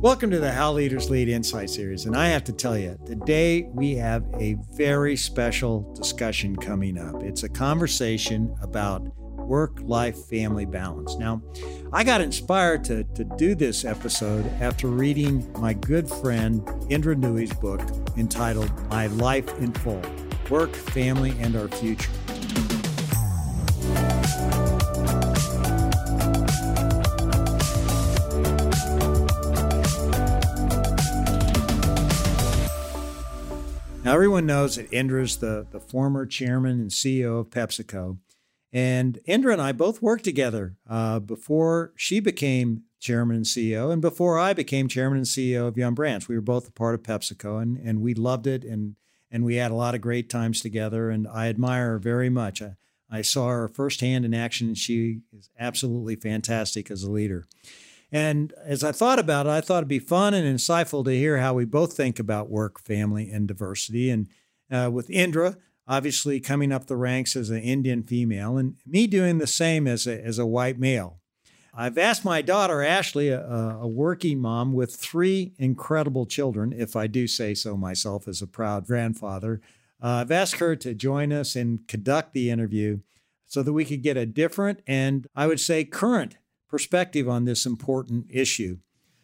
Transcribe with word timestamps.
Welcome 0.00 0.30
to 0.30 0.38
the 0.38 0.52
How 0.52 0.70
Leaders 0.74 1.10
Lead 1.10 1.28
Insight 1.28 1.70
Series. 1.70 2.06
And 2.06 2.16
I 2.16 2.28
have 2.28 2.44
to 2.44 2.52
tell 2.52 2.78
you, 2.78 2.96
today 3.04 3.68
we 3.72 3.96
have 3.96 4.24
a 4.38 4.54
very 4.74 5.16
special 5.16 5.92
discussion 5.94 6.54
coming 6.54 6.96
up. 6.96 7.20
It's 7.24 7.42
a 7.42 7.48
conversation 7.48 8.54
about 8.62 9.02
work 9.38 9.80
life 9.82 10.16
family 10.26 10.66
balance. 10.66 11.16
Now, 11.16 11.42
I 11.92 12.04
got 12.04 12.20
inspired 12.20 12.84
to, 12.84 13.02
to 13.02 13.24
do 13.24 13.56
this 13.56 13.84
episode 13.84 14.46
after 14.60 14.86
reading 14.86 15.50
my 15.60 15.72
good 15.72 16.08
friend 16.08 16.62
Indra 16.88 17.16
Nooyi's 17.16 17.52
book 17.54 17.80
entitled 18.16 18.70
My 18.90 19.08
Life 19.08 19.48
in 19.58 19.72
Full 19.72 20.00
Work, 20.48 20.76
Family, 20.76 21.34
and 21.40 21.56
Our 21.56 21.66
Future. 21.66 22.12
Now, 34.08 34.14
everyone 34.14 34.46
knows 34.46 34.76
that 34.76 34.90
Indra's 34.90 35.36
the, 35.36 35.66
the 35.70 35.80
former 35.80 36.24
chairman 36.24 36.80
and 36.80 36.90
CEO 36.90 37.40
of 37.40 37.50
PepsiCo. 37.50 38.16
And 38.72 39.18
Indra 39.26 39.52
and 39.52 39.60
I 39.60 39.72
both 39.72 40.00
worked 40.00 40.24
together 40.24 40.76
uh, 40.88 41.18
before 41.18 41.92
she 41.94 42.18
became 42.18 42.84
chairman 42.98 43.36
and 43.36 43.44
CEO 43.44 43.92
and 43.92 44.00
before 44.00 44.38
I 44.38 44.54
became 44.54 44.88
chairman 44.88 45.18
and 45.18 45.26
CEO 45.26 45.68
of 45.68 45.76
Yum 45.76 45.94
Brands. 45.94 46.26
We 46.26 46.36
were 46.36 46.40
both 46.40 46.66
a 46.66 46.72
part 46.72 46.94
of 46.94 47.02
PepsiCo 47.02 47.60
and, 47.60 47.76
and 47.76 48.00
we 48.00 48.14
loved 48.14 48.46
it 48.46 48.64
and, 48.64 48.96
and 49.30 49.44
we 49.44 49.56
had 49.56 49.70
a 49.70 49.74
lot 49.74 49.94
of 49.94 50.00
great 50.00 50.30
times 50.30 50.62
together. 50.62 51.10
And 51.10 51.28
I 51.28 51.48
admire 51.48 51.90
her 51.90 51.98
very 51.98 52.30
much. 52.30 52.62
I, 52.62 52.76
I 53.10 53.20
saw 53.20 53.48
her 53.48 53.68
firsthand 53.68 54.24
in 54.24 54.32
action 54.32 54.68
and 54.68 54.78
she 54.78 55.18
is 55.36 55.50
absolutely 55.60 56.16
fantastic 56.16 56.90
as 56.90 57.02
a 57.02 57.10
leader. 57.10 57.46
And 58.10 58.54
as 58.64 58.82
I 58.82 58.92
thought 58.92 59.18
about 59.18 59.46
it, 59.46 59.50
I 59.50 59.60
thought 59.60 59.78
it'd 59.78 59.88
be 59.88 59.98
fun 59.98 60.32
and 60.34 60.58
insightful 60.58 61.04
to 61.04 61.10
hear 61.10 61.38
how 61.38 61.54
we 61.54 61.64
both 61.64 61.92
think 61.92 62.18
about 62.18 62.48
work, 62.50 62.80
family, 62.80 63.30
and 63.30 63.46
diversity. 63.46 64.08
And 64.10 64.28
uh, 64.70 64.90
with 64.90 65.10
Indra, 65.10 65.56
obviously 65.86 66.40
coming 66.40 66.72
up 66.72 66.86
the 66.86 66.96
ranks 66.96 67.36
as 67.36 67.50
an 67.50 67.60
Indian 67.60 68.02
female, 68.02 68.56
and 68.56 68.76
me 68.86 69.06
doing 69.06 69.38
the 69.38 69.46
same 69.46 69.86
as 69.86 70.06
a, 70.06 70.22
as 70.24 70.38
a 70.38 70.46
white 70.46 70.78
male. 70.78 71.20
I've 71.74 71.98
asked 71.98 72.24
my 72.24 72.42
daughter, 72.42 72.82
Ashley, 72.82 73.28
a, 73.28 73.40
a 73.40 73.86
working 73.86 74.40
mom 74.40 74.72
with 74.72 74.96
three 74.96 75.52
incredible 75.58 76.26
children, 76.26 76.72
if 76.76 76.96
I 76.96 77.06
do 77.06 77.26
say 77.26 77.54
so 77.54 77.76
myself 77.76 78.26
as 78.26 78.42
a 78.42 78.46
proud 78.46 78.86
grandfather. 78.86 79.60
Uh, 80.02 80.22
I've 80.22 80.32
asked 80.32 80.56
her 80.56 80.76
to 80.76 80.94
join 80.94 81.32
us 81.32 81.56
and 81.56 81.86
conduct 81.86 82.32
the 82.32 82.50
interview 82.50 83.00
so 83.46 83.62
that 83.62 83.72
we 83.72 83.84
could 83.84 84.02
get 84.02 84.16
a 84.16 84.26
different 84.26 84.80
and 84.86 85.26
I 85.34 85.46
would 85.46 85.60
say 85.60 85.84
current 85.84 86.36
perspective 86.68 87.28
on 87.28 87.44
this 87.44 87.66
important 87.66 88.26
issue. 88.30 88.78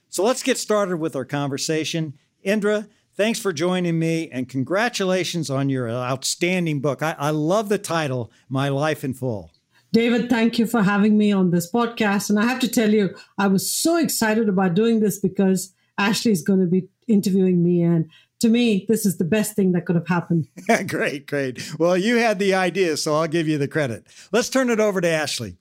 So 0.08 0.24
let's 0.24 0.42
get 0.42 0.58
started 0.58 0.98
with 0.98 1.16
our 1.16 1.24
conversation. 1.24 2.14
Indra, 2.42 2.88
thanks 3.14 3.38
for 3.38 3.52
joining 3.52 3.98
me 3.98 4.28
and 4.30 4.48
congratulations 4.48 5.50
on 5.50 5.68
your 5.68 5.90
outstanding 5.90 6.80
book. 6.80 7.02
I, 7.02 7.16
I, 7.18 7.30
love 7.30 7.68
the 7.68 7.78
title, 7.78 8.30
My 8.48 8.68
Life 8.68 9.04
in 9.04 9.14
Full. 9.14 9.50
David, 9.92 10.28
thank 10.28 10.58
you 10.58 10.66
for 10.66 10.82
having 10.82 11.16
me 11.16 11.32
on 11.32 11.50
this 11.50 11.70
podcast. 11.70 12.30
And 12.30 12.38
I 12.38 12.44
have 12.44 12.60
to 12.60 12.68
tell 12.68 12.92
you, 12.92 13.14
I 13.38 13.46
was 13.46 13.70
so 13.70 13.96
excited 13.96 14.48
about 14.48 14.74
doing 14.74 15.00
this 15.00 15.18
because 15.18 15.72
Ashley 15.98 16.32
is 16.32 16.42
going 16.42 16.60
to 16.60 16.66
be 16.66 16.88
interviewing 17.06 17.62
me. 17.62 17.82
And 17.82 18.10
to 18.40 18.48
me, 18.48 18.86
this 18.88 19.06
is 19.06 19.18
the 19.18 19.24
best 19.24 19.54
thing 19.54 19.72
that 19.72 19.86
could 19.86 19.96
have 19.96 20.08
happened. 20.08 20.48
great, 20.88 21.26
great. 21.26 21.78
Well, 21.78 21.96
you 21.96 22.16
had 22.16 22.38
the 22.38 22.54
idea, 22.54 22.96
so 22.96 23.14
I'll 23.14 23.28
give 23.28 23.48
you 23.48 23.58
the 23.58 23.68
credit. 23.68 24.06
Let's 24.32 24.50
turn 24.50 24.70
it 24.70 24.80
over 24.80 25.00
to 25.00 25.08
Ashley. 25.08 25.56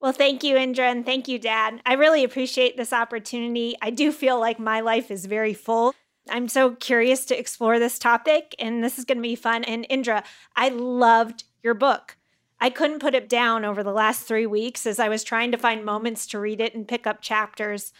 Well, 0.00 0.12
thank 0.12 0.44
you, 0.44 0.56
Indra, 0.56 0.86
and 0.86 1.04
thank 1.06 1.26
you, 1.26 1.38
Dad. 1.38 1.80
I 1.86 1.94
really 1.94 2.22
appreciate 2.22 2.76
this 2.76 2.92
opportunity. 2.92 3.74
I 3.80 3.90
do 3.90 4.12
feel 4.12 4.38
like 4.38 4.58
my 4.58 4.80
life 4.80 5.10
is 5.10 5.26
very 5.26 5.54
full. 5.54 5.94
I'm 6.28 6.48
so 6.48 6.72
curious 6.72 7.24
to 7.26 7.38
explore 7.38 7.78
this 7.78 7.98
topic, 7.98 8.54
and 8.58 8.84
this 8.84 8.98
is 8.98 9.04
going 9.04 9.18
to 9.18 9.22
be 9.22 9.36
fun. 9.36 9.64
And 9.64 9.86
Indra, 9.88 10.22
I 10.54 10.68
loved 10.68 11.44
your 11.62 11.74
book. 11.74 12.16
I 12.60 12.70
couldn't 12.70 13.00
put 13.00 13.14
it 13.14 13.28
down 13.28 13.64
over 13.64 13.82
the 13.82 13.92
last 13.92 14.22
three 14.22 14.46
weeks 14.46 14.86
as 14.86 14.98
I 14.98 15.08
was 15.08 15.24
trying 15.24 15.52
to 15.52 15.58
find 15.58 15.84
moments 15.84 16.26
to 16.28 16.38
read 16.38 16.60
it 16.60 16.74
and 16.74 16.88
pick 16.88 17.06
up 17.06 17.20
chapters. 17.20 17.92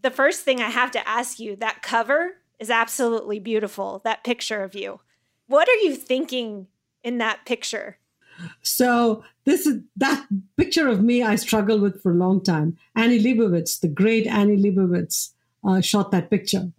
The 0.00 0.10
first 0.10 0.42
thing 0.42 0.60
I 0.60 0.70
have 0.70 0.90
to 0.92 1.08
ask 1.08 1.38
you 1.38 1.56
that 1.56 1.82
cover 1.82 2.38
is 2.58 2.70
absolutely 2.70 3.38
beautiful, 3.38 4.00
that 4.04 4.24
picture 4.24 4.62
of 4.62 4.74
you. 4.74 5.00
What 5.46 5.68
are 5.68 5.76
you 5.76 5.94
thinking 5.96 6.68
in 7.02 7.18
that 7.18 7.44
picture? 7.44 7.98
So 8.62 9.22
this 9.44 9.66
is 9.66 9.82
that 9.96 10.26
picture 10.56 10.88
of 10.88 11.02
me 11.02 11.22
I 11.22 11.36
struggled 11.36 11.80
with 11.80 12.02
for 12.02 12.12
a 12.12 12.16
long 12.16 12.42
time. 12.42 12.76
Annie 12.96 13.22
Leibovitz, 13.22 13.80
the 13.80 13.88
great 13.88 14.26
Annie 14.26 14.56
Leibovitz, 14.56 15.30
uh, 15.64 15.80
shot 15.80 16.10
that 16.10 16.30
picture, 16.30 16.70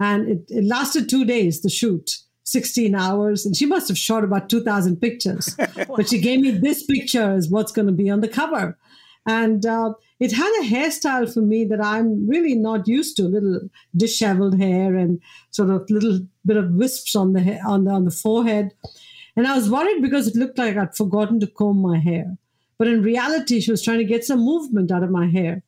and 0.00 0.28
it, 0.28 0.44
it, 0.48 0.64
lasted 0.64 1.08
two 1.08 1.24
days. 1.24 1.62
The 1.62 1.70
shoot, 1.70 2.18
sixteen 2.44 2.94
hours, 2.94 3.46
and 3.46 3.56
she 3.56 3.66
must 3.66 3.88
have 3.88 3.98
shot 3.98 4.24
about 4.24 4.48
two 4.48 4.62
thousand 4.62 4.96
pictures. 4.96 5.56
but 5.96 6.08
she 6.08 6.18
gave 6.18 6.40
me 6.40 6.50
this 6.50 6.84
picture 6.84 7.32
as 7.32 7.48
what's 7.48 7.72
going 7.72 7.86
to 7.86 7.92
be 7.92 8.10
on 8.10 8.20
the 8.20 8.28
cover, 8.28 8.78
and 9.26 9.64
uh, 9.66 9.94
it 10.18 10.32
had 10.32 10.60
a 10.62 10.68
hairstyle 10.68 11.32
for 11.32 11.40
me 11.40 11.64
that 11.64 11.84
I'm 11.84 12.28
really 12.28 12.54
not 12.54 12.88
used 12.88 13.16
to. 13.16 13.22
Little 13.24 13.60
disheveled 13.96 14.60
hair 14.60 14.96
and 14.96 15.20
sort 15.50 15.70
of 15.70 15.88
little 15.90 16.20
bit 16.46 16.56
of 16.56 16.72
wisps 16.72 17.14
on 17.14 17.32
the 17.32 17.60
on 17.66 17.84
the 17.84 17.90
on 17.90 18.04
the 18.04 18.10
forehead 18.10 18.72
and 19.36 19.46
I 19.46 19.56
was 19.56 19.70
worried 19.70 20.02
because 20.02 20.28
it 20.28 20.36
looked 20.36 20.58
like 20.58 20.76
I'd 20.76 20.96
forgotten 20.96 21.40
to 21.40 21.46
comb 21.46 21.80
my 21.80 21.98
hair. 21.98 22.36
But 22.78 22.88
in 22.88 23.02
reality, 23.02 23.60
she 23.60 23.70
was 23.70 23.82
trying 23.82 23.98
to 23.98 24.04
get 24.04 24.24
some 24.24 24.40
movement 24.40 24.90
out 24.90 25.02
of 25.02 25.10
my 25.10 25.26
hair. 25.26 25.62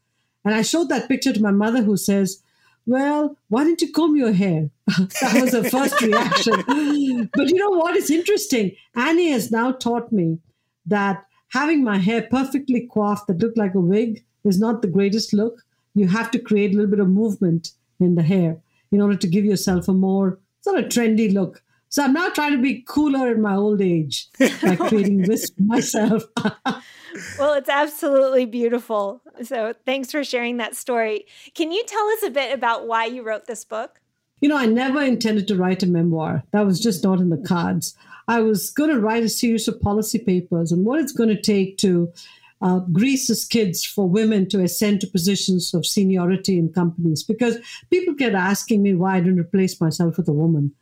And 0.44 0.54
I 0.54 0.62
showed 0.62 0.88
that 0.88 1.08
picture 1.08 1.32
to 1.32 1.42
my 1.42 1.50
mother, 1.50 1.82
who 1.82 1.96
says, 1.96 2.42
Well, 2.86 3.36
why 3.48 3.64
didn't 3.64 3.80
you 3.80 3.92
comb 3.92 4.16
your 4.16 4.32
hair? 4.32 4.70
that 4.86 5.40
was 5.40 5.52
her 5.52 5.64
first 5.64 6.00
reaction. 6.02 6.54
but 7.34 7.48
you 7.48 7.54
know 7.54 7.70
what 7.70 7.96
is 7.96 8.10
interesting? 8.10 8.72
Annie 8.94 9.30
has 9.30 9.50
now 9.50 9.72
taught 9.72 10.12
me 10.12 10.38
that 10.86 11.24
having 11.48 11.82
my 11.82 11.98
hair 11.98 12.22
perfectly 12.30 12.88
coiffed 12.92 13.26
that 13.28 13.38
looked 13.38 13.56
like 13.56 13.74
a 13.74 13.80
wig 13.80 14.22
is 14.44 14.58
not 14.58 14.82
the 14.82 14.88
greatest 14.88 15.32
look. 15.32 15.62
You 15.94 16.08
have 16.08 16.30
to 16.32 16.38
create 16.38 16.72
a 16.72 16.76
little 16.76 16.90
bit 16.90 17.00
of 17.00 17.08
movement 17.08 17.70
in 18.00 18.16
the 18.16 18.22
hair 18.22 18.58
in 18.92 19.00
order 19.00 19.16
to 19.16 19.26
give 19.26 19.44
yourself 19.44 19.88
a 19.88 19.92
more 19.92 20.38
sort 20.60 20.78
of 20.78 20.86
trendy 20.86 21.32
look. 21.32 21.62
So 21.94 22.02
I'm 22.02 22.12
now 22.12 22.28
trying 22.28 22.50
to 22.50 22.58
be 22.60 22.82
cooler 22.88 23.30
in 23.30 23.40
my 23.40 23.54
old 23.54 23.80
age 23.80 24.26
by 24.40 24.74
creating 24.74 25.18
this 25.28 25.52
myself. 25.60 26.24
well, 27.38 27.54
it's 27.54 27.68
absolutely 27.68 28.46
beautiful. 28.46 29.22
So 29.44 29.74
thanks 29.86 30.10
for 30.10 30.24
sharing 30.24 30.56
that 30.56 30.74
story. 30.74 31.24
Can 31.54 31.70
you 31.70 31.84
tell 31.86 32.04
us 32.08 32.24
a 32.24 32.30
bit 32.30 32.52
about 32.52 32.88
why 32.88 33.04
you 33.04 33.22
wrote 33.22 33.46
this 33.46 33.64
book? 33.64 34.00
You 34.40 34.48
know, 34.48 34.56
I 34.56 34.66
never 34.66 35.00
intended 35.00 35.46
to 35.46 35.56
write 35.56 35.84
a 35.84 35.86
memoir. 35.86 36.42
That 36.50 36.66
was 36.66 36.80
just 36.80 37.04
not 37.04 37.20
in 37.20 37.30
the 37.30 37.36
cards. 37.36 37.96
I 38.26 38.40
was 38.40 38.70
going 38.70 38.90
to 38.90 38.98
write 38.98 39.22
a 39.22 39.28
series 39.28 39.68
of 39.68 39.80
policy 39.80 40.18
papers 40.18 40.72
on 40.72 40.82
what 40.82 40.98
it's 40.98 41.12
going 41.12 41.28
to 41.28 41.40
take 41.40 41.78
to 41.78 42.12
uh, 42.60 42.80
Greece's 42.80 43.44
kids 43.44 43.84
for 43.84 44.08
women 44.08 44.48
to 44.48 44.64
ascend 44.64 45.00
to 45.02 45.06
positions 45.06 45.72
of 45.72 45.86
seniority 45.86 46.58
in 46.58 46.72
companies 46.72 47.22
because 47.22 47.56
people 47.88 48.14
kept 48.14 48.34
asking 48.34 48.82
me 48.82 48.94
why 48.94 49.14
I 49.14 49.20
didn't 49.20 49.38
replace 49.38 49.80
myself 49.80 50.16
with 50.16 50.26
a 50.26 50.32
woman. 50.32 50.74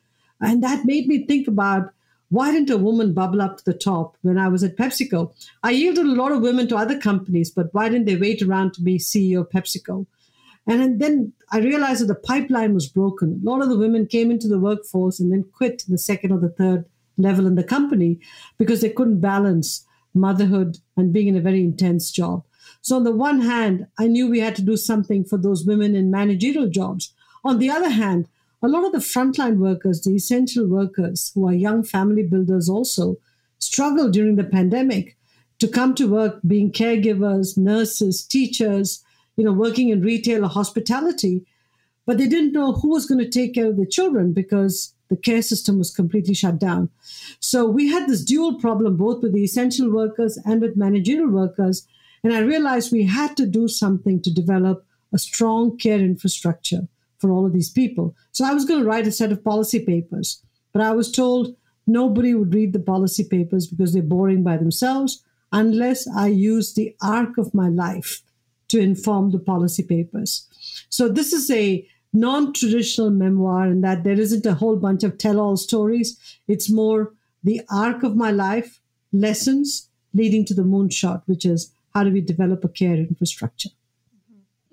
And 0.42 0.62
that 0.62 0.84
made 0.84 1.06
me 1.06 1.24
think 1.24 1.48
about 1.48 1.92
why 2.28 2.50
didn't 2.50 2.70
a 2.70 2.78
woman 2.78 3.12
bubble 3.12 3.42
up 3.42 3.58
to 3.58 3.64
the 3.64 3.74
top 3.74 4.16
when 4.22 4.38
I 4.38 4.48
was 4.48 4.64
at 4.64 4.76
PepsiCo? 4.76 5.32
I 5.62 5.70
yielded 5.70 6.06
a 6.06 6.14
lot 6.14 6.32
of 6.32 6.40
women 6.40 6.66
to 6.68 6.76
other 6.76 6.98
companies, 6.98 7.50
but 7.50 7.72
why 7.72 7.88
didn't 7.88 8.06
they 8.06 8.16
wait 8.16 8.42
around 8.42 8.72
to 8.74 8.82
be 8.82 8.98
CEO 8.98 9.40
of 9.40 9.50
PepsiCo? 9.50 10.06
And 10.66 11.00
then 11.00 11.32
I 11.50 11.58
realized 11.58 12.02
that 12.02 12.06
the 12.06 12.14
pipeline 12.14 12.72
was 12.72 12.88
broken. 12.88 13.42
A 13.44 13.50
lot 13.50 13.62
of 13.62 13.68
the 13.68 13.76
women 13.76 14.06
came 14.06 14.30
into 14.30 14.48
the 14.48 14.58
workforce 14.58 15.20
and 15.20 15.30
then 15.30 15.44
quit 15.52 15.84
the 15.88 15.98
second 15.98 16.32
or 16.32 16.38
the 16.38 16.48
third 16.48 16.86
level 17.18 17.46
in 17.46 17.56
the 17.56 17.64
company 17.64 18.18
because 18.58 18.80
they 18.80 18.90
couldn't 18.90 19.20
balance 19.20 19.86
motherhood 20.14 20.78
and 20.96 21.12
being 21.12 21.28
in 21.28 21.36
a 21.36 21.40
very 21.40 21.60
intense 21.60 22.10
job. 22.10 22.44
So, 22.80 22.96
on 22.96 23.04
the 23.04 23.12
one 23.12 23.40
hand, 23.40 23.86
I 23.98 24.06
knew 24.06 24.28
we 24.28 24.40
had 24.40 24.56
to 24.56 24.62
do 24.62 24.76
something 24.76 25.24
for 25.24 25.36
those 25.36 25.66
women 25.66 25.94
in 25.94 26.10
managerial 26.10 26.68
jobs. 26.68 27.12
On 27.44 27.58
the 27.58 27.70
other 27.70 27.90
hand, 27.90 28.28
a 28.62 28.68
lot 28.68 28.84
of 28.84 28.92
the 28.92 28.98
frontline 28.98 29.56
workers, 29.56 30.02
the 30.02 30.14
essential 30.14 30.68
workers 30.68 31.32
who 31.34 31.48
are 31.48 31.52
young 31.52 31.82
family 31.82 32.22
builders 32.22 32.68
also, 32.68 33.16
struggled 33.58 34.12
during 34.12 34.36
the 34.36 34.44
pandemic 34.44 35.16
to 35.58 35.68
come 35.68 35.94
to 35.94 36.08
work 36.08 36.40
being 36.46 36.70
caregivers, 36.72 37.56
nurses, 37.56 38.24
teachers, 38.24 39.04
you 39.36 39.44
know, 39.44 39.52
working 39.52 39.88
in 39.88 40.00
retail 40.02 40.44
or 40.44 40.48
hospitality. 40.48 41.44
But 42.06 42.18
they 42.18 42.28
didn't 42.28 42.52
know 42.52 42.72
who 42.72 42.90
was 42.90 43.06
going 43.06 43.20
to 43.20 43.30
take 43.30 43.54
care 43.54 43.68
of 43.68 43.76
the 43.76 43.86
children 43.86 44.32
because 44.32 44.94
the 45.08 45.16
care 45.16 45.42
system 45.42 45.78
was 45.78 45.94
completely 45.94 46.34
shut 46.34 46.58
down. 46.58 46.88
So 47.38 47.66
we 47.66 47.88
had 47.88 48.08
this 48.08 48.24
dual 48.24 48.58
problem 48.58 48.96
both 48.96 49.22
with 49.22 49.32
the 49.32 49.44
essential 49.44 49.90
workers 49.90 50.38
and 50.44 50.60
with 50.60 50.76
managerial 50.76 51.30
workers. 51.30 51.86
And 52.24 52.32
I 52.32 52.40
realized 52.40 52.92
we 52.92 53.04
had 53.04 53.36
to 53.36 53.46
do 53.46 53.68
something 53.68 54.22
to 54.22 54.32
develop 54.32 54.84
a 55.12 55.18
strong 55.18 55.76
care 55.76 55.98
infrastructure 55.98 56.88
for 57.22 57.30
all 57.30 57.46
of 57.46 57.52
these 57.52 57.70
people. 57.70 58.14
So 58.32 58.44
I 58.44 58.52
was 58.52 58.66
going 58.66 58.80
to 58.80 58.86
write 58.86 59.06
a 59.06 59.12
set 59.12 59.32
of 59.32 59.44
policy 59.44 59.78
papers, 59.82 60.42
but 60.72 60.82
I 60.82 60.90
was 60.90 61.10
told 61.10 61.56
nobody 61.86 62.34
would 62.34 62.52
read 62.52 62.72
the 62.72 62.80
policy 62.80 63.24
papers 63.24 63.68
because 63.68 63.92
they're 63.92 64.02
boring 64.02 64.42
by 64.42 64.56
themselves 64.56 65.24
unless 65.52 66.08
I 66.08 66.26
use 66.26 66.74
the 66.74 66.94
arc 67.00 67.38
of 67.38 67.54
my 67.54 67.68
life 67.68 68.22
to 68.68 68.80
inform 68.80 69.30
the 69.30 69.38
policy 69.38 69.84
papers. 69.84 70.48
So 70.88 71.08
this 71.08 71.32
is 71.32 71.48
a 71.50 71.86
non 72.12 72.52
traditional 72.52 73.10
memoir 73.10 73.68
in 73.68 73.82
that 73.82 74.02
there 74.02 74.20
isn't 74.20 74.46
a 74.46 74.54
whole 74.54 74.76
bunch 74.76 75.04
of 75.04 75.16
tell 75.16 75.38
all 75.38 75.56
stories. 75.56 76.18
It's 76.48 76.70
more 76.70 77.12
the 77.44 77.60
arc 77.70 78.02
of 78.02 78.16
my 78.16 78.32
life, 78.32 78.80
lessons 79.12 79.88
leading 80.12 80.44
to 80.46 80.54
the 80.54 80.62
moonshot, 80.62 81.22
which 81.26 81.46
is 81.46 81.72
how 81.94 82.02
do 82.02 82.10
we 82.10 82.20
develop 82.20 82.64
a 82.64 82.68
care 82.68 82.96
infrastructure. 82.96 83.70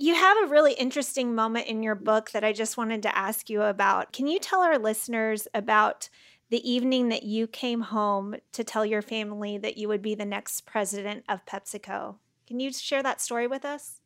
You 0.02 0.16
have 0.16 0.38
a 0.38 0.48
really 0.48 0.72
interesting 0.76 1.36
moment 1.36 1.68
in 1.68 1.84
your 1.84 1.94
book 1.94 2.32
that 2.32 2.42
I 2.42 2.54
just 2.54 2.78
wanted 2.78 3.04
to 3.04 3.18
ask 3.18 3.50
you 3.50 3.64
about. 3.64 4.14
Can 4.14 4.28
you 4.28 4.40
tell 4.40 4.62
our 4.62 4.80
listeners 4.80 5.46
about 5.54 6.08
the 6.50 6.72
evening 6.72 7.10
that 7.10 7.24
you 7.24 7.48
came 7.48 7.82
home 7.82 8.38
to 8.54 8.64
tell 8.64 8.86
your 8.86 9.02
family 9.02 9.58
that 9.58 9.78
you 9.78 9.90
would 9.90 10.02
be 10.02 10.16
the 10.16 10.24
next 10.24 10.66
president 10.66 11.26
of 11.28 11.46
PepsiCo? 11.46 12.16
Can 12.48 12.62
you 12.62 12.72
share 12.72 13.04
that 13.04 13.20
story 13.20 13.46
with 13.46 13.66
us? 13.66 14.00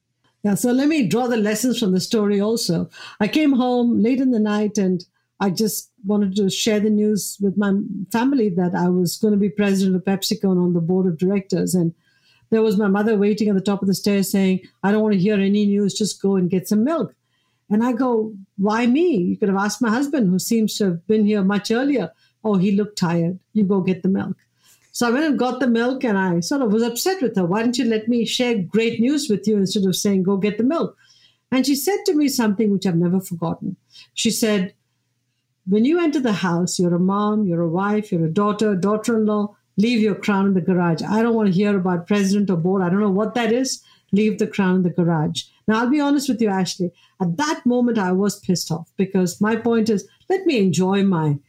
Yeah, 0.44 0.56
so 0.56 0.72
let 0.72 0.88
me 0.88 1.08
draw 1.08 1.28
the 1.28 1.38
lessons 1.38 1.78
from 1.78 1.92
the 1.92 2.02
story 2.02 2.42
also. 2.42 2.90
I 3.20 3.28
came 3.28 3.54
home 3.54 4.02
late 4.02 4.20
in 4.20 4.32
the 4.32 4.40
night 4.40 4.80
and 4.80 5.06
I 5.40 5.52
just 5.52 5.92
wanted 6.04 6.36
to 6.38 6.50
share 6.50 6.80
the 6.80 6.90
news 6.90 7.38
with 7.40 7.56
my 7.56 7.72
family 8.12 8.50
that 8.50 8.74
I 8.74 8.90
was 8.90 9.18
going 9.18 9.36
to 9.36 9.40
be 9.40 9.50
president 9.50 9.96
of 9.96 10.06
PepsiCo 10.06 10.54
and 10.54 10.60
on 10.60 10.74
the 10.74 10.82
board 10.82 11.06
of 11.06 11.20
directors. 11.20 11.76
And 11.76 11.94
there 12.54 12.62
was 12.62 12.78
my 12.78 12.88
mother 12.88 13.18
waiting 13.18 13.50
at 13.50 13.56
the 13.56 13.62
top 13.62 13.82
of 13.82 13.88
the 13.88 13.96
stairs 13.96 14.30
saying, 14.30 14.62
I 14.84 14.92
don't 14.92 15.02
want 15.02 15.14
to 15.14 15.20
hear 15.20 15.36
any 15.36 15.66
news, 15.66 15.94
just 15.94 16.22
go 16.22 16.36
and 16.36 16.50
get 16.50 16.68
some 16.68 16.84
milk. 16.84 17.16
And 17.70 17.84
I 17.84 17.94
go, 17.94 18.34
Why 18.58 18.86
me? 18.86 19.18
You 19.18 19.38
could 19.38 19.50
have 19.50 19.58
asked 19.58 19.82
my 19.82 19.90
husband, 19.90 20.30
who 20.30 20.38
seems 20.38 20.78
to 20.78 20.86
have 20.86 21.08
been 21.08 21.26
here 21.26 21.44
much 21.44 21.72
earlier. 21.72 22.12
Oh, 22.44 22.56
he 22.56 22.74
looked 22.74 22.98
tired. 22.98 23.40
You 23.54 23.64
go 23.64 23.82
get 23.82 24.04
the 24.04 24.10
milk. 24.10 24.38
So 24.92 25.08
I 25.08 25.12
went 25.12 25.26
and 25.26 25.40
got 25.40 25.60
the 25.60 25.68
milk 25.68 26.04
and 26.04 26.18
I 26.18 26.42
sort 26.42 26.62
of 26.62 26.72
was 26.72 26.84
upset 26.84 27.22
with 27.22 27.36
her. 27.36 27.46
Why 27.46 27.64
didn't 27.64 27.80
you 27.80 27.86
let 27.86 28.08
me 28.08 28.26
share 28.26 28.62
great 28.62 29.00
news 29.00 29.28
with 29.28 29.48
you 29.48 29.58
instead 29.58 29.86
of 29.86 29.96
saying, 29.96 30.22
Go 30.22 30.38
get 30.38 30.60
the 30.60 30.64
milk? 30.64 30.96
And 31.52 31.66
she 31.66 31.76
said 31.76 31.98
to 32.06 32.14
me 32.14 32.28
something 32.28 32.72
which 32.72 32.86
I've 32.86 32.96
never 32.96 33.20
forgotten. 33.20 33.78
She 34.14 34.30
said, 34.30 34.76
When 35.66 35.86
you 35.86 36.00
enter 36.00 36.20
the 36.20 36.34
house, 36.34 36.78
you're 36.78 36.94
a 36.94 37.00
mom, 37.00 37.46
you're 37.46 37.62
a 37.62 37.70
wife, 37.70 38.12
you're 38.12 38.26
a 38.26 38.30
daughter, 38.32 38.76
daughter 38.76 39.18
in 39.18 39.26
law, 39.26 39.56
leave 39.78 40.02
your 40.02 40.16
crown 40.16 40.48
in 40.48 40.54
the 40.54 40.62
garage. 40.62 41.02
I 41.02 41.22
don't 41.22 41.36
want 41.36 41.48
to 41.48 41.54
hear 41.54 41.76
about 41.78 42.08
president 42.08 42.50
or 42.50 42.58
board. 42.58 42.82
I 42.82 42.90
don't 42.90 43.00
know 43.00 43.10
what 43.10 43.36
that 43.36 43.52
is. 43.52 43.84
Leave 44.12 44.38
the 44.38 44.48
crown 44.48 44.76
in 44.76 44.84
the 44.84 44.90
garage. 44.90 45.44
Now, 45.68 45.80
I'll 45.80 45.90
be 45.90 46.00
honest 46.00 46.30
with 46.30 46.42
you, 46.42 46.50
Ashley. 46.50 46.92
At 47.22 47.38
that 47.38 47.66
moment, 47.66 47.98
I 47.98 48.12
was 48.12 48.40
pissed 48.40 48.72
off 48.72 48.92
because 48.98 49.42
my 49.42 49.56
point 49.56 49.90
is 49.90 50.08
let 50.30 50.46
me 50.46 50.58
enjoy 50.60 51.04
my 51.04 51.40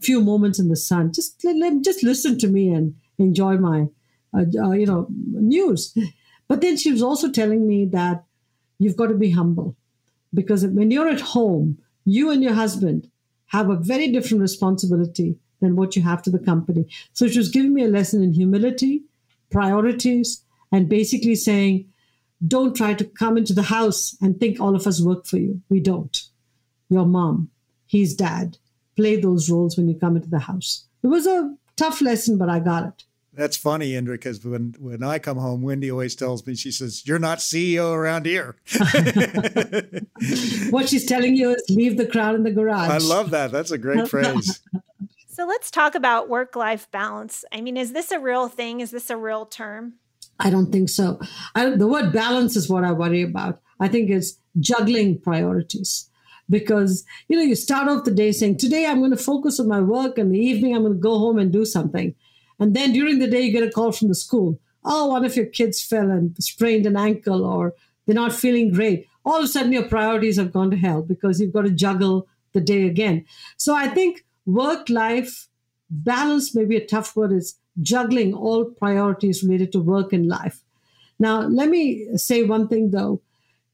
few 0.00 0.20
moments 0.20 0.58
in 0.58 0.68
the 0.68 0.76
sun. 0.76 1.12
Just 1.12 1.42
let, 1.44 1.56
let 1.56 1.82
just 1.82 2.02
listen 2.02 2.38
to 2.38 2.48
me 2.48 2.68
and 2.68 2.94
enjoy 3.18 3.56
my, 3.56 3.86
uh, 4.36 4.44
uh, 4.62 4.72
you 4.72 4.86
know, 4.86 5.06
news. 5.10 5.96
But 6.48 6.60
then 6.60 6.76
she 6.76 6.92
was 6.92 7.02
also 7.02 7.30
telling 7.30 7.66
me 7.66 7.86
that 7.86 8.24
you've 8.78 8.96
got 8.96 9.06
to 9.06 9.14
be 9.14 9.30
humble 9.30 9.76
because 10.34 10.66
when 10.66 10.90
you're 10.90 11.08
at 11.08 11.20
home, 11.20 11.78
you 12.04 12.30
and 12.30 12.42
your 12.42 12.54
husband 12.54 13.08
have 13.46 13.70
a 13.70 13.76
very 13.76 14.08
different 14.08 14.40
responsibility 14.40 15.36
than 15.62 15.76
what 15.76 15.96
you 15.96 16.02
have 16.02 16.20
to 16.22 16.30
the 16.30 16.38
company. 16.38 16.86
So 17.14 17.26
she 17.28 17.38
was 17.38 17.48
giving 17.48 17.72
me 17.72 17.84
a 17.84 17.88
lesson 17.88 18.22
in 18.22 18.34
humility, 18.34 19.04
priorities, 19.50 20.44
and 20.70 20.88
basically 20.88 21.36
saying, 21.36 21.88
don't 22.46 22.76
try 22.76 22.92
to 22.94 23.04
come 23.04 23.38
into 23.38 23.54
the 23.54 23.62
house 23.62 24.16
and 24.20 24.38
think 24.38 24.60
all 24.60 24.74
of 24.74 24.86
us 24.86 25.00
work 25.00 25.26
for 25.26 25.38
you. 25.38 25.62
We 25.70 25.80
don't. 25.80 26.20
Your 26.90 27.06
mom, 27.06 27.50
he's 27.86 28.14
dad. 28.14 28.58
Play 28.96 29.16
those 29.16 29.48
roles 29.48 29.76
when 29.78 29.88
you 29.88 29.94
come 29.98 30.16
into 30.16 30.28
the 30.28 30.40
house. 30.40 30.84
It 31.02 31.06
was 31.06 31.26
a 31.26 31.54
tough 31.76 32.02
lesson, 32.02 32.36
but 32.36 32.50
I 32.50 32.58
got 32.58 32.88
it. 32.88 33.04
That's 33.34 33.56
funny, 33.56 33.96
Indra, 33.96 34.14
because 34.14 34.44
when, 34.44 34.74
when 34.78 35.02
I 35.02 35.18
come 35.18 35.38
home, 35.38 35.62
Wendy 35.62 35.90
always 35.90 36.14
tells 36.14 36.46
me, 36.46 36.54
she 36.54 36.70
says, 36.70 37.06
You're 37.06 37.18
not 37.18 37.38
CEO 37.38 37.94
around 37.94 38.26
here. 38.26 38.56
what 40.70 40.90
she's 40.90 41.06
telling 41.06 41.34
you 41.34 41.54
is 41.54 41.64
leave 41.70 41.96
the 41.96 42.04
crowd 42.06 42.34
in 42.34 42.42
the 42.42 42.50
garage. 42.54 42.90
I 42.90 42.98
love 42.98 43.30
that. 43.30 43.50
That's 43.50 43.70
a 43.70 43.78
great 43.78 44.06
phrase. 44.10 44.60
So 45.34 45.46
let's 45.46 45.70
talk 45.70 45.94
about 45.94 46.28
work 46.28 46.56
life 46.56 46.90
balance. 46.90 47.42
I 47.50 47.62
mean, 47.62 47.78
is 47.78 47.94
this 47.94 48.10
a 48.10 48.20
real 48.20 48.48
thing? 48.48 48.80
Is 48.80 48.90
this 48.90 49.08
a 49.08 49.16
real 49.16 49.46
term? 49.46 49.94
I 50.38 50.50
don't 50.50 50.70
think 50.70 50.90
so. 50.90 51.18
I, 51.54 51.70
the 51.70 51.86
word 51.86 52.12
balance 52.12 52.54
is 52.54 52.68
what 52.68 52.84
I 52.84 52.92
worry 52.92 53.22
about. 53.22 53.62
I 53.80 53.88
think 53.88 54.10
it's 54.10 54.36
juggling 54.60 55.18
priorities 55.18 56.10
because 56.50 57.06
you 57.28 57.36
know 57.38 57.42
you 57.42 57.54
start 57.54 57.88
off 57.88 58.04
the 58.04 58.10
day 58.10 58.30
saying 58.30 58.58
today 58.58 58.84
i'm 58.84 58.98
going 58.98 59.12
to 59.12 59.16
focus 59.16 59.58
on 59.58 59.68
my 59.68 59.80
work 59.80 60.18
and 60.18 60.34
the 60.34 60.38
evening 60.38 60.74
i'm 60.74 60.82
going 60.82 60.92
to 60.92 60.98
go 60.98 61.16
home 61.18 61.38
and 61.38 61.52
do 61.52 61.64
something 61.64 62.14
and 62.58 62.74
then 62.74 62.92
during 62.92 63.20
the 63.20 63.28
day 63.28 63.40
you 63.40 63.52
get 63.52 63.66
a 63.66 63.70
call 63.70 63.92
from 63.92 64.08
the 64.08 64.14
school 64.14 64.58
oh 64.84 65.06
one 65.06 65.24
of 65.24 65.36
your 65.36 65.46
kids 65.46 65.80
fell 65.80 66.10
and 66.10 66.36
sprained 66.42 66.84
an 66.84 66.96
ankle 66.96 67.44
or 67.46 67.72
they're 68.04 68.14
not 68.14 68.32
feeling 68.32 68.72
great 68.72 69.06
all 69.24 69.38
of 69.38 69.44
a 69.44 69.48
sudden 69.48 69.72
your 69.72 69.88
priorities 69.88 70.36
have 70.36 70.52
gone 70.52 70.70
to 70.70 70.76
hell 70.76 71.00
because 71.00 71.40
you've 71.40 71.54
got 71.54 71.62
to 71.62 71.70
juggle 71.70 72.26
the 72.52 72.60
day 72.60 72.86
again 72.86 73.24
so 73.56 73.74
i 73.74 73.86
think 73.86 74.24
work 74.46 74.88
life 74.88 75.48
balance 75.90 76.54
may 76.54 76.64
be 76.64 76.76
a 76.76 76.86
tough 76.86 77.14
word. 77.16 77.32
Is 77.32 77.58
juggling 77.80 78.34
all 78.34 78.64
priorities 78.64 79.42
related 79.42 79.72
to 79.72 79.80
work 79.80 80.12
and 80.12 80.26
life. 80.28 80.60
Now 81.18 81.42
let 81.42 81.68
me 81.68 82.06
say 82.16 82.42
one 82.42 82.68
thing 82.68 82.90
though. 82.90 83.20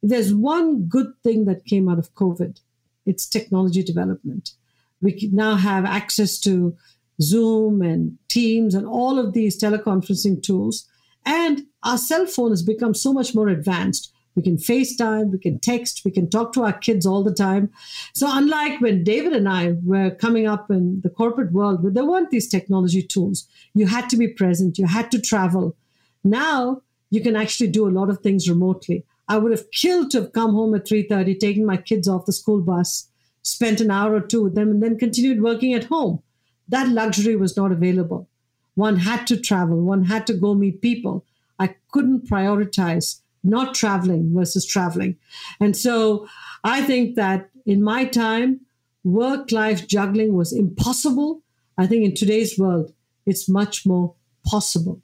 There's 0.03 0.32
one 0.32 0.85
good 0.85 1.12
thing 1.25 1.44
that 1.47 1.65
came 1.65 1.88
out 1.88 1.99
of 1.99 2.15
covid. 2.15 2.61
It's 3.06 3.29
technology 3.29 3.82
development. 3.82 4.53
We 5.00 5.31
now 5.32 5.56
have 5.56 5.85
access 5.85 6.38
to 6.41 6.76
zoom 7.21 7.82
and 7.82 8.19
teams 8.29 8.75
and 8.75 8.87
all 8.87 9.19
of 9.19 9.32
these 9.32 9.61
teleconferencing 9.61 10.43
tools 10.43 10.87
and 11.26 11.67
our 11.82 11.99
cell 11.99 12.26
phone 12.26 12.50
has 12.50 12.62
become 12.62 12.94
so 12.94 13.12
much 13.12 13.35
more 13.35 13.49
advanced 13.49 14.12
we 14.38 14.44
can 14.44 14.56
FaceTime, 14.56 15.32
we 15.32 15.38
can 15.38 15.58
text, 15.58 16.02
we 16.05 16.12
can 16.12 16.31
talk 16.31 16.52
to 16.52 16.62
our 16.62 16.73
kids 16.73 17.05
all 17.05 17.25
the 17.25 17.35
time. 17.35 17.70
So, 18.14 18.29
unlike 18.31 18.81
when 18.81 19.02
David 19.02 19.32
and 19.32 19.49
I 19.49 19.75
were 19.85 20.12
coming 20.12 20.46
up 20.46 20.70
in 20.70 21.00
the 21.00 21.11
corporate 21.11 21.50
world, 21.50 21.82
where 21.82 21.93
there 21.93 22.05
weren't 22.05 22.31
these 22.31 22.49
technology 22.49 23.02
tools, 23.02 23.49
you 23.75 23.88
had 23.88 24.08
to 24.11 24.17
be 24.17 24.29
present, 24.29 24.79
you 24.79 24.87
had 24.87 25.11
to 25.11 25.20
travel. 25.20 25.75
Now, 26.23 26.82
you 27.11 27.20
can 27.20 27.35
actually 27.35 27.70
do 27.70 27.88
a 27.88 27.96
lot 27.99 28.11
of 28.11 28.20
things 28.20 28.49
remotely. 28.49 29.05
I 29.26 29.38
would 29.38 29.50
have 29.50 29.73
killed 29.73 30.12
to 30.12 30.20
have 30.20 30.32
come 30.32 30.52
home 30.52 30.73
at 30.76 30.87
3:30, 30.87 31.35
taken 31.35 31.67
my 31.67 31.76
kids 31.76 32.06
off 32.06 32.26
the 32.26 32.32
school 32.32 32.61
bus, 32.61 33.08
spent 33.43 33.81
an 33.81 33.90
hour 33.90 34.14
or 34.14 34.20
two 34.20 34.44
with 34.44 34.55
them, 34.55 34.70
and 34.70 34.81
then 34.81 35.00
continued 35.00 35.43
working 35.43 35.75
at 35.75 35.90
home. 35.94 36.23
That 36.69 36.90
luxury 36.90 37.35
was 37.35 37.56
not 37.56 37.73
available. 37.73 38.29
One 38.76 38.99
had 38.99 39.26
to 39.26 39.37
travel, 39.37 39.82
one 39.82 40.05
had 40.05 40.29
to 40.29 40.35
go 40.35 40.55
meet 40.55 40.81
people. 40.81 41.25
I 41.58 41.75
couldn't 41.90 42.31
prioritize 42.31 43.20
not 43.43 43.75
traveling 43.75 44.35
versus 44.35 44.67
traveling. 44.67 45.17
And 45.61 45.76
so 45.76 46.26
I 46.64 46.82
think 46.82 47.16
that 47.16 47.50
in 47.66 47.83
my 47.83 48.04
time, 48.04 48.61
work 49.04 49.52
life 49.52 49.87
juggling 49.87 50.35
was 50.35 50.52
impossible. 50.52 51.42
I 51.76 51.87
think 51.87 52.04
in 52.04 52.14
today's 52.14 52.59
world, 52.59 52.92
it's 53.26 53.49
much 53.49 53.87
more 53.87 54.14
possible. 54.45 55.00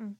Mm-hmm. 0.00 0.12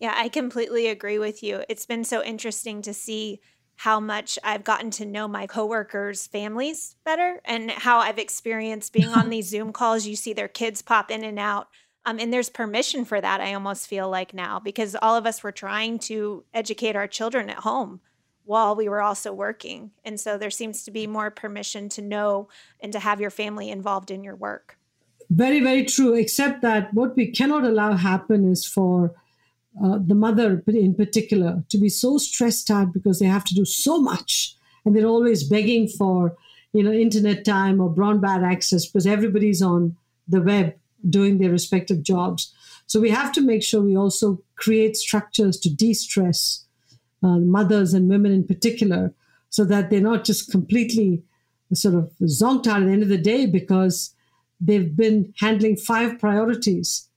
Yeah, 0.00 0.14
I 0.16 0.28
completely 0.28 0.86
agree 0.86 1.18
with 1.18 1.42
you. 1.42 1.64
It's 1.68 1.86
been 1.86 2.04
so 2.04 2.22
interesting 2.22 2.82
to 2.82 2.94
see 2.94 3.40
how 3.76 4.00
much 4.00 4.38
I've 4.42 4.64
gotten 4.64 4.90
to 4.92 5.06
know 5.06 5.28
my 5.28 5.46
coworkers' 5.46 6.26
families 6.26 6.96
better 7.04 7.40
and 7.44 7.70
how 7.70 7.98
I've 7.98 8.18
experienced 8.18 8.92
being 8.92 9.08
on 9.08 9.28
these 9.30 9.48
Zoom 9.48 9.72
calls. 9.72 10.06
You 10.06 10.16
see 10.16 10.32
their 10.32 10.48
kids 10.48 10.82
pop 10.82 11.10
in 11.10 11.24
and 11.24 11.38
out 11.38 11.68
um, 12.04 12.18
and 12.18 12.32
there's 12.32 12.48
permission 12.48 13.04
for 13.04 13.20
that, 13.20 13.40
I 13.40 13.54
almost 13.54 13.86
feel 13.86 14.08
like 14.08 14.32
now, 14.32 14.58
because 14.58 14.96
all 15.00 15.16
of 15.16 15.26
us 15.26 15.42
were 15.42 15.52
trying 15.52 15.98
to 16.00 16.44
educate 16.54 16.96
our 16.96 17.06
children 17.06 17.50
at 17.50 17.58
home 17.58 18.00
while 18.44 18.74
we 18.74 18.88
were 18.88 19.02
also 19.02 19.32
working. 19.32 19.90
And 20.04 20.18
so 20.18 20.38
there 20.38 20.50
seems 20.50 20.82
to 20.84 20.90
be 20.90 21.06
more 21.06 21.30
permission 21.30 21.90
to 21.90 22.02
know 22.02 22.48
and 22.80 22.92
to 22.92 22.98
have 22.98 23.20
your 23.20 23.30
family 23.30 23.68
involved 23.68 24.10
in 24.10 24.24
your 24.24 24.36
work. 24.36 24.78
Very, 25.28 25.60
very 25.60 25.84
true. 25.84 26.14
Except 26.14 26.62
that 26.62 26.94
what 26.94 27.14
we 27.14 27.30
cannot 27.30 27.64
allow 27.64 27.92
happen 27.92 28.50
is 28.50 28.64
for 28.64 29.14
uh, 29.84 29.98
the 30.04 30.14
mother 30.14 30.62
in 30.66 30.94
particular 30.94 31.62
to 31.68 31.78
be 31.78 31.88
so 31.88 32.16
stressed 32.16 32.70
out 32.70 32.92
because 32.92 33.18
they 33.18 33.26
have 33.26 33.44
to 33.44 33.54
do 33.54 33.64
so 33.64 34.00
much 34.00 34.56
and 34.84 34.96
they're 34.96 35.06
always 35.06 35.44
begging 35.44 35.86
for 35.86 36.34
you 36.72 36.82
know 36.82 36.90
internet 36.90 37.44
time 37.44 37.80
or 37.80 37.94
broadband 37.94 38.44
access 38.44 38.86
because 38.86 39.06
everybody's 39.06 39.62
on 39.62 39.96
the 40.26 40.40
web 40.40 40.74
doing 41.08 41.38
their 41.38 41.50
respective 41.50 42.02
jobs. 42.02 42.52
So 42.86 43.00
we 43.00 43.10
have 43.10 43.32
to 43.32 43.40
make 43.40 43.62
sure 43.62 43.80
we 43.80 43.96
also 43.96 44.42
create 44.56 44.96
structures 44.96 45.58
to 45.60 45.70
de 45.74 45.92
stress 45.94 46.64
uh, 47.22 47.38
mothers 47.38 47.94
and 47.94 48.08
women 48.08 48.32
in 48.32 48.46
particular 48.46 49.12
so 49.50 49.64
that 49.64 49.90
they're 49.90 50.00
not 50.00 50.24
just 50.24 50.50
completely 50.50 51.22
sort 51.74 51.94
of 51.94 52.10
zonked 52.22 52.66
out 52.66 52.82
at 52.82 52.86
the 52.86 52.92
end 52.92 53.02
of 53.02 53.08
the 53.08 53.18
day 53.18 53.46
because 53.46 54.14
they've 54.60 54.96
been 54.96 55.32
handling 55.38 55.76
five 55.76 56.18
priorities 56.18 57.08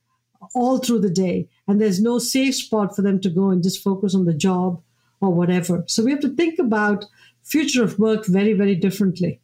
all 0.54 0.80
through 0.80 1.00
the 1.00 1.10
day 1.10 1.48
and 1.68 1.80
there's 1.80 2.02
no 2.02 2.20
safe 2.20 2.56
spot 2.56 2.96
for 2.96 3.02
them 3.02 3.20
to 3.22 3.30
go 3.30 3.50
and 3.50 3.64
just 3.64 3.84
focus 3.84 4.16
on 4.16 4.26
the 4.26 4.34
job 4.34 4.82
or 5.22 5.34
whatever 5.34 5.84
so 5.88 6.04
we 6.04 6.12
have 6.12 6.20
to 6.20 6.36
think 6.36 6.58
about 6.60 7.06
future 7.44 7.84
of 7.84 8.00
work 8.00 8.26
very 8.26 8.54
very 8.54 8.76
differently 8.76 9.40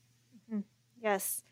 mm-hmm. 0.50 0.62
yes 1.01 1.44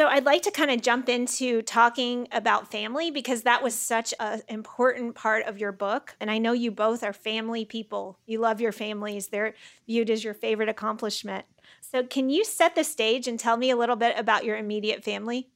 So 0.00 0.06
I'd 0.06 0.24
like 0.24 0.40
to 0.44 0.50
kind 0.50 0.70
of 0.70 0.80
jump 0.80 1.10
into 1.10 1.60
talking 1.60 2.26
about 2.32 2.70
family 2.70 3.10
because 3.10 3.42
that 3.42 3.62
was 3.62 3.74
such 3.74 4.14
an 4.18 4.40
important 4.48 5.14
part 5.14 5.44
of 5.44 5.58
your 5.58 5.72
book. 5.72 6.16
And 6.18 6.30
I 6.30 6.38
know 6.38 6.52
you 6.52 6.70
both 6.70 7.04
are 7.04 7.12
family 7.12 7.66
people. 7.66 8.18
You 8.24 8.38
love 8.38 8.62
your 8.62 8.72
families, 8.72 9.26
they're 9.26 9.52
viewed 9.86 10.08
as 10.08 10.24
your 10.24 10.32
favorite 10.32 10.70
accomplishment. 10.70 11.44
So, 11.82 12.02
can 12.02 12.30
you 12.30 12.46
set 12.46 12.76
the 12.76 12.82
stage 12.82 13.28
and 13.28 13.38
tell 13.38 13.58
me 13.58 13.68
a 13.68 13.76
little 13.76 13.94
bit 13.94 14.18
about 14.18 14.46
your 14.46 14.56
immediate 14.56 15.04
family? 15.04 15.50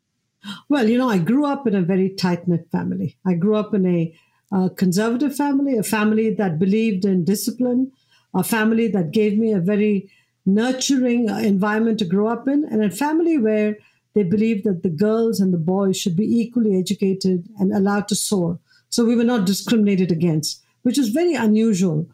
Well, 0.68 0.90
you 0.90 0.98
know, 0.98 1.08
I 1.08 1.16
grew 1.16 1.46
up 1.46 1.66
in 1.66 1.74
a 1.74 1.80
very 1.80 2.10
tight 2.10 2.46
knit 2.46 2.68
family. 2.70 3.16
I 3.26 3.32
grew 3.32 3.56
up 3.56 3.72
in 3.72 3.86
a, 3.86 4.14
a 4.52 4.68
conservative 4.68 5.34
family, 5.34 5.78
a 5.78 5.82
family 5.82 6.34
that 6.34 6.58
believed 6.58 7.06
in 7.06 7.24
discipline, 7.24 7.92
a 8.34 8.44
family 8.44 8.88
that 8.88 9.10
gave 9.10 9.38
me 9.38 9.54
a 9.54 9.60
very 9.60 10.10
nurturing 10.44 11.30
uh, 11.30 11.38
environment 11.38 11.98
to 12.00 12.04
grow 12.04 12.28
up 12.28 12.46
in, 12.46 12.66
and 12.70 12.84
a 12.84 12.90
family 12.90 13.38
where 13.38 13.78
they 14.14 14.22
believed 14.22 14.64
that 14.64 14.82
the 14.82 14.90
girls 14.90 15.40
and 15.40 15.52
the 15.52 15.58
boys 15.58 15.96
should 15.96 16.16
be 16.16 16.40
equally 16.40 16.78
educated 16.78 17.48
and 17.58 17.72
allowed 17.72 18.08
to 18.08 18.14
soar. 18.14 18.58
So 18.88 19.04
we 19.04 19.16
were 19.16 19.24
not 19.24 19.46
discriminated 19.46 20.12
against, 20.12 20.62
which 20.82 20.98
is 20.98 21.08
very 21.08 21.34
unusual. 21.34 22.08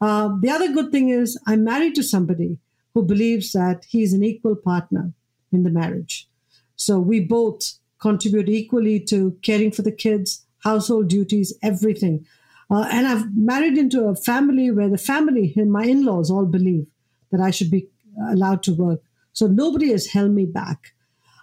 Uh, 0.00 0.36
the 0.40 0.50
other 0.50 0.72
good 0.72 0.90
thing 0.90 1.10
is 1.10 1.38
I'm 1.46 1.62
married 1.62 1.94
to 1.96 2.02
somebody 2.02 2.58
who 2.94 3.02
believes 3.02 3.52
that 3.52 3.84
he's 3.88 4.12
an 4.12 4.24
equal 4.24 4.56
partner 4.56 5.12
in 5.52 5.62
the 5.62 5.70
marriage. 5.70 6.28
So 6.76 6.98
we 6.98 7.20
both 7.20 7.74
contribute 8.00 8.48
equally 8.48 8.98
to 8.98 9.38
caring 9.42 9.70
for 9.70 9.82
the 9.82 9.92
kids, 9.92 10.44
household 10.64 11.08
duties, 11.08 11.54
everything. 11.62 12.26
Uh, 12.70 12.88
and 12.90 13.06
I've 13.06 13.36
married 13.36 13.76
into 13.76 14.04
a 14.04 14.16
family 14.16 14.70
where 14.70 14.88
the 14.88 14.98
family, 14.98 15.52
my 15.56 15.84
in 15.84 16.04
laws, 16.04 16.30
all 16.30 16.46
believe 16.46 16.86
that 17.30 17.40
I 17.40 17.50
should 17.50 17.70
be 17.70 17.88
allowed 18.30 18.62
to 18.64 18.74
work. 18.74 19.00
So 19.32 19.46
nobody 19.46 19.90
has 19.92 20.06
held 20.06 20.32
me 20.32 20.46
back. 20.46 20.92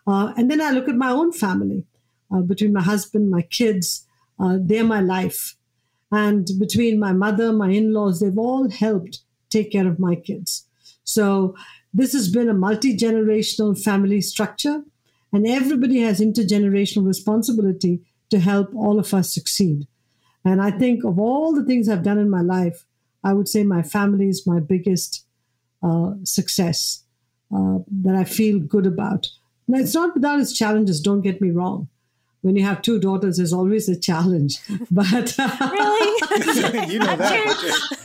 Uh, 0.09 0.33
and 0.37 0.49
then 0.49 0.59
I 0.59 0.71
look 0.71 0.89
at 0.89 0.95
my 0.95 1.11
own 1.11 1.31
family 1.31 1.85
uh, 2.33 2.41
between 2.41 2.73
my 2.73 2.81
husband, 2.81 3.29
my 3.29 3.43
kids, 3.43 4.07
uh, 4.39 4.57
they're 4.59 4.83
my 4.83 5.01
life. 5.01 5.55
And 6.11 6.47
between 6.57 6.99
my 6.99 7.13
mother, 7.13 7.53
my 7.53 7.69
in 7.69 7.93
laws, 7.93 8.19
they've 8.19 8.37
all 8.37 8.71
helped 8.71 9.19
take 9.51 9.71
care 9.71 9.87
of 9.87 9.99
my 9.99 10.15
kids. 10.15 10.65
So 11.03 11.55
this 11.93 12.13
has 12.13 12.29
been 12.29 12.49
a 12.49 12.53
multi 12.55 12.97
generational 12.97 13.79
family 13.79 14.21
structure, 14.21 14.81
and 15.31 15.47
everybody 15.47 15.99
has 16.01 16.19
intergenerational 16.19 17.05
responsibility 17.05 18.01
to 18.31 18.39
help 18.39 18.73
all 18.73 18.99
of 18.99 19.13
us 19.13 19.31
succeed. 19.33 19.87
And 20.43 20.61
I 20.61 20.71
think 20.71 21.03
of 21.03 21.19
all 21.19 21.53
the 21.53 21.65
things 21.65 21.87
I've 21.87 22.03
done 22.03 22.17
in 22.17 22.29
my 22.29 22.41
life, 22.41 22.85
I 23.23 23.33
would 23.33 23.47
say 23.47 23.63
my 23.63 23.83
family 23.83 24.29
is 24.29 24.47
my 24.47 24.59
biggest 24.59 25.25
uh, 25.83 26.13
success 26.23 27.03
uh, 27.55 27.79
that 28.03 28.15
I 28.15 28.23
feel 28.23 28.59
good 28.59 28.87
about. 28.87 29.27
Now, 29.69 29.77
it's 29.77 29.93
not 29.93 30.15
without 30.15 30.39
its 30.39 30.51
challenges, 30.51 30.99
don't 30.99 31.21
get 31.21 31.41
me 31.41 31.51
wrong. 31.51 31.89
When 32.41 32.55
you 32.55 32.63
have 32.63 32.81
two 32.81 32.99
daughters, 32.99 33.37
there's 33.37 33.53
always 33.53 33.87
a 33.87 33.99
challenge. 33.99 34.57
But 34.91 35.37
really? 35.37 36.91
you 36.93 36.99
know 36.99 37.15
that. 37.15 37.99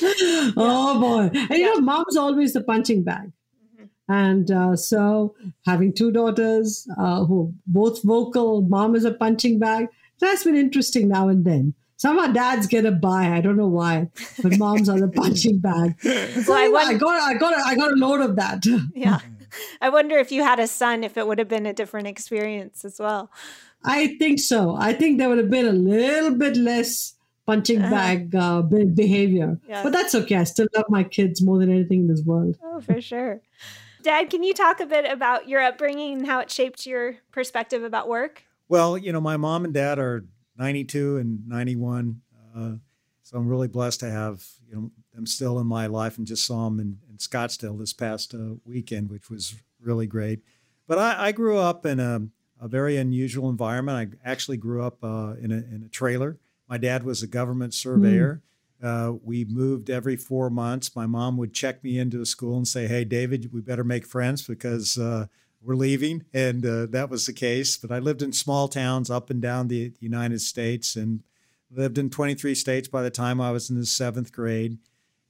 oh 0.56 1.00
boy. 1.00 1.36
And 1.36 1.58
you 1.58 1.74
know, 1.74 1.80
mom's 1.80 2.16
always 2.16 2.52
the 2.52 2.62
punching 2.62 3.02
bag. 3.02 3.32
Mm-hmm. 3.74 4.12
And 4.12 4.50
uh, 4.52 4.76
so, 4.76 5.34
having 5.66 5.92
two 5.92 6.12
daughters 6.12 6.86
uh, 6.96 7.24
who 7.24 7.52
both 7.66 8.00
vocal, 8.04 8.62
mom 8.62 8.94
is 8.94 9.04
a 9.04 9.12
punching 9.12 9.58
bag. 9.58 9.88
That's 10.20 10.44
been 10.44 10.54
interesting 10.54 11.08
now 11.08 11.26
and 11.26 11.44
then. 11.44 11.74
Some 11.96 12.18
of 12.18 12.26
our 12.26 12.32
dads 12.32 12.68
get 12.68 12.84
a 12.84 12.92
bye. 12.92 13.32
I 13.32 13.40
don't 13.40 13.56
know 13.56 13.68
why, 13.68 14.08
but 14.42 14.58
moms 14.58 14.88
are 14.88 15.00
the 15.00 15.08
punching 15.08 15.58
bag. 15.58 16.00
So 16.00 16.52
I, 16.52 16.64
I, 16.64 16.94
got, 16.94 17.20
I 17.20 17.34
got, 17.34 17.54
I 17.54 17.74
got 17.74 17.92
a 17.92 17.96
load 17.96 18.20
of 18.20 18.36
that. 18.36 18.64
Yeah. 18.94 19.20
I 19.80 19.88
wonder 19.88 20.18
if 20.18 20.32
you 20.32 20.42
had 20.42 20.58
a 20.58 20.66
son, 20.66 21.04
if 21.04 21.16
it 21.16 21.26
would 21.26 21.38
have 21.38 21.48
been 21.48 21.66
a 21.66 21.72
different 21.72 22.06
experience 22.06 22.84
as 22.84 22.98
well. 22.98 23.30
I 23.84 24.16
think 24.18 24.38
so. 24.38 24.76
I 24.76 24.92
think 24.92 25.18
there 25.18 25.28
would 25.28 25.38
have 25.38 25.50
been 25.50 25.66
a 25.66 25.72
little 25.72 26.34
bit 26.34 26.56
less 26.56 27.14
punching 27.46 27.82
uh-huh. 27.82 27.90
bag 27.90 28.34
uh, 28.34 28.62
behavior. 28.62 29.58
Yeah. 29.68 29.82
But 29.82 29.92
that's 29.92 30.14
okay. 30.14 30.36
I 30.36 30.44
still 30.44 30.68
love 30.74 30.86
my 30.88 31.04
kids 31.04 31.42
more 31.42 31.58
than 31.58 31.70
anything 31.70 32.00
in 32.00 32.06
this 32.06 32.22
world. 32.22 32.58
Oh, 32.62 32.80
for 32.80 33.00
sure. 33.00 33.40
Dad, 34.02 34.30
can 34.30 34.42
you 34.42 34.54
talk 34.54 34.80
a 34.80 34.86
bit 34.86 35.10
about 35.10 35.48
your 35.48 35.60
upbringing 35.60 36.18
and 36.18 36.26
how 36.26 36.40
it 36.40 36.50
shaped 36.50 36.86
your 36.86 37.16
perspective 37.30 37.84
about 37.84 38.08
work? 38.08 38.44
Well, 38.68 38.98
you 38.98 39.12
know, 39.12 39.20
my 39.20 39.36
mom 39.36 39.64
and 39.64 39.74
dad 39.74 39.98
are 39.98 40.24
92 40.56 41.18
and 41.18 41.46
91. 41.46 42.20
Uh, 42.56 42.72
so 43.22 43.38
I'm 43.38 43.48
really 43.48 43.68
blessed 43.68 44.00
to 44.00 44.10
have, 44.10 44.44
you 44.68 44.74
know, 44.74 44.90
them 45.14 45.26
still 45.26 45.58
in 45.60 45.66
my 45.66 45.86
life 45.86 46.18
and 46.18 46.26
just 46.26 46.46
saw 46.46 46.64
them 46.64 46.80
in, 46.80 46.98
in 47.12 47.18
Scottsdale 47.18 47.78
this 47.78 47.92
past 47.92 48.34
uh, 48.34 48.54
weekend, 48.64 49.10
which 49.10 49.30
was 49.30 49.54
really 49.80 50.06
great. 50.06 50.40
But 50.88 50.98
I, 50.98 51.28
I 51.28 51.32
grew 51.32 51.58
up 51.58 51.86
in 51.86 52.00
a, 52.00 52.22
a, 52.60 52.68
very 52.68 52.96
unusual 52.96 53.48
environment. 53.48 54.16
I 54.24 54.28
actually 54.28 54.56
grew 54.56 54.82
up 54.82 55.04
uh, 55.04 55.34
in, 55.40 55.52
a, 55.52 55.56
in 55.56 55.82
a 55.86 55.88
trailer. 55.88 56.38
My 56.68 56.78
dad 56.78 57.04
was 57.04 57.22
a 57.22 57.26
government 57.26 57.74
surveyor. 57.74 58.42
Mm. 58.42 58.48
Uh, 58.82 59.12
we 59.22 59.44
moved 59.44 59.90
every 59.90 60.16
four 60.16 60.50
months. 60.50 60.96
My 60.96 61.06
mom 61.06 61.36
would 61.36 61.52
check 61.54 61.84
me 61.84 61.98
into 61.98 62.20
a 62.20 62.26
school 62.26 62.56
and 62.56 62.66
say, 62.66 62.88
"Hey, 62.88 63.04
David, 63.04 63.52
we 63.52 63.60
better 63.60 63.84
make 63.84 64.04
friends 64.04 64.44
because 64.44 64.98
uh, 64.98 65.26
we're 65.60 65.76
leaving," 65.76 66.24
and 66.34 66.66
uh, 66.66 66.86
that 66.86 67.08
was 67.08 67.26
the 67.26 67.32
case. 67.32 67.76
But 67.76 67.92
I 67.92 68.00
lived 68.00 68.22
in 68.22 68.32
small 68.32 68.66
towns 68.66 69.08
up 69.08 69.30
and 69.30 69.40
down 69.40 69.68
the 69.68 69.92
United 70.00 70.40
States 70.40 70.96
and 70.96 71.22
lived 71.70 71.96
in 71.96 72.10
23 72.10 72.56
states 72.56 72.88
by 72.88 73.02
the 73.02 73.10
time 73.10 73.40
I 73.40 73.52
was 73.52 73.70
in 73.70 73.78
the 73.78 73.86
seventh 73.86 74.32
grade. 74.32 74.78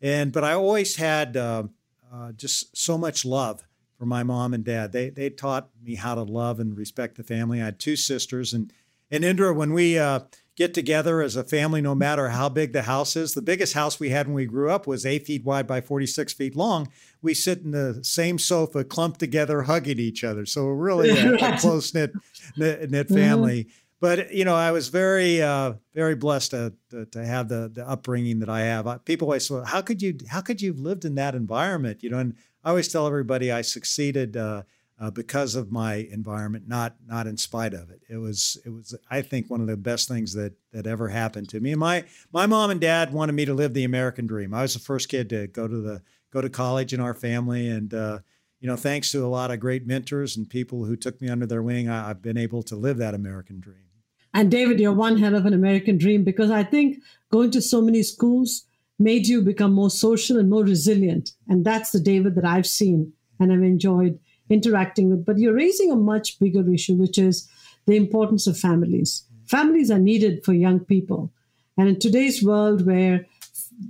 And 0.03 0.33
but 0.33 0.45
I 0.45 0.55
always 0.55 0.97
had 0.97 1.37
uh, 1.37 1.65
uh, 2.13 2.33
just 2.33 2.77
so 2.77 2.99
much 2.99 3.25
love 3.25 3.63
for 3.99 4.05
my 4.05 4.25
mom 4.25 4.53
and 4.53 4.65
dad. 4.65 4.93
They 4.93 5.11
they 5.11 5.31
taught 5.31 5.71
me 5.83 5.95
how 5.95 6.17
to 6.17 6.23
love 6.23 6.59
and 6.59 6.77
respect 6.77 7.17
the 7.17 7.23
family. 7.23 7.63
I 7.63 7.67
had 7.67 7.79
two 7.79 7.95
sisters, 7.95 8.53
and 8.53 8.73
and 9.13 9.25
Indra, 9.25 9.55
when 9.55 9.73
we 9.73 9.97
uh, 9.97 10.21
get 10.57 10.75
together 10.75 11.23
as 11.23 11.37
a 11.37 11.45
family, 11.45 11.81
no 11.81 11.95
matter 11.95 12.31
how 12.31 12.49
big 12.49 12.73
the 12.73 12.83
house 12.83 13.15
is, 13.15 13.35
the 13.35 13.43
biggest 13.43 13.75
house 13.75 14.01
we 14.01 14.11
had 14.11 14.27
when 14.27 14.35
we 14.35 14.47
grew 14.47 14.71
up 14.71 14.87
was 14.87 15.07
eight 15.07 15.27
feet 15.27 15.45
wide 15.45 15.67
by 15.67 15.81
46 15.81 16.33
feet 16.33 16.57
long. 16.57 16.89
We 17.21 17.35
sit 17.35 17.61
in 17.61 17.71
the 17.71 18.01
same 18.03 18.39
sofa, 18.39 18.85
clumped 18.85 19.21
together, 19.21 19.63
hugging 19.63 19.99
each 19.99 20.25
other. 20.25 20.47
So 20.47 20.65
we're 20.65 20.75
really 20.75 21.11
a, 21.11 21.35
a 21.55 21.59
close 21.59 21.95
knit 21.95 22.13
knit 22.57 22.91
mm-hmm. 22.91 23.15
family. 23.15 23.65
Mm-hmm 23.65 23.79
but 24.03 24.35
you 24.35 24.45
know, 24.45 24.57
I 24.57 24.73
was 24.73 24.89
very, 24.89 25.41
uh, 25.41 25.75
very 25.95 26.17
blessed 26.17 26.51
to, 26.51 26.73
to, 26.91 27.07
to 27.07 27.25
have 27.25 27.49
the 27.49 27.71
the 27.73 27.89
upbringing 27.89 28.41
that 28.41 28.49
I 28.49 28.63
have. 28.63 29.05
People 29.05 29.29
always 29.29 29.47
say, 29.47 29.63
"How 29.65 29.81
could 29.81 30.03
you? 30.03 30.19
How 30.29 30.41
could 30.41 30.61
you 30.61 30.73
have 30.73 30.81
lived 30.81 31.05
in 31.05 31.15
that 31.15 31.37
environment?" 31.37 32.03
You 32.03 32.11
know, 32.11 32.19
and 32.19 32.35
I 32.65 32.71
always 32.71 32.89
tell 32.89 33.07
everybody 33.07 33.53
I 33.53 33.63
succeeded 33.63 34.37
uh, 34.37 34.65
uh, 35.01 35.13
because 35.13 35.55
of 35.55 35.71
my 35.71 35.95
environment, 36.11 36.67
not 36.67 36.97
not 37.07 37.29
in 37.29 37.37
spite 37.37 37.75
of 37.75 37.91
it. 37.91 38.03
It 38.11 38.17
was 38.17 38.59
it 38.67 38.71
was 38.71 38.93
I 39.09 39.23
think 39.23 39.49
one 39.49 39.61
of 39.61 39.69
the 39.69 39.77
best 39.77 40.09
things 40.09 40.33
that 40.33 40.55
that 40.73 40.89
ever 40.89 41.07
happened 41.07 41.49
to 41.51 41.61
me. 41.61 41.71
And 41.71 41.79
my 41.79 42.05
my 42.33 42.47
mom 42.47 42.71
and 42.71 42.81
dad 42.81 43.13
wanted 43.13 43.35
me 43.35 43.45
to 43.45 43.55
live 43.55 43.73
the 43.73 43.85
American 43.85 44.27
dream. 44.27 44.53
I 44.53 44.63
was 44.63 44.75
the 44.75 44.81
first 44.81 45.11
kid 45.11 45.29
to 45.31 45.47
go 45.47 45.69
to 45.69 45.81
the 45.81 46.03
go 46.33 46.41
to 46.41 46.51
college 46.51 46.93
in 46.93 46.99
our 46.99 47.15
family, 47.15 47.69
and 47.69 47.95
uh, 47.95 48.19
you 48.59 48.67
know, 48.67 48.75
thanks 48.75 49.13
to 49.13 49.25
a 49.25 49.29
lot 49.29 49.53
of 49.53 49.61
great 49.61 49.87
mentors 49.87 50.37
and 50.37 50.51
people 50.51 50.87
who 50.87 50.97
took 50.97 51.21
me 51.21 51.29
under 51.29 51.47
their 51.47 51.63
wing, 51.63 51.89
I, 51.89 52.11
I've 52.11 52.21
been 52.21 52.37
able 52.37 52.65
to 52.65 52.75
live 52.75 52.97
that 52.99 53.15
American 53.15 53.61
dream. 53.61 53.92
And 54.35 54.51
David, 54.51 54.81
you're 54.81 54.93
one 54.93 55.19
hell 55.19 55.35
of 55.35 55.47
an 55.47 55.53
American 55.53 55.99
dream 55.99 56.25
because 56.25 56.51
I 56.51 56.65
think 56.65 57.03
going 57.31 57.51
to 57.51 57.61
so 57.61 57.83
many 57.83 58.03
schools 58.03 58.65
made 58.99 59.27
you 59.27 59.43
become 59.43 59.73
more 59.73 59.91
social 59.91 60.39
and 60.39 60.49
more 60.49 60.65
resilient. 60.65 61.33
And 61.49 61.65
that's 61.65 61.91
the 61.91 62.01
David 62.01 62.35
that 62.37 62.45
I've 62.45 62.67
seen 62.67 63.13
and 63.39 63.53
I've 63.53 63.63
enjoyed 63.63 64.19
interacting 64.49 65.11
with. 65.11 65.25
But 65.25 65.39
you're 65.39 65.55
raising 65.55 65.91
a 65.91 65.97
much 65.97 66.39
bigger 66.39 66.69
issue, 66.73 66.95
which 66.95 67.19
is 67.19 67.49
the 67.87 67.97
importance 67.97 68.47
of 68.47 68.59
families. 68.59 69.25
Families 69.47 69.91
are 69.91 69.99
needed 69.99 70.45
for 70.45 70.53
young 70.53 70.81
people. 70.81 71.31
And 71.77 71.89
in 71.89 71.99
today's 71.99 72.43
world 72.43 72.87
where 72.87 73.27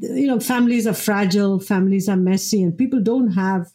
you 0.01 0.27
know 0.27 0.41
families 0.41 0.87
are 0.87 0.95
fragile, 0.95 1.59
families 1.59 2.09
are 2.09 2.17
messy, 2.17 2.63
and 2.63 2.77
people 2.77 3.01
don't 3.01 3.33
have, 3.33 3.71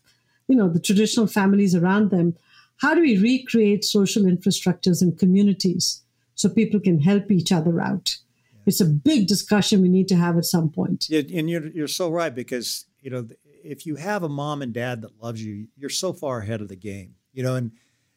you 0.47 0.55
know, 0.55 0.69
the 0.69 0.79
traditional 0.79 1.27
families 1.27 1.75
around 1.75 2.09
them, 2.09 2.35
how 2.77 2.95
do 2.95 3.01
we 3.01 3.17
recreate 3.17 3.83
social 3.83 4.23
infrastructures 4.23 5.01
and 5.01 5.19
communities 5.19 6.01
so 6.37 6.47
people 6.47 6.79
can 6.79 7.01
help 7.01 7.29
each 7.31 7.51
other 7.51 7.81
out. 7.81 8.15
It's 8.65 8.79
a 8.79 8.85
big 8.85 9.27
discussion 9.27 9.81
we 9.81 9.89
need 9.89 10.07
to 10.09 10.15
have 10.15 10.37
at 10.37 10.45
some 10.45 10.69
point. 10.69 11.07
Yeah, 11.09 11.21
and 11.33 11.49
you're 11.49 11.67
you're 11.67 11.87
so 11.87 12.09
right 12.09 12.33
because 12.33 12.85
you 13.01 13.09
know 13.09 13.27
if 13.63 13.85
you 13.85 13.95
have 13.95 14.23
a 14.23 14.29
mom 14.29 14.61
and 14.61 14.73
dad 14.73 15.01
that 15.01 15.21
loves 15.21 15.43
you, 15.43 15.67
you're 15.75 15.89
so 15.89 16.13
far 16.13 16.39
ahead 16.39 16.61
of 16.61 16.69
the 16.69 16.75
game. 16.75 17.15
You 17.33 17.43
know, 17.43 17.55
and 17.55 17.71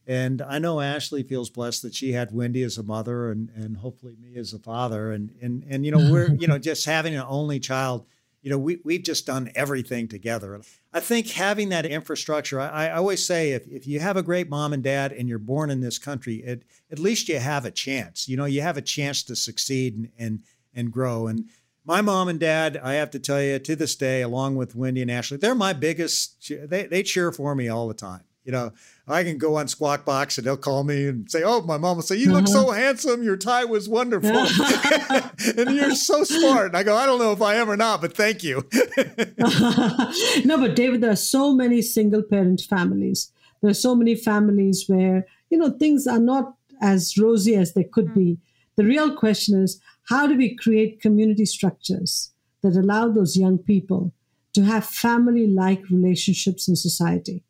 and 0.07 0.43
I 0.43 0.59
know 0.59 0.81
Ashley 0.81 1.23
feels 1.23 1.51
blessed 1.51 1.83
that 1.83 1.95
she 1.95 2.13
had 2.13 2.35
Wendy 2.35 2.63
as 2.63 2.79
a 2.79 2.83
mother 2.83 3.31
and 3.31 3.51
and 3.55 3.77
hopefully 3.77 4.17
me 4.21 4.37
as 4.37 4.53
a 4.53 4.59
father. 4.59 5.13
And 5.13 5.33
and 5.41 5.65
and 5.69 5.87
you 5.87 5.93
know 5.93 6.11
we're 6.11 6.35
you 6.35 6.47
know 6.47 6.59
just 6.59 6.85
having 6.85 7.15
an 7.15 7.25
only 7.27 7.61
child 7.61 8.07
you 8.43 8.51
know, 8.51 8.59
we, 8.59 8.81
we've 8.85 9.03
just 9.03 9.27
done 9.27 9.51
everything 9.55 10.09
together. 10.09 10.61
I 10.93 11.01
think 11.01 11.29
having 11.29 11.69
that 11.69 11.87
infrastructure, 11.87 12.59
I, 12.59 12.87
I 12.87 12.93
always 12.93 13.25
say 13.25 13.53
if, 13.53 13.67
if 13.69 13.87
you 13.87 14.01
have 14.01 14.17
a 14.17 14.23
great 14.23 14.49
mom 14.49 14.73
and 14.73 14.83
dad 14.83 15.13
and 15.13 15.29
you're 15.29 15.39
born 15.39 15.71
in 15.71 15.81
this 15.81 15.99
country, 15.99 16.37
it, 16.37 16.65
at 16.91 16.99
least 16.99 17.29
you 17.29 17.39
have 17.39 17.65
a 17.65 17.71
chance. 17.71 18.29
You 18.29 18.37
know, 18.37 18.47
you 18.47 18.63
have 18.63 18.77
a 18.77 18.83
chance 18.83 19.23
to 19.25 19.37
succeed 19.37 19.97
and, 19.97 20.09
and, 20.19 20.41
and 20.75 20.93
grow. 20.93 21.27
And 21.27 21.51
my 21.85 22.01
mom 22.01 22.29
and 22.29 22.41
dad, 22.41 22.81
I 22.83 22.95
have 22.95 23.11
to 23.11 23.19
tell 23.19 23.43
you, 23.43 23.59
to 23.59 23.77
this 23.77 23.95
day, 23.95 24.23
along 24.23 24.57
with 24.57 24.75
Wendy 24.75 25.03
and 25.03 25.11
Ashley, 25.11 25.37
they're 25.37 25.55
my 25.55 25.73
biggest, 25.73 26.51
they, 26.51 26.87
they 26.87 27.03
cheer 27.03 27.33
for 27.33 27.55
me 27.55 27.69
all 27.69 27.89
the 27.89 27.95
time. 27.95 28.25
You 28.45 28.53
know, 28.53 28.73
I 29.11 29.25
can 29.25 29.39
go 29.39 29.57
on 29.57 29.69
Squawk 29.69 30.05
Box 30.05 30.39
and 30.39 30.47
they'll 30.47 30.57
call 30.57 30.85
me 30.85 31.07
and 31.09 31.31
say, 31.31 31.43
"Oh, 31.43 31.63
my 31.63 31.77
mom 31.77 31.97
will 31.97 32.03
say, 32.03 32.17
you 32.17 32.33
look 32.33 32.49
so 32.49 32.71
uh-huh. 32.71 32.73
handsome. 32.73 33.23
Your 33.23 33.37
tie 33.37 33.65
was 33.65 33.89
wonderful, 33.89 34.31
and 35.57 35.75
you're 35.75 35.95
so 35.95 36.25
smart." 36.25 36.67
And 36.67 36.77
I 36.77 36.83
go, 36.83 36.97
"I 36.97 37.07
don't 37.07 37.19
know 37.19 37.33
if 37.33 37.43
I 37.43 37.57
am 37.57 37.71
or 37.71 37.77
not, 37.77 38.01
but 38.01 38.17
thank 38.17 38.43
you." 38.43 38.67
no, 40.45 40.59
but 40.59 40.77
David, 40.77 41.01
there 41.01 41.11
are 41.11 41.17
so 41.17 41.55
many 41.55 41.83
single 41.83 42.23
parent 42.23 42.61
families. 42.63 43.33
There 43.61 43.71
are 43.71 43.75
so 43.75 43.95
many 43.95 44.15
families 44.15 44.85
where 44.87 45.27
you 45.51 45.59
know 45.59 45.71
things 45.71 46.07
are 46.07 46.21
not 46.21 46.55
as 46.81 47.19
rosy 47.19 47.57
as 47.57 47.75
they 47.75 47.85
could 47.85 48.15
be. 48.15 48.39
The 48.77 48.85
real 48.85 49.15
question 49.15 49.61
is, 49.63 49.81
how 50.09 50.27
do 50.27 50.37
we 50.37 50.57
create 50.57 51.03
community 51.03 51.45
structures 51.45 52.33
that 52.63 52.77
allow 52.77 53.09
those 53.09 53.37
young 53.37 53.59
people 53.59 54.13
to 54.55 54.63
have 54.63 54.85
family-like 54.85 55.91
relationships 55.91 56.67
in 56.69 56.77
society? 56.77 57.45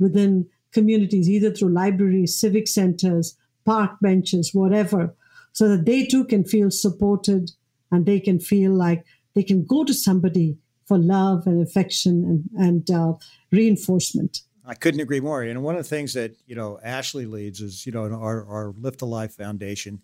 within 0.00 0.48
communities, 0.72 1.28
either 1.28 1.52
through 1.52 1.70
libraries, 1.70 2.38
civic 2.38 2.68
centers, 2.68 3.36
park 3.64 3.92
benches, 4.00 4.54
whatever, 4.54 5.14
so 5.52 5.68
that 5.68 5.84
they 5.84 6.04
too 6.04 6.24
can 6.24 6.44
feel 6.44 6.70
supported 6.70 7.50
and 7.90 8.06
they 8.06 8.20
can 8.20 8.38
feel 8.38 8.72
like 8.72 9.04
they 9.34 9.42
can 9.42 9.64
go 9.64 9.84
to 9.84 9.94
somebody 9.94 10.56
for 10.86 10.98
love 10.98 11.46
and 11.46 11.62
affection 11.62 12.24
and, 12.54 12.66
and 12.66 12.90
uh, 12.90 13.12
reinforcement. 13.52 14.40
I 14.64 14.74
couldn't 14.74 15.00
agree 15.00 15.20
more. 15.20 15.42
And 15.42 15.62
one 15.62 15.76
of 15.76 15.82
the 15.82 15.88
things 15.88 16.14
that, 16.14 16.36
you 16.46 16.54
know, 16.54 16.78
Ashley 16.82 17.26
leads 17.26 17.60
is, 17.60 17.86
you 17.86 17.92
know, 17.92 18.04
our, 18.04 18.46
our 18.46 18.74
Lift 18.78 19.02
a 19.02 19.06
Life 19.06 19.34
Foundation. 19.34 20.02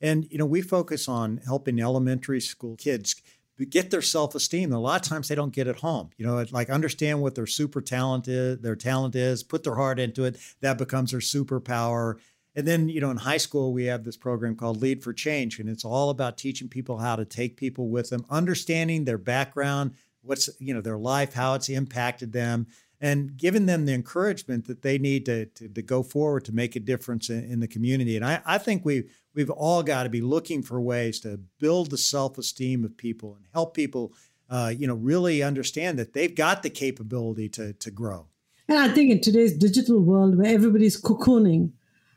And, 0.00 0.26
you 0.30 0.38
know, 0.38 0.46
we 0.46 0.60
focus 0.60 1.08
on 1.08 1.40
helping 1.46 1.80
elementary 1.80 2.40
school 2.40 2.76
kids 2.76 3.14
get 3.66 3.90
their 3.90 4.02
self-esteem. 4.02 4.72
A 4.72 4.78
lot 4.78 5.02
of 5.02 5.08
times 5.08 5.28
they 5.28 5.34
don't 5.34 5.52
get 5.52 5.68
it 5.68 5.80
home. 5.80 6.10
You 6.16 6.26
know, 6.26 6.44
like 6.50 6.70
understand 6.70 7.20
what 7.20 7.34
their 7.34 7.46
super 7.46 7.80
talent 7.80 8.28
is, 8.28 8.58
their 8.60 8.76
talent 8.76 9.14
is, 9.14 9.42
put 9.42 9.62
their 9.64 9.76
heart 9.76 9.98
into 9.98 10.24
it. 10.24 10.36
That 10.60 10.78
becomes 10.78 11.10
their 11.10 11.20
superpower. 11.20 12.16
And 12.54 12.66
then, 12.66 12.88
you 12.88 13.00
know, 13.00 13.10
in 13.10 13.16
high 13.16 13.38
school, 13.38 13.72
we 13.72 13.86
have 13.86 14.04
this 14.04 14.16
program 14.16 14.56
called 14.56 14.82
Lead 14.82 15.02
for 15.02 15.14
Change, 15.14 15.58
and 15.58 15.70
it's 15.70 15.86
all 15.86 16.10
about 16.10 16.36
teaching 16.36 16.68
people 16.68 16.98
how 16.98 17.16
to 17.16 17.24
take 17.24 17.56
people 17.56 17.88
with 17.88 18.10
them, 18.10 18.26
understanding 18.28 19.04
their 19.04 19.16
background, 19.16 19.92
what's, 20.20 20.50
you 20.60 20.74
know, 20.74 20.82
their 20.82 20.98
life, 20.98 21.32
how 21.32 21.54
it's 21.54 21.70
impacted 21.70 22.32
them, 22.32 22.66
and 23.02 23.36
giving 23.36 23.66
them 23.66 23.84
the 23.84 23.92
encouragement 23.92 24.68
that 24.68 24.82
they 24.82 24.96
need 24.96 25.26
to, 25.26 25.46
to, 25.46 25.68
to 25.68 25.82
go 25.82 26.04
forward 26.04 26.44
to 26.44 26.52
make 26.52 26.76
a 26.76 26.80
difference 26.80 27.28
in, 27.28 27.44
in 27.44 27.58
the 27.58 27.66
community. 27.66 28.14
And 28.14 28.24
I, 28.24 28.40
I 28.46 28.58
think 28.58 28.84
we 28.84 29.08
we've 29.34 29.50
all 29.50 29.82
got 29.82 30.04
to 30.04 30.08
be 30.08 30.20
looking 30.20 30.62
for 30.62 30.80
ways 30.80 31.18
to 31.20 31.40
build 31.58 31.90
the 31.90 31.98
self-esteem 31.98 32.84
of 32.84 32.96
people 32.96 33.34
and 33.34 33.44
help 33.52 33.74
people 33.74 34.14
uh, 34.48 34.72
you 34.76 34.86
know 34.86 34.94
really 34.94 35.42
understand 35.42 35.98
that 35.98 36.12
they've 36.12 36.34
got 36.34 36.62
the 36.62 36.70
capability 36.70 37.48
to 37.48 37.72
to 37.74 37.90
grow 37.90 38.26
and 38.68 38.78
i 38.78 38.88
think 38.88 39.10
in 39.10 39.20
today's 39.20 39.56
digital 39.56 39.98
world 39.98 40.36
where 40.36 40.52
everybody's 40.52 41.00
cocooning 41.00 41.70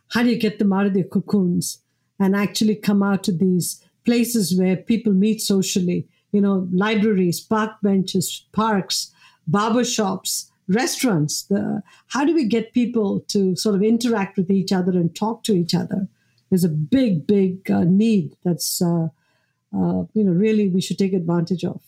how 0.09 0.21
do 0.21 0.29
you 0.29 0.37
get 0.37 0.59
them 0.59 0.73
out 0.73 0.85
of 0.85 0.93
their 0.93 1.05
cocoons 1.05 1.79
and 2.19 2.35
actually 2.35 2.75
come 2.75 3.01
out 3.01 3.23
to 3.23 3.31
these 3.31 3.81
places 4.03 4.57
where 4.57 4.75
people 4.75 5.13
meet 5.13 5.39
socially 5.39 6.09
you 6.33 6.41
know 6.41 6.67
libraries 6.73 7.39
park 7.39 7.71
benches 7.81 8.45
parks 8.51 9.13
barber 9.47 9.85
shops 9.85 10.51
restaurants 10.67 11.43
the 11.43 11.81
how 12.07 12.25
do 12.25 12.33
we 12.33 12.43
get 12.43 12.73
people 12.73 13.19
to 13.27 13.55
sort 13.55 13.75
of 13.75 13.83
interact 13.83 14.37
with 14.37 14.49
each 14.49 14.71
other 14.71 14.91
and 14.91 15.15
talk 15.15 15.43
to 15.43 15.53
each 15.53 15.75
other 15.75 16.07
there's 16.49 16.63
a 16.63 16.69
big, 16.69 17.27
big 17.27 17.69
uh, 17.69 17.83
need 17.83 18.35
that's, 18.43 18.81
uh, 18.81 19.07
uh, 19.75 20.03
you 20.13 20.23
know, 20.23 20.31
really 20.31 20.69
we 20.69 20.81
should 20.81 20.97
take 20.97 21.13
advantage 21.13 21.63
of. 21.63 21.81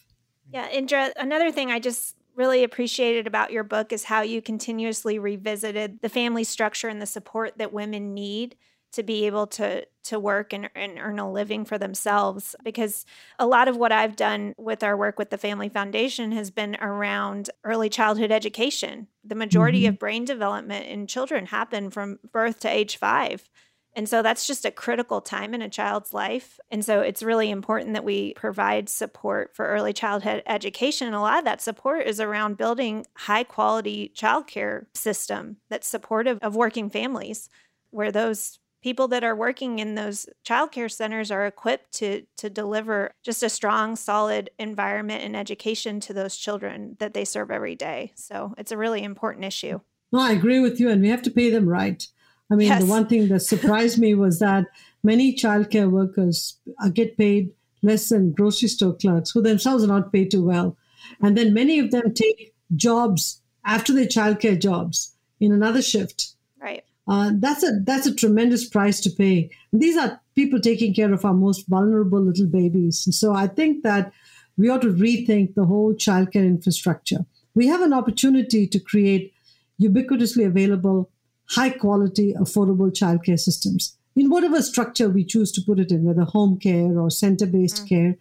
Yeah, 0.52 0.70
Indra, 0.70 1.12
another 1.16 1.52
thing 1.52 1.72
I 1.72 1.80
just 1.80 2.16
really 2.36 2.64
appreciated 2.64 3.28
about 3.28 3.52
your 3.52 3.64
book 3.64 3.92
is 3.92 4.06
how 4.06 4.22
you 4.22 4.42
continuously 4.42 5.20
revisited 5.20 6.02
the 6.02 6.10
family 6.10 6.44
structure 6.44 6.88
and 6.88 7.02
the 7.02 7.06
support 7.06 7.58
that 7.58 7.74
women 7.74 8.14
need 8.14 8.56
to 8.94 9.04
be 9.04 9.26
able 9.26 9.48
to 9.48 9.86
to 10.04 10.20
work 10.20 10.54
and, 10.54 10.70
and 10.74 10.98
earn 11.00 11.20
a 11.20 11.30
living 11.30 11.66
for 11.66 11.78
themselves 11.78 12.56
because 12.64 13.06
a 13.40 13.46
lot 13.46 13.68
of 13.68 13.78
what 13.78 13.92
i've 13.92 14.16
done 14.16 14.54
with 14.58 14.84
our 14.84 14.96
work 14.96 15.20
with 15.20 15.30
the 15.30 15.38
family 15.38 15.70
foundation 15.70 16.32
has 16.32 16.50
been 16.50 16.76
around 16.82 17.50
early 17.64 17.90
childhood 17.90 18.32
education 18.32 19.08
the 19.24 19.36
majority 19.36 19.82
mm-hmm. 19.82 19.90
of 19.90 20.00
brain 20.00 20.26
development 20.26 20.86
in 20.86 21.08
children 21.08 21.46
happen 21.46 21.90
from 21.90 22.20
birth 22.32 22.60
to 22.60 22.70
age 22.70 22.98
five 22.98 23.50
and 23.98 24.08
so 24.08 24.22
that's 24.22 24.46
just 24.46 24.64
a 24.64 24.70
critical 24.70 25.22
time 25.22 25.56
in 25.56 25.64
a 25.64 25.70
child's 25.70 26.14
life. 26.14 26.60
And 26.70 26.86
so 26.86 27.02
it's 27.02 27.24
really 27.24 27.50
important 27.50 27.94
that 27.94 28.04
we 28.04 28.36
provide 28.36 28.90
support 28.90 29.56
for 29.56 29.66
early 29.66 29.92
childhood 29.92 30.44
education. 30.46 31.08
And 31.08 31.16
a 31.16 31.20
lot 31.20 31.40
of 31.40 31.46
that 31.46 31.64
support 31.64 32.06
is 32.06 32.20
around 32.20 32.58
building 32.58 33.08
high 33.16 33.44
quality 33.44 34.12
childcare 34.16 34.86
system 34.94 35.58
that's 35.72 35.88
supportive 35.88 36.38
of 36.44 36.56
working 36.56 36.92
families 36.92 37.50
where 37.90 38.12
those 38.12 38.60
people 38.88 39.10
that 39.10 39.22
are 39.22 39.36
working 39.36 39.80
in 39.80 39.96
those 39.96 40.30
childcare 40.48 40.90
centers 40.90 41.30
are 41.30 41.46
equipped 41.46 41.92
to 41.92 42.24
to 42.38 42.50
deliver 42.50 43.12
just 43.22 43.44
a 43.44 43.50
strong 43.50 43.98
solid 43.98 44.50
environment 44.58 45.22
and 45.26 45.36
education 45.36 46.00
to 46.00 46.14
those 46.14 46.38
children 46.38 46.96
that 47.00 47.14
they 47.14 47.26
serve 47.26 47.52
every 47.52 47.76
day 47.76 48.14
so 48.16 48.54
it's 48.58 48.72
a 48.72 48.78
really 48.78 49.04
important 49.04 49.44
issue 49.44 49.78
no 50.14 50.22
i 50.22 50.32
agree 50.32 50.62
with 50.62 50.80
you 50.80 50.90
and 50.90 51.02
we 51.02 51.10
have 51.10 51.22
to 51.22 51.30
pay 51.30 51.50
them 51.50 51.68
right 51.68 52.08
I 52.50 52.56
mean, 52.56 52.70
yes. 52.70 52.82
the 52.82 52.90
one 52.90 53.08
thing 53.08 53.28
that 53.28 53.42
surprised 53.42 54.00
me 54.00 54.16
was 54.16 54.40
that 54.40 54.68
many 55.04 55.36
childcare 55.36 55.92
workers 55.92 56.58
uh, 56.82 56.88
get 56.88 57.18
paid 57.18 57.52
less 57.82 58.08
than 58.08 58.32
grocery 58.32 58.70
store 58.70 58.96
clerks, 58.96 59.32
who 59.32 59.42
themselves 59.42 59.84
are 59.84 59.88
not 59.88 60.14
paid 60.14 60.32
too 60.32 60.46
well. 60.46 60.78
And 61.22 61.38
then 61.38 61.54
many 61.54 61.78
of 61.80 61.92
them 61.92 62.14
take 62.14 62.56
jobs 62.74 63.42
after 63.66 63.92
their 63.92 64.06
childcare 64.06 64.58
jobs 64.58 65.14
in 65.42 65.52
another 65.52 65.82
shift. 65.82 66.36
Right. 66.58 66.86
Uh, 67.08 67.32
that's 67.36 67.64
a 67.64 67.80
that's 67.84 68.06
a 68.06 68.14
tremendous 68.14 68.68
price 68.68 69.00
to 69.02 69.10
pay. 69.10 69.50
And 69.72 69.82
these 69.82 69.98
are 69.98 70.20
people 70.36 70.60
taking 70.60 70.94
care 70.94 71.14
of 71.14 71.24
our 71.24 71.34
most 71.34 71.68
vulnerable 71.68 72.22
little 72.22 72.48
babies. 72.48 73.06
And 73.06 73.16
so 73.16 73.34
I 73.34 73.48
think 73.48 73.84
that 73.84 74.12
we 74.58 74.70
ought 74.70 74.82
to 74.82 74.94
rethink 74.94 75.56
the 75.56 75.66
whole 75.66 75.94
childcare 75.94 76.46
infrastructure. 76.46 77.26
We 77.56 77.68
have 77.68 77.82
an 77.82 77.94
opportunity 77.94 78.68
to 78.68 78.80
create 78.80 79.34
ubiquitously 79.82 80.46
available 80.46 81.10
high 81.50 81.70
quality, 81.70 82.34
affordable 82.34 82.92
childcare 82.92 83.40
systems 83.40 83.96
in 84.16 84.30
whatever 84.30 84.62
structure 84.62 85.10
we 85.10 85.24
choose 85.24 85.52
to 85.54 85.62
put 85.62 85.80
it 85.80 85.92
in, 85.92 86.04
whether 86.04 86.24
home 86.24 86.60
care 86.60 87.00
or 87.00 87.10
center 87.10 87.46
based 87.46 87.86
mm. 87.86 87.90
care. 87.90 88.18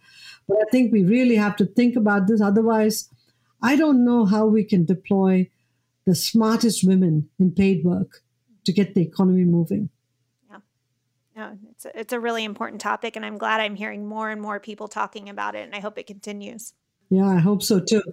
But 0.47 0.57
I 0.59 0.65
think 0.71 0.93
we 0.93 1.03
really 1.03 1.35
have 1.35 1.55
to 1.57 1.65
think 1.65 1.95
about 1.97 2.27
this. 2.27 2.39
Otherwise, 2.39 3.09
I 3.61 3.75
don't 3.75 4.05
know 4.05 4.25
how 4.25 4.45
we 4.45 4.63
can 4.63 4.85
deploy 4.85 5.49
the 6.05 6.15
smartest 6.15 6.87
women 6.87 7.29
in 7.37 7.51
paid 7.51 7.83
work 7.83 8.21
to 8.67 8.73
get 8.73 8.93
the 8.93 9.01
economy 9.01 9.45
moving. 9.45 9.89
Yeah. 10.51 10.59
No, 11.35 11.57
it's 11.71 11.85
a, 11.85 11.99
it's 11.99 12.13
a 12.13 12.19
really 12.19 12.43
important 12.43 12.79
topic, 12.81 13.15
and 13.15 13.25
I'm 13.25 13.37
glad 13.37 13.59
I'm 13.61 13.75
hearing 13.75 14.05
more 14.05 14.29
and 14.29 14.41
more 14.41 14.59
people 14.59 14.87
talking 14.87 15.29
about 15.29 15.55
it, 15.55 15.65
and 15.65 15.73
I 15.73 15.79
hope 15.79 15.97
it 15.97 16.05
continues. 16.05 16.73
Yeah, 17.09 17.25
I 17.25 17.39
hope 17.39 17.63
so 17.63 17.79
too. 17.79 18.03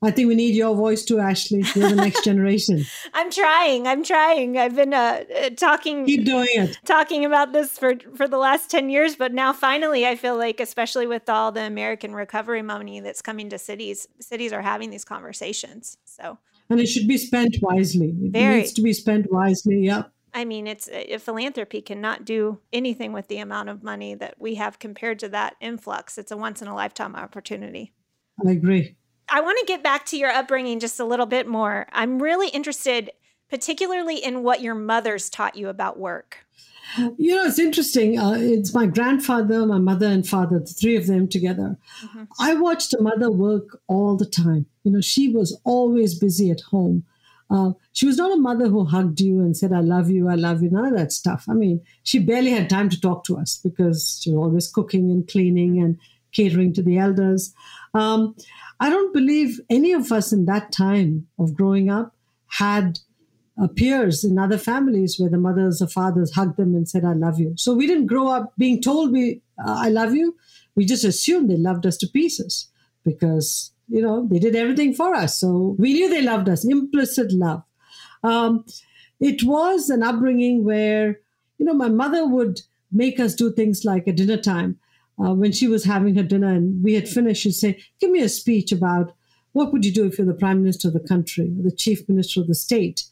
I 0.00 0.12
think 0.12 0.28
we 0.28 0.36
need 0.36 0.54
your 0.54 0.76
voice 0.76 1.04
too, 1.04 1.18
Ashley. 1.18 1.64
You're 1.74 1.88
the 1.88 1.96
next 1.96 2.22
generation. 2.30 2.84
I'm 3.12 3.32
trying. 3.32 3.88
I'm 3.88 4.04
trying. 4.04 4.56
I've 4.56 4.76
been 4.76 4.94
uh, 4.94 5.24
uh, 5.36 5.50
talking. 5.50 6.06
Keep 6.06 6.24
doing 6.24 6.46
it. 6.52 6.78
Talking 6.84 7.24
about 7.24 7.52
this 7.52 7.76
for 7.76 7.94
for 8.14 8.28
the 8.28 8.38
last 8.38 8.70
ten 8.70 8.90
years, 8.90 9.16
but 9.16 9.34
now 9.34 9.52
finally, 9.52 10.06
I 10.06 10.14
feel 10.14 10.38
like, 10.38 10.60
especially 10.60 11.08
with 11.08 11.28
all 11.28 11.50
the 11.50 11.62
American 11.62 12.14
recovery 12.14 12.62
money 12.62 13.00
that's 13.00 13.20
coming 13.20 13.50
to 13.50 13.58
cities, 13.58 14.06
cities 14.20 14.52
are 14.52 14.62
having 14.62 14.90
these 14.90 15.04
conversations. 15.04 15.98
So. 16.04 16.38
And 16.70 16.80
it 16.80 16.86
should 16.86 17.08
be 17.08 17.18
spent 17.18 17.56
wisely. 17.62 18.14
It 18.20 18.32
Very. 18.32 18.56
needs 18.56 18.72
to 18.74 18.82
be 18.82 18.92
spent 18.92 19.32
wisely. 19.32 19.86
Yep. 19.86 20.12
I 20.34 20.44
mean, 20.44 20.66
it's 20.66 20.88
a 20.88 21.18
philanthropy 21.18 21.80
cannot 21.80 22.24
do 22.24 22.60
anything 22.72 23.12
with 23.12 23.28
the 23.28 23.38
amount 23.38 23.70
of 23.70 23.82
money 23.82 24.14
that 24.14 24.34
we 24.38 24.56
have 24.56 24.78
compared 24.78 25.18
to 25.20 25.28
that 25.30 25.56
influx. 25.60 26.18
It's 26.18 26.30
a 26.30 26.36
once 26.36 26.60
in 26.60 26.68
a 26.68 26.74
lifetime 26.74 27.16
opportunity. 27.16 27.92
I 28.46 28.50
agree. 28.50 28.96
I 29.28 29.40
want 29.40 29.58
to 29.58 29.66
get 29.66 29.82
back 29.82 30.06
to 30.06 30.16
your 30.16 30.30
upbringing 30.30 30.80
just 30.80 31.00
a 31.00 31.04
little 31.04 31.26
bit 31.26 31.46
more. 31.46 31.86
I'm 31.92 32.22
really 32.22 32.48
interested, 32.48 33.10
particularly 33.50 34.22
in 34.22 34.42
what 34.42 34.60
your 34.60 34.74
mother's 34.74 35.28
taught 35.28 35.56
you 35.56 35.68
about 35.68 35.98
work. 35.98 36.46
You 36.96 37.34
know, 37.34 37.44
it's 37.44 37.58
interesting. 37.58 38.18
Uh, 38.18 38.36
it's 38.38 38.72
my 38.72 38.86
grandfather, 38.86 39.66
my 39.66 39.78
mother, 39.78 40.06
and 40.06 40.26
father, 40.26 40.58
the 40.58 40.66
three 40.66 40.96
of 40.96 41.06
them 41.06 41.28
together. 41.28 41.76
Mm-hmm. 42.02 42.24
I 42.40 42.54
watched 42.54 42.94
a 42.94 43.02
mother 43.02 43.30
work 43.30 43.80
all 43.88 44.16
the 44.16 44.26
time. 44.26 44.66
You 44.84 44.92
know, 44.92 45.00
she 45.00 45.28
was 45.28 45.58
always 45.64 46.18
busy 46.18 46.50
at 46.50 46.60
home. 46.62 47.04
Uh, 47.50 47.72
she 47.92 48.06
was 48.06 48.16
not 48.16 48.32
a 48.32 48.36
mother 48.40 48.68
who 48.68 48.84
hugged 48.84 49.20
you 49.20 49.40
and 49.40 49.56
said, 49.56 49.72
I 49.72 49.80
love 49.80 50.10
you, 50.10 50.28
I 50.28 50.34
love 50.34 50.62
you, 50.62 50.70
none 50.70 50.84
of 50.84 50.94
that 50.96 51.12
stuff. 51.12 51.46
I 51.48 51.54
mean, 51.54 51.80
she 52.02 52.18
barely 52.18 52.50
had 52.50 52.68
time 52.68 52.90
to 52.90 53.00
talk 53.00 53.24
to 53.24 53.38
us 53.38 53.58
because 53.62 54.20
she 54.22 54.30
was 54.30 54.38
always 54.38 54.68
cooking 54.68 55.10
and 55.10 55.26
cleaning 55.26 55.80
and 55.80 55.98
catering 56.32 56.74
to 56.74 56.82
the 56.82 56.98
elders. 56.98 57.54
Um, 57.94 58.36
I 58.80 58.90
don't 58.90 59.14
believe 59.14 59.60
any 59.70 59.92
of 59.92 60.12
us 60.12 60.32
in 60.32 60.44
that 60.44 60.72
time 60.72 61.26
of 61.38 61.54
growing 61.54 61.90
up 61.90 62.14
had 62.48 62.98
uh, 63.60 63.66
peers 63.68 64.24
in 64.24 64.38
other 64.38 64.58
families 64.58 65.18
where 65.18 65.30
the 65.30 65.38
mothers 65.38 65.82
or 65.82 65.88
fathers 65.88 66.32
hugged 66.34 66.56
them 66.56 66.74
and 66.74 66.88
said, 66.88 67.04
I 67.04 67.12
love 67.12 67.38
you. 67.40 67.54
So 67.56 67.74
we 67.74 67.86
didn't 67.86 68.06
grow 68.06 68.28
up 68.28 68.52
being 68.56 68.80
told 68.80 69.12
we, 69.12 69.42
uh, 69.64 69.76
I 69.78 69.88
love 69.88 70.14
you. 70.14 70.36
We 70.76 70.84
just 70.84 71.04
assumed 71.04 71.50
they 71.50 71.56
loved 71.56 71.84
us 71.84 71.96
to 71.98 72.06
pieces 72.08 72.68
because, 73.04 73.72
you 73.88 74.00
know, 74.00 74.28
they 74.30 74.38
did 74.38 74.54
everything 74.54 74.94
for 74.94 75.14
us. 75.14 75.40
So 75.40 75.74
we 75.78 75.92
knew 75.92 76.08
they 76.08 76.22
loved 76.22 76.48
us, 76.48 76.64
implicit 76.64 77.32
love. 77.32 77.62
Um, 78.22 78.64
it 79.20 79.42
was 79.42 79.90
an 79.90 80.02
upbringing 80.02 80.64
where, 80.64 81.18
you 81.58 81.66
know, 81.66 81.74
my 81.74 81.88
mother 81.88 82.26
would 82.26 82.60
make 82.92 83.18
us 83.18 83.34
do 83.34 83.52
things 83.52 83.84
like 83.84 84.06
at 84.06 84.16
dinner 84.16 84.36
time. 84.36 84.78
Uh, 85.20 85.34
when 85.34 85.50
she 85.50 85.66
was 85.66 85.84
having 85.84 86.14
her 86.14 86.22
dinner 86.22 86.46
and 86.46 86.82
we 86.84 86.94
had 86.94 87.08
finished, 87.08 87.42
she'd 87.42 87.50
say, 87.50 87.82
Give 88.00 88.10
me 88.10 88.20
a 88.20 88.28
speech 88.28 88.70
about 88.70 89.12
what 89.50 89.72
would 89.72 89.84
you 89.84 89.92
do 89.92 90.06
if 90.06 90.16
you're 90.16 90.26
the 90.26 90.32
prime 90.32 90.62
minister 90.62 90.86
of 90.86 90.94
the 90.94 91.00
country, 91.00 91.52
the 91.60 91.72
chief 91.72 92.08
minister 92.08 92.40
of 92.40 92.46
the 92.46 92.54
state. 92.54 93.02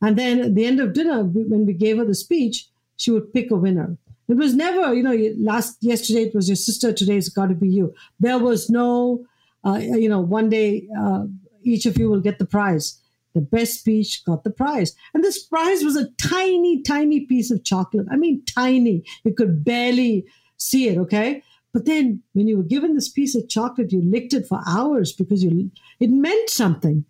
And 0.00 0.16
then 0.16 0.40
at 0.40 0.54
the 0.54 0.64
end 0.64 0.80
of 0.80 0.92
dinner, 0.92 1.24
when 1.24 1.66
we 1.66 1.72
gave 1.72 1.98
her 1.98 2.04
the 2.04 2.14
speech, 2.14 2.68
she 2.96 3.10
would 3.10 3.32
pick 3.32 3.50
a 3.50 3.56
winner. 3.56 3.96
It 4.28 4.36
was 4.36 4.54
never, 4.54 4.94
you 4.94 5.02
know, 5.02 5.16
last 5.38 5.78
yesterday 5.80 6.24
it 6.24 6.34
was 6.34 6.48
your 6.48 6.56
sister, 6.56 6.92
today 6.92 7.16
it's 7.16 7.30
got 7.30 7.48
to 7.48 7.54
be 7.54 7.68
you. 7.68 7.94
There 8.20 8.38
was 8.38 8.68
no, 8.68 9.24
uh, 9.64 9.78
you 9.78 10.08
know, 10.08 10.20
one 10.20 10.50
day 10.50 10.86
uh, 10.98 11.24
each 11.62 11.86
of 11.86 11.98
you 11.98 12.10
will 12.10 12.20
get 12.20 12.38
the 12.38 12.44
prize. 12.46 13.00
The 13.34 13.40
best 13.40 13.80
speech 13.80 14.24
got 14.24 14.44
the 14.44 14.50
prize. 14.50 14.94
And 15.14 15.24
this 15.24 15.42
prize 15.42 15.82
was 15.82 15.96
a 15.96 16.10
tiny, 16.20 16.82
tiny 16.82 17.20
piece 17.20 17.50
of 17.50 17.64
chocolate. 17.64 18.06
I 18.10 18.16
mean, 18.16 18.42
tiny. 18.44 19.02
You 19.24 19.32
could 19.32 19.64
barely 19.64 20.26
see 20.56 20.88
it, 20.88 20.98
okay? 20.98 21.42
But 21.72 21.84
then 21.84 22.22
when 22.32 22.48
you 22.48 22.56
were 22.56 22.64
given 22.64 22.94
this 22.94 23.08
piece 23.08 23.34
of 23.34 23.48
chocolate, 23.48 23.92
you 23.92 24.02
licked 24.02 24.34
it 24.34 24.46
for 24.46 24.60
hours 24.66 25.12
because 25.12 25.42
you 25.42 25.70
it 26.00 26.10
meant 26.10 26.50
something. 26.50 27.04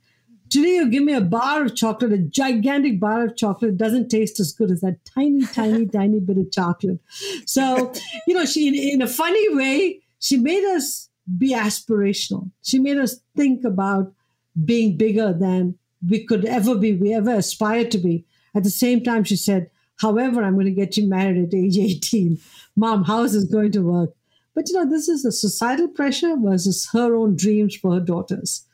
Today, 0.50 0.76
you 0.76 0.90
give 0.90 1.02
me 1.02 1.14
a 1.14 1.20
bar 1.20 1.64
of 1.64 1.74
chocolate, 1.74 2.12
a 2.12 2.18
gigantic 2.18 3.00
bar 3.00 3.24
of 3.24 3.36
chocolate. 3.36 3.72
It 3.72 3.76
doesn't 3.78 4.08
taste 4.08 4.40
as 4.40 4.52
good 4.52 4.70
as 4.70 4.80
that 4.80 5.04
tiny, 5.04 5.44
tiny, 5.46 5.86
tiny 5.92 6.20
bit 6.20 6.38
of 6.38 6.50
chocolate. 6.52 7.00
So, 7.46 7.92
you 8.26 8.34
know, 8.34 8.44
she, 8.44 8.68
in, 8.68 8.74
in 8.74 9.02
a 9.02 9.08
funny 9.08 9.54
way, 9.54 10.00
she 10.20 10.36
made 10.36 10.64
us 10.74 11.08
be 11.36 11.52
aspirational. 11.52 12.50
She 12.62 12.78
made 12.78 12.98
us 12.98 13.20
think 13.36 13.64
about 13.64 14.12
being 14.64 14.96
bigger 14.96 15.32
than 15.32 15.76
we 16.08 16.24
could 16.24 16.44
ever 16.44 16.74
be, 16.74 16.94
we 16.94 17.12
ever 17.12 17.34
aspired 17.34 17.90
to 17.92 17.98
be. 17.98 18.24
At 18.54 18.64
the 18.64 18.70
same 18.70 19.02
time, 19.02 19.24
she 19.24 19.36
said, 19.36 19.70
however, 20.00 20.42
I'm 20.42 20.54
going 20.54 20.66
to 20.66 20.72
get 20.72 20.96
you 20.96 21.08
married 21.08 21.38
at 21.38 21.54
age 21.54 21.76
18. 21.76 22.38
Mom, 22.76 23.04
how 23.04 23.24
is 23.24 23.32
this 23.32 23.44
going 23.44 23.72
to 23.72 23.82
work? 23.82 24.10
But, 24.54 24.68
you 24.68 24.74
know, 24.74 24.88
this 24.88 25.08
is 25.08 25.22
the 25.22 25.32
societal 25.32 25.88
pressure 25.88 26.36
versus 26.36 26.88
her 26.92 27.14
own 27.14 27.36
dreams 27.36 27.76
for 27.76 27.94
her 27.94 28.00
daughters. 28.00 28.64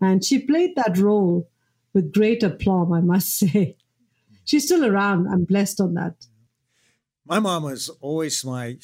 And 0.00 0.24
she 0.24 0.38
played 0.38 0.76
that 0.76 0.98
role 0.98 1.48
with 1.92 2.12
great 2.12 2.42
aplomb, 2.42 2.92
I 2.92 3.00
must 3.00 3.38
say. 3.38 3.76
She's 4.44 4.64
still 4.64 4.84
around. 4.84 5.28
I'm 5.28 5.44
blessed 5.44 5.80
on 5.80 5.94
that. 5.94 6.14
My 7.26 7.38
mom 7.38 7.64
was 7.64 7.88
always 8.00 8.44
my 8.44 8.78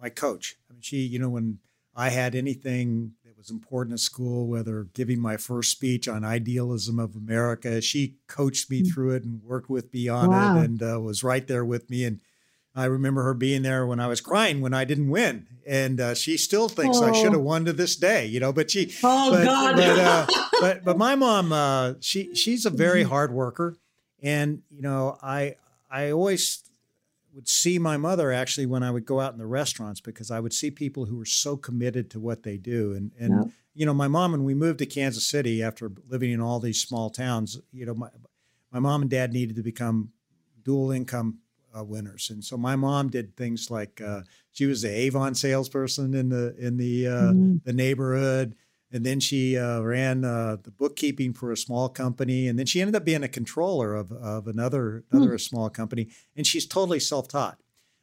my 0.00 0.08
coach. 0.08 0.56
I 0.70 0.72
mean, 0.72 0.82
she, 0.82 0.98
you 0.98 1.18
know, 1.18 1.28
when 1.28 1.58
I 1.94 2.08
had 2.08 2.34
anything 2.34 3.12
that 3.24 3.36
was 3.36 3.50
important 3.50 3.92
at 3.92 4.00
school, 4.00 4.46
whether 4.46 4.84
giving 4.94 5.20
my 5.20 5.36
first 5.36 5.72
speech 5.72 6.08
on 6.08 6.24
idealism 6.24 6.98
of 6.98 7.14
America, 7.14 7.82
she 7.82 8.14
coached 8.26 8.70
me 8.70 8.82
mm. 8.82 8.90
through 8.90 9.10
it 9.10 9.24
and 9.24 9.42
worked 9.42 9.68
with 9.68 9.92
me 9.92 10.08
on 10.08 10.30
wow. 10.30 10.56
it, 10.56 10.64
and 10.64 10.82
uh, 10.82 10.98
was 11.00 11.22
right 11.22 11.46
there 11.46 11.64
with 11.64 11.90
me. 11.90 12.04
And 12.04 12.20
I 12.74 12.84
remember 12.84 13.24
her 13.24 13.34
being 13.34 13.62
there 13.62 13.84
when 13.86 13.98
I 13.98 14.06
was 14.06 14.20
crying 14.20 14.60
when 14.60 14.72
I 14.72 14.84
didn't 14.84 15.10
win, 15.10 15.46
and 15.66 16.00
uh, 16.00 16.14
she 16.14 16.36
still 16.36 16.68
thinks 16.68 16.98
oh. 16.98 17.04
I 17.04 17.12
should 17.12 17.32
have 17.32 17.40
won 17.40 17.64
to 17.64 17.72
this 17.72 17.96
day, 17.96 18.26
you 18.26 18.38
know. 18.38 18.52
But 18.52 18.70
she, 18.70 18.94
oh 19.02 19.32
but, 19.32 19.44
God, 19.44 19.76
but, 19.76 19.98
uh, 19.98 20.26
but, 20.60 20.84
but 20.84 20.98
my 20.98 21.16
mom, 21.16 21.52
uh, 21.52 21.94
she 22.00 22.34
she's 22.34 22.66
a 22.66 22.70
very 22.70 23.02
mm-hmm. 23.02 23.10
hard 23.10 23.32
worker, 23.32 23.76
and 24.22 24.62
you 24.70 24.82
know 24.82 25.18
I 25.20 25.56
I 25.90 26.12
always 26.12 26.62
would 27.34 27.48
see 27.48 27.78
my 27.78 27.96
mother 27.96 28.32
actually 28.32 28.66
when 28.66 28.82
I 28.82 28.90
would 28.90 29.04
go 29.04 29.20
out 29.20 29.32
in 29.32 29.38
the 29.38 29.46
restaurants 29.46 30.00
because 30.00 30.30
I 30.30 30.40
would 30.40 30.52
see 30.52 30.70
people 30.70 31.06
who 31.06 31.16
were 31.16 31.24
so 31.24 31.56
committed 31.56 32.10
to 32.10 32.20
what 32.20 32.44
they 32.44 32.56
do, 32.56 32.92
and 32.92 33.10
and 33.18 33.46
yep. 33.46 33.54
you 33.74 33.84
know 33.84 33.94
my 33.94 34.06
mom 34.06 34.30
when 34.30 34.44
we 34.44 34.54
moved 34.54 34.78
to 34.78 34.86
Kansas 34.86 35.26
City 35.26 35.60
after 35.60 35.90
living 36.08 36.30
in 36.30 36.40
all 36.40 36.60
these 36.60 36.80
small 36.80 37.10
towns, 37.10 37.60
you 37.72 37.84
know 37.84 37.94
my 37.94 38.10
my 38.70 38.78
mom 38.78 39.02
and 39.02 39.10
dad 39.10 39.32
needed 39.32 39.56
to 39.56 39.62
become 39.62 40.12
dual 40.62 40.92
income 40.92 41.38
uh, 41.76 41.84
winners. 41.84 42.30
And 42.30 42.44
so 42.44 42.56
my 42.56 42.76
mom 42.76 43.08
did 43.08 43.36
things 43.36 43.70
like 43.70 44.00
uh, 44.00 44.22
she 44.52 44.66
was 44.66 44.82
the 44.82 44.90
Avon 44.90 45.34
salesperson 45.34 46.14
in 46.14 46.28
the 46.28 46.54
in 46.58 46.76
the 46.76 47.06
uh, 47.06 47.10
mm-hmm. 47.10 47.56
the 47.64 47.72
neighborhood, 47.72 48.56
and 48.92 49.04
then 49.04 49.20
she 49.20 49.56
uh, 49.56 49.80
ran 49.80 50.24
uh, 50.24 50.56
the 50.62 50.70
bookkeeping 50.70 51.32
for 51.32 51.52
a 51.52 51.56
small 51.56 51.88
company, 51.88 52.48
and 52.48 52.58
then 52.58 52.66
she 52.66 52.80
ended 52.80 52.96
up 52.96 53.04
being 53.04 53.22
a 53.22 53.28
controller 53.28 53.94
of 53.94 54.12
of 54.12 54.46
another 54.46 55.04
hmm. 55.10 55.16
another 55.16 55.36
mm. 55.36 55.40
small 55.40 55.70
company. 55.70 56.08
And 56.36 56.46
she's 56.46 56.66
totally 56.66 57.00
self 57.00 57.28
taught. 57.28 57.58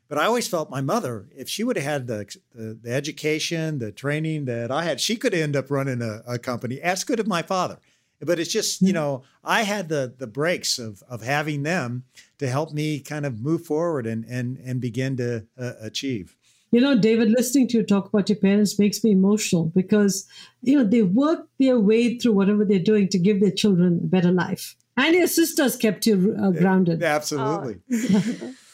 But 0.08 0.18
I 0.18 0.26
always 0.26 0.48
felt 0.48 0.70
my 0.70 0.80
mother, 0.80 1.28
if 1.36 1.50
she 1.50 1.66
would 1.66 1.76
have 1.76 1.86
had 1.86 2.08
the, 2.08 2.34
the, 2.56 2.80
the 2.82 2.94
education, 2.94 3.80
the 3.80 3.92
training 3.92 4.46
that 4.46 4.72
I 4.72 4.84
had, 4.84 5.02
she 5.02 5.18
could 5.18 5.34
end 5.34 5.56
up 5.56 5.70
running 5.70 6.02
a, 6.02 6.22
a 6.26 6.40
company 6.40 6.80
as 6.80 7.04
good 7.04 7.20
as 7.20 7.28
my 7.28 7.42
father. 7.42 7.80
But 8.20 8.40
it's 8.40 8.52
just, 8.52 8.82
you 8.82 8.90
hmm. 8.90 8.96
know, 8.96 9.24
I 9.44 9.64
had 9.64 9.90
the 9.90 10.14
the 10.18 10.28
breaks 10.28 10.80
of 10.80 11.04
of 11.10 11.22
having 11.22 11.64
them 11.64 12.04
to 12.40 12.48
help 12.48 12.74
me 12.74 13.00
kind 13.00 13.26
of 13.26 13.42
move 13.42 13.66
forward 13.66 14.08
and 14.08 14.26
and 14.26 14.58
and 14.58 14.82
begin 14.82 15.18
to 15.18 15.46
uh, 15.58 15.74
achieve. 15.82 16.36
You 16.72 16.82
know, 16.82 16.98
David, 16.98 17.30
listening 17.30 17.70
to 17.70 17.78
you 17.78 17.84
talk 17.84 18.08
about 18.08 18.28
your 18.28 18.38
parents 18.38 18.78
makes 18.78 19.02
me 19.02 19.12
emotional 19.12 19.72
because, 19.74 20.28
you 20.62 20.78
know, 20.78 20.84
they 20.84 21.02
work 21.02 21.48
their 21.60 21.80
way 21.80 22.18
through 22.18 22.34
whatever 22.34 22.66
they're 22.66 22.78
doing 22.78 23.08
to 23.10 23.18
give 23.18 23.40
their 23.40 23.52
children 23.52 24.02
a 24.04 24.08
better 24.08 24.32
life. 24.32 24.76
And 24.98 25.16
your 25.16 25.28
sisters 25.28 25.78
kept 25.78 26.06
you 26.06 26.36
uh, 26.38 26.52
grounded. 26.52 27.02
Absolutely. 27.04 27.78
Oh. 28.14 28.54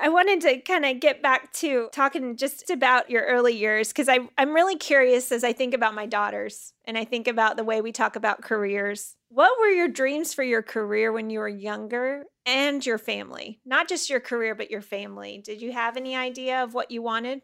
I 0.00 0.08
wanted 0.08 0.40
to 0.42 0.60
kind 0.60 0.84
of 0.84 1.00
get 1.00 1.20
back 1.20 1.52
to 1.54 1.88
talking 1.92 2.36
just 2.36 2.70
about 2.70 3.10
your 3.10 3.24
early 3.24 3.54
years 3.54 3.88
because 3.88 4.08
I'm 4.08 4.54
really 4.54 4.76
curious 4.76 5.30
as 5.30 5.44
I 5.44 5.52
think 5.52 5.74
about 5.74 5.94
my 5.94 6.06
daughters 6.06 6.72
and 6.86 6.96
I 6.96 7.04
think 7.04 7.28
about 7.28 7.56
the 7.56 7.64
way 7.64 7.80
we 7.80 7.92
talk 7.92 8.16
about 8.16 8.40
careers. 8.40 9.14
What 9.28 9.58
were 9.60 9.68
your 9.68 9.88
dreams 9.88 10.32
for 10.32 10.42
your 10.42 10.62
career 10.62 11.12
when 11.12 11.28
you 11.28 11.40
were 11.40 11.48
younger 11.48 12.24
and 12.46 12.84
your 12.84 12.98
family? 12.98 13.60
Not 13.66 13.88
just 13.88 14.08
your 14.08 14.20
career, 14.20 14.54
but 14.54 14.70
your 14.70 14.80
family. 14.80 15.42
Did 15.44 15.60
you 15.60 15.72
have 15.72 15.96
any 15.96 16.16
idea 16.16 16.62
of 16.62 16.72
what 16.72 16.90
you 16.90 17.02
wanted? 17.02 17.42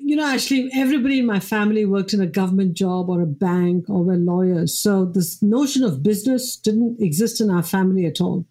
You 0.00 0.16
know, 0.16 0.26
actually, 0.26 0.70
everybody 0.74 1.20
in 1.20 1.26
my 1.26 1.38
family 1.38 1.84
worked 1.84 2.12
in 2.12 2.20
a 2.20 2.26
government 2.26 2.74
job 2.74 3.08
or 3.08 3.20
a 3.20 3.26
bank 3.26 3.88
or 3.88 4.02
were 4.02 4.16
lawyers. 4.16 4.76
So 4.76 5.04
this 5.04 5.40
notion 5.40 5.84
of 5.84 6.02
business 6.02 6.56
didn't 6.56 7.00
exist 7.00 7.40
in 7.40 7.50
our 7.50 7.62
family 7.62 8.06
at 8.06 8.20
all. 8.20 8.44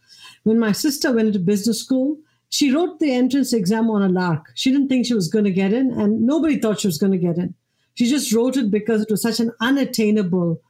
When 0.43 0.57
my 0.57 0.71
sister 0.71 1.11
went 1.11 1.27
into 1.27 1.39
business 1.39 1.81
school, 1.81 2.17
she 2.49 2.71
wrote 2.71 2.99
the 2.99 3.13
entrance 3.13 3.53
exam 3.53 3.89
on 3.89 4.01
a 4.01 4.10
lark. 4.10 4.51
She 4.55 4.71
didn't 4.71 4.88
think 4.88 5.05
she 5.05 5.13
was 5.13 5.27
going 5.27 5.45
to 5.45 5.51
get 5.51 5.73
in, 5.73 5.91
and 5.91 6.21
nobody 6.21 6.60
thought 6.60 6.79
she 6.79 6.88
was 6.88 6.97
going 6.97 7.12
to 7.12 7.17
get 7.17 7.38
in. 7.38 7.53
She 7.95 8.10
just 8.10 8.34
wrote 8.34 8.58
it 8.58 8.71
because 8.71 9.01
it 9.01 9.12
was 9.12 9.21
such 9.21 9.39
an 9.39 9.51
unattainable, 9.62 10.62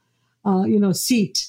uh, 0.44 0.64
you 0.64 0.78
know, 0.78 0.92
seat. 0.92 1.48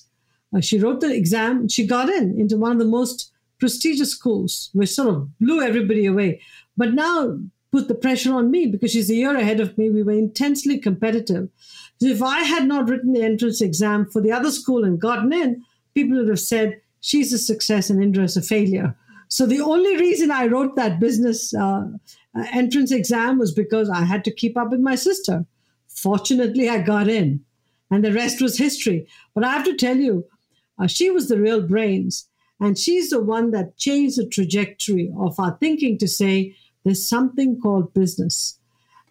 Uh, 0.55 0.61
she 0.61 0.79
wrote 0.79 1.01
the 1.01 1.13
exam. 1.13 1.67
She 1.67 1.85
got 1.85 2.09
in 2.09 2.39
into 2.39 2.57
one 2.57 2.71
of 2.71 2.79
the 2.79 2.85
most 2.85 3.31
prestigious 3.59 4.11
schools, 4.11 4.69
which 4.73 4.89
sort 4.89 5.09
of 5.09 5.39
blew 5.39 5.61
everybody 5.61 6.05
away. 6.05 6.41
But 6.75 6.93
now 6.93 7.39
put 7.71 7.87
the 7.87 7.95
pressure 7.95 8.33
on 8.33 8.51
me 8.51 8.67
because 8.67 8.91
she's 8.91 9.09
a 9.09 9.15
year 9.15 9.35
ahead 9.35 9.59
of 9.59 9.77
me. 9.77 9.89
We 9.89 10.03
were 10.03 10.13
intensely 10.13 10.79
competitive. 10.79 11.49
So 11.99 12.07
if 12.07 12.21
I 12.21 12.41
had 12.41 12.67
not 12.67 12.89
written 12.89 13.13
the 13.13 13.23
entrance 13.23 13.61
exam 13.61 14.09
for 14.09 14.21
the 14.21 14.31
other 14.31 14.51
school 14.51 14.83
and 14.83 14.99
gotten 14.99 15.33
in, 15.33 15.63
people 15.93 16.17
would 16.17 16.29
have 16.29 16.39
said 16.39 16.79
she's 17.01 17.33
a 17.33 17.37
success 17.37 17.89
and 17.89 18.01
Indra 18.01 18.23
is 18.23 18.37
a 18.37 18.41
failure. 18.41 18.95
So 19.29 19.45
the 19.45 19.61
only 19.61 19.97
reason 19.97 20.31
I 20.31 20.47
wrote 20.47 20.75
that 20.75 20.99
business 20.99 21.53
uh, 21.53 21.87
entrance 22.53 22.91
exam 22.91 23.39
was 23.39 23.51
because 23.51 23.89
I 23.89 24.03
had 24.03 24.23
to 24.25 24.31
keep 24.31 24.57
up 24.57 24.71
with 24.71 24.79
my 24.79 24.95
sister. 24.95 25.45
Fortunately, 25.87 26.69
I 26.69 26.79
got 26.79 27.07
in, 27.07 27.43
and 27.89 28.03
the 28.03 28.13
rest 28.13 28.41
was 28.41 28.57
history. 28.57 29.07
But 29.33 29.43
I 29.43 29.51
have 29.51 29.65
to 29.65 29.75
tell 29.75 29.97
you, 29.97 30.25
uh, 30.79 30.87
she 30.87 31.09
was 31.09 31.27
the 31.27 31.39
real 31.39 31.61
brains, 31.61 32.27
and 32.59 32.77
she's 32.77 33.09
the 33.09 33.21
one 33.21 33.51
that 33.51 33.77
changed 33.77 34.17
the 34.17 34.27
trajectory 34.27 35.11
of 35.17 35.39
our 35.39 35.57
thinking 35.59 35.97
to 35.97 36.07
say 36.07 36.55
there's 36.83 37.07
something 37.07 37.59
called 37.59 37.93
business. 37.93 38.59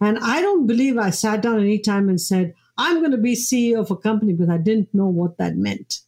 And 0.00 0.18
I 0.18 0.40
don't 0.40 0.66
believe 0.66 0.98
I 0.98 1.10
sat 1.10 1.42
down 1.42 1.60
any 1.60 1.78
time 1.78 2.08
and 2.08 2.20
said, 2.20 2.54
I'm 2.78 2.98
going 2.98 3.12
to 3.12 3.16
be 3.16 3.32
CEO 3.32 3.80
of 3.80 3.90
a 3.90 3.96
company 3.96 4.32
because 4.32 4.50
I 4.50 4.58
didn't 4.58 4.92
know 4.94 5.06
what 5.06 5.38
that 5.38 5.56
meant. 5.56 6.00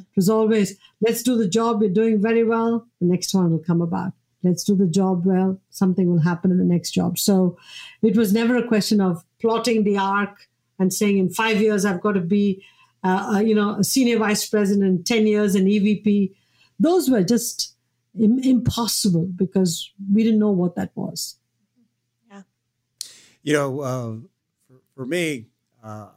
It 0.00 0.16
was 0.16 0.28
always, 0.28 0.78
let's 1.00 1.22
do 1.22 1.36
the 1.36 1.48
job, 1.48 1.80
we're 1.80 1.90
doing 1.90 2.20
very 2.20 2.44
well, 2.44 2.86
the 3.00 3.06
next 3.06 3.34
one 3.34 3.50
will 3.50 3.58
come 3.58 3.82
about. 3.82 4.12
Let's 4.42 4.62
do 4.62 4.76
the 4.76 4.86
job 4.86 5.26
well, 5.26 5.60
something 5.70 6.08
will 6.08 6.20
happen 6.20 6.50
in 6.50 6.58
the 6.58 6.64
next 6.64 6.92
job. 6.92 7.18
So 7.18 7.58
it 8.02 8.16
was 8.16 8.32
never 8.32 8.56
a 8.56 8.66
question 8.66 9.00
of 9.00 9.24
plotting 9.40 9.84
the 9.84 9.98
arc 9.98 10.48
and 10.78 10.92
saying 10.92 11.18
in 11.18 11.30
five 11.30 11.60
years 11.60 11.84
I've 11.84 12.00
got 12.00 12.12
to 12.12 12.20
be, 12.20 12.64
uh, 13.02 13.34
uh, 13.34 13.40
you 13.40 13.54
know, 13.54 13.76
a 13.76 13.84
senior 13.84 14.18
vice 14.18 14.48
president, 14.48 15.06
10 15.06 15.26
years 15.26 15.54
an 15.54 15.66
EVP. 15.66 16.32
Those 16.78 17.10
were 17.10 17.24
just 17.24 17.74
Im- 18.18 18.38
impossible 18.40 19.26
because 19.36 19.92
we 20.12 20.24
didn't 20.24 20.40
know 20.40 20.50
what 20.50 20.76
that 20.76 20.90
was. 20.94 21.36
Yeah. 22.30 22.42
You 23.42 23.52
know, 23.52 23.80
uh, 23.80 24.14
for, 24.66 24.80
for 24.94 25.06
me, 25.06 25.46
uh, 25.82 26.08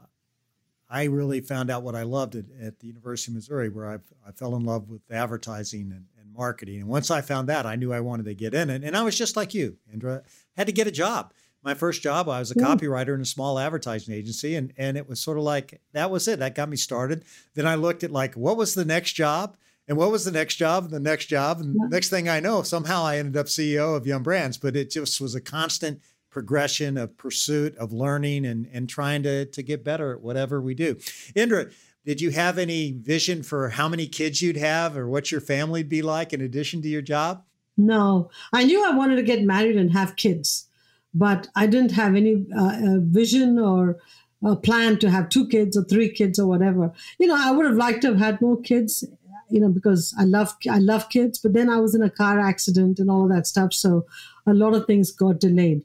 I 0.91 1.05
really 1.05 1.39
found 1.39 1.71
out 1.71 1.83
what 1.83 1.95
I 1.95 2.03
loved 2.03 2.35
at, 2.35 2.45
at 2.61 2.79
the 2.79 2.87
University 2.87 3.31
of 3.31 3.35
Missouri, 3.35 3.69
where 3.69 3.89
I, 3.89 3.99
I 4.27 4.31
fell 4.31 4.55
in 4.55 4.65
love 4.65 4.89
with 4.89 5.01
advertising 5.09 5.91
and, 5.91 6.05
and, 6.19 6.33
marketing. 6.33 6.79
And 6.79 6.89
once 6.89 7.11
I 7.11 7.21
found 7.21 7.49
that, 7.49 7.65
I 7.65 7.75
knew 7.75 7.91
I 7.91 7.99
wanted 7.99 8.25
to 8.25 8.33
get 8.33 8.53
in 8.53 8.69
it. 8.69 8.83
And 8.83 8.95
I 8.95 9.03
was 9.03 9.17
just 9.17 9.35
like 9.35 9.53
you, 9.53 9.77
Indra, 9.91 10.23
had 10.55 10.67
to 10.67 10.73
get 10.73 10.87
a 10.87 10.91
job. 10.91 11.33
My 11.61 11.73
first 11.73 12.01
job, 12.01 12.27
I 12.29 12.39
was 12.39 12.51
a 12.51 12.55
copywriter 12.55 13.13
in 13.13 13.21
a 13.21 13.25
small 13.25 13.59
advertising 13.59 14.15
agency, 14.15 14.55
and 14.55 14.73
and 14.77 14.97
it 14.97 15.07
was 15.07 15.21
sort 15.21 15.37
of 15.37 15.43
like 15.43 15.79
that 15.93 16.09
was 16.09 16.27
it. 16.27 16.39
That 16.39 16.55
got 16.55 16.69
me 16.69 16.77
started. 16.77 17.23
Then 17.53 17.67
I 17.67 17.75
looked 17.75 18.03
at 18.03 18.11
like 18.11 18.35
what 18.35 18.57
was 18.57 18.73
the 18.73 18.85
next 18.85 19.13
job, 19.13 19.57
And 19.87 19.97
what 19.97 20.11
was 20.11 20.25
the 20.25 20.31
next 20.31 20.55
job? 20.55 20.85
And 20.85 20.93
The 20.93 20.99
next 20.99 21.25
job. 21.25 21.59
And 21.59 21.75
yeah. 21.75 21.87
next 21.89 22.09
thing 22.09 22.27
I 22.27 22.39
know, 22.39 22.63
somehow 22.63 23.03
I 23.03 23.17
ended 23.17 23.37
up 23.37 23.47
CEO 23.47 23.95
of 23.95 24.07
Yum 24.07 24.23
Brands, 24.23 24.57
but 24.57 24.75
it 24.75 24.89
just 24.89 25.21
was 25.21 25.35
a 25.35 25.41
constant 25.41 26.01
progression 26.31 26.97
of 26.97 27.17
pursuit 27.17 27.77
of 27.77 27.93
learning 27.93 28.45
and, 28.45 28.67
and 28.73 28.89
trying 28.89 29.21
to, 29.23 29.45
to 29.45 29.61
get 29.61 29.83
better 29.83 30.13
at 30.13 30.21
whatever 30.21 30.59
we 30.61 30.73
do. 30.73 30.97
Indra, 31.35 31.67
did 32.05 32.19
you 32.19 32.31
have 32.31 32.57
any 32.57 32.93
vision 32.93 33.43
for 33.43 33.69
how 33.69 33.87
many 33.87 34.07
kids 34.07 34.41
you'd 34.41 34.57
have 34.57 34.97
or 34.97 35.07
what 35.07 35.31
your 35.31 35.41
family'd 35.41 35.89
be 35.89 36.01
like 36.01 36.33
in 36.33 36.41
addition 36.41 36.81
to 36.81 36.87
your 36.87 37.03
job? 37.03 37.43
No, 37.77 38.29
I 38.51 38.63
knew 38.63 38.83
I 38.83 38.95
wanted 38.95 39.17
to 39.17 39.23
get 39.23 39.43
married 39.43 39.75
and 39.75 39.91
have 39.91 40.15
kids, 40.15 40.67
but 41.13 41.47
I 41.55 41.67
didn't 41.67 41.91
have 41.91 42.15
any 42.15 42.45
uh, 42.57 42.97
vision 42.99 43.59
or 43.59 43.97
a 44.43 44.55
plan 44.55 44.97
to 44.99 45.09
have 45.09 45.29
two 45.29 45.47
kids 45.47 45.77
or 45.77 45.83
three 45.83 46.09
kids 46.09 46.39
or 46.39 46.47
whatever. 46.47 46.91
You 47.19 47.27
know, 47.27 47.35
I 47.37 47.51
would 47.51 47.65
have 47.65 47.75
liked 47.75 48.01
to 48.01 48.09
have 48.09 48.19
had 48.19 48.41
more 48.41 48.59
kids, 48.59 49.03
you 49.49 49.59
know, 49.59 49.69
because 49.69 50.13
I 50.17 50.23
love 50.23 50.55
I 50.69 50.79
love 50.79 51.09
kids. 51.09 51.39
But 51.39 51.53
then 51.53 51.69
I 51.69 51.77
was 51.77 51.93
in 51.93 52.01
a 52.01 52.09
car 52.09 52.39
accident 52.39 52.99
and 52.99 53.09
all 53.09 53.23
of 53.23 53.29
that 53.29 53.47
stuff, 53.47 53.73
so 53.73 54.05
a 54.47 54.53
lot 54.53 54.73
of 54.73 54.87
things 54.87 55.11
got 55.11 55.39
delayed. 55.39 55.83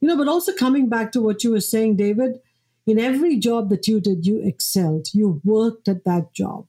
You 0.00 0.08
know, 0.08 0.16
but 0.16 0.28
also 0.28 0.52
coming 0.52 0.88
back 0.88 1.12
to 1.12 1.20
what 1.20 1.44
you 1.44 1.50
were 1.50 1.60
saying, 1.60 1.96
David, 1.96 2.40
in 2.86 2.98
every 2.98 3.36
job 3.36 3.68
that 3.70 3.88
you 3.88 4.00
did, 4.00 4.26
you 4.26 4.40
excelled. 4.42 5.08
You 5.12 5.40
worked 5.44 5.88
at 5.88 6.04
that 6.04 6.32
job, 6.32 6.66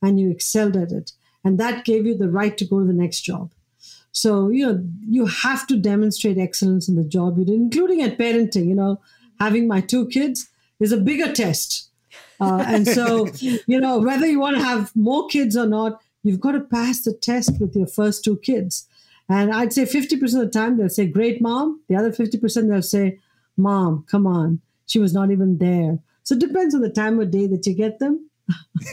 and 0.00 0.18
you 0.18 0.30
excelled 0.30 0.76
at 0.76 0.92
it, 0.92 1.12
and 1.44 1.58
that 1.58 1.84
gave 1.84 2.06
you 2.06 2.16
the 2.16 2.30
right 2.30 2.56
to 2.58 2.64
go 2.64 2.80
to 2.80 2.86
the 2.86 2.92
next 2.92 3.20
job. 3.20 3.52
So 4.12 4.50
you 4.50 4.66
know, 4.66 4.84
you 5.08 5.26
have 5.26 5.66
to 5.68 5.76
demonstrate 5.76 6.38
excellence 6.38 6.88
in 6.88 6.96
the 6.96 7.04
job 7.04 7.38
you 7.38 7.44
did, 7.44 7.54
including 7.54 8.02
at 8.02 8.18
parenting. 8.18 8.66
You 8.66 8.74
know, 8.74 9.00
having 9.40 9.66
my 9.66 9.80
two 9.80 10.08
kids 10.08 10.48
is 10.80 10.92
a 10.92 10.98
bigger 10.98 11.32
test. 11.32 11.88
Uh, 12.40 12.64
and 12.66 12.86
so, 12.86 13.28
you 13.66 13.80
know, 13.80 13.98
whether 13.98 14.26
you 14.26 14.40
want 14.40 14.56
to 14.56 14.62
have 14.62 14.94
more 14.96 15.26
kids 15.28 15.56
or 15.56 15.66
not, 15.66 16.00
you've 16.22 16.40
got 16.40 16.52
to 16.52 16.60
pass 16.60 17.02
the 17.02 17.12
test 17.12 17.60
with 17.60 17.74
your 17.76 17.86
first 17.86 18.24
two 18.24 18.36
kids. 18.38 18.86
And 19.32 19.50
I'd 19.50 19.72
say 19.72 19.84
50% 19.84 20.22
of 20.22 20.30
the 20.32 20.50
time 20.52 20.76
they'll 20.76 20.90
say, 20.90 21.06
Great 21.06 21.40
mom. 21.40 21.80
The 21.88 21.96
other 21.96 22.12
50% 22.12 22.68
they'll 22.68 22.82
say, 22.82 23.18
Mom, 23.56 24.04
come 24.10 24.26
on. 24.26 24.60
She 24.86 24.98
was 24.98 25.14
not 25.14 25.30
even 25.30 25.58
there. 25.58 25.98
So 26.22 26.34
it 26.34 26.40
depends 26.40 26.74
on 26.74 26.82
the 26.82 26.90
time 26.90 27.18
of 27.18 27.30
day 27.30 27.46
that 27.46 27.66
you 27.66 27.74
get 27.74 27.98
them. 27.98 28.28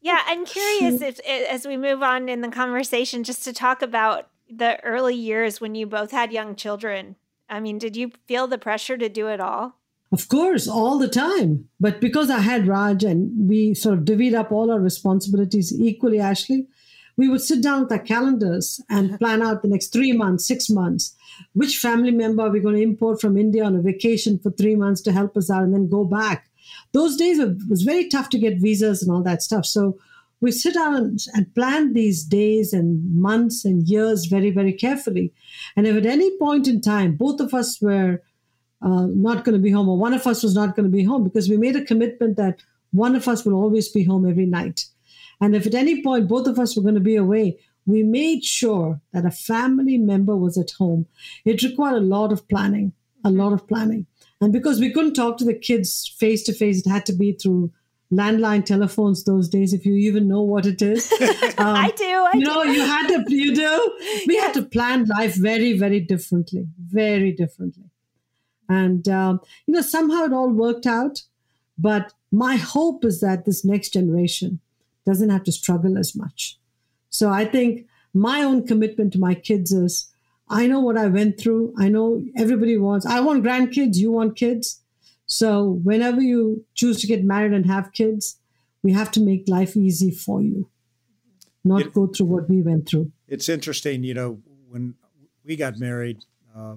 yeah, 0.00 0.22
I'm 0.26 0.44
curious 0.44 1.00
if, 1.00 1.20
eh, 1.24 1.46
as 1.48 1.66
we 1.66 1.76
move 1.76 2.02
on 2.02 2.28
in 2.28 2.40
the 2.40 2.48
conversation, 2.48 3.22
just 3.22 3.44
to 3.44 3.52
talk 3.52 3.80
about 3.80 4.28
the 4.50 4.82
early 4.82 5.14
years 5.14 5.60
when 5.60 5.76
you 5.76 5.86
both 5.86 6.10
had 6.10 6.32
young 6.32 6.56
children. 6.56 7.14
I 7.48 7.60
mean, 7.60 7.78
did 7.78 7.96
you 7.96 8.10
feel 8.26 8.48
the 8.48 8.58
pressure 8.58 8.96
to 8.96 9.08
do 9.08 9.28
it 9.28 9.40
all? 9.40 9.78
Of 10.10 10.28
course, 10.28 10.66
all 10.66 10.98
the 10.98 11.08
time. 11.08 11.68
But 11.78 12.00
because 12.00 12.28
I 12.28 12.40
had 12.40 12.66
Raj 12.66 13.04
and 13.04 13.48
we 13.48 13.74
sort 13.74 13.98
of 13.98 14.04
divvied 14.04 14.34
up 14.34 14.50
all 14.50 14.70
our 14.70 14.80
responsibilities 14.80 15.72
equally, 15.78 16.20
Ashley, 16.20 16.66
we 17.16 17.28
would 17.28 17.40
sit 17.40 17.62
down 17.62 17.82
with 17.82 17.92
our 17.92 17.98
calendars 17.98 18.80
and 18.88 19.18
plan 19.18 19.42
out 19.42 19.62
the 19.62 19.68
next 19.68 19.92
three 19.92 20.12
months, 20.12 20.46
six 20.46 20.68
months. 20.68 21.14
Which 21.52 21.78
family 21.78 22.10
member 22.10 22.42
are 22.42 22.50
we 22.50 22.60
going 22.60 22.76
to 22.76 22.82
import 22.82 23.20
from 23.20 23.36
India 23.36 23.64
on 23.64 23.76
a 23.76 23.82
vacation 23.82 24.38
for 24.38 24.50
three 24.50 24.76
months 24.76 25.00
to 25.02 25.12
help 25.12 25.36
us 25.36 25.50
out 25.50 25.62
and 25.62 25.74
then 25.74 25.88
go 25.88 26.04
back? 26.04 26.48
Those 26.92 27.16
days 27.16 27.38
it 27.38 27.56
was 27.68 27.82
very 27.82 28.08
tough 28.08 28.28
to 28.30 28.38
get 28.38 28.60
visas 28.60 29.02
and 29.02 29.12
all 29.12 29.22
that 29.22 29.42
stuff. 29.42 29.66
So 29.66 29.98
we 30.40 30.50
sit 30.50 30.74
down 30.74 31.16
and 31.34 31.54
plan 31.54 31.92
these 31.92 32.24
days 32.24 32.72
and 32.72 33.14
months 33.14 33.64
and 33.64 33.88
years 33.88 34.26
very, 34.26 34.50
very 34.50 34.72
carefully. 34.72 35.32
And 35.76 35.86
if 35.86 35.96
at 35.96 36.06
any 36.06 36.36
point 36.38 36.68
in 36.68 36.80
time 36.80 37.16
both 37.16 37.40
of 37.40 37.54
us 37.54 37.80
were 37.80 38.22
uh, 38.82 39.06
not 39.06 39.44
going 39.44 39.56
to 39.56 39.62
be 39.62 39.70
home, 39.70 39.88
or 39.88 39.96
one 39.96 40.12
of 40.12 40.26
us 40.26 40.42
was 40.42 40.54
not 40.54 40.76
going 40.76 40.84
to 40.84 40.96
be 40.96 41.04
home, 41.04 41.24
because 41.24 41.48
we 41.48 41.56
made 41.56 41.76
a 41.76 41.84
commitment 41.84 42.36
that 42.36 42.60
one 42.90 43.16
of 43.16 43.26
us 43.26 43.44
will 43.44 43.54
always 43.54 43.88
be 43.88 44.04
home 44.04 44.28
every 44.28 44.46
night. 44.46 44.84
And 45.44 45.54
if 45.54 45.66
at 45.66 45.74
any 45.74 46.02
point 46.02 46.26
both 46.26 46.46
of 46.46 46.58
us 46.58 46.74
were 46.74 46.82
going 46.82 46.94
to 46.94 47.02
be 47.02 47.16
away, 47.16 47.58
we 47.84 48.02
made 48.02 48.46
sure 48.46 49.02
that 49.12 49.26
a 49.26 49.30
family 49.30 49.98
member 49.98 50.34
was 50.34 50.56
at 50.56 50.70
home. 50.70 51.04
It 51.44 51.62
required 51.62 51.98
a 51.98 52.06
lot 52.06 52.32
of 52.32 52.48
planning, 52.48 52.94
a 53.26 53.30
lot 53.30 53.52
of 53.52 53.68
planning. 53.68 54.06
And 54.40 54.54
because 54.54 54.80
we 54.80 54.90
couldn't 54.90 55.12
talk 55.12 55.36
to 55.36 55.44
the 55.44 55.52
kids 55.52 56.14
face 56.18 56.44
to 56.44 56.54
face, 56.54 56.78
it 56.78 56.88
had 56.88 57.04
to 57.04 57.12
be 57.12 57.32
through 57.32 57.70
landline 58.10 58.64
telephones 58.64 59.24
those 59.24 59.50
days, 59.50 59.74
if 59.74 59.84
you 59.84 59.92
even 59.96 60.28
know 60.28 60.40
what 60.40 60.64
it 60.64 60.80
is. 60.80 61.12
Um, 61.56 61.76
I 61.76 61.92
do. 61.92 62.04
I 62.04 62.30
you 62.34 62.40
know, 62.40 62.64
do. 62.64 62.72
you 62.72 62.80
had 62.80 63.06
to, 63.06 63.24
you 63.28 63.54
do. 63.54 64.24
We 64.26 64.36
had 64.36 64.54
to 64.54 64.62
plan 64.62 65.04
life 65.04 65.36
very, 65.36 65.78
very 65.78 66.00
differently, 66.00 66.66
very 66.78 67.30
differently. 67.30 67.84
And, 68.68 69.06
um, 69.08 69.40
you 69.66 69.74
know, 69.74 69.82
somehow 69.82 70.24
it 70.24 70.32
all 70.32 70.50
worked 70.50 70.84
out. 70.84 71.22
But 71.78 72.12
my 72.32 72.56
hope 72.56 73.04
is 73.04 73.20
that 73.20 73.44
this 73.44 73.64
next 73.64 73.92
generation 73.92 74.58
doesn't 75.06 75.30
have 75.30 75.44
to 75.44 75.52
struggle 75.52 75.98
as 75.98 76.16
much. 76.16 76.58
So 77.10 77.30
I 77.30 77.44
think 77.44 77.86
my 78.12 78.42
own 78.42 78.66
commitment 78.66 79.12
to 79.12 79.18
my 79.18 79.34
kids 79.34 79.72
is 79.72 80.10
I 80.48 80.66
know 80.66 80.80
what 80.80 80.98
I 80.98 81.06
went 81.06 81.38
through. 81.38 81.74
I 81.78 81.88
know 81.88 82.22
everybody 82.36 82.76
wants, 82.76 83.06
I 83.06 83.20
want 83.20 83.44
grandkids, 83.44 83.96
you 83.96 84.12
want 84.12 84.36
kids. 84.36 84.82
So 85.26 85.80
whenever 85.82 86.20
you 86.20 86.64
choose 86.74 87.00
to 87.00 87.06
get 87.06 87.24
married 87.24 87.52
and 87.52 87.66
have 87.66 87.92
kids, 87.92 88.38
we 88.82 88.92
have 88.92 89.10
to 89.12 89.20
make 89.20 89.48
life 89.48 89.76
easy 89.76 90.10
for 90.10 90.42
you, 90.42 90.68
not 91.64 91.80
it, 91.82 91.94
go 91.94 92.06
through 92.06 92.26
what 92.26 92.48
we 92.48 92.60
went 92.60 92.88
through. 92.88 93.10
It's 93.26 93.48
interesting, 93.48 94.04
you 94.04 94.12
know, 94.12 94.40
when 94.68 94.94
we 95.44 95.56
got 95.56 95.78
married, 95.78 96.24
uh, 96.54 96.76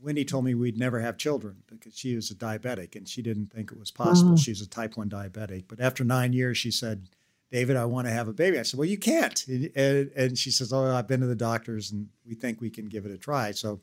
Wendy 0.00 0.24
told 0.24 0.44
me 0.44 0.54
we'd 0.54 0.78
never 0.78 1.00
have 1.00 1.16
children 1.16 1.56
because 1.68 1.98
she 1.98 2.14
was 2.14 2.30
a 2.30 2.34
diabetic 2.34 2.94
and 2.94 3.08
she 3.08 3.20
didn't 3.20 3.46
think 3.46 3.72
it 3.72 3.78
was 3.78 3.90
possible. 3.90 4.30
Uh-huh. 4.30 4.36
She's 4.36 4.60
a 4.60 4.68
type 4.68 4.96
1 4.96 5.10
diabetic. 5.10 5.64
But 5.66 5.80
after 5.80 6.04
nine 6.04 6.32
years, 6.32 6.56
she 6.56 6.70
said, 6.70 7.08
David, 7.50 7.76
I 7.76 7.84
want 7.86 8.06
to 8.06 8.12
have 8.12 8.28
a 8.28 8.32
baby. 8.32 8.58
I 8.58 8.62
said, 8.62 8.78
Well, 8.78 8.88
you 8.88 8.98
can't. 8.98 9.46
And, 9.46 10.10
and 10.14 10.38
she 10.38 10.50
says, 10.50 10.72
Oh, 10.72 10.84
I've 10.84 11.08
been 11.08 11.20
to 11.20 11.26
the 11.26 11.34
doctors 11.34 11.92
and 11.92 12.08
we 12.26 12.34
think 12.34 12.60
we 12.60 12.70
can 12.70 12.86
give 12.86 13.06
it 13.06 13.12
a 13.12 13.18
try. 13.18 13.52
So 13.52 13.80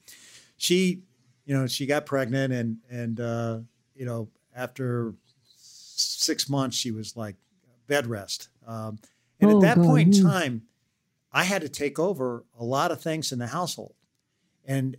she, 0.58 1.01
you 1.45 1.58
know, 1.58 1.67
she 1.67 1.86
got 1.86 2.06
pregnant 2.06 2.54
and, 2.54 2.78
and, 2.89 3.19
uh, 3.19 3.60
you 3.95 4.06
know, 4.06 4.30
after 4.56 5.13
six 5.58 6.49
months, 6.49 6.78
she 6.78 6.91
was 6.91 7.17
like 7.17 7.36
bed 7.88 8.08
rest. 8.08 8.49
Um, 8.67 8.99
and 9.39 9.51
oh, 9.51 9.58
at 9.58 9.62
that 9.62 9.78
God. 9.78 9.86
point 9.86 10.15
in 10.17 10.23
time, 10.23 10.63
I 11.32 11.43
had 11.43 11.62
to 11.62 11.69
take 11.69 11.99
over 11.99 12.45
a 12.58 12.63
lot 12.63 12.91
of 12.91 13.01
things 13.01 13.32
in 13.32 13.39
the 13.39 13.47
household. 13.47 13.95
And 14.65 14.97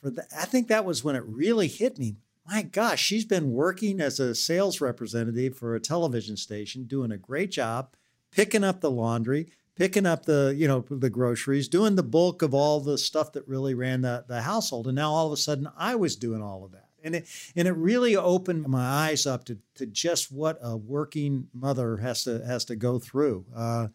for 0.00 0.10
the, 0.10 0.26
I 0.36 0.44
think 0.44 0.68
that 0.68 0.84
was 0.84 1.04
when 1.04 1.16
it 1.16 1.24
really 1.26 1.68
hit 1.68 1.98
me. 1.98 2.16
My 2.50 2.62
gosh, 2.62 3.02
she's 3.02 3.26
been 3.26 3.52
working 3.52 4.00
as 4.00 4.18
a 4.18 4.34
sales 4.34 4.80
representative 4.80 5.54
for 5.54 5.74
a 5.74 5.80
television 5.80 6.38
station, 6.38 6.84
doing 6.84 7.12
a 7.12 7.18
great 7.18 7.50
job, 7.50 7.90
picking 8.30 8.64
up 8.64 8.80
the 8.80 8.90
laundry, 8.90 9.48
picking 9.74 10.06
up 10.06 10.24
the 10.24 10.54
you 10.56 10.66
know 10.66 10.82
the 10.88 11.10
groceries, 11.10 11.68
doing 11.68 11.96
the 11.96 12.02
bulk 12.02 12.40
of 12.40 12.54
all 12.54 12.80
the 12.80 12.96
stuff 12.96 13.32
that 13.32 13.46
really 13.46 13.74
ran 13.74 14.00
the, 14.00 14.24
the 14.28 14.40
household. 14.40 14.86
And 14.86 14.96
now 14.96 15.10
all 15.10 15.26
of 15.26 15.32
a 15.32 15.36
sudden, 15.36 15.68
I 15.76 15.94
was 15.96 16.16
doing 16.16 16.40
all 16.40 16.64
of 16.64 16.72
that, 16.72 16.88
and 17.04 17.16
it 17.16 17.28
and 17.54 17.68
it 17.68 17.72
really 17.72 18.16
opened 18.16 18.66
my 18.66 18.86
eyes 18.86 19.26
up 19.26 19.44
to 19.44 19.58
to 19.74 19.84
just 19.84 20.32
what 20.32 20.58
a 20.62 20.74
working 20.74 21.48
mother 21.52 21.98
has 21.98 22.24
to 22.24 22.42
has 22.46 22.64
to 22.66 22.76
go 22.76 22.98
through. 22.98 23.44
Uh, 23.54 23.88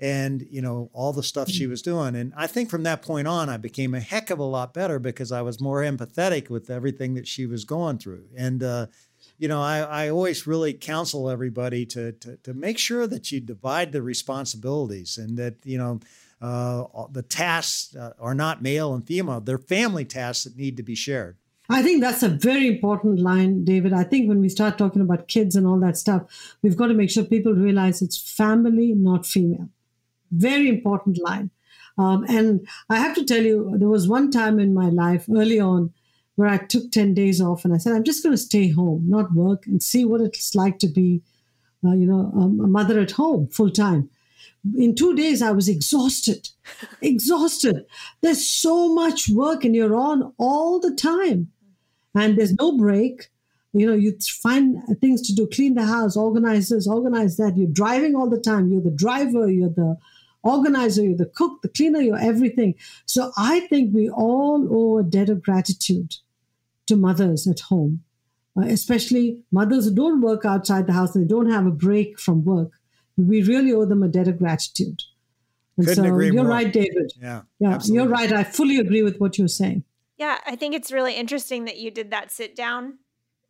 and 0.00 0.46
you 0.50 0.62
know 0.62 0.90
all 0.92 1.12
the 1.12 1.22
stuff 1.22 1.48
she 1.48 1.66
mm. 1.66 1.70
was 1.70 1.82
doing 1.82 2.16
and 2.16 2.32
i 2.36 2.46
think 2.46 2.70
from 2.70 2.82
that 2.82 3.02
point 3.02 3.28
on 3.28 3.48
i 3.48 3.56
became 3.56 3.94
a 3.94 4.00
heck 4.00 4.30
of 4.30 4.38
a 4.38 4.44
lot 4.44 4.72
better 4.72 4.98
because 4.98 5.30
i 5.30 5.42
was 5.42 5.60
more 5.60 5.82
empathetic 5.82 6.48
with 6.48 6.70
everything 6.70 7.14
that 7.14 7.28
she 7.28 7.46
was 7.46 7.64
going 7.64 7.98
through 7.98 8.24
and 8.36 8.62
uh, 8.62 8.86
you 9.38 9.46
know 9.46 9.60
I, 9.60 9.78
I 9.80 10.08
always 10.08 10.46
really 10.46 10.72
counsel 10.72 11.28
everybody 11.28 11.84
to, 11.86 12.12
to, 12.12 12.36
to 12.38 12.54
make 12.54 12.78
sure 12.78 13.06
that 13.06 13.30
you 13.30 13.40
divide 13.40 13.92
the 13.92 14.02
responsibilities 14.02 15.18
and 15.18 15.36
that 15.36 15.56
you 15.64 15.78
know 15.78 16.00
uh, 16.40 16.84
the 17.12 17.22
tasks 17.22 17.94
uh, 17.94 18.14
are 18.18 18.34
not 18.34 18.62
male 18.62 18.94
and 18.94 19.06
female 19.06 19.40
they're 19.40 19.58
family 19.58 20.06
tasks 20.06 20.44
that 20.44 20.56
need 20.56 20.76
to 20.78 20.82
be 20.82 20.94
shared 20.94 21.36
I 21.72 21.82
think 21.82 22.00
that's 22.00 22.24
a 22.24 22.28
very 22.28 22.66
important 22.66 23.20
line, 23.20 23.62
David. 23.64 23.92
I 23.92 24.02
think 24.02 24.28
when 24.28 24.40
we 24.40 24.48
start 24.48 24.76
talking 24.76 25.02
about 25.02 25.28
kids 25.28 25.54
and 25.54 25.68
all 25.68 25.78
that 25.78 25.96
stuff, 25.96 26.22
we've 26.62 26.76
got 26.76 26.88
to 26.88 26.94
make 26.94 27.10
sure 27.10 27.22
people 27.22 27.54
realize 27.54 28.02
it's 28.02 28.18
family, 28.18 28.92
not 28.92 29.24
female. 29.24 29.68
Very 30.30 30.68
important 30.68 31.18
line. 31.18 31.50
Um, 31.98 32.24
and 32.28 32.66
I 32.88 32.96
have 32.96 33.14
to 33.16 33.24
tell 33.24 33.42
you, 33.42 33.74
there 33.76 33.88
was 33.88 34.08
one 34.08 34.30
time 34.30 34.58
in 34.58 34.72
my 34.72 34.88
life 34.88 35.26
early 35.30 35.60
on 35.60 35.92
where 36.36 36.48
I 36.48 36.56
took 36.56 36.90
10 36.90 37.12
days 37.12 37.40
off 37.40 37.64
and 37.64 37.74
I 37.74 37.76
said, 37.76 37.92
I'm 37.92 38.04
just 38.04 38.22
going 38.22 38.34
to 38.34 38.42
stay 38.42 38.70
home, 38.70 39.04
not 39.06 39.34
work, 39.34 39.66
and 39.66 39.82
see 39.82 40.06
what 40.06 40.22
it's 40.22 40.54
like 40.54 40.78
to 40.78 40.88
be, 40.88 41.20
uh, 41.84 41.92
you 41.92 42.06
know, 42.06 42.32
um, 42.34 42.60
a 42.60 42.66
mother 42.66 42.98
at 43.00 43.10
home 43.10 43.48
full 43.48 43.70
time. 43.70 44.08
In 44.76 44.94
two 44.94 45.14
days, 45.14 45.42
I 45.42 45.50
was 45.50 45.68
exhausted, 45.68 46.48
exhausted. 47.02 47.84
There's 48.22 48.46
so 48.46 48.94
much 48.94 49.28
work 49.28 49.64
and 49.64 49.74
you're 49.76 49.94
on 49.94 50.32
all 50.38 50.80
the 50.80 50.94
time 50.94 51.50
and 52.14 52.38
there's 52.38 52.54
no 52.54 52.76
break. 52.76 53.28
You 53.72 53.86
know, 53.86 53.94
you 53.94 54.16
find 54.42 54.82
things 55.00 55.22
to 55.26 55.34
do, 55.34 55.46
clean 55.46 55.74
the 55.74 55.84
house, 55.84 56.16
organize 56.16 56.70
this, 56.70 56.88
organize 56.88 57.36
that. 57.36 57.56
You're 57.56 57.68
driving 57.68 58.16
all 58.16 58.28
the 58.28 58.40
time. 58.40 58.70
You're 58.70 58.80
the 58.80 58.90
driver, 58.90 59.50
you're 59.50 59.68
the 59.68 59.96
organizer, 60.42 61.02
you're 61.02 61.16
the 61.16 61.26
cook, 61.26 61.62
the 61.62 61.68
cleaner, 61.68 62.00
you're 62.00 62.18
everything. 62.18 62.74
So 63.06 63.32
I 63.36 63.60
think 63.60 63.94
we 63.94 64.08
all 64.08 64.66
owe 64.70 64.98
a 64.98 65.02
debt 65.02 65.28
of 65.28 65.42
gratitude 65.42 66.16
to 66.86 66.96
mothers 66.96 67.46
at 67.46 67.60
home, 67.60 68.02
uh, 68.56 68.62
especially 68.66 69.42
mothers 69.52 69.84
who 69.86 69.94
don't 69.94 70.20
work 70.20 70.44
outside 70.44 70.86
the 70.86 70.92
house 70.92 71.14
and 71.14 71.24
they 71.24 71.28
don't 71.28 71.50
have 71.50 71.66
a 71.66 71.70
break 71.70 72.18
from 72.18 72.44
work. 72.44 72.72
we 73.16 73.42
really 73.42 73.72
owe 73.72 73.84
them 73.84 74.02
a 74.02 74.08
debt 74.08 74.28
of 74.28 74.38
gratitude. 74.38 75.02
And 75.76 75.86
Couldn't 75.86 76.04
so 76.04 76.10
agree 76.10 76.26
you're 76.26 76.42
more. 76.44 76.52
right, 76.52 76.72
David. 76.72 77.12
Yeah. 77.20 77.42
Yeah, 77.58 77.74
absolutely. 77.74 78.02
you're 78.02 78.12
right. 78.12 78.32
I 78.32 78.44
fully 78.44 78.78
agree 78.78 79.02
with 79.02 79.18
what 79.18 79.36
you're 79.38 79.48
saying. 79.48 79.84
Yeah, 80.16 80.38
I 80.46 80.56
think 80.56 80.74
it's 80.74 80.90
really 80.92 81.14
interesting 81.16 81.64
that 81.66 81.78
you 81.78 81.90
did 81.90 82.10
that 82.10 82.30
sit 82.30 82.54
down 82.56 82.98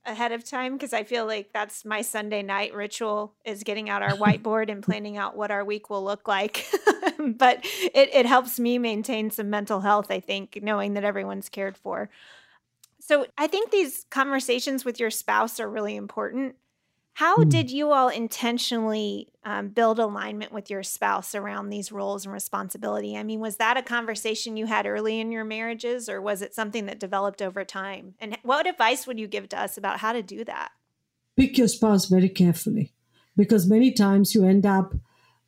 ahead 0.07 0.33
of 0.33 0.45
time 0.45 0.75
because 0.75 0.93
I 0.93 1.05
feel 1.05 1.27
like 1.27 1.53
that's 1.53 1.85
my 1.85 2.03
Sunday 2.03 2.43
night 2.43 2.75
ritual 2.75 3.35
is 3.45 3.63
getting 3.63 3.91
out 3.91 4.03
our 4.03 4.11
whiteboard 4.17 4.71
and 4.71 4.83
planning 4.83 5.17
out 5.17 5.37
what 5.37 5.51
our 5.51 5.65
week 5.65 5.91
will 5.91 6.05
look 6.05 6.27
like. 6.27 6.67
but 7.19 7.61
it, 7.65 8.15
it 8.15 8.27
helps 8.27 8.59
me 8.59 8.79
maintain 8.79 9.31
some 9.31 9.51
mental 9.51 9.81
health, 9.81 10.11
I 10.11 10.21
think, 10.21 10.59
knowing 10.63 10.95
that 10.95 11.05
everyone's 11.05 11.49
cared 11.49 11.77
for. 11.77 12.11
So 13.01 13.27
I 13.37 13.47
think 13.47 13.71
these 13.71 14.07
conversations 14.11 14.85
with 14.85 15.01
your 15.01 15.11
spouse 15.11 15.59
are 15.59 15.69
really 15.69 15.97
important. 15.97 16.57
How 17.21 17.37
Mm. 17.45 17.51
did 17.51 17.71
you 17.71 17.91
all 17.93 18.09
intentionally 18.09 19.29
um, 19.45 19.69
build 19.69 19.99
alignment 19.99 20.53
with 20.53 20.71
your 20.71 20.83
spouse 20.83 21.35
around 21.35 21.69
these 21.69 21.93
roles 21.93 22.25
and 22.25 22.33
responsibility? 22.33 23.15
I 23.15 23.25
mean, 23.25 23.41
was 23.41 23.57
that 23.59 23.77
a 23.77 23.83
conversation 23.83 24.57
you 24.57 24.65
had 24.65 24.87
early 24.87 25.21
in 25.21 25.31
your 25.31 25.45
marriages, 25.45 26.09
or 26.09 26.23
was 26.23 26.41
it 26.41 26.55
something 26.55 26.87
that 26.87 26.99
developed 26.99 27.43
over 27.43 27.63
time? 27.63 28.15
And 28.21 28.39
what 28.43 28.67
advice 28.67 29.07
would 29.07 29.21
you 29.21 29.27
give 29.27 29.51
to 29.51 29.61
us 29.61 29.77
about 29.77 29.99
how 29.99 30.15
to 30.15 30.23
do 30.23 30.47
that? 30.47 30.71
Pick 31.37 31.59
your 31.59 31.69
spouse 31.69 32.07
very 32.07 32.31
carefully 32.31 32.95
because 33.37 33.69
many 33.69 33.93
times 33.93 34.35
you 34.35 34.47
end 34.47 34.65
up 34.65 34.95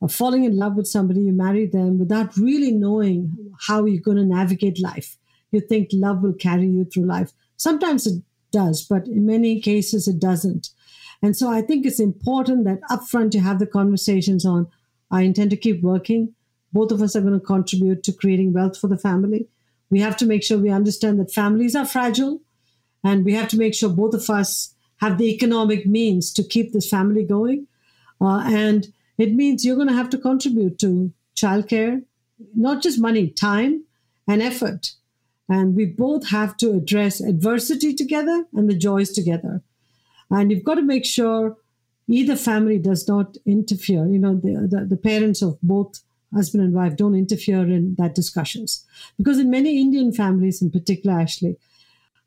uh, 0.03 0.09
falling 0.09 0.45
in 0.45 0.59
love 0.59 0.75
with 0.75 0.87
somebody, 0.87 1.23
you 1.23 1.33
marry 1.33 1.65
them 1.65 1.99
without 1.99 2.37
really 2.37 2.73
knowing 2.73 3.55
how 3.67 3.87
you're 3.87 4.03
going 4.03 4.19
to 4.19 4.27
navigate 4.27 4.79
life. 4.79 5.17
You 5.51 5.61
think 5.61 5.89
love 5.95 6.23
will 6.23 6.35
carry 6.35 6.67
you 6.67 6.85
through 6.85 7.07
life. 7.07 7.33
Sometimes 7.57 8.07
it 8.07 8.23
does, 8.51 8.85
but 8.85 9.07
in 9.09 9.25
many 9.25 9.59
cases 9.59 10.07
it 10.07 10.19
doesn't. 10.19 10.69
And 11.23 11.37
so 11.37 11.49
I 11.51 11.63
think 11.63 11.87
it's 11.87 12.01
important 12.01 12.65
that 12.65 12.83
upfront 12.91 13.35
you 13.35 13.41
have 13.41 13.59
the 13.59 13.67
conversations 13.67 14.45
on 14.45 14.69
I 15.11 15.23
intend 15.23 15.51
to 15.51 15.57
keep 15.57 15.83
working. 15.83 16.35
Both 16.73 16.91
of 16.91 17.03
us 17.03 17.15
are 17.15 17.21
going 17.21 17.39
to 17.39 17.47
contribute 17.47 18.03
to 18.05 18.13
creating 18.13 18.53
wealth 18.53 18.79
for 18.79 18.89
the 18.89 18.97
family. 18.97 19.47
We 19.91 20.01
have 20.01 20.17
to 20.19 20.27
make 20.27 20.43
sure 20.43 20.59
we 20.59 20.71
understand 20.71 21.21
that 21.21 21.33
families 21.33 21.77
are 21.77 21.85
fragile 21.85 22.41
and 23.05 23.25
we 23.25 23.35
have 23.35 23.49
to 23.49 23.59
make 23.59 23.75
sure 23.75 23.91
both 23.91 24.15
of 24.15 24.29
us 24.31 24.75
have 24.97 25.19
the 25.19 25.31
economic 25.33 25.87
means 25.87 26.33
to 26.33 26.43
keep 26.43 26.73
this 26.73 26.89
family 26.89 27.25
going. 27.25 27.67
Uh, 28.21 28.43
and 28.47 28.87
it 29.19 29.35
means 29.35 29.65
you're 29.65 29.77
going 29.77 29.89
to 29.89 29.95
have 29.95 30.11
to 30.11 30.19
contribute 30.19 30.79
to 30.79 31.13
childcare, 31.37 32.03
not 32.55 32.83
just 32.83 33.01
money, 33.01 33.29
time 33.29 33.85
and 34.27 34.41
effort. 34.41 34.93
And 35.49 35.77
we 35.77 35.85
both 35.85 36.29
have 36.31 36.57
to 36.59 36.73
address 36.73 37.21
adversity 37.21 37.95
together 37.95 38.47
and 38.55 38.71
the 38.71 38.77
joys 38.77 39.11
together. 39.11 39.63
And 40.33 40.51
you've 40.51 40.65
got 40.65 40.75
to 40.75 40.83
make 40.83 41.05
sure 41.05 41.57
either 42.09 42.35
family 42.37 42.79
does 42.79 43.07
not 43.07 43.37
interfere. 43.47 44.07
You 44.07 44.19
know, 44.19 44.35
the, 44.35 44.67
the, 44.69 44.87
the 44.87 44.97
parents 44.97 45.43
of 45.43 45.61
both 45.63 46.01
husband 46.35 46.65
and 46.65 46.73
wife 46.73 46.97
don't 46.97 47.15
interfere 47.15 47.63
in 47.63 47.95
that 47.99 48.15
discussions. 48.15 48.85
Because 49.19 49.39
in 49.39 49.51
many 49.51 49.81
Indian 49.81 50.13
families, 50.13 50.63
in 50.63 50.71
particular, 50.71 51.21
Ashley, 51.21 51.57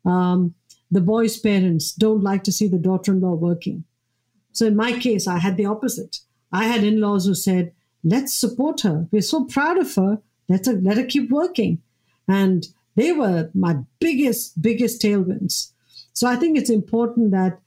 um, 0.04 0.54
the 0.90 1.00
boy's 1.00 1.36
parents 1.36 1.92
don't 1.92 2.22
like 2.22 2.44
to 2.44 2.52
see 2.52 2.68
the 2.68 2.78
daughter-in-law 2.78 3.34
working. 3.34 3.84
So 4.52 4.66
in 4.66 4.76
my 4.76 4.92
case, 4.92 5.26
I 5.26 5.38
had 5.38 5.56
the 5.56 5.66
opposite. 5.66 6.20
I 6.52 6.64
had 6.64 6.84
in-laws 6.84 7.26
who 7.26 7.34
said, 7.34 7.72
"Let's 8.04 8.32
support 8.32 8.82
her. 8.82 9.08
We're 9.10 9.22
so 9.22 9.44
proud 9.44 9.78
of 9.78 9.92
her. 9.96 10.22
Let 10.48 10.66
her 10.66 10.74
let 10.74 10.96
her 10.96 11.04
keep 11.04 11.28
working," 11.30 11.82
and 12.28 12.68
they 12.94 13.12
were 13.12 13.50
my 13.52 13.78
biggest 13.98 14.62
biggest 14.62 15.02
tailwinds. 15.02 15.72
So 16.12 16.28
I 16.28 16.36
think 16.36 16.56
it's 16.56 16.70
important 16.70 17.32
that 17.32 17.60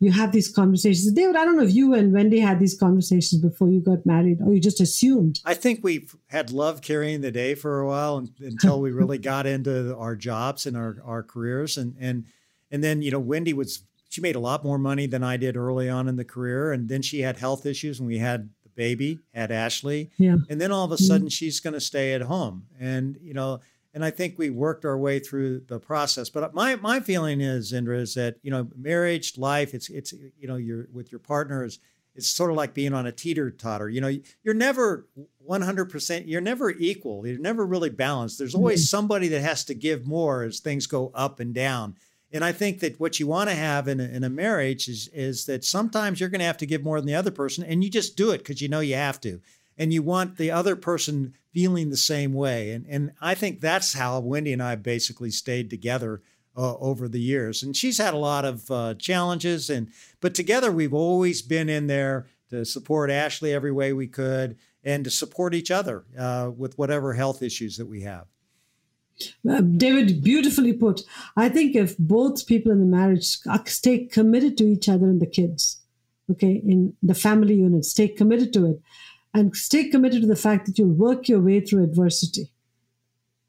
you 0.00 0.12
have 0.12 0.32
these 0.32 0.48
conversations. 0.48 1.10
David, 1.12 1.36
I 1.36 1.44
don't 1.44 1.56
know 1.56 1.64
if 1.64 1.74
you 1.74 1.94
and 1.94 2.12
Wendy 2.12 2.38
had 2.38 2.60
these 2.60 2.78
conversations 2.78 3.40
before 3.40 3.68
you 3.68 3.80
got 3.80 4.06
married, 4.06 4.38
or 4.40 4.52
you 4.54 4.60
just 4.60 4.80
assumed. 4.80 5.40
I 5.44 5.54
think 5.54 5.80
we've 5.82 6.14
had 6.28 6.52
love 6.52 6.82
carrying 6.82 7.20
the 7.20 7.32
day 7.32 7.54
for 7.54 7.80
a 7.80 7.86
while 7.86 8.18
and, 8.18 8.30
until 8.40 8.80
we 8.80 8.92
really 8.92 9.18
got 9.32 9.46
into 9.46 9.96
our 9.96 10.14
jobs 10.14 10.66
and 10.66 10.76
our, 10.76 10.98
our 11.04 11.22
careers. 11.22 11.76
And, 11.76 11.96
and, 11.98 12.26
and 12.70 12.84
then, 12.84 13.02
you 13.02 13.10
know, 13.10 13.18
Wendy 13.18 13.52
was, 13.52 13.82
she 14.08 14.20
made 14.20 14.36
a 14.36 14.40
lot 14.40 14.64
more 14.64 14.78
money 14.78 15.06
than 15.06 15.24
I 15.24 15.36
did 15.36 15.56
early 15.56 15.88
on 15.88 16.08
in 16.08 16.14
the 16.14 16.24
career. 16.24 16.72
And 16.72 16.88
then 16.88 17.02
she 17.02 17.20
had 17.20 17.36
health 17.36 17.66
issues 17.66 17.98
and 17.98 18.06
we 18.06 18.18
had 18.18 18.50
the 18.62 18.70
baby, 18.70 19.18
had 19.34 19.50
Ashley. 19.50 20.10
Yeah. 20.16 20.36
And 20.48 20.60
then 20.60 20.70
all 20.70 20.84
of 20.84 20.92
a 20.92 20.94
mm-hmm. 20.94 21.04
sudden 21.04 21.28
she's 21.28 21.58
going 21.58 21.74
to 21.74 21.80
stay 21.80 22.14
at 22.14 22.22
home. 22.22 22.66
And, 22.78 23.18
you 23.20 23.34
know, 23.34 23.60
and 23.98 24.04
I 24.04 24.12
think 24.12 24.38
we 24.38 24.48
worked 24.48 24.84
our 24.84 24.96
way 24.96 25.18
through 25.18 25.62
the 25.66 25.80
process. 25.80 26.30
But 26.30 26.54
my 26.54 26.76
my 26.76 27.00
feeling 27.00 27.40
is, 27.40 27.72
Indra, 27.72 27.98
is 27.98 28.14
that 28.14 28.36
you 28.42 28.50
know, 28.52 28.68
marriage, 28.76 29.36
life, 29.36 29.74
it's 29.74 29.90
it's 29.90 30.12
you 30.12 30.46
know, 30.46 30.54
you're 30.54 30.86
with 30.92 31.10
your 31.10 31.18
partner 31.18 31.64
is 31.64 31.80
it's 32.14 32.28
sort 32.28 32.52
of 32.52 32.56
like 32.56 32.74
being 32.74 32.94
on 32.94 33.08
a 33.08 33.12
teeter 33.12 33.50
totter. 33.50 33.88
You 33.88 34.00
know, 34.00 34.16
you're 34.44 34.54
never 34.54 35.08
100. 35.38 35.86
percent 35.86 36.28
You're 36.28 36.40
never 36.40 36.70
equal. 36.70 37.26
You're 37.26 37.40
never 37.40 37.66
really 37.66 37.90
balanced. 37.90 38.38
There's 38.38 38.52
mm-hmm. 38.52 38.60
always 38.60 38.88
somebody 38.88 39.26
that 39.26 39.40
has 39.40 39.64
to 39.64 39.74
give 39.74 40.06
more 40.06 40.44
as 40.44 40.60
things 40.60 40.86
go 40.86 41.10
up 41.12 41.40
and 41.40 41.52
down. 41.52 41.96
And 42.30 42.44
I 42.44 42.52
think 42.52 42.78
that 42.78 43.00
what 43.00 43.18
you 43.18 43.26
want 43.26 43.50
to 43.50 43.56
have 43.56 43.88
in 43.88 43.98
a, 43.98 44.04
in 44.04 44.22
a 44.22 44.30
marriage 44.30 44.86
is 44.86 45.08
is 45.08 45.46
that 45.46 45.64
sometimes 45.64 46.20
you're 46.20 46.28
going 46.28 46.38
to 46.38 46.44
have 46.44 46.58
to 46.58 46.66
give 46.66 46.84
more 46.84 47.00
than 47.00 47.08
the 47.08 47.16
other 47.16 47.32
person, 47.32 47.64
and 47.64 47.82
you 47.82 47.90
just 47.90 48.16
do 48.16 48.30
it 48.30 48.38
because 48.38 48.62
you 48.62 48.68
know 48.68 48.78
you 48.78 48.94
have 48.94 49.20
to 49.22 49.40
and 49.78 49.92
you 49.92 50.02
want 50.02 50.36
the 50.36 50.50
other 50.50 50.76
person 50.76 51.34
feeling 51.52 51.88
the 51.88 51.96
same 51.96 52.32
way. 52.32 52.72
And 52.72 52.84
and 52.86 53.12
I 53.20 53.34
think 53.34 53.60
that's 53.60 53.94
how 53.94 54.20
Wendy 54.20 54.52
and 54.52 54.62
I 54.62 54.74
basically 54.74 55.30
stayed 55.30 55.70
together 55.70 56.20
uh, 56.56 56.76
over 56.78 57.08
the 57.08 57.20
years. 57.20 57.62
And 57.62 57.76
she's 57.76 57.98
had 57.98 58.14
a 58.14 58.18
lot 58.18 58.44
of 58.44 58.70
uh, 58.70 58.94
challenges, 58.94 59.70
and 59.70 59.88
but 60.20 60.34
together 60.34 60.72
we've 60.72 60.94
always 60.94 61.40
been 61.40 61.68
in 61.68 61.86
there 61.86 62.26
to 62.50 62.64
support 62.64 63.10
Ashley 63.10 63.52
every 63.52 63.72
way 63.72 63.92
we 63.92 64.06
could, 64.08 64.56
and 64.82 65.04
to 65.04 65.10
support 65.10 65.54
each 65.54 65.70
other 65.70 66.04
uh, 66.18 66.50
with 66.56 66.76
whatever 66.78 67.12
health 67.14 67.42
issues 67.42 67.76
that 67.76 67.86
we 67.86 68.02
have. 68.02 68.26
Uh, 69.48 69.60
David, 69.60 70.22
beautifully 70.22 70.72
put. 70.72 71.02
I 71.36 71.48
think 71.48 71.74
if 71.74 71.96
both 71.98 72.46
people 72.46 72.70
in 72.72 72.80
the 72.80 72.86
marriage 72.86 73.38
stay 73.66 74.06
committed 74.06 74.56
to 74.58 74.64
each 74.64 74.88
other 74.88 75.06
and 75.06 75.20
the 75.20 75.26
kids, 75.26 75.80
okay, 76.30 76.62
in 76.64 76.94
the 77.02 77.14
family 77.14 77.56
unit, 77.56 77.84
stay 77.84 78.08
committed 78.08 78.52
to 78.52 78.66
it, 78.66 78.80
and 79.34 79.54
stay 79.54 79.88
committed 79.88 80.22
to 80.22 80.26
the 80.26 80.36
fact 80.36 80.66
that 80.66 80.78
you'll 80.78 80.88
work 80.88 81.28
your 81.28 81.40
way 81.40 81.60
through 81.60 81.84
adversity. 81.84 82.50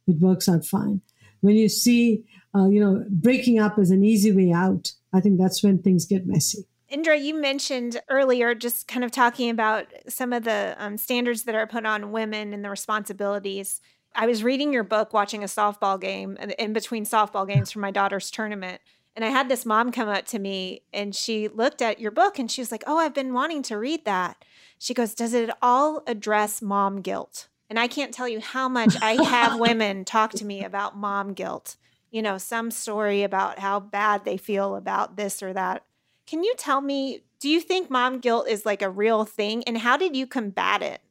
It 0.07 0.19
works 0.19 0.49
out 0.49 0.65
fine. 0.65 1.01
When 1.41 1.55
you 1.55 1.69
see, 1.69 2.25
uh, 2.55 2.67
you 2.67 2.79
know, 2.79 3.05
breaking 3.09 3.59
up 3.59 3.77
as 3.77 3.91
an 3.91 4.03
easy 4.03 4.31
way 4.31 4.51
out, 4.51 4.91
I 5.13 5.21
think 5.21 5.39
that's 5.39 5.63
when 5.63 5.79
things 5.79 6.05
get 6.05 6.27
messy. 6.27 6.65
Indra, 6.89 7.17
you 7.17 7.39
mentioned 7.39 8.01
earlier 8.09 8.55
just 8.55 8.87
kind 8.87 9.03
of 9.03 9.11
talking 9.11 9.49
about 9.51 9.85
some 10.07 10.33
of 10.33 10.43
the 10.43 10.75
um, 10.79 10.97
standards 10.97 11.43
that 11.43 11.53
are 11.53 11.67
put 11.67 11.85
on 11.85 12.11
women 12.11 12.51
and 12.51 12.65
the 12.65 12.69
responsibilities. 12.69 13.79
I 14.15 14.25
was 14.25 14.43
reading 14.43 14.73
your 14.73 14.83
book, 14.83 15.13
watching 15.13 15.43
a 15.43 15.47
softball 15.47 16.01
game 16.01 16.35
in 16.57 16.73
between 16.73 17.05
softball 17.05 17.47
games 17.47 17.71
for 17.71 17.79
my 17.79 17.91
daughter's 17.91 18.31
tournament. 18.31 18.81
And 19.15 19.23
I 19.23 19.29
had 19.29 19.49
this 19.49 19.65
mom 19.65 19.91
come 19.91 20.09
up 20.09 20.25
to 20.27 20.39
me 20.39 20.81
and 20.91 21.13
she 21.13 21.47
looked 21.47 21.81
at 21.81 21.99
your 21.99 22.11
book 22.11 22.39
and 22.39 22.49
she 22.49 22.61
was 22.61 22.71
like, 22.71 22.83
Oh, 22.87 22.97
I've 22.97 23.13
been 23.13 23.33
wanting 23.33 23.61
to 23.63 23.77
read 23.77 24.05
that. 24.05 24.43
She 24.79 24.93
goes, 24.95 25.13
Does 25.13 25.33
it 25.35 25.51
all 25.61 26.01
address 26.07 26.61
mom 26.61 27.01
guilt? 27.01 27.47
And 27.69 27.77
I 27.77 27.87
can't 27.87 28.13
tell 28.13 28.27
you 28.27 28.39
how 28.39 28.67
much 28.67 28.95
I 29.01 29.23
have 29.23 29.59
women 29.59 30.05
talk 30.05 30.31
to 30.31 30.45
me 30.45 30.63
about 30.63 30.97
mom 30.97 31.33
guilt. 31.33 31.75
You 32.09 32.23
know, 32.23 32.39
some 32.39 32.71
story 32.71 33.21
about 33.21 33.59
how 33.59 33.79
bad 33.79 34.25
they 34.25 34.37
feel 34.37 34.75
about 34.75 35.15
this 35.15 35.43
or 35.43 35.53
that. 35.53 35.83
Can 36.25 36.43
you 36.43 36.55
tell 36.57 36.81
me, 36.81 37.21
do 37.39 37.49
you 37.49 37.61
think 37.61 37.91
mom 37.91 38.19
guilt 38.19 38.47
is 38.47 38.65
like 38.65 38.81
a 38.81 38.89
real 38.89 39.25
thing? 39.25 39.63
And 39.65 39.77
how 39.77 39.97
did 39.97 40.15
you 40.15 40.25
combat 40.25 40.81
it? 40.81 41.01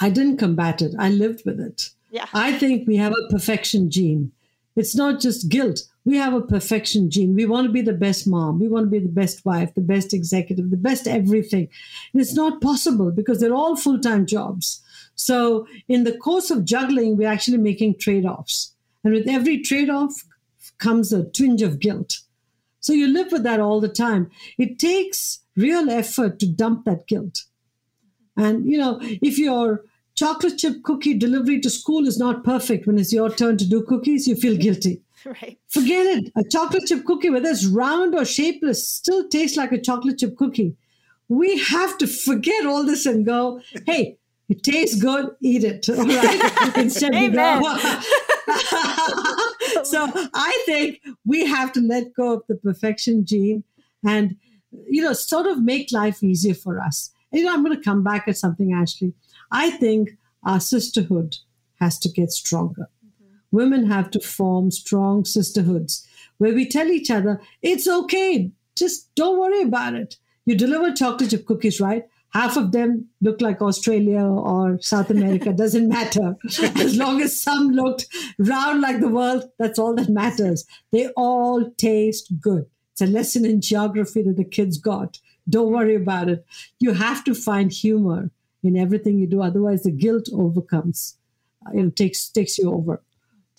I 0.00 0.10
didn't 0.10 0.38
combat 0.38 0.82
it, 0.82 0.94
I 0.98 1.10
lived 1.10 1.44
with 1.44 1.60
it. 1.60 1.90
Yeah. 2.10 2.26
I 2.32 2.58
think 2.58 2.88
we 2.88 2.96
have 2.96 3.12
a 3.12 3.30
perfection 3.30 3.90
gene. 3.90 4.32
It's 4.74 4.96
not 4.96 5.20
just 5.20 5.48
guilt. 5.48 5.82
We 6.10 6.16
have 6.16 6.34
a 6.34 6.40
perfection 6.40 7.08
gene. 7.08 7.36
We 7.36 7.46
want 7.46 7.68
to 7.68 7.72
be 7.72 7.82
the 7.82 7.92
best 7.92 8.26
mom. 8.26 8.58
We 8.58 8.66
want 8.66 8.86
to 8.86 8.90
be 8.90 8.98
the 8.98 9.08
best 9.08 9.44
wife, 9.44 9.72
the 9.76 9.80
best 9.80 10.12
executive, 10.12 10.72
the 10.72 10.76
best 10.76 11.06
everything. 11.06 11.68
And 12.12 12.20
it's 12.20 12.34
not 12.34 12.60
possible 12.60 13.12
because 13.12 13.38
they're 13.38 13.54
all 13.54 13.76
full 13.76 14.00
time 14.00 14.26
jobs. 14.26 14.82
So, 15.14 15.68
in 15.86 16.02
the 16.02 16.18
course 16.18 16.50
of 16.50 16.64
juggling, 16.64 17.16
we're 17.16 17.28
actually 17.28 17.58
making 17.58 17.98
trade 18.00 18.26
offs. 18.26 18.74
And 19.04 19.14
with 19.14 19.28
every 19.28 19.60
trade 19.60 19.88
off 19.88 20.24
comes 20.78 21.12
a 21.12 21.26
twinge 21.26 21.62
of 21.62 21.78
guilt. 21.78 22.18
So, 22.80 22.92
you 22.92 23.06
live 23.06 23.30
with 23.30 23.44
that 23.44 23.60
all 23.60 23.80
the 23.80 23.88
time. 23.88 24.32
It 24.58 24.80
takes 24.80 25.42
real 25.54 25.88
effort 25.90 26.40
to 26.40 26.46
dump 26.48 26.86
that 26.86 27.06
guilt. 27.06 27.44
And, 28.36 28.66
you 28.66 28.78
know, 28.78 28.98
if 29.00 29.38
your 29.38 29.84
chocolate 30.16 30.58
chip 30.58 30.82
cookie 30.82 31.14
delivery 31.14 31.60
to 31.60 31.70
school 31.70 32.08
is 32.08 32.18
not 32.18 32.42
perfect 32.42 32.88
when 32.88 32.98
it's 32.98 33.12
your 33.12 33.30
turn 33.30 33.56
to 33.58 33.68
do 33.68 33.82
cookies, 33.82 34.26
you 34.26 34.34
feel 34.34 34.56
guilty. 34.56 35.02
Right. 35.24 35.58
Forget 35.68 36.06
it. 36.06 36.32
A 36.36 36.44
chocolate 36.44 36.86
chip 36.86 37.04
cookie, 37.04 37.30
whether 37.30 37.50
it's 37.50 37.66
round 37.66 38.14
or 38.14 38.24
shapeless, 38.24 38.88
still 38.88 39.28
tastes 39.28 39.56
like 39.56 39.72
a 39.72 39.80
chocolate 39.80 40.18
chip 40.18 40.36
cookie. 40.36 40.76
We 41.28 41.58
have 41.58 41.98
to 41.98 42.06
forget 42.06 42.66
all 42.66 42.84
this 42.84 43.06
and 43.06 43.24
go, 43.26 43.60
hey, 43.86 44.18
it 44.48 44.64
tastes 44.64 45.00
good, 45.00 45.30
eat 45.40 45.62
it. 45.62 45.88
All 45.90 46.04
right. 46.04 46.76
Instead 46.76 47.12
go. 47.32 47.60
so 49.84 50.10
I 50.34 50.62
think 50.66 51.00
we 51.24 51.46
have 51.46 51.72
to 51.74 51.80
let 51.80 52.12
go 52.14 52.34
of 52.34 52.42
the 52.48 52.56
perfection 52.56 53.24
gene 53.24 53.62
and, 54.04 54.36
you 54.88 55.02
know, 55.02 55.12
sort 55.12 55.46
of 55.46 55.62
make 55.62 55.92
life 55.92 56.22
easier 56.24 56.54
for 56.54 56.80
us. 56.80 57.12
You 57.32 57.44
know, 57.44 57.54
I'm 57.54 57.62
going 57.64 57.76
to 57.76 57.82
come 57.82 58.02
back 58.02 58.26
at 58.26 58.36
something, 58.36 58.72
Ashley. 58.72 59.12
I 59.52 59.70
think 59.70 60.10
our 60.44 60.58
sisterhood 60.58 61.36
has 61.78 61.96
to 62.00 62.08
get 62.08 62.32
stronger. 62.32 62.88
Women 63.52 63.86
have 63.86 64.10
to 64.12 64.20
form 64.20 64.70
strong 64.70 65.24
sisterhoods 65.24 66.06
where 66.38 66.54
we 66.54 66.68
tell 66.68 66.88
each 66.88 67.10
other, 67.10 67.40
it's 67.62 67.86
okay, 67.86 68.50
just 68.76 69.14
don't 69.14 69.38
worry 69.38 69.62
about 69.62 69.94
it. 69.94 70.16
You 70.46 70.56
deliver 70.56 70.92
chocolate 70.92 71.30
chip 71.30 71.46
cookies, 71.46 71.80
right? 71.80 72.04
half 72.30 72.56
of 72.56 72.72
them 72.72 73.08
look 73.20 73.40
like 73.40 73.60
Australia 73.60 74.22
or 74.22 74.80
South 74.80 75.10
America, 75.10 75.52
doesn't 75.56 75.88
matter. 75.88 76.36
As 76.76 76.96
long 76.96 77.20
as 77.20 77.40
some 77.40 77.70
looked 77.70 78.06
round 78.38 78.80
like 78.80 79.00
the 79.00 79.08
world, 79.08 79.50
that's 79.58 79.78
all 79.78 79.94
that 79.96 80.08
matters. 80.08 80.64
They 80.92 81.08
all 81.16 81.70
taste 81.76 82.32
good. 82.40 82.66
It's 82.92 83.02
a 83.02 83.06
lesson 83.06 83.44
in 83.44 83.60
geography 83.60 84.22
that 84.22 84.36
the 84.36 84.44
kids 84.44 84.78
got. 84.78 85.18
Don't 85.48 85.72
worry 85.72 85.94
about 85.94 86.28
it. 86.28 86.44
You 86.78 86.92
have 86.92 87.24
to 87.24 87.34
find 87.34 87.72
humor 87.72 88.30
in 88.62 88.76
everything 88.76 89.18
you 89.18 89.26
do, 89.26 89.42
otherwise 89.42 89.82
the 89.82 89.90
guilt 89.90 90.28
overcomes. 90.32 91.16
it 91.74 91.96
takes 91.96 92.28
takes 92.28 92.58
you 92.58 92.72
over. 92.72 93.02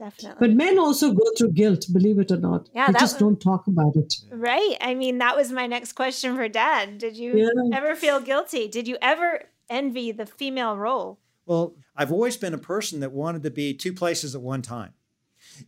Definitely. 0.02 0.47
But 0.47 0.56
men 0.56 0.80
also 0.80 1.14
go 1.14 1.24
through 1.38 1.52
guilt, 1.52 1.86
believe 1.93 2.18
it 2.18 2.32
or 2.32 2.38
not. 2.38 2.70
Yeah, 2.74 2.88
they 2.88 2.93
just 2.93 3.14
was, 3.16 3.20
don't 3.20 3.39
talk 3.39 3.68
about 3.68 3.95
it. 3.95 4.16
Right. 4.32 4.76
I 4.82 4.95
mean, 4.95 5.20
that 5.20 5.36
was 5.36 5.52
my 5.52 5.68
next 5.68 5.93
question 5.93 6.36
for 6.36 6.49
dad. 6.49 6.97
Did 6.97 7.16
you 7.16 7.38
yeah. 7.38 7.78
ever 7.78 7.95
feel 7.95 8.20
guilty? 8.20 8.68
Did 8.68 8.88
you 8.88 8.97
ever 8.99 9.43
envy 9.70 10.12
the 10.12 10.26
female 10.26 10.76
role? 10.76 11.20
Well, 11.45 11.76
I've 11.95 12.12
always 12.12 12.36
been 12.36 12.56
a 12.56 12.58
person 12.58 12.99
that 13.02 13.12
wanted 13.12 13.43
to 13.43 13.52
be 13.52 13.76
two 13.76 13.93
places 13.93 14.34
at 14.34 14.41
one 14.41 14.64
time. 14.64 14.93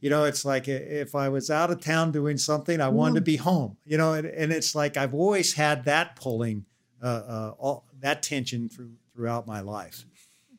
You 0.02 0.10
know, 0.10 0.24
it's 0.24 0.44
like 0.44 0.68
if 0.68 1.14
I 1.14 1.30
was 1.30 1.52
out 1.52 1.70
of 1.70 1.80
town 1.80 2.12
doing 2.12 2.38
something, 2.38 2.82
I 2.82 2.90
wanted 2.90 3.16
to 3.16 3.22
be 3.22 3.36
home. 3.36 3.78
You 3.86 4.00
know, 4.00 4.14
and, 4.14 4.26
and 4.26 4.52
it's 4.52 4.74
like 4.74 4.98
I've 4.98 5.14
always 5.14 5.54
had 5.54 5.86
that 5.86 6.16
pulling, 6.16 6.66
uh, 7.04 7.06
uh, 7.06 7.54
all 7.60 7.86
that 8.00 8.24
tension 8.24 8.68
through 8.68 8.94
throughout 9.14 9.46
my 9.46 9.60
life. 9.60 10.06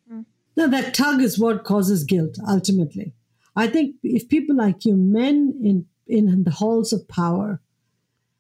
Mm-hmm. 0.09 0.21
No, 0.57 0.69
that 0.69 0.95
tug 0.95 1.21
is 1.21 1.41
what 1.41 1.65
causes 1.65 2.05
guilt 2.05 2.39
ultimately. 2.49 3.15
I 3.57 3.67
think 3.67 3.97
if 4.03 4.29
people 4.29 4.57
like 4.57 4.85
you, 4.85 4.97
men 4.97 5.59
in, 5.63 5.87
in 6.07 6.45
the 6.45 6.51
halls 6.51 6.93
of 6.93 7.07
power, 7.09 7.61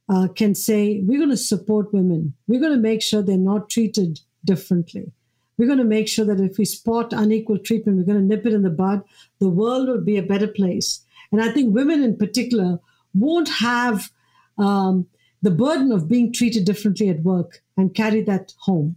uh, 0.08 0.28
can 0.28 0.54
say, 0.54 1.00
we're 1.04 1.18
going 1.18 1.30
to 1.30 1.36
support 1.36 1.92
women. 1.92 2.34
We're 2.46 2.60
going 2.60 2.74
to 2.74 2.78
make 2.78 3.00
sure 3.00 3.22
they're 3.22 3.38
not 3.38 3.70
treated 3.70 4.20
differently. 4.44 5.12
We're 5.56 5.66
going 5.66 5.78
to 5.78 5.84
make 5.84 6.08
sure 6.08 6.24
that 6.24 6.40
if 6.40 6.58
we 6.58 6.64
spot 6.64 7.12
unequal 7.12 7.58
treatment, 7.58 7.98
we're 7.98 8.04
going 8.04 8.18
to 8.18 8.36
nip 8.36 8.44
it 8.44 8.52
in 8.52 8.62
the 8.62 8.70
bud. 8.70 9.02
The 9.38 9.48
world 9.48 9.88
will 9.88 10.00
be 10.00 10.18
a 10.18 10.22
better 10.22 10.48
place. 10.48 11.00
And 11.32 11.40
I 11.40 11.52
think 11.52 11.74
women 11.74 12.02
in 12.02 12.16
particular 12.16 12.80
won't 13.14 13.48
have 13.48 14.10
um, 14.58 15.06
the 15.42 15.50
burden 15.50 15.92
of 15.92 16.08
being 16.08 16.32
treated 16.32 16.64
differently 16.64 17.08
at 17.08 17.22
work 17.22 17.62
and 17.76 17.94
carry 17.94 18.22
that 18.22 18.52
home. 18.60 18.96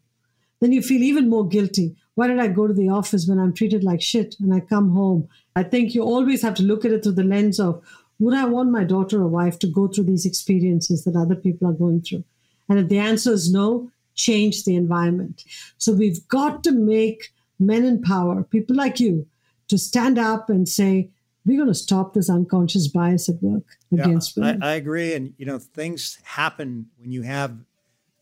Then 0.59 0.72
you 0.72 0.82
feel 0.82 1.03
even 1.03 1.30
more 1.30 1.47
guilty. 1.47 1.95
Why 2.15 2.28
did 2.28 2.39
I 2.39 2.47
go 2.47 2.65
to 2.65 2.74
the 2.74 2.89
office 2.89 3.28
when 3.28 3.38
I'm 3.38 3.53
treated 3.53 3.84
like 3.84 4.01
shit 4.01 4.36
and 4.39 4.53
I 4.53 4.59
come 4.59 4.91
home 4.91 5.30
I 5.58 5.64
think 5.64 5.95
you 5.95 6.03
always 6.03 6.41
have 6.43 6.53
to 6.55 6.64
look 6.64 6.86
at 6.86 6.91
it 6.91 7.03
through 7.03 7.14
the 7.14 7.24
lens 7.24 7.60
of 7.60 7.84
would 8.20 8.36
I 8.36 8.45
want 8.45 8.72
my 8.72 8.84
daughter 8.84 9.22
or 9.22 9.28
wife 9.28 9.58
to 9.60 9.68
go 9.68 9.88
through 9.88 10.05
these 10.05 10.26
experiences 10.26 11.03
that 11.03 11.16
other 11.16 11.36
people 11.36 11.68
are 11.68 11.74
going 11.74 12.01
through? 12.01 12.24
And 12.70 12.78
if 12.80 12.89
the 12.89 12.99
answer 12.99 13.32
is 13.32 13.51
no, 13.51 13.89
change 14.14 14.66
the 14.66 14.76
environment. 14.76 15.43
So 15.78 15.93
we've 15.93 16.28
got 16.28 16.64
to 16.66 16.72
make 16.72 17.34
men 17.60 17.86
in 17.86 18.01
power, 18.01 18.43
people 18.43 18.76
like 18.76 18.99
you, 18.99 19.26
to 19.70 19.78
stand 19.78 20.20
up 20.20 20.49
and 20.49 20.70
say, 20.70 21.10
we're 21.45 21.58
going 21.58 21.68
to 21.70 21.74
stop 21.74 22.14
this 22.14 22.30
unconscious 22.30 22.88
bias 22.88 23.28
at 23.30 23.41
work 23.41 23.78
against 23.91 24.38
yeah, 24.38 24.43
women. 24.43 24.64
I, 24.64 24.72
I 24.72 24.76
agree. 24.76 25.14
And, 25.16 25.34
you 25.38 25.45
know, 25.45 25.58
things 25.60 26.20
happen 26.24 26.88
when 26.99 27.12
you 27.12 27.24
have 27.24 27.58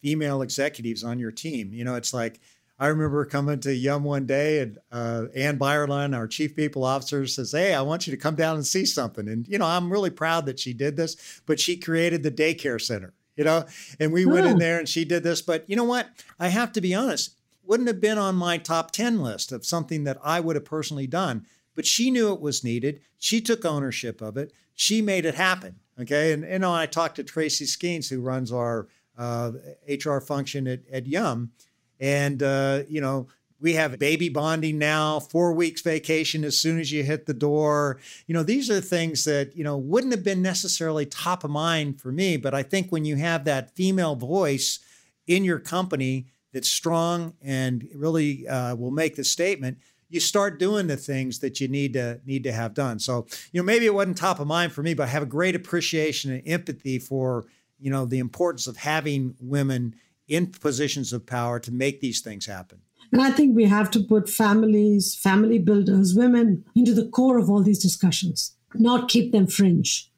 female 0.01 0.41
executives 0.41 1.03
on 1.03 1.19
your 1.19 1.31
team. 1.31 1.73
You 1.73 1.83
know, 1.83 1.95
it's 1.95 2.13
like, 2.13 2.39
I 2.77 2.87
remember 2.87 3.23
coming 3.25 3.61
to 3.61 3.73
Yum 3.73 4.03
one 4.03 4.25
day, 4.25 4.59
and 4.59 4.77
uh, 4.91 5.25
Anne 5.33 5.57
Byerlein, 5.57 6.15
our 6.15 6.27
chief 6.27 6.55
people 6.55 6.83
officer, 6.83 7.25
says, 7.25 7.53
"Hey, 7.53 7.73
I 7.73 7.81
want 7.81 8.05
you 8.05 8.11
to 8.11 8.17
come 8.17 8.35
down 8.35 8.55
and 8.55 8.67
see 8.67 8.85
something." 8.85 9.29
And 9.29 9.47
you 9.47 9.57
know, 9.57 9.65
I'm 9.65 9.91
really 9.91 10.09
proud 10.09 10.45
that 10.47 10.59
she 10.59 10.73
did 10.73 10.97
this. 10.97 11.41
But 11.45 11.59
she 11.59 11.77
created 11.77 12.23
the 12.23 12.31
daycare 12.31 12.81
center, 12.81 13.13
you 13.37 13.45
know, 13.45 13.65
and 13.99 14.11
we 14.11 14.25
went 14.25 14.47
in 14.47 14.57
there 14.57 14.77
and 14.77 14.89
she 14.89 15.05
did 15.05 15.23
this. 15.23 15.41
But 15.41 15.63
you 15.69 15.75
know 15.75 15.85
what? 15.85 16.09
I 16.37 16.49
have 16.49 16.73
to 16.73 16.81
be 16.81 16.93
honest, 16.93 17.35
wouldn't 17.63 17.87
have 17.87 18.01
been 18.01 18.17
on 18.17 18.35
my 18.35 18.57
top 18.57 18.91
ten 18.91 19.21
list 19.21 19.53
of 19.53 19.65
something 19.65 20.03
that 20.03 20.17
I 20.21 20.41
would 20.41 20.57
have 20.57 20.65
personally 20.65 21.07
done. 21.07 21.45
But 21.75 21.85
she 21.85 22.11
knew 22.11 22.33
it 22.33 22.41
was 22.41 22.63
needed. 22.63 23.01
She 23.17 23.39
took 23.39 23.63
ownership 23.63 24.21
of 24.21 24.35
it. 24.35 24.51
She 24.73 25.01
made 25.01 25.25
it 25.25 25.35
happen. 25.35 25.79
Okay, 25.99 26.33
and 26.33 26.43
you 26.43 26.59
know, 26.59 26.73
I 26.73 26.87
talked 26.87 27.15
to 27.15 27.23
Tracy 27.23 27.65
Skeans, 27.65 28.09
who 28.09 28.19
runs 28.19 28.51
our 28.51 28.89
uh, 29.17 29.53
HR 29.87 30.19
function 30.19 30.67
at, 30.67 30.81
at 30.91 31.07
Yum 31.07 31.51
and, 31.99 32.41
uh, 32.41 32.83
you 32.87 33.01
know, 33.01 33.27
we 33.59 33.73
have 33.73 33.97
baby 33.97 34.29
bonding 34.29 34.77
now, 34.77 35.19
four 35.19 35.53
weeks 35.53 35.81
vacation 35.81 36.43
as 36.43 36.57
soon 36.57 36.79
as 36.79 36.91
you 36.91 37.03
hit 37.03 37.25
the 37.25 37.33
door. 37.33 37.99
You 38.27 38.33
know, 38.33 38.43
these 38.43 38.69
are 38.69 38.81
things 38.81 39.23
that, 39.25 39.55
you 39.55 39.63
know, 39.63 39.77
wouldn't 39.77 40.13
have 40.13 40.23
been 40.23 40.41
necessarily 40.41 41.05
top 41.05 41.43
of 41.43 41.51
mind 41.51 42.01
for 42.01 42.11
me. 42.11 42.37
But 42.37 42.53
I 42.53 42.63
think 42.63 42.91
when 42.91 43.05
you 43.05 43.15
have 43.15 43.45
that 43.45 43.75
female 43.75 44.15
voice 44.15 44.79
in 45.25 45.43
your 45.43 45.59
company 45.59 46.27
that's 46.53 46.69
strong 46.69 47.33
and 47.41 47.87
really 47.95 48.47
uh, 48.47 48.75
will 48.75 48.91
make 48.91 49.15
the 49.15 49.23
statement, 49.23 49.77
you 50.09 50.19
start 50.19 50.59
doing 50.59 50.87
the 50.87 50.97
things 50.97 51.39
that 51.39 51.59
you 51.59 51.67
need 51.67 51.93
to 51.93 52.19
need 52.25 52.43
to 52.43 52.51
have 52.51 52.73
done. 52.73 52.99
So, 52.99 53.25
you 53.51 53.59
know, 53.59 53.65
maybe 53.65 53.85
it 53.85 53.93
wasn't 53.93 54.17
top 54.17 54.39
of 54.39 54.47
mind 54.47 54.73
for 54.73 54.83
me, 54.83 54.93
but 54.93 55.03
I 55.03 55.07
have 55.07 55.23
a 55.23 55.27
great 55.27 55.55
appreciation 55.55 56.31
and 56.31 56.43
empathy 56.45 56.99
for, 56.99 57.45
you 57.79 57.89
know, 57.89 58.05
the 58.05 58.19
importance 58.19 58.67
of 58.67 58.77
having 58.77 59.35
women 59.39 59.95
in 60.27 60.47
positions 60.47 61.13
of 61.13 61.25
power 61.25 61.59
to 61.59 61.71
make 61.71 62.01
these 62.01 62.21
things 62.21 62.45
happen. 62.45 62.81
And 63.11 63.21
I 63.21 63.31
think 63.31 63.55
we 63.55 63.65
have 63.65 63.91
to 63.91 64.03
put 64.03 64.29
families, 64.29 65.15
family 65.15 65.59
builders, 65.59 66.15
women 66.15 66.65
into 66.75 66.93
the 66.93 67.07
core 67.07 67.37
of 67.37 67.49
all 67.49 67.61
these 67.61 67.81
discussions, 67.81 68.55
not 68.73 69.09
keep 69.09 69.31
them 69.31 69.47
fringe. 69.47 70.11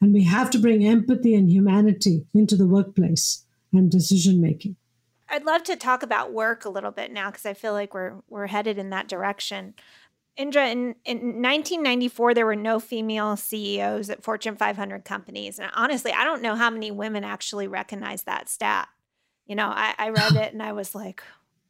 And 0.00 0.12
we 0.12 0.24
have 0.24 0.50
to 0.50 0.58
bring 0.58 0.84
empathy 0.84 1.34
and 1.34 1.48
humanity 1.48 2.26
into 2.34 2.56
the 2.56 2.66
workplace 2.66 3.44
and 3.72 3.90
decision 3.90 4.40
making. 4.40 4.76
I'd 5.28 5.46
love 5.46 5.62
to 5.64 5.76
talk 5.76 6.02
about 6.02 6.32
work 6.32 6.64
a 6.64 6.68
little 6.68 6.90
bit 6.90 7.10
now 7.10 7.30
because 7.30 7.46
I 7.46 7.54
feel 7.54 7.72
like 7.72 7.94
we're 7.94 8.16
we're 8.28 8.48
headed 8.48 8.76
in 8.76 8.90
that 8.90 9.08
direction. 9.08 9.74
Indra, 10.36 10.66
in, 10.68 10.94
in 11.04 11.18
1994, 11.42 12.34
there 12.34 12.46
were 12.46 12.56
no 12.56 12.80
female 12.80 13.36
CEOs 13.36 14.10
at 14.10 14.22
Fortune 14.22 14.56
500 14.56 15.04
companies. 15.04 15.58
And 15.58 15.70
honestly, 15.74 16.12
I 16.12 16.24
don't 16.24 16.42
know 16.42 16.54
how 16.54 16.70
many 16.70 16.90
women 16.90 17.22
actually 17.22 17.68
recognize 17.68 18.22
that 18.22 18.48
stat. 18.48 18.88
You 19.46 19.56
know, 19.56 19.68
I, 19.68 19.94
I 19.98 20.10
read 20.10 20.36
it 20.36 20.52
and 20.52 20.62
I 20.62 20.72
was 20.72 20.94
like, 20.94 21.22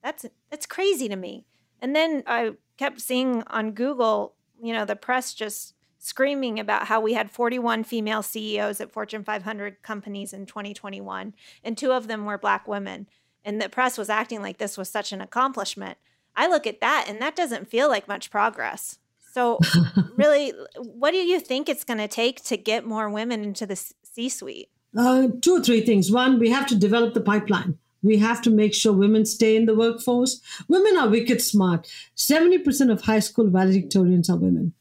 that's 0.03 0.27
that's 0.51 0.67
crazy 0.67 1.09
to 1.09 1.17
me. 1.17 1.47
And 1.81 1.97
then 1.97 2.23
I 2.27 2.53
kept 2.77 3.01
seeing 3.01 3.43
on 3.49 3.73
Google, 3.73 4.35
you 4.63 4.73
know, 4.73 4.85
the 4.85 4.97
press 4.97 5.35
just 5.35 5.75
screaming 5.99 6.59
about 6.59 6.89
how 6.89 7.01
we 7.01 7.13
had 7.13 7.31
41 7.31 7.85
female 7.85 8.23
CEOs 8.23 8.81
at 8.81 8.93
Fortune 8.93 9.23
500 9.23 9.83
companies 9.83 10.33
in 10.33 10.47
2021, 10.47 11.33
and 11.63 11.79
two 11.79 11.93
of 11.93 12.09
them 12.09 12.25
were 12.25 12.39
black 12.39 12.67
women. 12.67 13.07
And 13.45 13.61
the 13.61 13.69
press 13.69 13.97
was 13.97 14.11
acting 14.11 14.43
like 14.43 14.59
this 14.59 14.77
was 14.77 14.89
such 14.89 15.13
an 15.13 15.21
accomplishment. 15.21 15.99
I 16.35 16.49
look 16.49 16.67
at 16.67 16.81
that 16.81 17.07
and 17.09 17.21
that 17.21 17.37
doesn't 17.37 17.69
feel 17.69 17.89
like 17.89 18.09
much 18.09 18.31
progress. 18.31 18.99
So, 19.33 19.59
really, 20.17 20.53
what 20.77 21.13
do 21.13 21.19
you 21.19 21.41
think 21.41 21.69
it's 21.69 21.85
going 21.85 21.99
to 21.99 22.09
take 22.09 22.43
to 22.45 22.57
get 22.57 22.85
more 22.85 23.09
women 23.09 23.43
into 23.45 23.65
the 23.65 23.77
C 23.77 24.29
suite? 24.29 24.71
Uh, 24.97 25.29
two 25.41 25.57
or 25.57 25.63
three 25.63 25.81
things. 25.81 26.11
One, 26.11 26.39
we 26.39 26.51
have 26.51 26.67
to 26.67 26.77
develop 26.77 27.15
the 27.15 27.21
pipeline. 27.21 27.79
We 28.03 28.19
have 28.19 28.43
to 28.43 28.51
make 28.51 28.75
sure 28.75 28.93
women 28.93 29.25
stay 29.25 29.57
in 29.57 29.67
the 29.67 29.75
workforce. 29.75 30.41
Women 30.69 30.97
are 30.97 31.09
wicked 31.09 31.41
smart. 31.41 31.89
70% 32.17 32.91
of 32.91 33.03
high 33.03 33.21
school 33.21 33.47
valedictorians 33.47 34.29
are 34.29 34.37
women. 34.37 34.75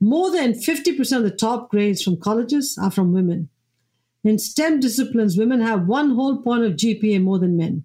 More 0.00 0.30
than 0.30 0.52
50% 0.52 1.16
of 1.16 1.24
the 1.24 1.30
top 1.30 1.70
grades 1.70 2.02
from 2.02 2.18
colleges 2.18 2.78
are 2.80 2.90
from 2.90 3.12
women. 3.12 3.48
In 4.22 4.38
STEM 4.38 4.80
disciplines, 4.80 5.36
women 5.36 5.60
have 5.60 5.88
one 5.88 6.14
whole 6.14 6.40
point 6.40 6.64
of 6.64 6.74
GPA 6.74 7.22
more 7.22 7.38
than 7.38 7.56
men. 7.56 7.84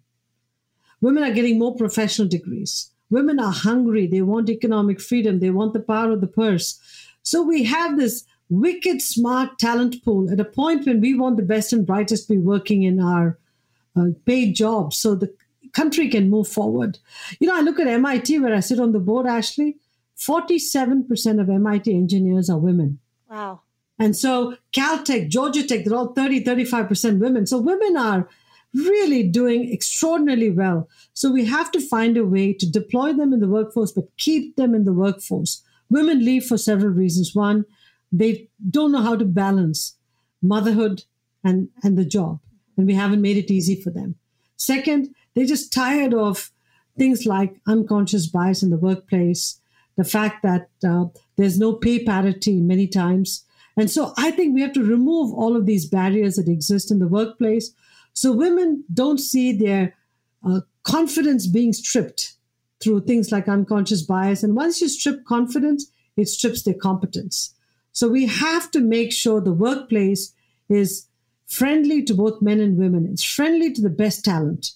Women 1.02 1.24
are 1.24 1.34
getting 1.34 1.58
more 1.58 1.76
professional 1.76 2.28
degrees. 2.28 2.92
Women 3.10 3.40
are 3.40 3.52
hungry. 3.52 4.08
They 4.08 4.22
want 4.22 4.50
economic 4.50 5.02
freedom. 5.02 5.40
They 5.40 5.50
want 5.50 5.74
the 5.74 5.80
power 5.80 6.12
of 6.12 6.22
the 6.22 6.28
purse. 6.28 6.80
So 7.24 7.42
we 7.44 7.64
have 7.64 7.98
this 7.98 8.26
wicked 8.60 9.02
smart 9.02 9.58
talent 9.60 10.04
pool 10.04 10.32
at 10.32 10.40
a 10.40 10.46
point 10.46 10.86
when 10.86 11.02
we 11.02 11.14
want 11.14 11.38
the 11.38 11.44
best 11.44 11.74
and 11.74 11.86
brightest 11.86 12.28
to 12.28 12.34
be 12.34 12.40
working 12.40 12.84
in 12.84 13.00
our 13.00 13.38
uh, 13.96 14.08
paid 14.26 14.56
jobs 14.56 14.98
so 14.98 15.16
the 15.16 15.34
country 15.74 16.08
can 16.08 16.30
move 16.30 16.48
forward. 16.48 17.00
You 17.40 17.48
know, 17.48 17.56
I 17.56 17.62
look 17.62 17.80
at 17.80 17.88
MIT 17.88 18.40
where 18.40 18.54
I 18.54 18.60
sit 18.60 18.80
on 18.80 18.92
the 18.92 19.00
board, 19.00 19.26
Ashley, 19.28 19.78
47% 20.18 21.42
of 21.42 21.50
MIT 21.50 21.94
engineers 21.94 22.50
are 22.50 22.60
women. 22.60 23.00
Wow. 23.30 23.62
And 24.00 24.16
so 24.16 24.56
Caltech, 24.72 25.30
Georgia 25.30 25.66
Tech, 25.66 25.86
they're 25.86 25.96
all 25.96 26.14
30, 26.14 26.44
35% 26.44 27.20
women. 27.20 27.46
So 27.46 27.58
women 27.58 27.98
are 27.98 28.28
really 28.74 29.24
doing 29.24 29.72
extraordinarily 29.72 30.50
well. 30.50 30.90
So 31.14 31.32
we 31.32 31.46
have 31.46 31.72
to 31.72 31.80
find 31.80 32.18
a 32.18 32.26
way 32.26 32.54
to 32.54 32.70
deploy 32.70 33.14
them 33.14 33.34
in 33.34 33.40
the 33.40 33.48
workforce, 33.48 33.92
but 33.92 34.16
keep 34.18 34.56
them 34.56 34.74
in 34.74 34.86
the 34.86 34.94
workforce. 34.94 35.62
Women 35.90 36.26
leave 36.26 36.46
for 36.46 36.58
several 36.58 36.92
reasons. 36.92 37.36
One, 37.36 37.66
they 38.14 38.48
don't 38.70 38.94
know 38.94 39.02
how 39.02 39.18
to 39.18 39.26
balance 39.26 39.98
motherhood 40.42 41.04
and, 41.44 41.68
and 41.84 41.98
the 41.98 42.06
job. 42.06 42.40
And 42.78 42.88
we 42.88 42.94
haven't 42.94 43.22
made 43.22 43.38
it 43.38 43.52
easy 43.52 43.76
for 43.76 43.90
them. 43.90 44.16
Second, 44.56 45.14
They're 45.34 45.46
just 45.46 45.74
tired 45.74 46.14
of 46.14 46.52
things 46.98 47.26
like 47.26 47.60
unconscious 47.68 48.28
bias 48.28 48.64
in 48.64 48.70
the 48.70 48.78
workplace, 48.78 49.60
the 49.98 50.04
fact 50.04 50.44
that 50.44 50.70
uh, 50.88 51.06
there's 51.38 51.58
no 51.60 51.74
pay 51.74 52.04
parity 52.04 52.62
many 52.62 52.88
times. 52.88 53.44
And 53.76 53.90
so 53.90 54.14
I 54.16 54.30
think 54.30 54.54
we 54.54 54.62
have 54.62 54.74
to 54.74 54.84
remove 54.84 55.34
all 55.34 55.58
of 55.58 55.66
these 55.66 55.88
barriers 55.88 56.36
that 56.36 56.48
exist 56.48 56.92
in 56.92 57.00
the 57.00 57.08
workplace 57.08 57.74
so 58.14 58.32
women 58.32 58.84
don't 58.94 59.20
see 59.20 59.52
their 59.52 59.96
uh, 60.48 60.62
confidence 60.84 61.48
being 61.48 61.74
stripped 61.74 62.36
through 62.82 63.02
things 63.02 63.32
like 63.32 63.48
unconscious 63.48 64.04
bias. 64.04 64.44
And 64.44 64.56
once 64.56 64.82
you 64.82 64.88
strip 64.88 65.26
confidence, 65.26 65.90
it 66.16 66.28
strips 66.28 66.64
their 66.64 66.76
competence. 66.76 67.56
So 67.94 68.10
we 68.10 68.26
have 68.26 68.70
to 68.72 68.80
make 68.80 69.14
sure 69.14 69.40
the 69.40 69.54
workplace 69.54 70.34
is 70.68 71.08
friendly 71.48 72.04
to 72.04 72.14
both 72.14 72.42
men 72.42 72.60
and 72.60 72.78
women. 72.78 73.08
It's 73.12 73.24
friendly 73.24 73.72
to 73.74 73.82
the 73.82 73.90
best 73.90 74.26
talent, 74.26 74.72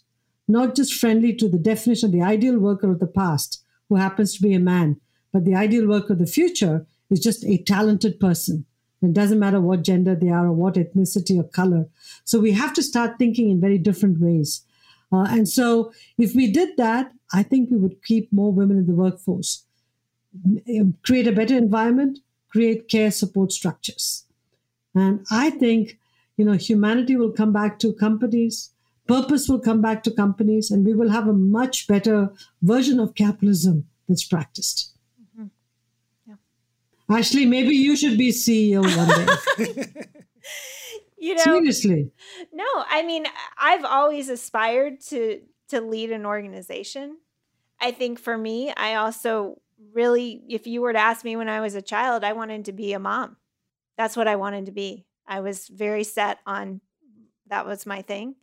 not 0.48 0.76
just 0.76 0.94
friendly 0.94 1.34
to 1.36 1.50
the 1.50 1.58
definition 1.58 2.08
of 2.08 2.14
the 2.14 2.22
ideal 2.22 2.60
worker 2.60 2.92
of 2.92 3.00
the 3.00 3.08
past, 3.08 3.64
who 3.90 3.96
happens 3.96 4.36
to 4.36 4.42
be 4.42 4.54
a 4.54 4.60
man, 4.60 5.00
but 5.34 5.46
the 5.46 5.56
ideal 5.56 5.88
worker 5.88 6.14
of 6.14 6.20
the 6.20 6.28
future 6.28 6.86
is 7.10 7.20
just 7.20 7.44
a 7.46 7.58
talented 7.64 8.20
person. 8.20 8.66
It 9.02 9.14
doesn't 9.14 9.40
matter 9.40 9.62
what 9.62 9.84
gender 9.84 10.16
they 10.16 10.30
are 10.30 10.48
or 10.48 10.54
what 10.54 10.76
ethnicity 10.76 11.40
or 11.40 11.44
color. 11.44 11.88
So 12.24 12.40
we 12.40 12.52
have 12.52 12.74
to 12.74 12.84
start 12.84 13.18
thinking 13.18 13.50
in 13.50 13.62
very 13.62 13.78
different 13.78 14.20
ways. 14.20 14.64
Uh, 15.12 15.28
and 15.30 15.48
so 15.48 15.94
if 16.18 16.36
we 16.36 16.52
did 16.52 16.78
that, 16.78 17.12
I 17.34 17.44
think 17.44 17.70
we 17.70 17.78
would 17.78 18.04
keep 18.04 18.32
more 18.34 18.52
women 18.52 18.78
in 18.78 18.88
the 18.88 18.94
workforce, 18.94 19.64
create 21.04 21.28
a 21.28 21.32
better 21.32 21.56
environment, 21.56 22.20
create 22.50 22.90
care 22.90 23.12
support 23.12 23.52
structures. 23.52 24.26
And 24.96 25.26
I 25.32 25.50
think, 25.52 25.98
you 26.38 26.46
know, 26.46 26.54
humanity 26.54 27.16
will 27.16 27.32
come 27.32 27.54
back 27.54 27.80
to 27.80 27.94
companies, 27.94 28.72
purpose 29.08 29.48
will 29.48 29.60
come 29.60 29.82
back 29.82 30.04
to 30.04 30.12
companies, 30.12 30.72
and 30.72 30.86
we 30.86 30.94
will 30.94 31.10
have 31.10 31.28
a 31.28 31.34
much 31.34 31.88
better 31.88 32.32
version 32.62 33.00
of 33.00 33.16
capitalism 33.16 33.88
that's 34.08 34.24
practiced. 34.24 34.94
Mm-hmm. 35.22 35.48
Yeah. 36.28 37.18
Ashley, 37.18 37.46
maybe 37.46 37.76
you 37.76 37.96
should 37.96 38.18
be 38.18 38.32
CEO 38.32 38.82
one 38.82 39.78
day. 39.78 40.04
you 41.18 41.36
know 41.36 41.44
seriously 41.44 42.12
no 42.54 42.66
i 42.90 43.04
mean 43.04 43.26
i've 43.58 43.84
always 43.84 44.30
aspired 44.30 45.02
to 45.02 45.42
to 45.68 45.82
lead 45.82 46.12
an 46.12 46.26
organization 46.26 47.18
i 47.82 47.92
think 47.92 48.20
for 48.20 48.38
me 48.38 48.72
i 48.78 48.96
also 48.96 49.60
really 49.94 50.42
if 50.50 50.68
you 50.68 50.82
were 50.82 50.94
to 50.94 51.00
ask 51.00 51.24
me 51.24 51.36
when 51.36 51.50
i 51.50 51.62
was 51.62 51.76
a 51.76 51.82
child 51.82 52.24
i 52.24 52.34
wanted 52.34 52.66
to 52.66 52.72
be 52.72 52.94
a 52.94 53.00
mom. 53.00 53.38
That's 53.98 54.18
what 54.18 54.28
i 54.28 54.36
wanted 54.36 54.66
to 54.68 54.72
be. 54.72 55.06
I 55.28 55.40
was 55.40 55.68
very 55.68 56.04
set 56.04 56.40
on 56.46 56.82
that 57.48 57.66
was 57.66 57.86
my 57.86 58.02
thing. 58.02 58.36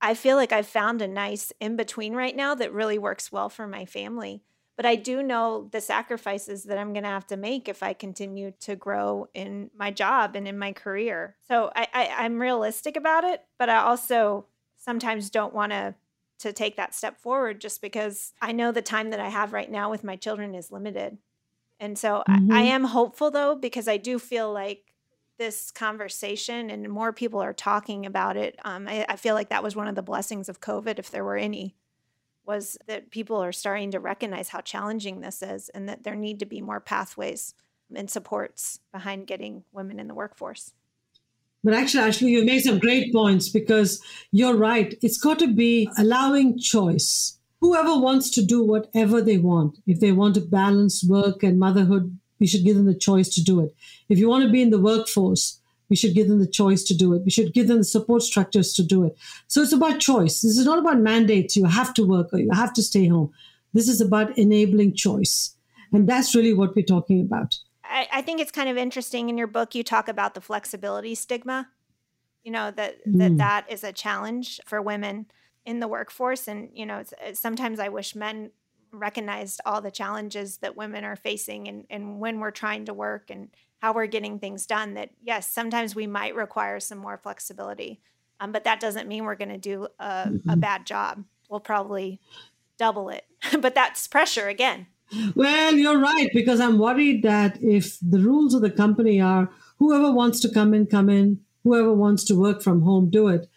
I 0.00 0.14
feel 0.14 0.36
like 0.36 0.52
i've 0.52 0.66
found 0.66 1.02
a 1.02 1.08
nice 1.08 1.52
in 1.60 1.76
between 1.76 2.14
right 2.14 2.34
now 2.34 2.54
that 2.54 2.72
really 2.72 2.98
works 2.98 3.32
well 3.32 3.48
for 3.48 3.66
my 3.66 3.84
family. 3.84 4.42
But 4.76 4.86
I 4.86 4.96
do 4.96 5.22
know 5.22 5.68
the 5.70 5.80
sacrifices 5.80 6.64
that 6.64 6.78
I'm 6.78 6.92
going 6.92 7.04
to 7.04 7.08
have 7.08 7.26
to 7.28 7.36
make 7.36 7.68
if 7.68 7.82
I 7.82 7.92
continue 7.92 8.52
to 8.60 8.74
grow 8.74 9.28
in 9.34 9.70
my 9.76 9.90
job 9.90 10.34
and 10.34 10.48
in 10.48 10.58
my 10.58 10.72
career. 10.72 11.36
So 11.46 11.70
I, 11.76 11.88
I, 11.92 12.24
am 12.24 12.40
realistic 12.40 12.96
about 12.96 13.24
it, 13.24 13.44
but 13.58 13.68
I 13.68 13.76
also 13.76 14.46
sometimes 14.78 15.28
don't 15.28 15.54
want 15.54 15.72
to 15.72 15.94
to 16.42 16.52
take 16.52 16.76
that 16.76 16.94
step 16.94 17.20
forward 17.20 17.60
just 17.60 17.80
because 17.80 18.32
I 18.40 18.52
know 18.52 18.70
the 18.70 18.82
time 18.82 19.10
that 19.10 19.20
I 19.20 19.28
have 19.28 19.52
right 19.52 19.70
now 19.70 19.90
with 19.90 20.04
my 20.04 20.16
children 20.16 20.54
is 20.54 20.70
limited. 20.70 21.18
And 21.80 21.98
so 21.98 22.22
mm-hmm. 22.28 22.52
I, 22.52 22.60
I 22.60 22.62
am 22.62 22.84
hopeful 22.84 23.30
though, 23.30 23.54
because 23.54 23.88
I 23.88 23.96
do 23.96 24.18
feel 24.18 24.52
like 24.52 24.92
this 25.38 25.70
conversation 25.70 26.70
and 26.70 26.88
more 26.88 27.12
people 27.12 27.40
are 27.40 27.52
talking 27.52 28.06
about 28.06 28.36
it. 28.36 28.58
Um, 28.64 28.86
I, 28.88 29.06
I 29.08 29.16
feel 29.16 29.34
like 29.34 29.48
that 29.48 29.62
was 29.62 29.74
one 29.74 29.88
of 29.88 29.94
the 29.94 30.02
blessings 30.02 30.48
of 30.48 30.60
COVID, 30.60 30.98
if 30.98 31.10
there 31.10 31.24
were 31.24 31.36
any 31.36 31.74
was 32.44 32.76
that 32.86 33.10
people 33.10 33.36
are 33.36 33.52
starting 33.52 33.92
to 33.92 34.00
recognize 34.00 34.48
how 34.48 34.60
challenging 34.60 35.20
this 35.20 35.42
is 35.42 35.68
and 35.68 35.88
that 35.88 36.02
there 36.02 36.16
need 36.16 36.40
to 36.40 36.46
be 36.46 36.60
more 36.60 36.80
pathways 36.80 37.54
and 37.94 38.10
supports 38.10 38.80
behind 38.92 39.26
getting 39.26 39.64
women 39.72 40.00
in 40.00 40.08
the 40.08 40.14
workforce. 40.14 40.72
But 41.64 41.74
actually, 41.74 42.02
actually, 42.04 42.32
you 42.32 42.44
made 42.44 42.62
some 42.62 42.78
great 42.78 43.12
points 43.12 43.48
because 43.48 44.02
you're 44.32 44.56
right. 44.56 44.94
It's 45.00 45.18
got 45.18 45.38
to 45.38 45.46
be 45.46 45.88
allowing 45.96 46.58
choice. 46.58 47.38
Whoever 47.60 47.96
wants 47.96 48.30
to 48.30 48.44
do 48.44 48.64
whatever 48.64 49.20
they 49.20 49.38
want, 49.38 49.78
if 49.86 50.00
they 50.00 50.10
want 50.10 50.34
to 50.34 50.40
balance 50.40 51.04
work 51.04 51.44
and 51.44 51.60
motherhood, 51.60 52.18
we 52.40 52.48
should 52.48 52.64
give 52.64 52.76
them 52.76 52.86
the 52.86 52.94
choice 52.94 53.28
to 53.36 53.44
do 53.44 53.60
it. 53.60 53.72
If 54.08 54.18
you 54.18 54.28
want 54.28 54.44
to 54.44 54.50
be 54.50 54.62
in 54.62 54.70
the 54.70 54.80
workforce, 54.80 55.60
we 55.88 55.94
should 55.94 56.14
give 56.14 56.26
them 56.26 56.40
the 56.40 56.46
choice 56.46 56.82
to 56.84 56.96
do 56.96 57.12
it. 57.12 57.22
We 57.22 57.30
should 57.30 57.52
give 57.52 57.68
them 57.68 57.78
the 57.78 57.84
support 57.84 58.22
structures 58.22 58.72
to 58.74 58.82
do 58.82 59.04
it. 59.04 59.16
So 59.46 59.62
it's 59.62 59.72
about 59.72 60.00
choice. 60.00 60.40
This 60.40 60.58
is 60.58 60.64
not 60.64 60.80
about 60.80 60.98
mandates. 60.98 61.54
You 61.54 61.66
have 61.66 61.94
to 61.94 62.06
work 62.06 62.32
or 62.32 62.38
you 62.38 62.50
have 62.50 62.72
to 62.72 62.82
stay 62.82 63.06
home. 63.06 63.30
This 63.74 63.88
is 63.88 64.00
about 64.00 64.36
enabling 64.36 64.94
choice. 64.94 65.54
And 65.92 66.08
that's 66.08 66.34
really 66.34 66.54
what 66.54 66.74
we're 66.74 66.84
talking 66.84 67.20
about. 67.20 67.58
I, 67.92 68.08
I 68.10 68.22
think 68.22 68.40
it's 68.40 68.50
kind 68.50 68.68
of 68.68 68.76
interesting 68.76 69.28
in 69.28 69.36
your 69.36 69.46
book, 69.46 69.74
you 69.74 69.82
talk 69.82 70.08
about 70.08 70.34
the 70.34 70.40
flexibility 70.40 71.14
stigma, 71.14 71.68
you 72.42 72.50
know, 72.50 72.70
that, 72.70 73.06
mm. 73.06 73.18
that 73.18 73.36
that 73.36 73.66
is 73.68 73.84
a 73.84 73.92
challenge 73.92 74.60
for 74.64 74.80
women 74.80 75.26
in 75.64 75.80
the 75.80 75.88
workforce. 75.88 76.48
And, 76.48 76.70
you 76.72 76.86
know, 76.86 77.02
sometimes 77.34 77.78
I 77.78 77.88
wish 77.88 78.14
men 78.14 78.50
recognized 78.92 79.60
all 79.64 79.80
the 79.80 79.90
challenges 79.90 80.58
that 80.58 80.76
women 80.76 81.04
are 81.04 81.16
facing 81.16 81.66
and, 81.66 81.86
and 81.88 82.20
when 82.20 82.40
we're 82.40 82.50
trying 82.50 82.84
to 82.84 82.94
work 82.94 83.30
and 83.30 83.48
how 83.78 83.92
we're 83.92 84.06
getting 84.06 84.38
things 84.38 84.66
done 84.66 84.94
that 84.94 85.10
yes 85.22 85.48
sometimes 85.48 85.94
we 85.94 86.06
might 86.06 86.34
require 86.34 86.78
some 86.78 86.98
more 86.98 87.16
flexibility 87.16 88.00
um, 88.38 88.52
but 88.52 88.64
that 88.64 88.80
doesn't 88.80 89.08
mean 89.08 89.24
we're 89.24 89.34
going 89.34 89.48
to 89.48 89.56
do 89.56 89.88
a, 89.98 90.04
mm-hmm. 90.04 90.50
a 90.50 90.56
bad 90.56 90.84
job 90.84 91.24
we'll 91.48 91.58
probably 91.58 92.20
double 92.76 93.08
it 93.08 93.24
but 93.60 93.74
that's 93.74 94.06
pressure 94.06 94.48
again 94.48 94.86
well 95.34 95.74
you're 95.74 95.98
right 95.98 96.30
because 96.32 96.60
i'm 96.60 96.78
worried 96.78 97.22
that 97.22 97.62
if 97.62 97.98
the 98.00 98.18
rules 98.18 98.54
of 98.54 98.62
the 98.62 98.70
company 98.70 99.20
are 99.20 99.50
whoever 99.78 100.10
wants 100.10 100.40
to 100.40 100.48
come 100.48 100.74
in 100.74 100.86
come 100.86 101.08
in 101.08 101.40
whoever 101.64 101.92
wants 101.92 102.24
to 102.24 102.38
work 102.38 102.62
from 102.62 102.82
home 102.82 103.10
do 103.10 103.28
it 103.28 103.48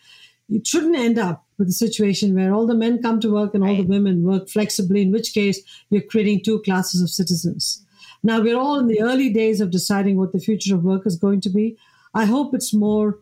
it 0.49 0.67
shouldn't 0.67 0.95
end 0.95 1.17
up 1.17 1.45
with 1.57 1.69
a 1.69 1.73
situation 1.73 2.35
where 2.35 2.53
all 2.53 2.67
the 2.67 2.75
men 2.75 3.01
come 3.01 3.19
to 3.19 3.33
work 3.33 3.53
and 3.53 3.63
right. 3.63 3.71
all 3.71 3.77
the 3.77 3.83
women 3.83 4.23
work 4.23 4.49
flexibly 4.49 5.01
in 5.01 5.11
which 5.11 5.33
case 5.33 5.61
you're 5.89 6.01
creating 6.01 6.41
two 6.43 6.61
classes 6.61 7.01
of 7.01 7.09
citizens 7.09 7.85
now, 8.25 8.41
we're 8.41 8.57
all 8.57 8.79
in 8.79 8.87
the 8.87 9.03
early 9.03 9.29
days 9.29 9.61
of 9.61 9.69
deciding 9.69 10.17
what 10.17 10.31
the 10.31 10.39
future 10.39 10.73
of 10.73 10.83
work 10.83 11.05
is 11.05 11.15
going 11.15 11.41
to 11.41 11.49
be. 11.49 11.77
I 12.15 12.25
hope 12.25 12.55
it's 12.55 12.73
more 12.73 13.19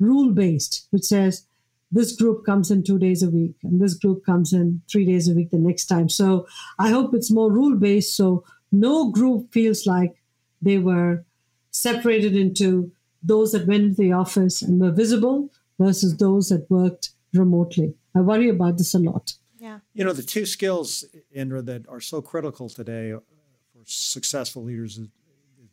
rule 0.00 0.30
based, 0.30 0.86
which 0.90 1.04
says 1.04 1.44
this 1.90 2.12
group 2.12 2.44
comes 2.44 2.70
in 2.70 2.82
two 2.82 2.98
days 2.98 3.22
a 3.22 3.30
week 3.30 3.56
and 3.62 3.80
this 3.80 3.94
group 3.94 4.24
comes 4.24 4.52
in 4.52 4.82
three 4.90 5.06
days 5.06 5.28
a 5.28 5.34
week 5.34 5.50
the 5.50 5.58
next 5.58 5.86
time. 5.86 6.08
So 6.08 6.46
I 6.78 6.90
hope 6.90 7.14
it's 7.14 7.30
more 7.30 7.50
rule 7.50 7.76
based 7.76 8.16
so 8.16 8.44
no 8.70 9.10
group 9.10 9.52
feels 9.52 9.86
like 9.86 10.22
they 10.60 10.78
were 10.78 11.24
separated 11.70 12.36
into 12.36 12.92
those 13.22 13.52
that 13.52 13.66
went 13.66 13.96
to 13.96 14.02
the 14.02 14.12
office 14.12 14.62
and 14.62 14.80
were 14.80 14.90
visible 14.90 15.50
versus 15.78 16.16
those 16.16 16.48
that 16.48 16.70
worked 16.70 17.10
remotely. 17.32 17.94
I 18.14 18.20
worry 18.20 18.48
about 18.48 18.78
this 18.78 18.94
a 18.94 18.98
lot. 18.98 19.34
Yeah. 19.58 19.80
You 19.94 20.04
know, 20.04 20.12
the 20.12 20.22
two 20.22 20.46
skills, 20.46 21.04
Indra, 21.32 21.62
that 21.62 21.88
are 21.88 22.00
so 22.00 22.22
critical 22.22 22.68
today 22.68 23.12
for 23.12 23.82
successful 23.84 24.64
leaders 24.64 24.96
the 24.96 25.08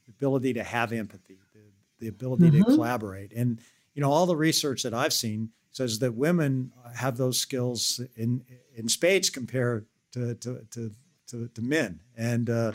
ability 0.10 0.54
to 0.54 0.64
have 0.64 0.92
empathy, 0.92 1.38
the, 1.54 1.62
the 2.00 2.08
ability 2.08 2.46
mm-hmm. 2.46 2.58
to 2.60 2.64
collaborate. 2.64 3.32
And, 3.34 3.60
you 3.94 4.02
know, 4.02 4.12
all 4.12 4.26
the 4.26 4.36
research 4.36 4.84
that 4.84 4.94
I've 4.94 5.14
seen 5.14 5.50
says 5.76 6.00
that 6.00 6.16
women 6.16 6.72
have 6.96 7.18
those 7.18 7.38
skills 7.38 8.00
in, 8.16 8.46
in 8.76 8.88
spades 8.88 9.30
compared 9.30 9.86
to, 10.14 10.34
to, 10.36 10.66
to, 10.72 10.92
to, 11.28 11.50
to 11.50 11.62
men. 11.62 12.00
And 12.16 12.50
uh, 12.50 12.72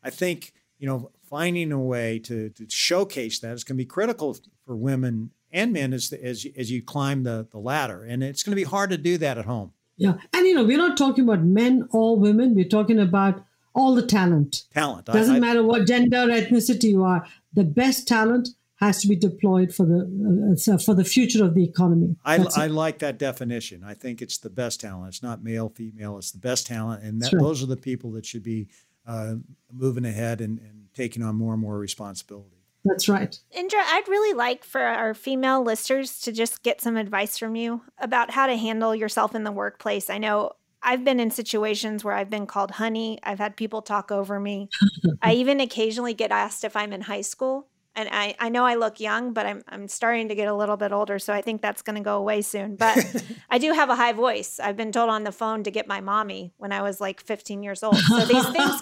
I 0.00 0.10
think, 0.10 0.52
you 0.78 0.86
know, 0.86 1.10
finding 1.28 1.72
a 1.72 1.80
way 1.80 2.20
to, 2.20 2.50
to 2.50 2.66
showcase 2.68 3.40
that 3.40 3.52
is 3.52 3.64
going 3.64 3.76
to 3.76 3.82
be 3.82 3.84
critical 3.84 4.36
for 4.64 4.76
women 4.76 5.30
and 5.50 5.72
men 5.72 5.92
as, 5.92 6.12
as, 6.12 6.46
as 6.56 6.70
you 6.70 6.82
climb 6.82 7.24
the, 7.24 7.48
the 7.50 7.58
ladder. 7.58 8.04
And 8.04 8.22
it's 8.22 8.44
going 8.44 8.52
to 8.52 8.62
be 8.62 8.68
hard 8.68 8.90
to 8.90 8.98
do 8.98 9.18
that 9.18 9.38
at 9.38 9.46
home. 9.46 9.72
Yeah. 9.96 10.14
And, 10.32 10.46
you 10.46 10.54
know, 10.54 10.64
we're 10.64 10.78
not 10.78 10.96
talking 10.96 11.24
about 11.24 11.42
men 11.42 11.88
or 11.90 12.16
women. 12.16 12.54
We're 12.54 12.68
talking 12.68 13.00
about 13.00 13.44
all 13.74 13.96
the 13.96 14.06
talent. 14.06 14.64
Talent 14.72 15.06
doesn't 15.06 15.34
I, 15.34 15.38
I, 15.38 15.40
matter 15.40 15.64
what 15.64 15.88
gender, 15.88 16.28
ethnicity 16.28 16.90
you 16.90 17.02
are. 17.02 17.26
The 17.54 17.64
best 17.64 18.06
talent 18.06 18.50
has 18.76 19.00
to 19.00 19.08
be 19.08 19.16
deployed 19.16 19.74
for 19.74 19.86
the 19.86 20.66
uh, 20.68 20.78
for 20.78 20.94
the 20.94 21.04
future 21.04 21.44
of 21.44 21.54
the 21.54 21.64
economy. 21.64 22.16
I, 22.24 22.44
I 22.56 22.66
like 22.66 22.98
that 22.98 23.18
definition. 23.18 23.82
I 23.84 23.94
think 23.94 24.20
it's 24.20 24.38
the 24.38 24.50
best 24.50 24.80
talent. 24.80 25.08
It's 25.08 25.22
not 25.22 25.42
male, 25.42 25.70
female. 25.70 26.18
It's 26.18 26.30
the 26.30 26.38
best 26.38 26.66
talent, 26.66 27.02
and 27.02 27.20
that, 27.22 27.32
right. 27.32 27.42
those 27.42 27.62
are 27.62 27.66
the 27.66 27.76
people 27.76 28.12
that 28.12 28.26
should 28.26 28.42
be 28.42 28.68
uh, 29.06 29.36
moving 29.72 30.04
ahead 30.04 30.40
and, 30.40 30.58
and 30.58 30.88
taking 30.94 31.22
on 31.22 31.36
more 31.36 31.54
and 31.54 31.62
more 31.62 31.78
responsibility. 31.78 32.50
That's 32.84 33.08
right. 33.08 33.36
Indra, 33.50 33.80
I'd 33.84 34.08
really 34.08 34.34
like 34.34 34.62
for 34.62 34.80
our 34.80 35.12
female 35.12 35.62
listeners 35.62 36.20
to 36.20 36.30
just 36.30 36.62
get 36.62 36.80
some 36.80 36.96
advice 36.96 37.36
from 37.36 37.56
you 37.56 37.82
about 37.98 38.30
how 38.30 38.46
to 38.46 38.56
handle 38.56 38.94
yourself 38.94 39.34
in 39.34 39.42
the 39.42 39.50
workplace. 39.50 40.08
I 40.08 40.18
know 40.18 40.52
I've 40.82 41.04
been 41.04 41.18
in 41.18 41.32
situations 41.32 42.04
where 42.04 42.14
I've 42.14 42.30
been 42.30 42.46
called 42.46 42.72
honey. 42.72 43.18
I've 43.24 43.40
had 43.40 43.56
people 43.56 43.82
talk 43.82 44.12
over 44.12 44.38
me. 44.38 44.68
I 45.22 45.34
even 45.34 45.58
occasionally 45.58 46.14
get 46.14 46.30
asked 46.30 46.62
if 46.62 46.76
I'm 46.76 46.92
in 46.92 47.02
high 47.02 47.22
school. 47.22 47.66
And 47.96 48.08
I, 48.12 48.36
I 48.38 48.50
know 48.50 48.64
I 48.64 48.74
look 48.74 49.00
young, 49.00 49.32
but 49.32 49.46
I'm 49.46 49.64
I'm 49.66 49.88
starting 49.88 50.28
to 50.28 50.34
get 50.34 50.48
a 50.48 50.54
little 50.54 50.76
bit 50.76 50.92
older, 50.92 51.18
so 51.18 51.32
I 51.32 51.40
think 51.40 51.62
that's 51.62 51.82
going 51.82 51.96
to 51.96 52.02
go 52.02 52.18
away 52.18 52.42
soon. 52.42 52.76
But 52.76 52.98
I 53.50 53.58
do 53.58 53.72
have 53.72 53.88
a 53.88 53.96
high 53.96 54.12
voice. 54.12 54.60
I've 54.60 54.76
been 54.76 54.92
told 54.92 55.08
on 55.08 55.24
the 55.24 55.32
phone 55.32 55.64
to 55.64 55.70
get 55.70 55.88
my 55.88 56.00
mommy 56.00 56.52
when 56.58 56.72
I 56.72 56.82
was 56.82 57.00
like 57.00 57.20
15 57.20 57.62
years 57.62 57.82
old. 57.82 57.96
So 57.96 58.20
these 58.26 58.48
things 58.50 58.80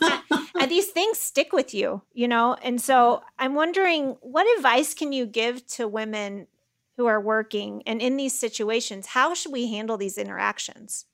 and 0.61 0.71
these 0.71 0.89
things 0.89 1.19
stick 1.19 1.53
with 1.53 1.73
you, 1.73 2.03
you 2.12 2.27
know. 2.27 2.57
And 2.62 2.81
so 2.81 3.23
I'm 3.39 3.55
wondering, 3.55 4.17
what 4.21 4.47
advice 4.59 4.95
can 4.95 5.12
you 5.12 5.27
give 5.27 5.65
to 5.69 5.87
women 5.87 6.49
who 6.97 7.07
are 7.07 7.21
working 7.21 7.83
and 7.87 8.03
in 8.03 8.17
these 8.17 8.37
situations? 8.39 9.07
How 9.07 9.35
should 9.35 9.53
we 9.53 9.71
handle 9.71 9.97
these 9.97 10.19
interactions? 10.19 11.07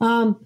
Um, 0.00 0.44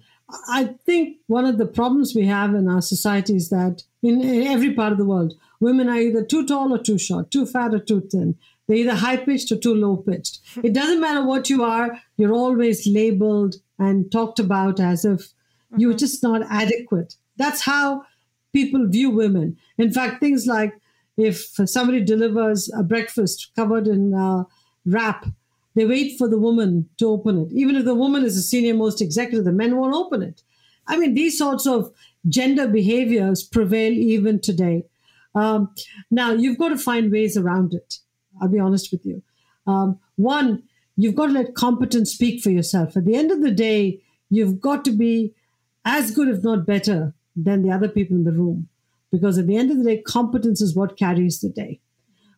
I 0.49 0.75
think 0.85 1.17
one 1.27 1.45
of 1.45 1.57
the 1.57 1.65
problems 1.65 2.13
we 2.13 2.25
have 2.25 2.53
in 2.53 2.67
our 2.67 2.81
society 2.81 3.35
is 3.35 3.49
that 3.49 3.83
in, 4.03 4.21
in, 4.21 4.47
every 4.47 4.73
part 4.73 4.91
of 4.91 4.97
the 4.97 5.05
world, 5.05 5.33
women 5.59 5.89
are 5.89 5.99
either 5.99 6.23
too 6.23 6.45
tall 6.45 6.73
or 6.73 6.79
too 6.79 6.97
short, 6.97 7.31
too 7.31 7.45
fat 7.45 7.73
or 7.73 7.79
too 7.79 8.01
thin. 8.01 8.35
They're 8.67 8.77
either 8.77 8.95
high 8.95 9.17
pitched 9.17 9.51
or 9.51 9.57
too 9.57 9.73
low 9.73 9.97
pitched. 9.97 10.39
It 10.63 10.73
doesn't 10.73 11.01
matter 11.01 11.25
what 11.25 11.49
you 11.49 11.63
are, 11.63 11.99
you're 12.17 12.33
always 12.33 12.85
labeled 12.85 13.55
and 13.79 14.11
talked 14.11 14.39
about 14.39 14.79
as 14.79 15.05
if 15.05 15.19
mm-hmm. 15.21 15.79
you're 15.79 15.93
just 15.93 16.21
not 16.21 16.41
adequate. 16.49 17.15
That's 17.37 17.61
how 17.61 18.03
people 18.53 18.87
view 18.87 19.09
women. 19.09 19.57
In 19.77 19.91
fact, 19.91 20.19
things 20.19 20.47
like 20.47 20.73
if 21.17 21.51
somebody 21.65 22.03
delivers 22.03 22.71
a 22.73 22.83
breakfast 22.83 23.51
covered 23.55 23.87
in 23.87 24.13
uh, 24.13 24.43
wrap, 24.85 25.25
they 25.75 25.85
wait 25.85 26.17
for 26.17 26.27
the 26.27 26.39
woman 26.39 26.89
to 26.97 27.07
open 27.07 27.39
it. 27.39 27.51
Even 27.51 27.75
if 27.75 27.85
the 27.85 27.95
woman 27.95 28.23
is 28.23 28.35
the 28.35 28.41
senior 28.41 28.73
most 28.73 29.01
executive, 29.01 29.45
the 29.45 29.51
men 29.51 29.77
won't 29.77 29.93
open 29.93 30.23
it. 30.23 30.41
I 30.87 30.97
mean, 30.97 31.13
these 31.13 31.37
sorts 31.37 31.67
of 31.67 31.91
gender 32.27 32.67
behaviors 32.67 33.43
prevail 33.43 33.93
even 33.93 34.39
today. 34.39 34.85
Um, 35.37 35.69
now, 36.09 36.31
you've 36.31 36.57
got 36.57 36.69
to 36.69 36.77
find 36.77 37.11
ways 37.11 37.37
around 37.37 37.73
it. 37.73 37.99
I'll 38.41 38.47
be 38.49 38.59
honest 38.59 38.91
with 38.91 39.05
you. 39.05 39.21
Um, 39.67 39.99
one, 40.15 40.63
you've 40.95 41.15
got 41.15 41.27
to 41.27 41.33
let 41.33 41.53
competence 41.53 42.11
speak 42.13 42.41
for 42.41 42.49
yourself. 42.49 42.97
At 42.97 43.05
the 43.05 43.15
end 43.15 43.31
of 43.31 43.41
the 43.41 43.51
day, 43.51 44.01
you've 44.29 44.59
got 44.59 44.83
to 44.85 44.91
be 44.91 45.33
as 45.85 46.11
good, 46.11 46.27
if 46.27 46.43
not 46.43 46.65
better, 46.65 47.13
than 47.35 47.61
the 47.61 47.71
other 47.71 47.87
people 47.87 48.17
in 48.17 48.23
the 48.23 48.31
room. 48.31 48.67
Because 49.11 49.37
at 49.37 49.47
the 49.47 49.57
end 49.57 49.71
of 49.71 49.77
the 49.77 49.83
day, 49.83 50.01
competence 50.01 50.59
is 50.59 50.75
what 50.75 50.97
carries 50.97 51.39
the 51.39 51.49
day. 51.49 51.79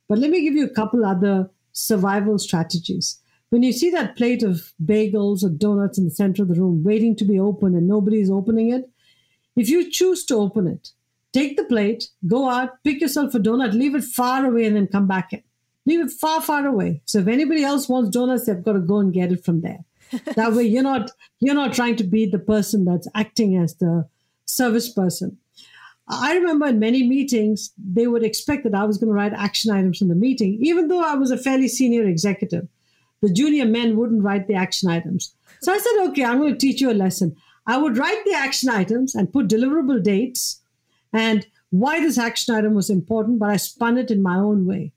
But 0.08 0.20
let 0.20 0.30
me 0.30 0.43
give 0.43 0.56
you 0.56 0.66
a 0.66 0.74
couple 0.74 1.06
other 1.06 1.50
survival 1.72 2.38
strategies. 2.38 3.20
When 3.50 3.64
you 3.64 3.72
see 3.72 3.89
that 3.91 4.16
plate 4.16 4.43
of 4.43 4.74
bagels 4.84 5.43
or 5.43 5.50
donuts 5.50 5.97
in 5.97 6.06
the 6.06 6.12
center 6.12 6.43
of 6.43 6.50
the 6.50 6.60
room 6.60 6.84
waiting 6.84 7.16
to 7.16 7.26
be 7.26 7.39
opened 7.39 7.76
and 7.76 7.88
nobody's 7.88 8.30
opening 8.30 8.72
it, 8.72 8.89
if 9.56 9.70
you 9.70 9.89
choose 9.89 10.24
to 10.26 10.36
open 10.36 10.68
it, 10.68 10.91
take 11.34 11.58
the 11.58 11.64
plate, 11.64 12.10
go 12.28 12.50
out, 12.50 12.84
pick 12.84 13.02
yourself 13.02 13.36
a 13.36 13.40
donut, 13.40 13.74
leave 13.74 13.96
it 13.96 14.04
far 14.04 14.46
away, 14.46 14.66
and 14.66 14.76
then 14.76 14.88
come 14.88 15.08
back 15.08 15.34
in. 15.34 15.44
Leave 15.86 16.02
it 16.02 16.12
far, 16.12 16.42
far 16.42 16.66
away. 16.66 17.02
So 17.06 17.20
if 17.20 17.28
anybody 17.28 17.64
else 17.64 17.90
wants 17.90 18.10
donuts, 18.10 18.46
they've 18.46 18.64
got 18.64 18.74
to 18.74 18.80
go 18.80 19.00
and 19.00 19.14
get 19.14 19.32
it 19.32 19.44
from 19.44 19.62
there. 19.62 19.80
that 20.36 20.54
way 20.54 20.64
you're 20.64 20.82
not 20.82 21.12
you're 21.40 21.54
not 21.54 21.74
trying 21.74 21.96
to 21.96 22.04
be 22.04 22.26
the 22.26 22.40
person 22.40 22.84
that's 22.84 23.08
acting 23.14 23.56
as 23.56 23.76
the 23.76 24.08
service 24.46 24.92
person. 24.92 25.38
I 26.08 26.34
remember 26.34 26.66
in 26.66 26.80
many 26.80 27.08
meetings, 27.08 27.72
they 27.78 28.08
would 28.08 28.24
expect 28.24 28.64
that 28.64 28.74
I 28.74 28.84
was 28.84 28.98
going 28.98 29.10
to 29.10 29.14
write 29.14 29.34
action 29.34 29.72
items 29.72 30.00
from 30.00 30.08
the 30.08 30.16
meeting, 30.16 30.58
even 30.62 30.88
though 30.88 31.04
I 31.04 31.14
was 31.14 31.30
a 31.30 31.38
fairly 31.38 31.68
senior 31.68 32.08
executive 32.08 32.68
the 33.22 33.32
junior 33.32 33.66
men 33.66 33.98
wouldn't 33.98 34.24
write 34.24 34.48
the 34.48 34.56
action 34.56 34.90
items. 34.90 35.34
So 35.62 35.74
I 35.74 35.78
said, 35.78 36.10
okay, 36.10 36.24
I'm 36.24 36.40
going 36.40 36.54
to 36.54 36.60
teach 36.60 36.82
you 36.82 36.92
a 36.92 36.94
lesson. 36.94 37.36
I 37.68 37.78
would 37.78 37.98
write 37.98 38.24
the 38.26 38.34
action 38.34 38.70
items 38.70 39.14
and 39.14 39.32
put 39.32 39.48
deliverable 39.48 40.02
dates 40.02 40.62
and 41.14 41.45
why 41.72 41.99
this 41.99 42.18
action 42.18 42.55
item 42.55 42.74
was 42.74 42.89
important, 42.89 43.39
but 43.39 43.49
I 43.49 43.57
spun 43.57 43.97
it 43.97 44.12
in 44.12 44.22
my 44.22 44.38
own 44.38 44.66
way. 44.66 44.91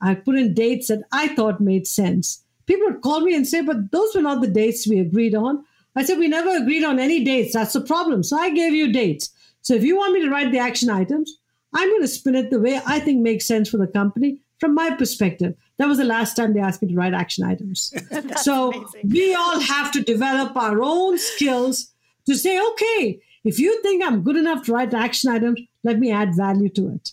I 0.00 0.14
put 0.14 0.36
in 0.36 0.54
dates 0.54 0.88
that 0.88 1.02
I 1.12 1.28
thought 1.28 1.60
made 1.60 1.86
sense. 1.86 2.44
People 2.66 2.86
would 2.86 3.02
call 3.02 3.20
me 3.20 3.34
and 3.34 3.46
say, 3.46 3.62
but 3.62 3.90
those 3.90 4.14
were 4.14 4.22
not 4.22 4.40
the 4.40 4.46
dates 4.46 4.86
we 4.86 5.00
agreed 5.00 5.34
on. 5.34 5.64
I 5.96 6.04
said, 6.04 6.18
we 6.18 6.28
never 6.28 6.56
agreed 6.56 6.84
on 6.84 7.00
any 7.00 7.24
dates. 7.24 7.54
That's 7.54 7.72
the 7.72 7.80
problem. 7.80 8.22
So 8.22 8.38
I 8.38 8.50
gave 8.50 8.74
you 8.74 8.92
dates. 8.92 9.30
So 9.62 9.74
if 9.74 9.82
you 9.82 9.96
want 9.96 10.12
me 10.12 10.22
to 10.22 10.30
write 10.30 10.52
the 10.52 10.58
action 10.58 10.90
items, 10.90 11.38
I'm 11.74 11.88
going 11.88 12.02
to 12.02 12.08
spin 12.08 12.36
it 12.36 12.50
the 12.50 12.60
way 12.60 12.80
I 12.86 13.00
think 13.00 13.20
makes 13.20 13.46
sense 13.46 13.68
for 13.68 13.78
the 13.78 13.86
company 13.86 14.40
from 14.60 14.74
my 14.74 14.90
perspective. 14.90 15.54
That 15.78 15.88
was 15.88 15.98
the 15.98 16.04
last 16.04 16.34
time 16.34 16.54
they 16.54 16.60
asked 16.60 16.82
me 16.82 16.88
to 16.88 16.94
write 16.94 17.14
action 17.14 17.44
items. 17.44 17.92
so 18.42 18.72
amazing. 18.72 19.10
we 19.10 19.34
all 19.34 19.60
have 19.60 19.90
to 19.92 20.02
develop 20.02 20.56
our 20.56 20.82
own 20.82 21.18
skills 21.18 21.92
to 22.26 22.36
say, 22.36 22.60
okay, 22.60 23.20
if 23.44 23.58
you 23.58 23.80
think 23.82 24.04
I'm 24.04 24.22
good 24.22 24.36
enough 24.36 24.64
to 24.64 24.72
write 24.72 24.94
action 24.94 25.30
items, 25.30 25.60
let 25.84 25.98
me 25.98 26.10
add 26.10 26.36
value 26.36 26.68
to 26.70 26.88
it. 26.88 27.12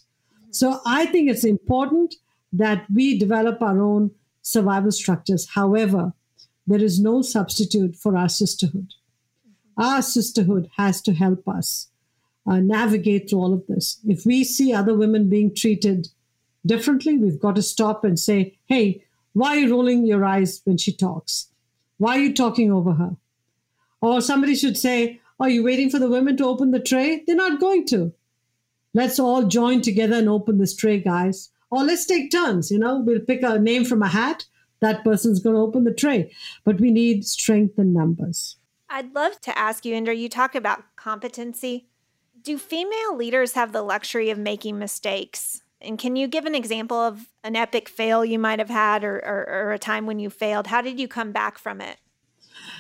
So 0.51 0.80
I 0.86 1.05
think 1.05 1.30
it's 1.30 1.43
important 1.43 2.15
that 2.53 2.86
we 2.93 3.17
develop 3.17 3.61
our 3.61 3.82
own 3.82 4.11
survival 4.41 4.91
structures. 4.91 5.49
However, 5.49 6.13
there 6.67 6.82
is 6.82 6.99
no 6.99 7.21
substitute 7.21 7.95
for 7.95 8.17
our 8.17 8.30
sisterhood. 8.30 8.93
Our 9.78 10.01
sisterhood 10.01 10.69
has 10.78 11.01
to 11.01 11.13
help 11.13 11.47
us 11.47 11.89
uh, 12.47 12.59
navigate 12.59 13.30
through 13.30 13.39
all 13.39 13.53
of 13.53 13.67
this. 13.67 13.99
If 14.07 14.26
we 14.26 14.43
see 14.43 14.73
other 14.73 14.95
women 14.95 15.30
being 15.30 15.53
treated 15.53 16.07
differently, 16.65 17.17
we've 17.17 17.39
got 17.39 17.55
to 17.55 17.61
stop 17.61 18.03
and 18.03 18.19
say, 18.19 18.57
hey, 18.67 19.03
why 19.34 19.49
are 19.49 19.59
you 19.59 19.71
rolling 19.71 20.05
your 20.05 20.23
eyes 20.23 20.61
when 20.63 20.78
she 20.78 20.93
talks? 20.93 21.49
Why 21.97 22.17
are 22.17 22.21
you 22.21 22.34
talking 22.34 22.71
over 22.71 22.93
her? 22.93 23.15
Or 24.01 24.21
somebody 24.21 24.55
should 24.55 24.78
say, 24.78 25.19
are 25.40 25.50
you 25.50 25.64
waiting 25.64 25.90
for 25.90 26.00
the 26.00 26.10
women 26.10 26.38
to 26.38 26.46
open 26.46 26.72
the 26.72 26.80
tray? 26.80 27.24
They're 27.26 27.36
not 27.36 27.60
going 27.60 27.86
to. 27.88 28.14
Let's 28.94 29.20
all 29.20 29.44
join 29.44 29.82
together 29.82 30.16
and 30.16 30.30
open 30.30 30.58
this 30.58 30.76
tray, 30.76 31.00
guys. 31.00 31.50
Or 31.70 31.84
let's 31.84 32.06
take 32.06 32.32
turns, 32.32 32.72
you 32.72 32.80
know, 32.80 33.00
we'll 33.00 33.20
pick 33.20 33.42
a 33.44 33.60
name 33.60 33.84
from 33.84 34.02
a 34.02 34.08
hat. 34.08 34.46
That 34.80 35.04
person's 35.04 35.40
going 35.40 35.56
to 35.56 35.62
open 35.62 35.84
the 35.84 35.94
tray. 35.94 36.32
But 36.64 36.80
we 36.80 36.92
need 36.92 37.26
strength 37.26 37.78
in 37.78 37.94
numbers. 37.94 38.58
I'd 38.90 39.14
love 39.14 39.42
to 39.42 39.58
ask 39.58 39.84
you, 39.84 39.94
Indra, 39.94 40.14
you 40.14 40.30
talk 40.30 40.56
about 40.56 40.84
competency. 40.96 41.88
Do 42.42 42.58
female 42.58 43.18
leaders 43.18 43.54
have 43.54 43.74
the 43.74 43.82
luxury 43.82 44.30
of 44.30 44.38
making 44.38 44.78
mistakes? 44.78 45.62
And 45.82 46.00
can 46.00 46.16
you 46.16 46.28
give 46.28 46.46
an 46.46 46.56
example 46.56 46.98
of 46.98 47.28
an 47.44 47.56
epic 47.56 47.90
fail 47.90 48.24
you 48.24 48.40
might 48.40 48.60
have 48.60 48.70
had 48.70 49.04
or, 49.04 49.18
or, 49.18 49.48
or 49.50 49.72
a 49.74 49.80
time 49.80 50.06
when 50.06 50.20
you 50.20 50.30
failed? 50.30 50.68
How 50.68 50.82
did 50.82 51.00
you 51.00 51.08
come 51.08 51.32
back 51.32 51.58
from 51.58 51.82
it? 51.82 51.98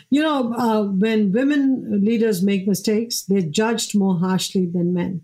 You 0.09 0.21
know, 0.21 0.53
uh, 0.53 0.83
when 0.83 1.31
women 1.31 2.03
leaders 2.03 2.43
make 2.43 2.67
mistakes, 2.67 3.23
they're 3.23 3.41
judged 3.41 3.97
more 3.97 4.17
harshly 4.17 4.65
than 4.65 4.93
men. 4.93 5.23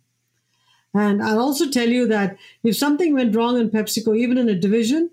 And 0.93 1.23
I'll 1.23 1.39
also 1.39 1.69
tell 1.69 1.87
you 1.87 2.07
that 2.07 2.37
if 2.63 2.75
something 2.75 3.13
went 3.13 3.35
wrong 3.35 3.57
in 3.57 3.69
PepsiCo, 3.69 4.17
even 4.17 4.37
in 4.37 4.49
a 4.49 4.59
division, 4.59 5.09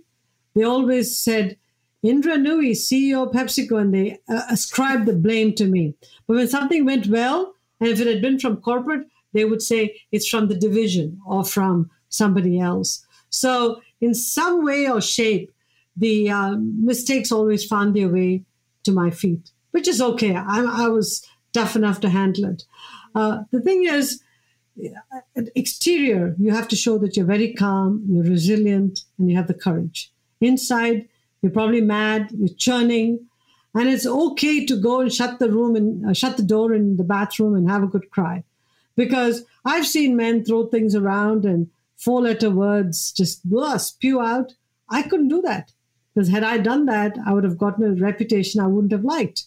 they 0.55 0.65
always 0.65 1.17
said, 1.17 1.57
Indra 2.03 2.37
Nooyi, 2.37 2.73
CEO 2.73 3.27
of 3.27 3.33
PepsiCo, 3.33 3.81
and 3.81 3.95
they 3.95 4.19
uh, 4.29 4.43
ascribed 4.51 5.07
the 5.07 5.15
blame 5.15 5.55
to 5.55 5.67
me. 5.67 5.95
But 6.27 6.37
when 6.37 6.49
something 6.49 6.85
went 6.85 7.07
well, 7.09 7.55
and 7.81 7.89
if 7.89 8.01
it 8.01 8.07
had 8.07 8.23
been 8.23 8.39
from 8.39 8.59
corporate, 8.59 9.07
they 9.33 9.45
would 9.45 9.63
say 9.63 10.01
it's 10.11 10.29
from 10.29 10.49
the 10.49 10.57
division 10.57 11.21
or 11.27 11.45
from 11.45 11.91
somebody 12.09 12.59
else. 12.59 13.05
So, 13.31 13.81
in 14.01 14.15
some 14.15 14.65
way 14.65 14.89
or 14.89 15.01
shape, 15.01 15.53
the 15.97 16.31
uh, 16.31 16.57
mistakes 16.59 17.33
always 17.33 17.67
found 17.67 17.95
their 17.95 18.09
way 18.09 18.45
to 18.85 18.93
my 18.93 19.11
feet, 19.11 19.51
which 19.71 19.89
is 19.89 20.01
okay. 20.01 20.35
I, 20.35 20.65
I 20.65 20.89
was 20.89 21.25
tough 21.53 21.77
enough 21.77 22.01
to 22.01 22.09
handle 22.09 22.47
it. 22.47 22.65
Uh, 23.15 23.43
the 23.51 23.61
thing 23.61 23.85
is, 23.85 24.23
exterior, 25.55 26.35
you 26.39 26.53
have 26.53 26.69
to 26.69 26.77
show 26.77 26.99
that 26.99 27.17
you're 27.17 27.27
very 27.27 27.53
calm, 27.53 28.05
you're 28.09 28.25
resilient, 28.25 29.01
and 29.19 29.31
you 29.31 29.37
have 29.37 29.49
the 29.49 29.55
courage. 29.55 30.13
Inside, 30.41 31.09
you're 31.43 31.53
probably 31.53 31.81
mad, 31.81 32.31
you're 32.33 32.57
churning, 32.57 33.27
and 33.75 33.89
it's 33.89 34.07
okay 34.07 34.65
to 34.67 34.81
go 34.81 35.01
and 35.01 35.13
shut 35.13 35.39
the 35.39 35.51
room 35.51 35.77
and 35.77 36.09
uh, 36.09 36.13
shut 36.13 36.37
the 36.37 36.43
door 36.43 36.73
in 36.73 36.97
the 36.97 37.05
bathroom 37.05 37.55
and 37.55 37.69
have 37.69 37.83
a 37.83 37.89
good 37.89 38.11
cry, 38.11 38.45
because 38.97 39.45
I've 39.65 39.87
seen 39.87 40.17
men 40.17 40.45
throw 40.45 40.67
things 40.67 40.95
around 40.95 41.45
and 41.45 41.69
four 41.97 42.23
letter 42.23 42.51
words 42.51 43.13
just 43.13 43.49
blah, 43.49 43.77
spew 43.77 44.21
out. 44.21 44.55
I 44.89 45.03
couldn't 45.03 45.29
do 45.29 45.43
that 45.43 45.73
because 46.15 46.29
had 46.29 46.45
I 46.45 46.59
done 46.59 46.87
that, 46.87 47.17
I 47.27 47.33
would 47.33 47.45
have 47.45 47.59
gotten 47.59 47.85
a 47.85 48.01
reputation 48.01 48.61
I 48.61 48.67
wouldn't 48.67 48.93
have 48.93 49.05
liked. 49.05 49.45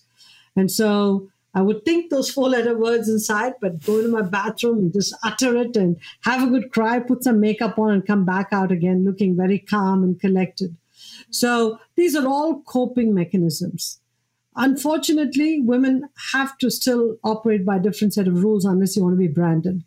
And 0.56 0.70
so 0.72 1.30
I 1.54 1.62
would 1.62 1.84
think 1.84 2.10
those 2.10 2.32
four 2.32 2.50
letter 2.50 2.78
words 2.78 3.10
inside, 3.10 3.54
but 3.60 3.84
go 3.84 4.02
to 4.02 4.08
my 4.08 4.22
bathroom 4.22 4.80
and 4.80 4.94
just 4.94 5.16
utter 5.24 5.58
it 5.58 5.76
and 5.76 5.98
have 6.24 6.48
a 6.48 6.52
good 6.52 6.72
cry, 6.72 7.00
put 7.00 7.24
some 7.24 7.40
makeup 7.40 7.78
on, 7.78 7.92
and 7.94 8.08
come 8.08 8.26
back 8.26 8.50
out 8.52 8.72
again 8.72 9.04
looking 9.04 9.36
very 9.36 9.60
calm 9.60 10.04
and 10.04 10.20
collected. 10.20 10.76
So 11.30 11.80
these 11.96 12.16
are 12.16 12.28
all 12.28 12.62
coping 12.62 13.14
mechanisms. 13.14 14.00
Unfortunately, 14.56 15.62
women 15.62 16.10
have 16.32 16.58
to 16.58 16.70
still 16.70 17.18
operate 17.24 17.66
by 17.66 17.78
a 17.78 17.82
different 17.82 18.14
set 18.14 18.28
of 18.28 18.44
rules 18.44 18.66
unless 18.66 18.96
you 18.96 19.04
want 19.04 19.14
to 19.14 19.20
be 19.20 19.28
branded. 19.28 19.84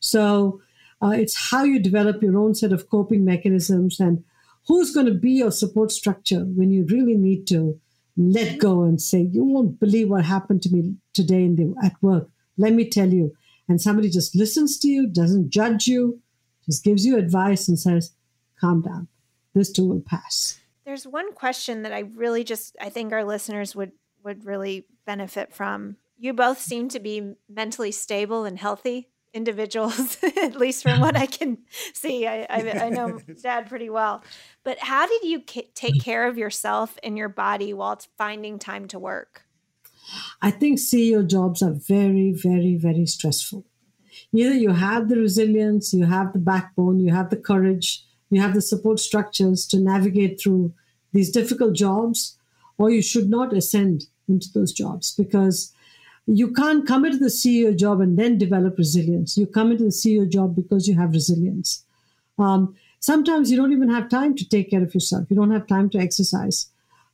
So 0.00 0.60
uh, 1.02 1.10
it's 1.10 1.50
how 1.50 1.64
you 1.64 1.78
develop 1.78 2.22
your 2.22 2.38
own 2.38 2.54
set 2.54 2.72
of 2.72 2.88
coping 2.88 3.24
mechanisms 3.24 3.98
and 3.98 4.24
who's 4.66 4.92
going 4.92 5.06
to 5.06 5.14
be 5.14 5.32
your 5.32 5.50
support 5.50 5.90
structure 5.90 6.40
when 6.40 6.70
you 6.70 6.86
really 6.88 7.16
need 7.16 7.46
to 7.48 7.80
let 8.16 8.58
go 8.58 8.82
and 8.82 9.00
say, 9.00 9.20
You 9.20 9.44
won't 9.44 9.80
believe 9.80 10.10
what 10.10 10.24
happened 10.24 10.62
to 10.62 10.70
me 10.70 10.96
today 11.12 11.44
in 11.44 11.56
the, 11.56 11.74
at 11.84 11.94
work. 12.02 12.28
Let 12.56 12.72
me 12.72 12.88
tell 12.88 13.08
you. 13.08 13.34
And 13.68 13.80
somebody 13.80 14.10
just 14.10 14.36
listens 14.36 14.78
to 14.80 14.88
you, 14.88 15.06
doesn't 15.06 15.50
judge 15.50 15.86
you, 15.86 16.20
just 16.66 16.84
gives 16.84 17.06
you 17.06 17.16
advice 17.16 17.66
and 17.66 17.78
says, 17.78 18.12
calm 18.60 18.82
down. 18.82 19.08
This 19.54 19.72
too 19.72 19.88
will 19.88 20.02
pass. 20.02 20.58
There's 20.84 21.06
one 21.06 21.32
question 21.32 21.82
that 21.82 21.92
I 21.92 22.00
really 22.00 22.44
just 22.44 22.76
I 22.80 22.90
think 22.90 23.12
our 23.12 23.24
listeners 23.24 23.74
would 23.74 23.92
would 24.22 24.44
really 24.44 24.86
benefit 25.06 25.54
from. 25.54 25.96
You 26.18 26.32
both 26.32 26.58
seem 26.58 26.88
to 26.90 27.00
be 27.00 27.34
mentally 27.48 27.92
stable 27.92 28.44
and 28.44 28.58
healthy 28.58 29.08
individuals, 29.34 30.16
at 30.42 30.56
least 30.56 30.82
from 30.82 31.00
what 31.00 31.16
I 31.16 31.26
can 31.26 31.58
see. 31.92 32.26
I, 32.26 32.46
I, 32.48 32.70
I 32.84 32.88
know 32.88 33.20
Dad 33.42 33.68
pretty 33.68 33.90
well. 33.90 34.22
But 34.62 34.78
how 34.78 35.06
did 35.06 35.24
you 35.24 35.42
take 35.74 36.00
care 36.00 36.26
of 36.26 36.38
yourself 36.38 36.96
and 37.02 37.18
your 37.18 37.28
body 37.28 37.74
while 37.74 38.00
finding 38.16 38.58
time 38.58 38.88
to 38.88 38.98
work? 38.98 39.42
I 40.40 40.50
think 40.50 40.78
CEO 40.78 41.26
jobs 41.28 41.62
are 41.62 41.74
very, 41.74 42.32
very, 42.32 42.76
very 42.76 43.06
stressful. 43.06 43.64
Either 44.32 44.54
you 44.54 44.70
have 44.70 45.08
the 45.08 45.16
resilience, 45.16 45.92
you 45.92 46.06
have 46.06 46.32
the 46.32 46.38
backbone, 46.38 47.00
you 47.00 47.12
have 47.12 47.30
the 47.30 47.36
courage, 47.36 48.04
you 48.30 48.40
have 48.40 48.54
the 48.54 48.62
support 48.62 49.00
structures 49.00 49.66
to 49.66 49.78
navigate 49.78 50.40
through 50.40 50.72
these 51.12 51.30
difficult 51.30 51.74
jobs, 51.74 52.38
or 52.78 52.90
you 52.90 53.02
should 53.02 53.30
not 53.30 53.52
ascend 53.56 54.04
into 54.28 54.48
those 54.54 54.72
jobs 54.72 55.14
because 55.16 55.72
you 56.26 56.52
can't 56.52 56.86
come 56.86 57.04
into 57.04 57.18
the 57.18 57.26
CEO 57.26 57.76
job 57.76 58.00
and 58.00 58.18
then 58.18 58.38
develop 58.38 58.78
resilience. 58.78 59.36
You 59.36 59.46
come 59.46 59.70
into 59.70 59.84
the 59.84 59.90
CEO 59.90 60.28
job 60.28 60.56
because 60.56 60.88
you 60.88 60.96
have 60.96 61.12
resilience. 61.12 61.84
Um, 62.38 62.74
sometimes 63.00 63.50
you 63.50 63.56
don't 63.56 63.72
even 63.72 63.90
have 63.90 64.08
time 64.08 64.34
to 64.36 64.48
take 64.48 64.70
care 64.70 64.82
of 64.82 64.94
yourself. 64.94 65.26
You 65.28 65.36
don't 65.36 65.50
have 65.50 65.66
time 65.66 65.90
to 65.90 65.98
exercise. 65.98 66.68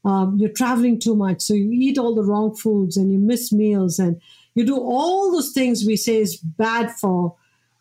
Um, 0.04 0.36
you're 0.38 0.50
traveling 0.50 0.98
too 0.98 1.14
much, 1.14 1.42
so 1.42 1.52
you 1.52 1.70
eat 1.72 1.98
all 1.98 2.14
the 2.14 2.22
wrong 2.22 2.54
foods 2.54 2.96
and 2.96 3.12
you 3.12 3.18
miss 3.18 3.52
meals 3.52 3.98
and 3.98 4.20
you 4.54 4.64
do 4.64 4.78
all 4.78 5.30
those 5.30 5.52
things 5.52 5.84
we 5.84 5.96
say 5.96 6.16
is 6.16 6.36
bad 6.36 6.90
for, 6.92 7.34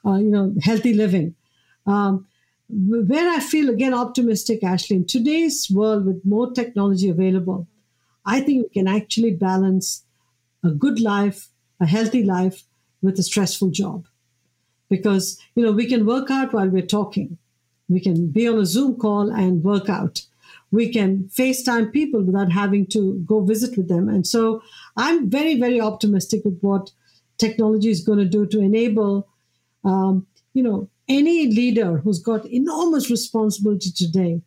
uh, 0.06 0.16
you 0.16 0.30
know, 0.30 0.54
healthy 0.62 0.94
living. 0.94 1.36
Um, 1.88 2.28
where 2.70 3.30
I 3.30 3.40
feel 3.40 3.70
again 3.70 3.94
optimistic, 3.94 4.64
Ashley, 4.64 4.98
in 4.98 5.06
today's 5.06 5.70
world 5.72 6.06
with 6.06 6.24
more 6.26 6.52
technology 6.52 7.10
available, 7.10 7.68
I 8.26 8.42
think 8.42 8.64
we 8.64 8.70
can 8.70 8.88
actually 8.88 9.32
balance 9.32 10.04
a 10.64 10.72
good 10.72 11.00
life, 11.00 11.48
a 11.80 11.86
healthy 11.86 12.24
life 12.24 12.64
with 13.02 13.18
a 13.20 13.24
stressful 13.24 13.70
job. 13.70 14.06
Because, 14.90 15.40
you 15.56 15.64
know, 15.64 15.72
we 15.72 15.86
can 15.86 16.06
work 16.06 16.32
out 16.32 16.54
while 16.54 16.68
we're 16.68 16.86
talking. 16.86 17.38
We 17.88 18.00
can 18.00 18.28
be 18.28 18.48
on 18.48 18.60
a 18.60 18.66
Zoom 18.66 18.98
call 18.98 19.32
and 19.32 19.64
work 19.64 19.90
out. 19.90 20.22
We 20.72 20.92
can 20.92 21.30
FaceTime 21.36 21.92
people 21.92 22.22
without 22.24 22.52
having 22.52 22.86
to 22.88 23.16
go 23.26 23.42
visit 23.42 23.78
with 23.78 23.88
them. 23.88 24.08
And 24.10 24.26
so 24.26 24.62
I'm 24.98 25.30
very, 25.30 25.60
very 25.60 25.80
optimistic 25.82 26.42
with 26.46 26.60
what 26.62 26.92
technology 27.38 27.90
is 27.90 28.06
going 28.06 28.20
to 28.20 28.26
do 28.26 28.46
to 28.48 28.60
enable, 28.60 29.28
um, 29.84 30.28
you 30.54 30.62
know, 30.62 30.90
any 31.08 31.48
leader 31.48 31.98
who's 31.98 32.20
got 32.20 32.46
enormous 32.46 33.10
responsibility 33.10 33.90
today 33.92 34.42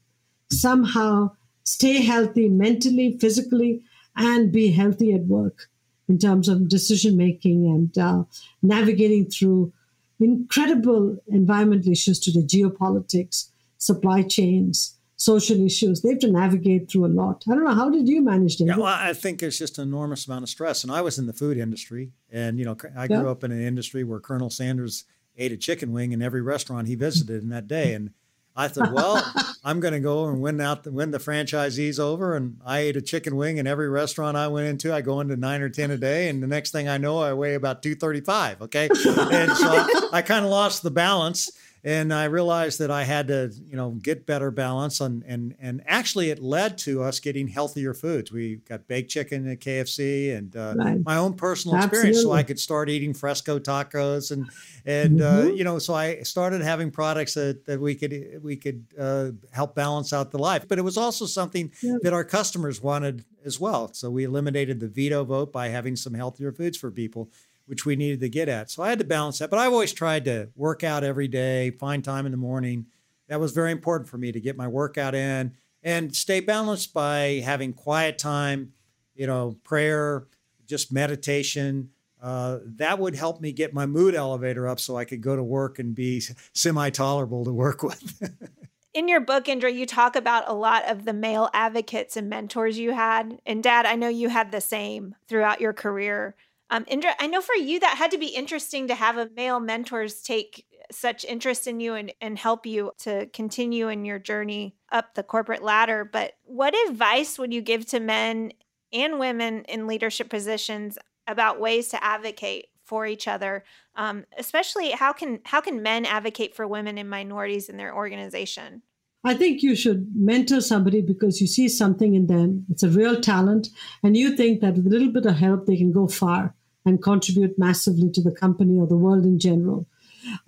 somehow 0.51 1.31
stay 1.65 2.03
healthy 2.03 2.49
mentally, 2.49 3.19
physically, 3.19 3.83
and 4.17 4.53
be 4.53 4.71
healthy 4.71 5.13
at 5.13 5.23
work 5.23 5.69
in 6.13 6.19
terms 6.19 6.47
of 6.47 6.69
decision 6.69 7.17
making 7.17 7.61
and 7.75 7.97
uh, 7.97 8.23
navigating 8.63 9.25
through 9.35 9.73
incredible 10.21 11.17
environmental 11.27 11.91
issues 11.91 12.21
to 12.21 12.31
the 12.31 12.47
geopolitics, 12.55 13.49
supply 13.79 14.21
chains, 14.23 14.99
social 15.17 15.65
issues. 15.65 16.03
They 16.03 16.11
have 16.11 16.19
to 16.19 16.31
navigate 16.31 16.91
through 16.91 17.07
a 17.07 17.15
lot. 17.23 17.45
I 17.51 17.55
don't 17.55 17.65
know. 17.65 17.75
How 17.75 17.89
did 17.89 18.07
you 18.07 18.21
manage 18.21 18.61
it? 18.61 18.67
Yeah, 18.67 18.77
well, 18.77 18.87
I 19.11 19.15
think 19.15 19.43
it's 19.43 19.57
just 19.57 19.79
an 19.79 19.89
enormous 19.89 20.27
amount 20.27 20.43
of 20.43 20.51
stress. 20.51 20.85
And 20.85 20.93
I 20.93 21.01
was 21.01 21.19
in 21.19 21.27
the 21.27 21.33
food 21.33 21.57
industry. 21.57 22.13
And, 22.31 22.59
you 22.59 22.67
know, 22.67 22.77
I 22.95 23.07
grew 23.07 23.25
yeah. 23.25 23.31
up 23.31 23.43
in 23.43 23.53
an 23.53 23.63
industry 23.63 24.05
where 24.05 24.21
Colonel 24.21 24.51
Sanders 24.51 25.05
ate 25.39 25.53
a 25.53 25.57
chicken 25.57 25.93
wing 25.93 26.13
in 26.13 26.21
every 26.21 26.43
restaurant 26.43 26.89
he 26.89 26.95
visited 26.95 27.43
in 27.43 27.49
that 27.49 27.67
day. 27.67 27.95
And 27.95 28.11
I 28.55 28.69
thought, 28.69 28.93
well, 28.93 29.23
I'm 29.65 29.81
going 29.81 29.95
to 29.95 30.01
go 30.01 30.27
and 30.27 30.41
win 30.41 30.61
out, 30.61 30.85
the, 30.85 30.93
win 30.93 31.11
the 31.11 31.19
franchisees 31.19 31.99
over. 31.99 32.37
And 32.37 32.59
I 32.65 32.81
ate 32.81 32.97
a 32.97 33.03
chicken 33.03 33.37
wing 33.37 33.59
in 33.59 33.67
every 33.67 33.89
restaurant 33.89 34.37
I 34.37 34.49
went 34.49 34.69
into. 34.69 34.93
I 34.93 35.01
go 35.01 35.21
into 35.21 35.37
nine 35.37 35.63
or 35.63 35.69
10 35.69 35.91
a 35.91 35.97
day. 35.97 36.29
And 36.29 36.43
the 36.43 36.47
next 36.47 36.71
thing 36.71 36.89
I 36.89 36.99
know, 36.99 37.19
I 37.19 37.33
weigh 37.33 37.55
about 37.55 37.83
235. 37.83 38.63
Okay. 38.63 38.89
and 38.89 39.53
so 39.57 39.69
I, 39.69 40.09
I 40.13 40.23
kind 40.23 40.45
of 40.45 40.51
lost 40.51 40.83
the 40.83 40.91
balance 40.91 41.51
and 41.85 42.15
I 42.15 42.27
realized 42.27 42.79
that 42.79 42.93
I 42.93 43.03
had 43.03 43.27
to, 43.29 43.53
you 43.67 43.77
know, 43.77 43.91
get 43.91 44.25
better 44.25 44.53
balance 44.53 45.01
and 45.01 45.25
and 45.27 45.57
and 45.59 45.83
actually 45.87 46.31
it 46.31 46.41
led 46.41 46.79
to 46.79 47.03
us 47.03 47.19
getting 47.19 47.49
healthier 47.49 47.93
foods. 47.93 48.31
We 48.31 48.57
got 48.69 48.87
baked 48.87 49.11
chicken 49.11 49.49
at 49.49 49.59
KFC 49.59 50.37
and 50.37 50.55
uh, 50.55 50.75
right. 50.77 50.99
my 51.05 51.17
own 51.17 51.35
personal 51.35 51.77
Absolutely. 51.77 52.11
experience, 52.11 52.23
so 52.23 52.33
I 52.33 52.45
could 52.45 52.61
start 52.61 52.89
eating 52.89 53.13
fresco 53.13 53.59
tacos 53.59 54.31
and 54.31 54.49
and 54.87 55.21
uh, 55.21 55.25
mm-hmm. 55.25 55.49
uh, 55.49 55.51
you 55.51 55.65
know, 55.65 55.81
so 55.81 55.95
I 55.95 56.23
started 56.23 56.63
having 56.63 56.93
products 56.93 57.35
that, 57.35 57.65
that 57.67 57.81
we 57.81 57.97
could 57.97 58.41
we 58.43 58.55
could 58.57 58.85
uh, 58.99 59.31
help 59.51 59.75
balance 59.75 60.13
out 60.13 60.31
the 60.31 60.39
life. 60.39 60.69
But 60.69 60.79
it 60.79 60.83
was 60.83 60.97
also 60.97 61.27
something 61.27 61.73
that 62.03 62.13
our 62.13 62.25
customers 62.25 62.81
wanted 62.81 63.25
as 63.45 63.59
well. 63.59 63.93
So 63.93 64.09
we 64.09 64.23
eliminated 64.23 64.79
the 64.79 64.89
veto 64.89 65.25
vote 65.25 65.53
by 65.53 65.69
having 65.69 65.97
some 65.97 66.15
healthier 66.15 66.53
foods 66.53 66.79
for 66.79 66.93
people 66.93 67.29
which 67.67 67.87
we 67.87 67.97
needed 67.97 68.21
to 68.21 68.29
get 68.29 68.49
at. 68.49 68.71
So 68.71 68.83
I 68.83 68.89
had 68.89 68.99
to 68.99 69.05
balance 69.05 69.39
that. 69.39 69.51
But 69.51 69.59
I've 69.59 69.73
always 69.73 69.93
tried 69.93 70.25
to 70.27 70.51
work 70.55 70.85
out 70.85 71.05
every 71.05 71.29
day, 71.29 71.71
find 71.71 72.05
time 72.05 72.27
in 72.27 72.33
the 72.33 72.39
morning. 72.39 72.87
That 73.29 73.41
was 73.41 73.53
very 73.53 73.73
important 73.73 74.09
for 74.09 74.19
me 74.19 74.33
to 74.33 74.41
get 74.41 74.57
my 74.57 74.69
workout 74.69 75.15
in 75.15 75.57
and 75.83 76.15
stay 76.15 76.41
balanced 76.41 76.93
by 76.93 77.43
having 77.45 77.73
quiet 77.73 78.19
time, 78.19 78.73
you 79.15 79.27
know, 79.27 79.57
prayer, 79.65 80.27
just 80.67 80.93
meditation. 80.93 81.91
Uh, 82.21 82.59
that 82.65 82.99
would 82.99 83.17
help 83.17 83.41
me 83.41 83.53
get 83.53 83.75
my 83.75 83.85
mood 83.85 84.15
elevator 84.15 84.69
up 84.69 84.79
so 84.79 84.97
I 84.97 85.05
could 85.05 85.21
go 85.21 85.35
to 85.35 85.43
work 85.43 85.79
and 85.79 85.95
be 85.95 86.23
semi 86.53 86.91
tolerable 86.91 87.45
to 87.45 87.53
work 87.53 87.83
with. 87.83 88.23
in 88.95 89.09
your 89.09 89.21
book, 89.21 89.49
Indra, 89.49 89.71
you 89.71 89.87
talk 89.87 90.15
about 90.15 90.49
a 90.49 90.53
lot 90.53 90.89
of 90.89 91.05
the 91.05 91.13
male 91.13 91.49
advocates 91.53 92.17
and 92.17 92.29
mentors 92.29 92.79
you 92.79 92.93
had. 92.93 93.41
And 93.47 93.63
dad, 93.63 93.87
I 93.87 93.97
know 93.97 94.09
you 94.09 94.29
had 94.29 94.53
the 94.53 94.61
same 94.61 95.15
throughout 95.27 95.61
your 95.61 95.73
career. 95.73 96.37
Um, 96.73 96.87
Indra, 96.89 97.11
I 97.21 97.27
know 97.27 97.43
for 97.43 97.55
you 97.55 97.81
that 97.81 97.99
had 97.99 98.13
to 98.13 98.19
be 98.19 98.29
interesting 98.29 98.89
to 98.89 98.95
have 98.95 99.19
a 99.19 99.29
male 99.37 99.61
mentors 99.61 100.23
take 100.23 100.65
such 100.91 101.23
interest 101.27 101.67
in 101.67 101.81
you 101.81 101.93
and, 101.93 102.15
and 102.19 102.39
help 102.39 102.65
you 102.65 102.93
to 103.01 103.27
continue 103.27 103.89
in 103.89 104.07
your 104.07 104.19
journey 104.19 104.75
up 104.91 105.15
the 105.15 105.23
corporate 105.23 105.63
ladder. 105.63 106.09
But 106.11 106.33
what 106.45 106.75
advice 106.89 107.39
would 107.39 107.53
you 107.53 107.61
give 107.61 107.85
to 107.87 108.01
men 108.01 108.53
and 108.91 109.19
women 109.19 109.65
in 109.65 109.87
leadership 109.87 110.31
positions 110.31 110.97
about 111.27 111.61
ways 111.61 111.89
to 111.89 112.03
advocate 112.03 112.69
for 112.83 113.05
each 113.05 113.29
other? 113.29 113.65
Um, 113.95 114.25
especially 114.39 114.93
how 114.93 115.13
can 115.13 115.41
how 115.45 115.61
can 115.61 115.83
men 115.83 116.07
advocate 116.07 116.57
for 116.57 116.67
women 116.67 116.97
and 116.97 117.11
minorities 117.11 117.69
in 117.69 117.77
their 117.77 117.95
organization? 117.95 118.81
I 119.25 119.35
think 119.35 119.63
you 119.63 119.77
should 119.77 120.11
mentor 120.17 120.63
somebody 120.63 121.03
because 121.03 121.39
you 121.39 121.47
see 121.47 121.69
something 121.69 122.15
in 122.15 122.29
them. 122.29 122.65
It's 122.71 122.83
a 122.83 122.89
real 122.89 123.21
talent, 123.21 123.69
and 124.03 124.17
you 124.17 124.35
think 124.35 124.63
that 124.63 124.75
with 124.75 124.87
a 124.87 124.89
little 124.89 125.13
bit 125.13 125.27
of 125.27 125.37
help, 125.37 125.67
they 125.67 125.77
can 125.77 125.93
go 125.93 126.09
far 126.09 126.55
and 126.85 127.03
contribute 127.03 127.59
massively 127.59 128.11
to 128.11 128.23
the 128.23 128.33
company 128.33 128.79
or 128.79 128.87
the 128.87 128.97
world 128.97 129.25
in 129.25 129.39
general. 129.39 129.87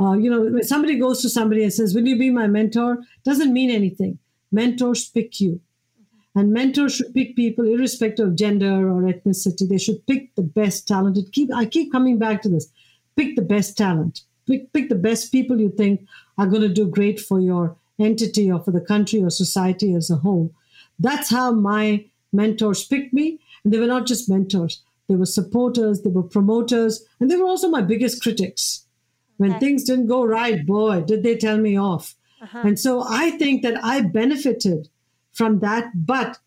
Uh, 0.01 0.13
you 0.13 0.31
know, 0.31 0.43
when 0.43 0.63
somebody 0.63 0.99
goes 0.99 1.21
to 1.23 1.29
somebody 1.29 1.63
and 1.63 1.73
says, 1.73 1.95
Will 1.95 2.07
you 2.07 2.19
be 2.19 2.31
my 2.31 2.47
mentor? 2.47 2.99
doesn't 3.25 3.53
mean 3.53 3.71
anything. 3.71 4.19
Mentors 4.53 5.09
pick 5.09 5.41
you. 5.41 5.61
And 6.37 6.53
mentors 6.53 6.97
should 6.97 7.15
pick 7.15 7.37
people 7.37 7.65
irrespective 7.65 8.29
of 8.29 8.37
gender 8.37 8.89
or 8.89 9.03
ethnicity. 9.03 9.69
They 9.69 9.79
should 9.79 10.05
pick 10.07 10.35
the 10.35 10.43
best 10.43 10.89
talented. 10.89 11.33
Keep 11.33 11.51
I 11.55 11.65
keep 11.67 11.93
coming 11.93 12.19
back 12.19 12.43
to 12.43 12.49
this. 12.49 12.71
Pick 13.17 13.37
the 13.37 13.43
best 13.43 13.77
talent. 13.77 14.23
Pick, 14.47 14.73
pick 14.73 14.89
the 14.89 14.97
best 14.97 15.33
people 15.33 15.61
you 15.61 15.71
think 15.71 16.07
are 16.37 16.47
going 16.47 16.63
to 16.63 16.69
do 16.69 16.87
great 16.87 17.21
for 17.21 17.41
your 17.41 17.77
entity 17.99 18.51
or 18.51 18.61
for 18.61 18.73
the 18.73 18.81
country 18.81 19.23
or 19.23 19.31
society 19.31 19.95
as 19.95 20.11
a 20.11 20.17
whole. 20.17 20.53
That's 20.99 21.31
how 21.31 21.53
my 21.53 22.05
mentors 22.33 22.85
picked 22.85 23.15
me. 23.15 23.41
And 23.63 23.73
they 23.73 23.79
were 23.79 23.87
not 23.87 24.07
just 24.07 24.29
mentors. 24.29 24.83
They 25.09 25.17
were 25.17 25.27
supporters, 25.27 26.03
they 26.03 26.11
were 26.11 26.23
promoters, 26.23 27.05
and 27.21 27.31
they 27.31 27.37
were 27.37 27.47
also 27.47 27.69
my 27.69 27.83
biggest 27.83 28.23
critics. 28.23 28.87
When 29.37 29.51
okay. 29.53 29.61
things 29.61 29.85
didn't 29.85 30.07
go 30.07 30.25
right, 30.25 30.65
boy, 30.65 31.03
did 31.03 31.23
they 31.23 31.37
tell 31.37 31.59
me 31.59 31.79
off. 31.79 32.15
Uh-huh. 32.41 32.63
And 32.65 32.79
so 32.79 33.05
I 33.07 33.33
think 33.33 33.63
that 33.63 33.83
I 33.85 34.01
benefited 34.01 34.89
from 35.33 35.61
that. 35.61 35.91
But 35.95 36.39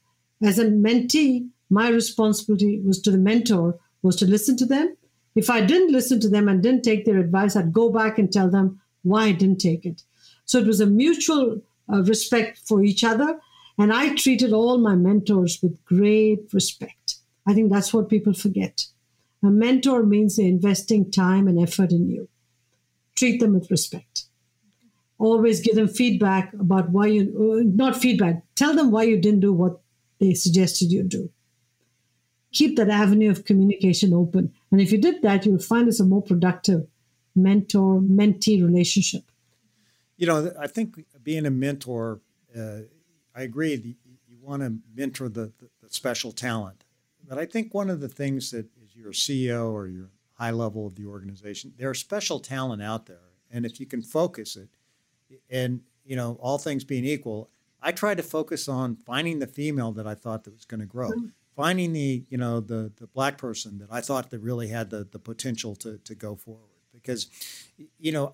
as 0.42 0.58
a 0.58 0.66
mentee, 0.66 1.50
my 1.70 1.90
responsibility 1.90 2.80
was 2.80 3.02
to 3.02 3.12
the 3.12 3.18
mentor 3.18 3.78
was 4.02 4.16
to 4.18 4.26
listen 4.26 4.56
to 4.58 4.66
them. 4.66 4.96
If 5.36 5.50
I 5.50 5.62
didn't 5.62 5.92
listen 5.92 6.20
to 6.22 6.30
them 6.30 6.48
and 6.48 6.64
didn't 6.64 6.84
take 6.84 7.06
their 7.06 7.20
advice, 7.20 7.56
I'd 7.56 7.74
go 7.74 7.92
back 7.92 8.18
and 8.18 8.32
tell 8.32 8.50
them 8.50 8.82
why 9.04 9.26
I 9.26 9.32
didn't 9.34 9.60
take 9.60 9.86
it. 9.86 10.04
So 10.46 10.60
it 10.60 10.66
was 10.66 10.80
a 10.80 10.86
mutual 10.86 11.62
uh, 11.92 12.04
respect 12.04 12.60
for 12.66 12.84
each 12.84 13.04
other. 13.04 13.40
And 13.78 13.94
I 13.94 14.16
treated 14.16 14.54
all 14.54 14.78
my 14.78 14.96
mentors 14.96 15.60
with 15.62 15.84
great 15.86 16.52
respect. 16.54 17.17
I 17.48 17.54
think 17.54 17.72
that's 17.72 17.94
what 17.94 18.10
people 18.10 18.34
forget. 18.34 18.86
A 19.42 19.48
mentor 19.48 20.04
means 20.04 20.36
they're 20.36 20.46
investing 20.46 21.10
time 21.10 21.48
and 21.48 21.60
effort 21.60 21.92
in 21.92 22.10
you. 22.10 22.28
Treat 23.16 23.40
them 23.40 23.54
with 23.54 23.72
respect. 23.72 24.26
Always 25.18 25.62
give 25.62 25.76
them 25.76 25.88
feedback 25.88 26.54
about 26.54 26.90
why 26.90 27.08
you, 27.08 27.64
not 27.66 27.96
feedback, 27.96 28.44
tell 28.56 28.76
them 28.76 28.92
why 28.92 29.04
you 29.04 29.18
didn't 29.20 29.40
do 29.40 29.54
what 29.54 29.80
they 30.20 30.34
suggested 30.34 30.92
you 30.92 31.04
do. 31.04 31.30
Keep 32.52 32.76
that 32.78 32.90
avenue 32.90 33.32
of 33.32 33.46
communication 33.46 34.14
open. 34.14 34.54
And 34.72 34.82
if 34.82 34.92
you 34.92 35.00
did 35.00 35.22
that, 35.22 35.46
you'll 35.46 35.60
find 35.60 35.88
it's 35.88 36.00
a 36.00 36.06
more 36.06 36.22
productive 36.22 36.88
mentor 37.36 38.02
mentee 38.02 38.64
relationship. 38.64 39.24
You 40.18 40.28
know, 40.28 40.52
I 40.60 40.68
think 40.68 41.06
being 41.24 41.46
a 41.46 41.52
mentor, 41.52 42.20
uh, 42.58 42.80
I 43.36 43.44
agree. 43.44 43.76
You, 43.76 43.96
you 44.28 44.38
want 44.42 44.64
to 44.64 44.78
mentor 44.96 45.30
the, 45.30 45.54
the, 45.60 45.70
the, 45.84 45.90
special 45.90 46.32
talent. 46.32 46.84
But 47.28 47.38
I 47.38 47.46
think 47.46 47.74
one 47.74 47.90
of 47.90 48.00
the 48.00 48.08
things 48.08 48.52
that 48.52 48.68
is 48.84 48.96
your 48.96 49.12
CEO 49.12 49.72
or 49.72 49.88
your 49.88 50.10
high 50.34 50.52
level 50.52 50.88
of 50.88 50.96
the 50.96 51.06
organization, 51.06 51.74
there 51.78 51.90
are 51.90 51.96
special 51.96 52.40
talent 52.40 52.82
out 52.82 53.06
there. 53.06 53.18
And 53.52 53.66
if 53.66 53.80
you 53.80 53.86
can 53.86 54.02
focus 54.02 54.56
it, 54.56 54.70
and, 55.50 55.82
you 56.06 56.16
know, 56.16 56.38
all 56.42 56.58
things 56.58 56.84
being 56.84 57.06
equal, 57.06 57.50
I 57.82 57.92
tried 57.92 58.18
to 58.18 58.24
focus 58.24 58.68
on 58.68 58.96
finding 58.96 59.40
the 59.40 59.48
female 59.48 59.92
that 59.94 60.08
I 60.08 60.16
thought 60.16 60.44
that 60.46 60.54
was 60.54 60.66
going 60.66 60.80
to 60.80 60.86
grow. 60.86 61.10
Mm-hmm 61.10 61.28
finding 61.58 61.92
the 61.92 62.24
you 62.30 62.38
know 62.38 62.62
the 62.62 62.94
the 62.98 63.08
black 63.08 63.38
person 63.38 63.80
that 63.80 63.90
I 63.92 64.00
thought 64.00 64.30
that 64.30 64.40
really 64.40 64.70
had 64.70 64.90
the 64.92 65.06
the 65.12 65.20
potential 65.20 65.76
to 65.78 65.98
to 65.98 66.16
go 66.16 66.36
forward 66.36 66.70
because 66.94 67.28
you 68.00 68.14
know 68.14 68.34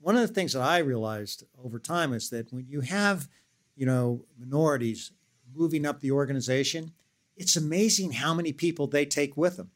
one 0.00 0.14
of 0.14 0.20
the 0.20 0.32
things 0.32 0.52
that 0.52 0.62
I 0.62 0.78
realized 0.78 1.44
over 1.64 1.78
time 1.80 2.12
is 2.12 2.28
that 2.30 2.52
when 2.52 2.66
you 2.68 2.82
have 2.82 3.28
you 3.74 3.86
know 3.86 4.26
minorities 4.38 5.10
moving 5.56 5.86
up 5.86 6.00
the 6.00 6.12
organization 6.12 6.92
it's 7.36 7.56
amazing 7.56 8.12
how 8.12 8.34
many 8.34 8.52
people 8.52 8.86
they 8.86 9.06
take 9.06 9.36
with 9.36 9.56
them 9.56 9.70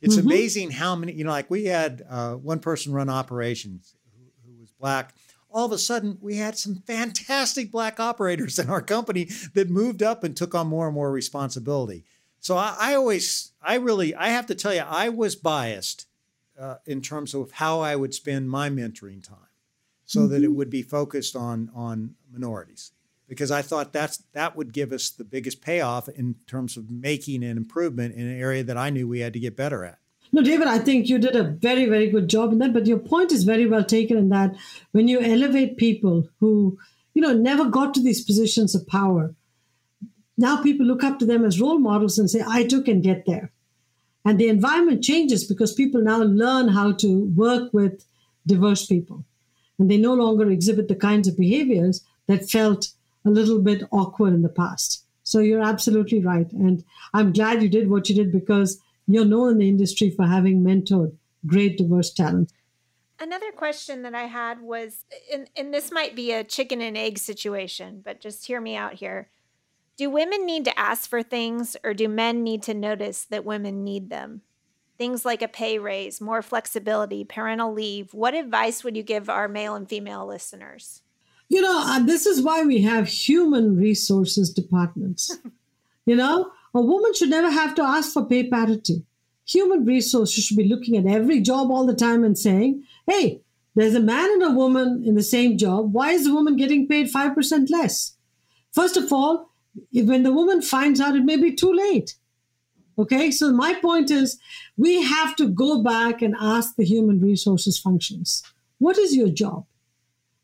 it's 0.00 0.16
mm-hmm. 0.16 0.26
amazing 0.26 0.70
how 0.70 0.96
many 0.96 1.12
you 1.12 1.24
know 1.24 1.30
like 1.30 1.50
we 1.50 1.64
had 1.64 2.04
uh, 2.08 2.34
one 2.34 2.58
person 2.58 2.92
run 2.92 3.08
operations 3.08 3.94
who, 4.16 4.52
who 4.52 4.60
was 4.60 4.70
black 4.72 5.14
all 5.52 5.66
of 5.66 5.72
a 5.72 5.78
sudden 5.78 6.18
we 6.20 6.36
had 6.36 6.56
some 6.56 6.76
fantastic 6.86 7.70
black 7.70 7.98
operators 7.98 8.58
in 8.58 8.70
our 8.70 8.82
company 8.82 9.28
that 9.54 9.70
moved 9.70 10.02
up 10.02 10.24
and 10.24 10.36
took 10.36 10.54
on 10.54 10.68
more 10.68 10.86
and 10.86 10.94
more 10.94 11.10
responsibility. 11.10 12.04
So 12.40 12.56
I, 12.56 12.76
I 12.78 12.94
always, 12.94 13.52
I 13.60 13.76
really, 13.76 14.14
I 14.14 14.30
have 14.30 14.46
to 14.46 14.54
tell 14.54 14.72
you, 14.72 14.84
I 14.86 15.08
was 15.10 15.36
biased 15.36 16.06
uh, 16.58 16.76
in 16.86 17.00
terms 17.02 17.34
of 17.34 17.52
how 17.52 17.80
I 17.80 17.96
would 17.96 18.14
spend 18.14 18.50
my 18.50 18.70
mentoring 18.70 19.22
time, 19.22 19.38
so 20.04 20.20
mm-hmm. 20.20 20.28
that 20.30 20.36
it 20.36 20.46
mm-hmm. 20.46 20.56
would 20.56 20.70
be 20.70 20.82
focused 20.82 21.36
on 21.36 21.70
on 21.74 22.14
minorities, 22.30 22.92
because 23.30 23.52
I 23.52 23.62
thought 23.62 23.92
that's 23.92 24.16
that 24.32 24.56
would 24.56 24.72
give 24.72 24.90
us 24.90 25.08
the 25.08 25.22
biggest 25.22 25.62
payoff 25.62 26.08
in 26.08 26.34
terms 26.48 26.76
of 26.76 26.90
making 26.90 27.44
an 27.44 27.56
improvement 27.56 28.16
in 28.16 28.26
an 28.26 28.38
area 28.38 28.64
that 28.64 28.76
I 28.76 28.90
knew 28.90 29.06
we 29.06 29.20
had 29.20 29.32
to 29.34 29.38
get 29.38 29.56
better 29.56 29.84
at. 29.84 29.98
No, 30.32 30.42
David, 30.42 30.66
I 30.66 30.80
think 30.80 31.08
you 31.08 31.16
did 31.16 31.36
a 31.36 31.44
very, 31.44 31.86
very 31.86 32.10
good 32.10 32.28
job 32.28 32.52
in 32.52 32.58
that. 32.58 32.72
But 32.72 32.86
your 32.86 32.98
point 32.98 33.30
is 33.30 33.44
very 33.44 33.66
well 33.66 33.84
taken 33.84 34.16
in 34.16 34.30
that 34.30 34.56
when 34.90 35.06
you 35.06 35.20
elevate 35.20 35.76
people 35.76 36.28
who, 36.40 36.76
you 37.14 37.22
know, 37.22 37.32
never 37.32 37.66
got 37.66 37.94
to 37.94 38.02
these 38.02 38.24
positions 38.24 38.74
of 38.74 38.86
power, 38.88 39.32
now 40.36 40.60
people 40.60 40.84
look 40.84 41.04
up 41.04 41.20
to 41.20 41.26
them 41.26 41.44
as 41.44 41.60
role 41.60 41.78
models 41.78 42.18
and 42.18 42.28
say, 42.28 42.42
I 42.44 42.64
too 42.64 42.82
can 42.82 43.00
get 43.00 43.26
there. 43.26 43.52
And 44.24 44.40
the 44.40 44.48
environment 44.48 45.04
changes 45.04 45.44
because 45.44 45.72
people 45.72 46.02
now 46.02 46.20
learn 46.22 46.68
how 46.68 46.92
to 46.94 47.26
work 47.36 47.72
with 47.72 48.04
diverse 48.44 48.86
people. 48.86 49.24
And 49.78 49.88
they 49.88 49.98
no 49.98 50.14
longer 50.14 50.50
exhibit 50.50 50.88
the 50.88 50.96
kinds 50.96 51.28
of 51.28 51.36
behaviors 51.36 52.04
that 52.26 52.50
felt 52.50 52.88
a 53.24 53.30
little 53.30 53.60
bit 53.60 53.82
awkward 53.90 54.34
in 54.34 54.42
the 54.42 54.48
past. 54.48 55.04
So 55.22 55.38
you're 55.38 55.62
absolutely 55.62 56.24
right. 56.24 56.50
And 56.52 56.84
I'm 57.14 57.32
glad 57.32 57.62
you 57.62 57.68
did 57.68 57.90
what 57.90 58.08
you 58.08 58.14
did 58.14 58.32
because 58.32 58.80
you're 59.06 59.24
known 59.24 59.52
in 59.52 59.58
the 59.58 59.68
industry 59.68 60.10
for 60.10 60.26
having 60.26 60.62
mentored 60.62 61.12
great 61.46 61.78
diverse 61.78 62.12
talent. 62.12 62.52
Another 63.18 63.52
question 63.52 64.02
that 64.02 64.14
I 64.14 64.24
had 64.24 64.62
was, 64.62 65.04
and, 65.32 65.50
and 65.54 65.74
this 65.74 65.92
might 65.92 66.16
be 66.16 66.32
a 66.32 66.42
chicken 66.42 66.80
and 66.80 66.96
egg 66.96 67.18
situation, 67.18 68.00
but 68.02 68.20
just 68.20 68.46
hear 68.46 68.60
me 68.60 68.76
out 68.76 68.94
here. 68.94 69.28
Do 69.98 70.08
women 70.08 70.46
need 70.46 70.64
to 70.64 70.78
ask 70.78 71.08
for 71.08 71.22
things, 71.22 71.76
or 71.84 71.92
do 71.92 72.08
men 72.08 72.42
need 72.42 72.62
to 72.62 72.72
notice 72.72 73.24
that 73.26 73.44
women 73.44 73.84
need 73.84 74.08
them? 74.08 74.40
Things 74.96 75.26
like 75.26 75.42
a 75.42 75.48
pay 75.48 75.78
raise, 75.78 76.20
more 76.20 76.40
flexibility, 76.40 77.22
parental 77.24 77.72
leave. 77.72 78.14
What 78.14 78.34
advice 78.34 78.82
would 78.82 78.96
you 78.96 79.02
give 79.02 79.28
our 79.28 79.48
male 79.48 79.74
and 79.74 79.86
female 79.86 80.26
listeners? 80.26 81.02
You 81.50 81.60
know, 81.60 81.82
uh, 81.84 81.98
this 81.98 82.26
is 82.26 82.40
why 82.40 82.62
we 82.62 82.80
have 82.82 83.08
human 83.08 83.76
resources 83.76 84.50
departments. 84.50 85.36
you 86.06 86.14
know, 86.14 86.50
a 86.72 86.80
woman 86.80 87.12
should 87.12 87.28
never 87.28 87.50
have 87.50 87.74
to 87.74 87.82
ask 87.82 88.12
for 88.12 88.24
pay 88.24 88.48
parity. 88.48 89.04
Human 89.46 89.84
resources 89.84 90.44
should 90.44 90.56
be 90.56 90.68
looking 90.68 90.96
at 90.96 91.06
every 91.06 91.40
job 91.40 91.72
all 91.72 91.84
the 91.84 91.94
time 91.94 92.22
and 92.22 92.38
saying, 92.38 92.84
hey, 93.08 93.42
there's 93.74 93.96
a 93.96 94.00
man 94.00 94.30
and 94.30 94.42
a 94.44 94.50
woman 94.50 95.02
in 95.04 95.16
the 95.16 95.24
same 95.24 95.58
job. 95.58 95.92
Why 95.92 96.12
is 96.12 96.24
the 96.24 96.32
woman 96.32 96.56
getting 96.56 96.86
paid 96.86 97.12
5% 97.12 97.68
less? 97.68 98.16
First 98.72 98.96
of 98.96 99.12
all, 99.12 99.50
when 99.92 100.22
the 100.22 100.32
woman 100.32 100.62
finds 100.62 101.00
out, 101.00 101.16
it 101.16 101.24
may 101.24 101.36
be 101.36 101.52
too 101.52 101.72
late. 101.72 102.14
Okay, 102.96 103.32
so 103.32 103.50
my 103.50 103.74
point 103.74 104.10
is 104.12 104.38
we 104.76 105.02
have 105.02 105.34
to 105.36 105.48
go 105.48 105.82
back 105.82 106.22
and 106.22 106.36
ask 106.40 106.76
the 106.76 106.84
human 106.84 107.20
resources 107.20 107.78
functions 107.78 108.42
what 108.78 108.96
is 108.96 109.14
your 109.14 109.28
job? 109.28 109.66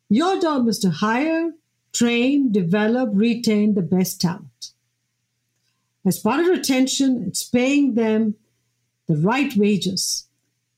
Your 0.09 0.41
job 0.41 0.69
is 0.69 0.79
to 0.81 0.91
hire, 0.91 1.53
train, 1.93 2.53
develop, 2.53 3.11
retain 3.13 3.75
the 3.75 3.83
best 3.83 4.21
talent. 4.21 4.73
As 6.05 6.19
part 6.19 6.41
of 6.41 6.47
retention, 6.47 7.25
it's 7.27 7.43
paying 7.43 7.95
them 7.95 8.37
the 9.09 9.17
right 9.17 9.55
wages, 9.57 10.27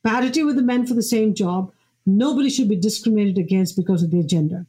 parity 0.03 0.43
with 0.43 0.57
the 0.57 0.63
men 0.63 0.87
for 0.87 0.95
the 0.95 1.03
same 1.03 1.35
job. 1.35 1.73
Nobody 2.07 2.49
should 2.49 2.69
be 2.69 2.77
discriminated 2.77 3.37
against 3.37 3.77
because 3.77 4.03
of 4.03 4.11
their 4.11 4.23
gender. 4.23 4.67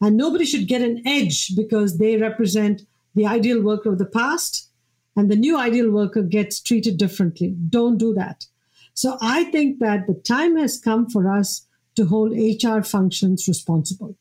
And 0.00 0.16
nobody 0.16 0.46
should 0.46 0.68
get 0.68 0.82
an 0.82 1.06
edge 1.06 1.54
because 1.54 1.98
they 1.98 2.16
represent 2.16 2.82
the 3.14 3.26
ideal 3.26 3.62
worker 3.62 3.90
of 3.90 3.98
the 3.98 4.06
past 4.06 4.68
and 5.16 5.30
the 5.30 5.36
new 5.36 5.58
ideal 5.58 5.90
worker 5.90 6.22
gets 6.22 6.60
treated 6.60 6.98
differently. 6.98 7.56
Don't 7.68 7.98
do 7.98 8.14
that. 8.14 8.46
So 8.92 9.18
I 9.20 9.44
think 9.44 9.78
that 9.80 10.06
the 10.06 10.14
time 10.14 10.56
has 10.56 10.78
come 10.78 11.08
for 11.08 11.30
us 11.30 11.66
to 11.96 12.06
hold 12.06 12.32
HR 12.32 12.82
functions 12.82 13.48
responsible. 13.48 14.16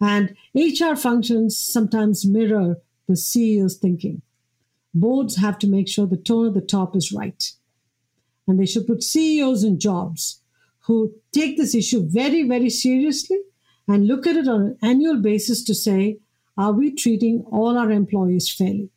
And 0.00 0.34
HR 0.54 0.94
functions 0.94 1.58
sometimes 1.58 2.26
mirror 2.26 2.76
the 3.06 3.14
CEO's 3.14 3.76
thinking 3.76 4.22
boards 4.94 5.36
have 5.36 5.58
to 5.58 5.68
make 5.68 5.88
sure 5.88 6.06
the 6.06 6.16
tone 6.16 6.48
at 6.48 6.54
the 6.54 6.60
top 6.60 6.96
is 6.96 7.12
right. 7.12 7.52
And 8.46 8.58
they 8.58 8.66
should 8.66 8.86
put 8.86 9.02
CEOs 9.02 9.62
in 9.62 9.78
jobs 9.78 10.42
who 10.80 11.14
take 11.32 11.56
this 11.56 11.74
issue 11.74 12.08
very, 12.08 12.42
very 12.42 12.70
seriously 12.70 13.38
and 13.86 14.06
look 14.06 14.26
at 14.26 14.36
it 14.36 14.48
on 14.48 14.62
an 14.62 14.78
annual 14.82 15.20
basis 15.20 15.62
to 15.64 15.74
say, 15.74 16.18
are 16.56 16.72
we 16.72 16.92
treating 16.92 17.44
all 17.50 17.78
our 17.78 17.90
employees 17.90 18.52
fairly? 18.52 18.90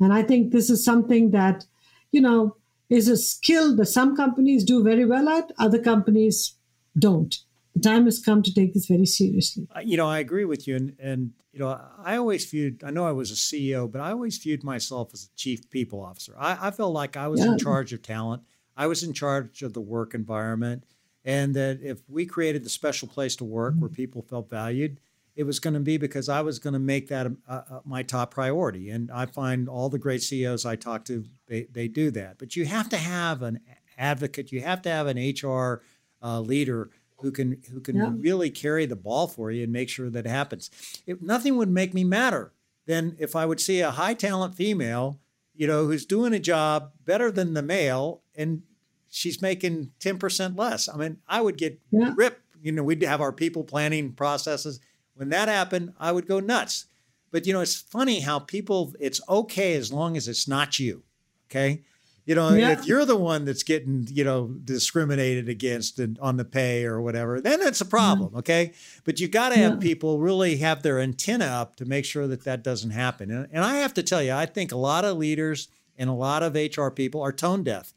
And 0.00 0.12
I 0.12 0.22
think 0.22 0.52
this 0.52 0.70
is 0.70 0.84
something 0.84 1.30
that, 1.30 1.64
you 2.12 2.20
know, 2.20 2.56
is 2.88 3.08
a 3.08 3.16
skill 3.16 3.76
that 3.76 3.86
some 3.86 4.16
companies 4.16 4.64
do 4.64 4.82
very 4.82 5.04
well 5.04 5.28
at, 5.28 5.52
other 5.58 5.78
companies 5.78 6.54
don't 6.98 7.38
the 7.78 7.88
time 7.88 8.04
has 8.06 8.18
come 8.18 8.42
to 8.42 8.52
take 8.52 8.74
this 8.74 8.86
very 8.86 9.06
seriously. 9.06 9.68
You 9.84 9.96
know, 9.96 10.08
I 10.08 10.18
agree 10.18 10.44
with 10.44 10.66
you. 10.66 10.76
And, 10.76 10.96
and, 10.98 11.32
you 11.52 11.60
know, 11.60 11.80
I 12.02 12.16
always 12.16 12.44
viewed, 12.44 12.82
I 12.84 12.90
know 12.90 13.06
I 13.06 13.12
was 13.12 13.30
a 13.30 13.34
CEO, 13.34 13.90
but 13.90 14.00
I 14.00 14.10
always 14.10 14.38
viewed 14.38 14.64
myself 14.64 15.10
as 15.12 15.24
a 15.24 15.36
chief 15.36 15.68
people 15.70 16.02
officer. 16.02 16.34
I, 16.38 16.68
I 16.68 16.70
felt 16.70 16.92
like 16.92 17.16
I 17.16 17.28
was 17.28 17.40
yeah. 17.40 17.52
in 17.52 17.58
charge 17.58 17.92
of 17.92 18.02
talent, 18.02 18.42
I 18.76 18.86
was 18.86 19.02
in 19.02 19.12
charge 19.12 19.62
of 19.62 19.74
the 19.74 19.80
work 19.80 20.14
environment. 20.14 20.84
And 21.24 21.54
that 21.56 21.80
if 21.82 22.00
we 22.08 22.24
created 22.24 22.64
the 22.64 22.70
special 22.70 23.06
place 23.06 23.36
to 23.36 23.44
work 23.44 23.74
mm-hmm. 23.74 23.82
where 23.82 23.90
people 23.90 24.22
felt 24.22 24.48
valued, 24.48 25.00
it 25.36 25.44
was 25.44 25.60
going 25.60 25.74
to 25.74 25.80
be 25.80 25.98
because 25.98 26.28
I 26.28 26.40
was 26.40 26.58
going 26.58 26.72
to 26.72 26.80
make 26.80 27.08
that 27.08 27.30
uh, 27.46 27.62
my 27.84 28.02
top 28.02 28.32
priority. 28.32 28.90
And 28.90 29.10
I 29.10 29.26
find 29.26 29.68
all 29.68 29.88
the 29.88 29.98
great 29.98 30.22
CEOs 30.22 30.64
I 30.64 30.74
talk 30.74 31.04
to, 31.06 31.24
they, 31.46 31.64
they 31.70 31.86
do 31.86 32.10
that. 32.12 32.38
But 32.38 32.56
you 32.56 32.64
have 32.64 32.88
to 32.88 32.96
have 32.96 33.42
an 33.42 33.60
advocate, 33.98 34.52
you 34.52 34.62
have 34.62 34.80
to 34.82 34.90
have 34.90 35.06
an 35.06 35.18
HR 35.18 35.82
uh, 36.22 36.40
leader 36.40 36.90
who 37.20 37.32
can 37.32 37.62
who 37.70 37.80
can 37.80 37.96
yeah. 37.96 38.10
really 38.18 38.50
carry 38.50 38.86
the 38.86 38.96
ball 38.96 39.26
for 39.26 39.50
you 39.50 39.64
and 39.64 39.72
make 39.72 39.88
sure 39.88 40.10
that 40.10 40.26
happens. 40.26 40.70
If 41.06 41.20
nothing 41.20 41.56
would 41.56 41.70
make 41.70 41.94
me 41.94 42.04
matter 42.04 42.52
than 42.86 43.16
if 43.18 43.36
I 43.36 43.44
would 43.44 43.60
see 43.60 43.80
a 43.80 43.90
high 43.90 44.14
talent 44.14 44.54
female, 44.54 45.20
you 45.54 45.66
know, 45.66 45.86
who's 45.86 46.06
doing 46.06 46.32
a 46.32 46.38
job 46.38 46.92
better 47.04 47.30
than 47.30 47.54
the 47.54 47.62
male 47.62 48.22
and 48.34 48.62
she's 49.10 49.42
making 49.42 49.90
10% 50.00 50.58
less. 50.58 50.88
I 50.88 50.96
mean, 50.96 51.18
I 51.28 51.40
would 51.40 51.58
get 51.58 51.80
yeah. 51.90 52.12
ripped. 52.16 52.42
You 52.62 52.72
know, 52.72 52.82
we'd 52.82 53.02
have 53.02 53.20
our 53.20 53.32
people 53.32 53.64
planning 53.64 54.12
processes. 54.12 54.80
When 55.14 55.30
that 55.30 55.48
happened, 55.48 55.94
I 55.98 56.12
would 56.12 56.26
go 56.26 56.40
nuts. 56.40 56.86
But 57.30 57.46
you 57.46 57.52
know, 57.52 57.60
it's 57.60 57.76
funny 57.76 58.20
how 58.20 58.38
people 58.38 58.94
it's 59.00 59.20
okay 59.28 59.74
as 59.74 59.92
long 59.92 60.16
as 60.16 60.28
it's 60.28 60.48
not 60.48 60.78
you. 60.78 61.02
Okay. 61.50 61.82
You 62.28 62.34
know, 62.34 62.52
yeah. 62.52 62.72
if 62.72 62.84
you're 62.84 63.06
the 63.06 63.16
one 63.16 63.46
that's 63.46 63.62
getting, 63.62 64.06
you 64.10 64.22
know, 64.22 64.48
discriminated 64.48 65.48
against 65.48 65.98
and 65.98 66.18
on 66.18 66.36
the 66.36 66.44
pay 66.44 66.84
or 66.84 67.00
whatever, 67.00 67.40
then 67.40 67.62
it's 67.62 67.80
a 67.80 67.84
mm-hmm. 67.84 67.90
problem. 67.90 68.30
Yeah. 68.34 68.38
Okay. 68.40 68.72
But 69.04 69.18
you 69.18 69.28
got 69.28 69.48
to 69.48 69.58
have 69.58 69.72
yeah. 69.72 69.78
people 69.78 70.18
really 70.18 70.58
have 70.58 70.82
their 70.82 71.00
antenna 71.00 71.46
up 71.46 71.76
to 71.76 71.86
make 71.86 72.04
sure 72.04 72.26
that 72.26 72.44
that 72.44 72.62
doesn't 72.62 72.90
happen. 72.90 73.30
And, 73.30 73.48
and 73.50 73.64
I 73.64 73.76
have 73.76 73.94
to 73.94 74.02
tell 74.02 74.22
you, 74.22 74.34
I 74.34 74.44
think 74.44 74.72
a 74.72 74.76
lot 74.76 75.06
of 75.06 75.16
leaders 75.16 75.68
and 75.96 76.10
a 76.10 76.12
lot 76.12 76.42
of 76.42 76.54
HR 76.54 76.90
people 76.90 77.22
are 77.22 77.32
tone 77.32 77.62
deaf. 77.62 77.94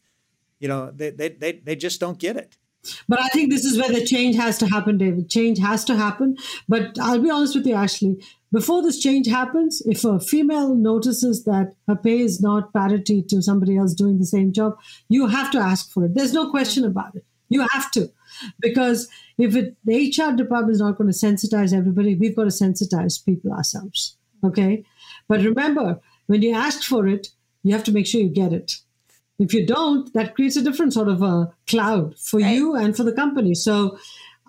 You 0.60 0.70
know, 0.70 0.92
they, 0.92 1.10
they, 1.10 1.28
they, 1.28 1.52
they 1.52 1.76
just 1.76 2.00
don't 2.00 2.18
get 2.18 2.38
it. 2.38 2.56
But 3.08 3.22
I 3.22 3.28
think 3.30 3.50
this 3.50 3.66
is 3.66 3.78
where 3.78 3.92
the 3.92 4.06
change 4.06 4.36
has 4.36 4.58
to 4.60 4.68
happen, 4.68 4.98
David. 4.98 5.30
Change 5.30 5.60
has 5.60 5.86
to 5.86 5.96
happen. 5.96 6.38
But 6.68 6.98
I'll 7.00 7.20
be 7.20 7.30
honest 7.30 7.56
with 7.56 7.68
you, 7.68 7.76
Ashley. 7.76 8.24
Before 8.52 8.82
this 8.82 9.00
change 9.00 9.28
happens, 9.28 9.82
if 9.86 10.04
a 10.04 10.20
female 10.20 10.76
notices 10.76 11.46
that 11.46 11.74
her 11.88 11.96
pay 11.96 12.20
is 12.20 12.42
not 12.42 12.74
parity 12.74 13.22
to 13.24 13.42
somebody 13.42 13.78
else 13.78 13.94
doing 13.94 14.20
the 14.20 14.26
same 14.26 14.52
job, 14.52 14.78
you 15.08 15.28
have 15.28 15.52
to 15.52 15.60
ask 15.60 15.92
for 15.92 16.06
it. 16.06 16.16
There's 16.16 16.34
no 16.34 16.50
question 16.50 16.84
about 16.84 17.16
it. 17.16 17.24
You 17.48 17.68
have 17.68 17.92
to, 17.92 18.10
because 18.60 19.10
if 19.38 19.56
it, 19.56 19.76
the 19.84 20.08
HR 20.10 20.36
department 20.36 20.74
is 20.74 20.80
not 20.80 20.98
going 20.98 21.12
to 21.12 21.18
sensitize 21.18 21.74
everybody, 21.74 22.16
we've 22.16 22.36
got 22.36 22.44
to 22.44 22.50
sensitize 22.50 23.24
people 23.24 23.52
ourselves. 23.52 24.18
Okay, 24.44 24.84
but 25.28 25.42
remember, 25.42 26.00
when 26.28 26.42
you 26.42 26.54
ask 26.54 26.84
for 26.84 27.08
it, 27.08 27.28
you 27.64 27.74
have 27.74 27.84
to 27.84 27.92
make 27.92 28.08
sure 28.08 28.22
you 28.22 28.30
get 28.30 28.54
it. 28.54 28.78
If 29.42 29.54
you 29.54 29.66
don't, 29.66 30.12
that 30.14 30.36
creates 30.36 30.56
a 30.56 30.62
different 30.62 30.94
sort 30.94 31.08
of 31.08 31.22
a 31.22 31.54
cloud 31.68 32.18
for 32.20 32.40
right. 32.40 32.54
you 32.54 32.76
and 32.76 32.96
for 32.96 33.04
the 33.04 33.12
company. 33.14 33.56
So 33.56 33.98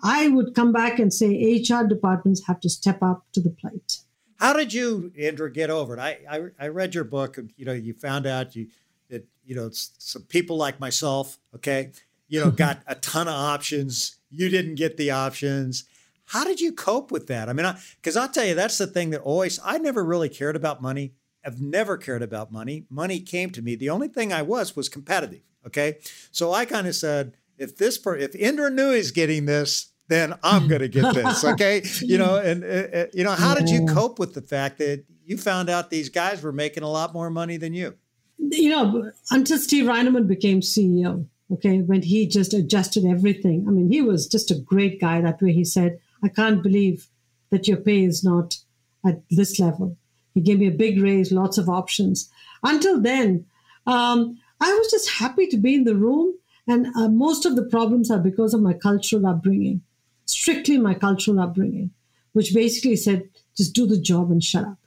I 0.03 0.27
would 0.27 0.53
come 0.53 0.71
back 0.71 0.99
and 0.99 1.13
say 1.13 1.61
HR 1.61 1.83
departments 1.83 2.45
have 2.47 2.59
to 2.61 2.69
step 2.69 3.01
up 3.01 3.25
to 3.33 3.41
the 3.41 3.49
plate. 3.49 3.99
How 4.37 4.53
did 4.53 4.73
you, 4.73 5.11
Indra, 5.15 5.51
get 5.51 5.69
over 5.69 5.95
it? 5.95 5.99
I, 5.99 6.19
I, 6.29 6.41
I 6.59 6.67
read 6.67 6.93
your 6.93 7.05
book. 7.05 7.37
and, 7.37 7.53
You 7.55 7.65
know, 7.65 7.73
you 7.73 7.93
found 7.93 8.27
out 8.27 8.55
you 8.55 8.67
that 9.09 9.25
you 9.45 9.55
know 9.55 9.69
some 9.71 10.23
people 10.23 10.57
like 10.57 10.79
myself, 10.79 11.37
okay, 11.55 11.91
you 12.27 12.39
know, 12.39 12.47
mm-hmm. 12.47 12.57
got 12.57 12.81
a 12.85 12.95
ton 12.95 13.27
of 13.27 13.35
options. 13.35 14.17
You 14.29 14.49
didn't 14.49 14.75
get 14.75 14.97
the 14.97 15.11
options. 15.11 15.85
How 16.25 16.43
did 16.43 16.59
you 16.59 16.73
cope 16.73 17.11
with 17.11 17.27
that? 17.27 17.47
I 17.47 17.53
mean, 17.53 17.73
because 17.95 18.17
I'll 18.17 18.29
tell 18.29 18.45
you, 18.45 18.55
that's 18.55 18.77
the 18.77 18.87
thing 18.87 19.11
that 19.11 19.21
always 19.21 19.59
I 19.63 19.77
never 19.77 20.03
really 20.03 20.29
cared 20.29 20.55
about 20.55 20.81
money. 20.81 21.13
I've 21.45 21.61
never 21.61 21.97
cared 21.97 22.21
about 22.21 22.51
money. 22.51 22.85
Money 22.89 23.19
came 23.19 23.49
to 23.51 23.61
me. 23.61 23.75
The 23.75 23.89
only 23.89 24.07
thing 24.07 24.31
I 24.31 24.41
was 24.41 24.75
was 24.75 24.89
competitive. 24.89 25.41
Okay, 25.65 25.99
so 26.31 26.51
I 26.51 26.65
kind 26.65 26.87
of 26.87 26.95
said, 26.95 27.33
if 27.57 27.77
this 27.77 27.97
per, 27.97 28.17
if 28.17 28.35
Indra 28.35 28.69
Nooyi 28.69 28.97
is 28.97 29.11
getting 29.11 29.45
this, 29.45 29.93
then 30.09 30.33
I'm 30.43 30.67
going 30.67 30.81
to 30.81 30.89
get 30.89 31.13
this. 31.13 31.43
Okay, 31.53 31.83
you 32.01 32.17
know, 32.17 32.37
and 32.37 32.63
uh, 32.63 32.97
uh, 32.97 33.05
you 33.13 33.23
know, 33.23 33.31
how 33.31 33.53
did 33.55 33.69
you 33.69 33.85
cope 33.85 34.19
with 34.19 34.33
the 34.33 34.41
fact 34.41 34.77
that 34.79 35.05
you 35.25 35.37
found 35.37 35.69
out 35.69 35.89
these 35.89 36.09
guys 36.09 36.41
were 36.41 36.51
making 36.51 36.83
a 36.83 36.89
lot 36.89 37.13
more 37.13 37.29
money 37.29 37.57
than 37.57 37.73
you? 37.73 37.95
You 38.37 38.69
know, 38.69 39.11
until 39.31 39.57
Steve 39.57 39.85
Reinemund 39.85 40.27
became 40.27 40.61
CEO. 40.61 41.27
Okay, 41.51 41.79
when 41.81 42.01
he 42.01 42.27
just 42.27 42.53
adjusted 42.53 43.05
everything. 43.05 43.65
I 43.67 43.71
mean, 43.71 43.91
he 43.91 44.01
was 44.01 44.27
just 44.27 44.49
a 44.49 44.55
great 44.59 44.99
guy. 44.99 45.21
That 45.21 45.41
way, 45.41 45.53
he 45.53 45.63
said, 45.63 45.99
"I 46.23 46.29
can't 46.29 46.63
believe 46.63 47.07
that 47.51 47.67
your 47.67 47.77
pay 47.77 48.03
is 48.03 48.23
not 48.23 48.57
at 49.05 49.21
this 49.29 49.59
level." 49.59 49.97
He 50.33 50.41
gave 50.41 50.59
me 50.59 50.67
a 50.67 50.71
big 50.71 51.01
raise, 51.01 51.31
lots 51.31 51.57
of 51.57 51.69
options. 51.69 52.29
Until 52.63 52.99
then, 52.99 53.45
um, 53.85 54.39
I 54.59 54.73
was 54.73 54.91
just 54.91 55.09
happy 55.11 55.47
to 55.47 55.57
be 55.57 55.75
in 55.75 55.83
the 55.83 55.95
room. 55.95 56.33
And 56.67 56.87
uh, 56.95 57.09
most 57.09 57.45
of 57.45 57.55
the 57.55 57.65
problems 57.65 58.09
are 58.09 58.19
because 58.19 58.53
of 58.53 58.61
my 58.61 58.73
cultural 58.73 59.27
upbringing, 59.27 59.81
strictly 60.25 60.77
my 60.77 60.93
cultural 60.93 61.39
upbringing, 61.39 61.91
which 62.31 62.53
basically 62.53 62.95
said, 62.95 63.29
just 63.57 63.75
do 63.75 63.85
the 63.85 63.99
job 63.99 64.31
and 64.31 64.43
shut 64.43 64.65
up. 64.65 64.77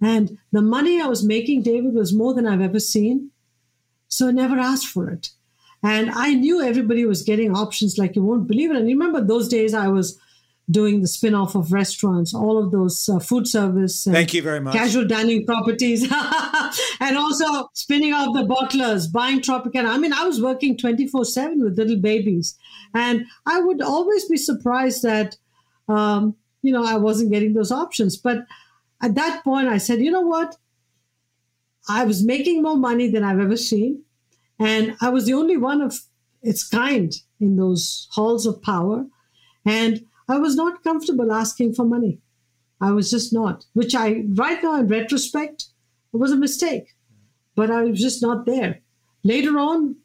And 0.00 0.38
the 0.52 0.62
money 0.62 1.00
I 1.00 1.06
was 1.06 1.24
making, 1.24 1.62
David, 1.62 1.94
was 1.94 2.14
more 2.14 2.32
than 2.32 2.46
I've 2.46 2.60
ever 2.60 2.80
seen. 2.80 3.30
So 4.08 4.28
I 4.28 4.30
never 4.30 4.58
asked 4.58 4.86
for 4.86 5.10
it. 5.10 5.30
And 5.82 6.10
I 6.10 6.34
knew 6.34 6.62
everybody 6.62 7.04
was 7.04 7.22
getting 7.22 7.54
options 7.56 7.98
like 7.98 8.14
you 8.14 8.22
won't 8.22 8.46
believe 8.46 8.70
it. 8.70 8.76
And 8.76 8.86
remember 8.86 9.20
those 9.20 9.48
days 9.48 9.74
I 9.74 9.88
was 9.88 10.18
doing 10.70 11.00
the 11.00 11.08
spin-off 11.08 11.54
of 11.54 11.72
restaurants, 11.72 12.34
all 12.34 12.62
of 12.62 12.70
those 12.70 13.08
uh, 13.08 13.18
food 13.18 13.46
service. 13.46 14.04
Thank 14.04 14.34
you 14.34 14.42
very 14.42 14.60
much. 14.60 14.74
Casual 14.74 15.06
dining 15.06 15.44
properties, 15.46 16.02
and 17.00 17.16
also 17.16 17.68
spinning 17.74 18.12
off 18.12 18.34
the 18.34 18.42
bottlers, 18.42 19.10
buying 19.10 19.40
Tropicana. 19.40 19.88
I 19.88 19.98
mean, 19.98 20.12
I 20.12 20.24
was 20.24 20.40
working 20.40 20.76
24-7 20.76 21.62
with 21.62 21.78
little 21.78 21.98
babies. 21.98 22.56
And 22.94 23.26
I 23.46 23.60
would 23.60 23.80
always 23.82 24.28
be 24.28 24.36
surprised 24.36 25.02
that, 25.02 25.36
um, 25.88 26.36
you 26.62 26.72
know, 26.72 26.84
I 26.84 26.96
wasn't 26.96 27.32
getting 27.32 27.54
those 27.54 27.72
options. 27.72 28.16
But 28.16 28.44
at 29.02 29.14
that 29.14 29.42
point, 29.44 29.68
I 29.68 29.78
said, 29.78 30.00
you 30.00 30.10
know 30.10 30.20
what? 30.20 30.56
I 31.88 32.04
was 32.04 32.24
making 32.24 32.62
more 32.62 32.76
money 32.76 33.08
than 33.10 33.24
I've 33.24 33.40
ever 33.40 33.56
seen. 33.56 34.02
And 34.58 34.96
I 35.00 35.08
was 35.08 35.26
the 35.26 35.32
only 35.32 35.56
one 35.56 35.80
of 35.80 35.98
its 36.42 36.66
kind 36.66 37.12
in 37.40 37.56
those 37.56 38.08
halls 38.12 38.46
of 38.46 38.62
power. 38.62 39.06
And 39.64 40.04
I 40.30 40.38
was 40.38 40.54
not 40.54 40.84
comfortable 40.84 41.32
asking 41.32 41.74
for 41.74 41.84
money. 41.84 42.20
I 42.80 42.92
was 42.92 43.10
just 43.10 43.32
not, 43.32 43.66
which 43.74 43.94
I, 43.94 44.24
right 44.28 44.62
now 44.62 44.78
in 44.78 44.86
retrospect, 44.86 45.66
was 46.12 46.30
a 46.30 46.36
mistake. 46.36 46.94
But 47.56 47.70
I 47.70 47.82
was 47.82 48.00
just 48.00 48.22
not 48.22 48.46
there. 48.46 48.80
Later 49.24 49.58
on, 49.58 49.96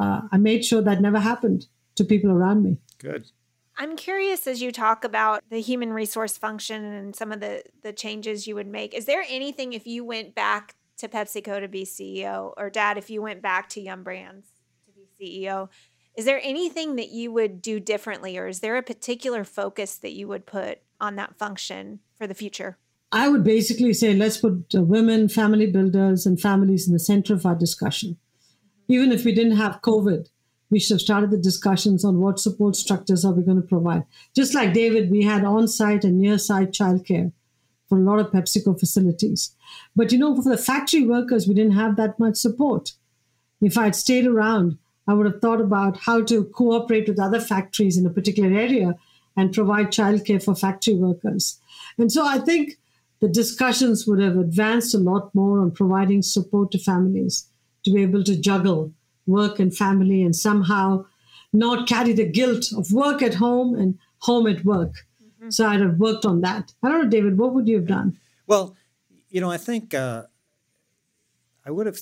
uh, 0.00 0.22
I 0.30 0.36
made 0.38 0.64
sure 0.64 0.82
that 0.82 1.00
never 1.00 1.18
happened 1.18 1.66
to 1.96 2.04
people 2.04 2.30
around 2.30 2.62
me. 2.62 2.78
Good. 2.98 3.26
I'm 3.76 3.96
curious 3.96 4.46
as 4.46 4.62
you 4.62 4.70
talk 4.70 5.04
about 5.04 5.42
the 5.50 5.60
human 5.60 5.92
resource 5.92 6.38
function 6.38 6.84
and 6.84 7.16
some 7.16 7.32
of 7.32 7.40
the 7.40 7.62
the 7.82 7.92
changes 7.92 8.46
you 8.46 8.54
would 8.54 8.66
make. 8.66 8.94
Is 8.94 9.06
there 9.06 9.24
anything 9.28 9.72
if 9.72 9.86
you 9.86 10.04
went 10.04 10.34
back 10.34 10.74
to 10.98 11.08
PepsiCo 11.08 11.60
to 11.60 11.68
be 11.68 11.84
CEO 11.84 12.52
or 12.56 12.70
dad 12.70 12.98
if 12.98 13.10
you 13.10 13.20
went 13.20 13.42
back 13.42 13.68
to 13.70 13.80
Yum 13.80 14.04
Brands 14.04 14.46
to 14.86 14.92
be 14.92 15.08
CEO 15.18 15.68
is 16.16 16.24
there 16.24 16.40
anything 16.42 16.96
that 16.96 17.10
you 17.10 17.32
would 17.32 17.62
do 17.62 17.80
differently, 17.80 18.36
or 18.36 18.46
is 18.46 18.60
there 18.60 18.76
a 18.76 18.82
particular 18.82 19.44
focus 19.44 19.96
that 19.96 20.12
you 20.12 20.28
would 20.28 20.46
put 20.46 20.80
on 21.00 21.16
that 21.16 21.38
function 21.38 22.00
for 22.14 22.26
the 22.26 22.34
future? 22.34 22.78
I 23.10 23.28
would 23.28 23.44
basically 23.44 23.92
say 23.92 24.14
let's 24.14 24.38
put 24.38 24.66
women, 24.72 25.28
family 25.28 25.70
builders, 25.70 26.26
and 26.26 26.40
families 26.40 26.86
in 26.86 26.92
the 26.92 26.98
center 26.98 27.34
of 27.34 27.44
our 27.44 27.54
discussion. 27.54 28.18
Even 28.88 29.12
if 29.12 29.24
we 29.24 29.34
didn't 29.34 29.56
have 29.56 29.82
COVID, 29.82 30.28
we 30.70 30.80
should 30.80 30.94
have 30.94 31.00
started 31.02 31.30
the 31.30 31.38
discussions 31.38 32.04
on 32.04 32.20
what 32.20 32.38
support 32.38 32.76
structures 32.76 33.24
are 33.24 33.32
we 33.32 33.42
going 33.42 33.60
to 33.60 33.66
provide. 33.66 34.04
Just 34.34 34.54
like 34.54 34.72
David, 34.72 35.10
we 35.10 35.22
had 35.22 35.44
on 35.44 35.68
site 35.68 36.04
and 36.04 36.18
near 36.18 36.38
site 36.38 36.72
childcare 36.72 37.32
for 37.88 37.98
a 37.98 38.02
lot 38.02 38.18
of 38.18 38.32
PepsiCo 38.32 38.80
facilities. 38.80 39.54
But 39.94 40.12
you 40.12 40.18
know, 40.18 40.34
for 40.40 40.48
the 40.48 40.56
factory 40.56 41.04
workers, 41.06 41.46
we 41.46 41.54
didn't 41.54 41.72
have 41.72 41.96
that 41.96 42.18
much 42.18 42.36
support. 42.36 42.92
If 43.60 43.76
I'd 43.76 43.94
stayed 43.94 44.26
around, 44.26 44.78
I 45.12 45.14
would 45.14 45.26
have 45.26 45.42
thought 45.42 45.60
about 45.60 45.98
how 45.98 46.22
to 46.22 46.44
cooperate 46.44 47.06
with 47.06 47.20
other 47.20 47.38
factories 47.38 47.98
in 47.98 48.06
a 48.06 48.10
particular 48.10 48.58
area 48.58 48.94
and 49.36 49.52
provide 49.52 49.88
childcare 49.88 50.42
for 50.42 50.54
factory 50.54 50.94
workers. 50.94 51.60
And 51.98 52.10
so 52.10 52.26
I 52.26 52.38
think 52.38 52.78
the 53.20 53.28
discussions 53.28 54.06
would 54.06 54.22
have 54.22 54.38
advanced 54.38 54.94
a 54.94 54.98
lot 54.98 55.34
more 55.34 55.60
on 55.60 55.70
providing 55.70 56.22
support 56.22 56.70
to 56.70 56.78
families 56.78 57.46
to 57.84 57.92
be 57.92 58.00
able 58.00 58.24
to 58.24 58.34
juggle 58.34 58.90
work 59.26 59.58
and 59.58 59.76
family 59.76 60.22
and 60.22 60.34
somehow 60.34 61.04
not 61.52 61.86
carry 61.86 62.14
the 62.14 62.24
guilt 62.24 62.72
of 62.74 62.90
work 62.90 63.20
at 63.20 63.34
home 63.34 63.74
and 63.74 63.98
home 64.20 64.46
at 64.46 64.64
work. 64.64 64.94
Mm-hmm. 65.22 65.50
So 65.50 65.66
I'd 65.66 65.82
have 65.82 65.98
worked 65.98 66.24
on 66.24 66.40
that. 66.40 66.72
I 66.82 66.88
don't 66.88 67.02
know, 67.02 67.10
David, 67.10 67.36
what 67.36 67.52
would 67.52 67.68
you 67.68 67.76
have 67.76 67.86
done? 67.86 68.18
Well, 68.46 68.76
you 69.28 69.42
know, 69.42 69.50
I 69.50 69.58
think 69.58 69.92
uh, 69.92 70.22
I 71.66 71.70
would 71.70 71.84
have 71.84 71.98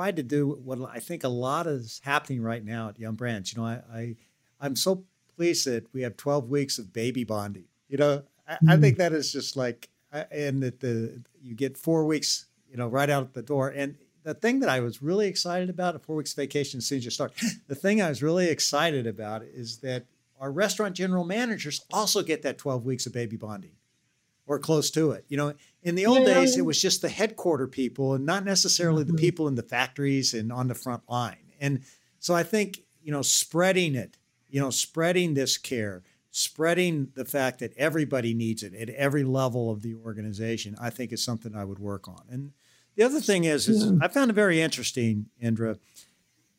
tried 0.00 0.16
to 0.16 0.22
do 0.22 0.58
what 0.64 0.78
I 0.90 0.98
think 0.98 1.24
a 1.24 1.28
lot 1.28 1.66
is 1.66 2.00
happening 2.02 2.40
right 2.40 2.64
now 2.64 2.88
at 2.88 2.98
Yum 2.98 3.16
Brands. 3.16 3.52
You 3.52 3.60
know, 3.60 3.66
I, 3.66 3.80
I 3.92 4.16
I'm 4.58 4.74
so 4.74 5.04
pleased 5.36 5.66
that 5.66 5.92
we 5.92 6.00
have 6.02 6.16
12 6.16 6.48
weeks 6.48 6.78
of 6.78 6.90
baby 6.90 7.22
bonding. 7.22 7.66
You 7.90 7.98
know, 7.98 8.22
I, 8.48 8.54
mm-hmm. 8.54 8.70
I 8.70 8.76
think 8.78 8.96
that 8.96 9.12
is 9.12 9.30
just 9.30 9.58
like, 9.58 9.90
and 10.10 10.62
that 10.62 10.80
the 10.80 11.22
you 11.42 11.54
get 11.54 11.76
four 11.76 12.06
weeks, 12.06 12.46
you 12.70 12.78
know, 12.78 12.88
right 12.88 13.10
out 13.10 13.34
the 13.34 13.42
door. 13.42 13.68
And 13.68 13.96
the 14.22 14.32
thing 14.32 14.60
that 14.60 14.70
I 14.70 14.80
was 14.80 15.02
really 15.02 15.28
excited 15.28 15.68
about, 15.68 15.96
a 15.96 15.98
four 15.98 16.16
weeks 16.16 16.32
vacation 16.32 16.78
as 16.78 16.86
soon 16.86 16.98
as 16.98 17.04
you 17.04 17.10
start, 17.10 17.34
the 17.68 17.74
thing 17.74 18.00
I 18.00 18.08
was 18.08 18.22
really 18.22 18.48
excited 18.48 19.06
about 19.06 19.42
is 19.42 19.78
that 19.78 20.06
our 20.40 20.50
restaurant 20.50 20.96
general 20.96 21.24
managers 21.24 21.84
also 21.92 22.22
get 22.22 22.40
that 22.44 22.56
12 22.56 22.86
weeks 22.86 23.04
of 23.04 23.12
baby 23.12 23.36
bonding 23.36 23.72
or 24.46 24.58
close 24.58 24.90
to 24.92 25.10
it. 25.10 25.26
You 25.28 25.36
know, 25.36 25.52
in 25.82 25.94
the 25.94 26.06
old 26.06 26.26
yeah. 26.26 26.34
days, 26.34 26.56
it 26.56 26.64
was 26.64 26.80
just 26.80 27.02
the 27.02 27.08
headquarter 27.08 27.66
people 27.66 28.14
and 28.14 28.26
not 28.26 28.44
necessarily 28.44 29.04
mm-hmm. 29.04 29.16
the 29.16 29.20
people 29.20 29.48
in 29.48 29.54
the 29.54 29.62
factories 29.62 30.34
and 30.34 30.52
on 30.52 30.68
the 30.68 30.74
front 30.74 31.02
line. 31.08 31.52
And 31.60 31.82
so 32.18 32.34
I 32.34 32.42
think, 32.42 32.80
you 33.02 33.12
know, 33.12 33.22
spreading 33.22 33.94
it, 33.94 34.16
you 34.48 34.60
know, 34.60 34.70
spreading 34.70 35.34
this 35.34 35.56
care, 35.56 36.02
spreading 36.30 37.08
the 37.14 37.24
fact 37.24 37.60
that 37.60 37.72
everybody 37.76 38.34
needs 38.34 38.62
it 38.62 38.74
at 38.74 38.90
every 38.90 39.24
level 39.24 39.70
of 39.70 39.82
the 39.82 39.94
organization, 39.94 40.76
I 40.80 40.90
think 40.90 41.12
is 41.12 41.24
something 41.24 41.54
I 41.54 41.64
would 41.64 41.78
work 41.78 42.08
on. 42.08 42.22
And 42.30 42.52
the 42.96 43.04
other 43.04 43.20
thing 43.20 43.44
is, 43.44 43.68
is 43.68 43.84
yeah. 43.84 43.98
I 44.02 44.08
found 44.08 44.30
it 44.30 44.34
very 44.34 44.60
interesting, 44.60 45.26
Indra. 45.40 45.78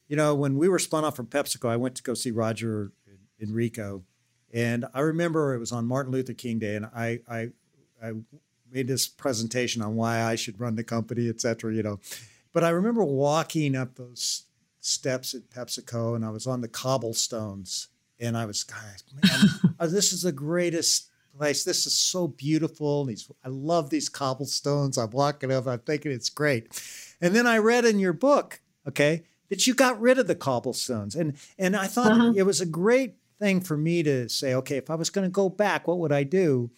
You 0.07 0.15
know, 0.15 0.35
when 0.35 0.57
we 0.57 0.67
were 0.67 0.79
spun 0.79 1.05
off 1.05 1.15
from 1.15 1.27
PepsiCo, 1.27 1.69
I 1.69 1.77
went 1.77 1.95
to 1.95 2.03
go 2.03 2.13
see 2.13 2.31
Roger 2.31 2.91
Enrico. 3.39 4.03
And 4.53 4.85
I 4.93 4.99
remember 4.99 5.53
it 5.53 5.59
was 5.59 5.71
on 5.71 5.87
Martin 5.87 6.11
Luther 6.11 6.33
King 6.33 6.59
Day, 6.59 6.75
and 6.75 6.85
I, 6.85 7.19
I 7.29 7.49
I 8.03 8.13
made 8.71 8.87
this 8.87 9.07
presentation 9.07 9.81
on 9.81 9.95
why 9.95 10.21
I 10.21 10.35
should 10.35 10.59
run 10.59 10.75
the 10.75 10.83
company, 10.83 11.29
et 11.29 11.41
cetera, 11.41 11.73
you 11.73 11.83
know. 11.83 11.99
But 12.53 12.63
I 12.63 12.69
remember 12.69 13.03
walking 13.03 13.75
up 13.75 13.95
those 13.95 14.45
steps 14.79 15.33
at 15.33 15.49
PepsiCo 15.49 16.15
and 16.15 16.25
I 16.25 16.29
was 16.29 16.47
on 16.47 16.61
the 16.61 16.67
cobblestones 16.67 17.87
and 18.19 18.37
I 18.37 18.45
was, 18.45 18.63
guys, 18.63 19.03
man, 19.13 19.73
oh, 19.79 19.87
this 19.87 20.13
is 20.13 20.23
the 20.23 20.31
greatest 20.31 21.09
place. 21.37 21.63
This 21.63 21.85
is 21.85 21.93
so 21.93 22.27
beautiful. 22.27 23.05
These, 23.05 23.29
I 23.43 23.49
love 23.49 23.89
these 23.89 24.09
cobblestones. 24.09 24.97
I'm 24.97 25.11
walking 25.11 25.51
up, 25.51 25.67
I'm 25.67 25.79
thinking 25.79 26.11
it's 26.11 26.29
great. 26.29 26.81
And 27.21 27.35
then 27.35 27.47
I 27.47 27.57
read 27.57 27.85
in 27.85 27.99
your 27.99 28.13
book, 28.13 28.61
okay, 28.87 29.23
that 29.49 29.67
you 29.67 29.73
got 29.73 29.99
rid 29.99 30.17
of 30.17 30.27
the 30.27 30.35
cobblestones. 30.35 31.15
And 31.15 31.35
and 31.57 31.75
I 31.75 31.87
thought 31.87 32.11
uh-huh. 32.11 32.33
it 32.35 32.43
was 32.43 32.61
a 32.61 32.65
great 32.65 33.15
thing 33.39 33.59
for 33.59 33.75
me 33.75 34.03
to 34.03 34.29
say, 34.29 34.53
okay, 34.53 34.77
if 34.77 34.89
I 34.89 34.95
was 34.95 35.09
going 35.09 35.25
to 35.27 35.31
go 35.31 35.49
back, 35.49 35.87
what 35.87 35.99
would 35.99 36.11
I 36.11 36.23
do? 36.23 36.69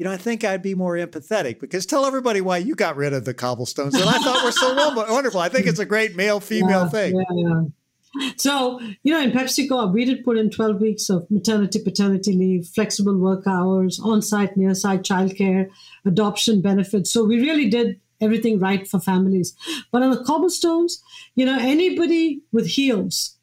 You 0.00 0.04
know, 0.04 0.12
I 0.12 0.16
think 0.16 0.44
I'd 0.44 0.62
be 0.62 0.74
more 0.74 0.94
empathetic 0.94 1.60
because 1.60 1.84
tell 1.84 2.06
everybody 2.06 2.40
why 2.40 2.56
you 2.56 2.74
got 2.74 2.96
rid 2.96 3.12
of 3.12 3.26
the 3.26 3.34
cobblestones 3.34 3.92
that 3.92 4.08
I 4.08 4.16
thought 4.18 4.42
were 4.42 4.50
so 4.50 4.94
wonderful. 5.12 5.40
I 5.40 5.50
think 5.50 5.66
it's 5.66 5.78
a 5.78 5.84
great 5.84 6.16
male 6.16 6.40
female 6.40 6.84
yeah, 6.84 6.88
thing. 6.88 7.16
Yeah, 7.16 7.24
yeah. 7.34 8.30
So, 8.38 8.80
you 9.02 9.12
know, 9.12 9.20
in 9.20 9.30
PepsiCo, 9.30 9.92
we 9.92 10.06
did 10.06 10.24
put 10.24 10.38
in 10.38 10.48
12 10.48 10.80
weeks 10.80 11.10
of 11.10 11.30
maternity, 11.30 11.80
paternity 11.84 12.32
leave, 12.32 12.66
flexible 12.66 13.18
work 13.18 13.46
hours, 13.46 14.00
on 14.00 14.22
site, 14.22 14.56
near 14.56 14.74
site 14.74 15.02
childcare, 15.02 15.68
adoption 16.06 16.62
benefits. 16.62 17.12
So, 17.12 17.26
we 17.26 17.38
really 17.38 17.68
did 17.68 18.00
everything 18.22 18.58
right 18.58 18.88
for 18.88 19.00
families. 19.00 19.54
But 19.92 20.02
on 20.02 20.12
the 20.12 20.24
cobblestones, 20.24 21.02
you 21.34 21.44
know, 21.44 21.58
anybody 21.60 22.40
with 22.52 22.68
heels 22.68 23.36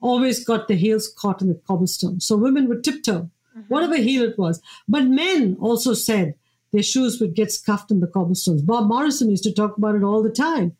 always 0.00 0.44
got 0.44 0.68
the 0.68 0.76
heels 0.76 1.12
caught 1.18 1.42
in 1.42 1.48
the 1.48 1.60
cobblestone. 1.66 2.20
So, 2.20 2.36
women 2.36 2.68
would 2.68 2.84
tiptoe. 2.84 3.30
Whatever 3.68 3.94
mm-hmm. 3.94 4.04
heel 4.04 4.22
it 4.24 4.38
was. 4.38 4.60
But 4.88 5.04
men 5.04 5.56
also 5.60 5.94
said 5.94 6.34
their 6.72 6.82
shoes 6.82 7.20
would 7.20 7.34
get 7.34 7.52
scuffed 7.52 7.90
in 7.90 8.00
the 8.00 8.06
cobblestones. 8.06 8.62
Bob 8.62 8.88
Morrison 8.88 9.30
used 9.30 9.44
to 9.44 9.52
talk 9.52 9.76
about 9.76 9.94
it 9.94 10.02
all 10.02 10.22
the 10.22 10.30
time. 10.30 10.76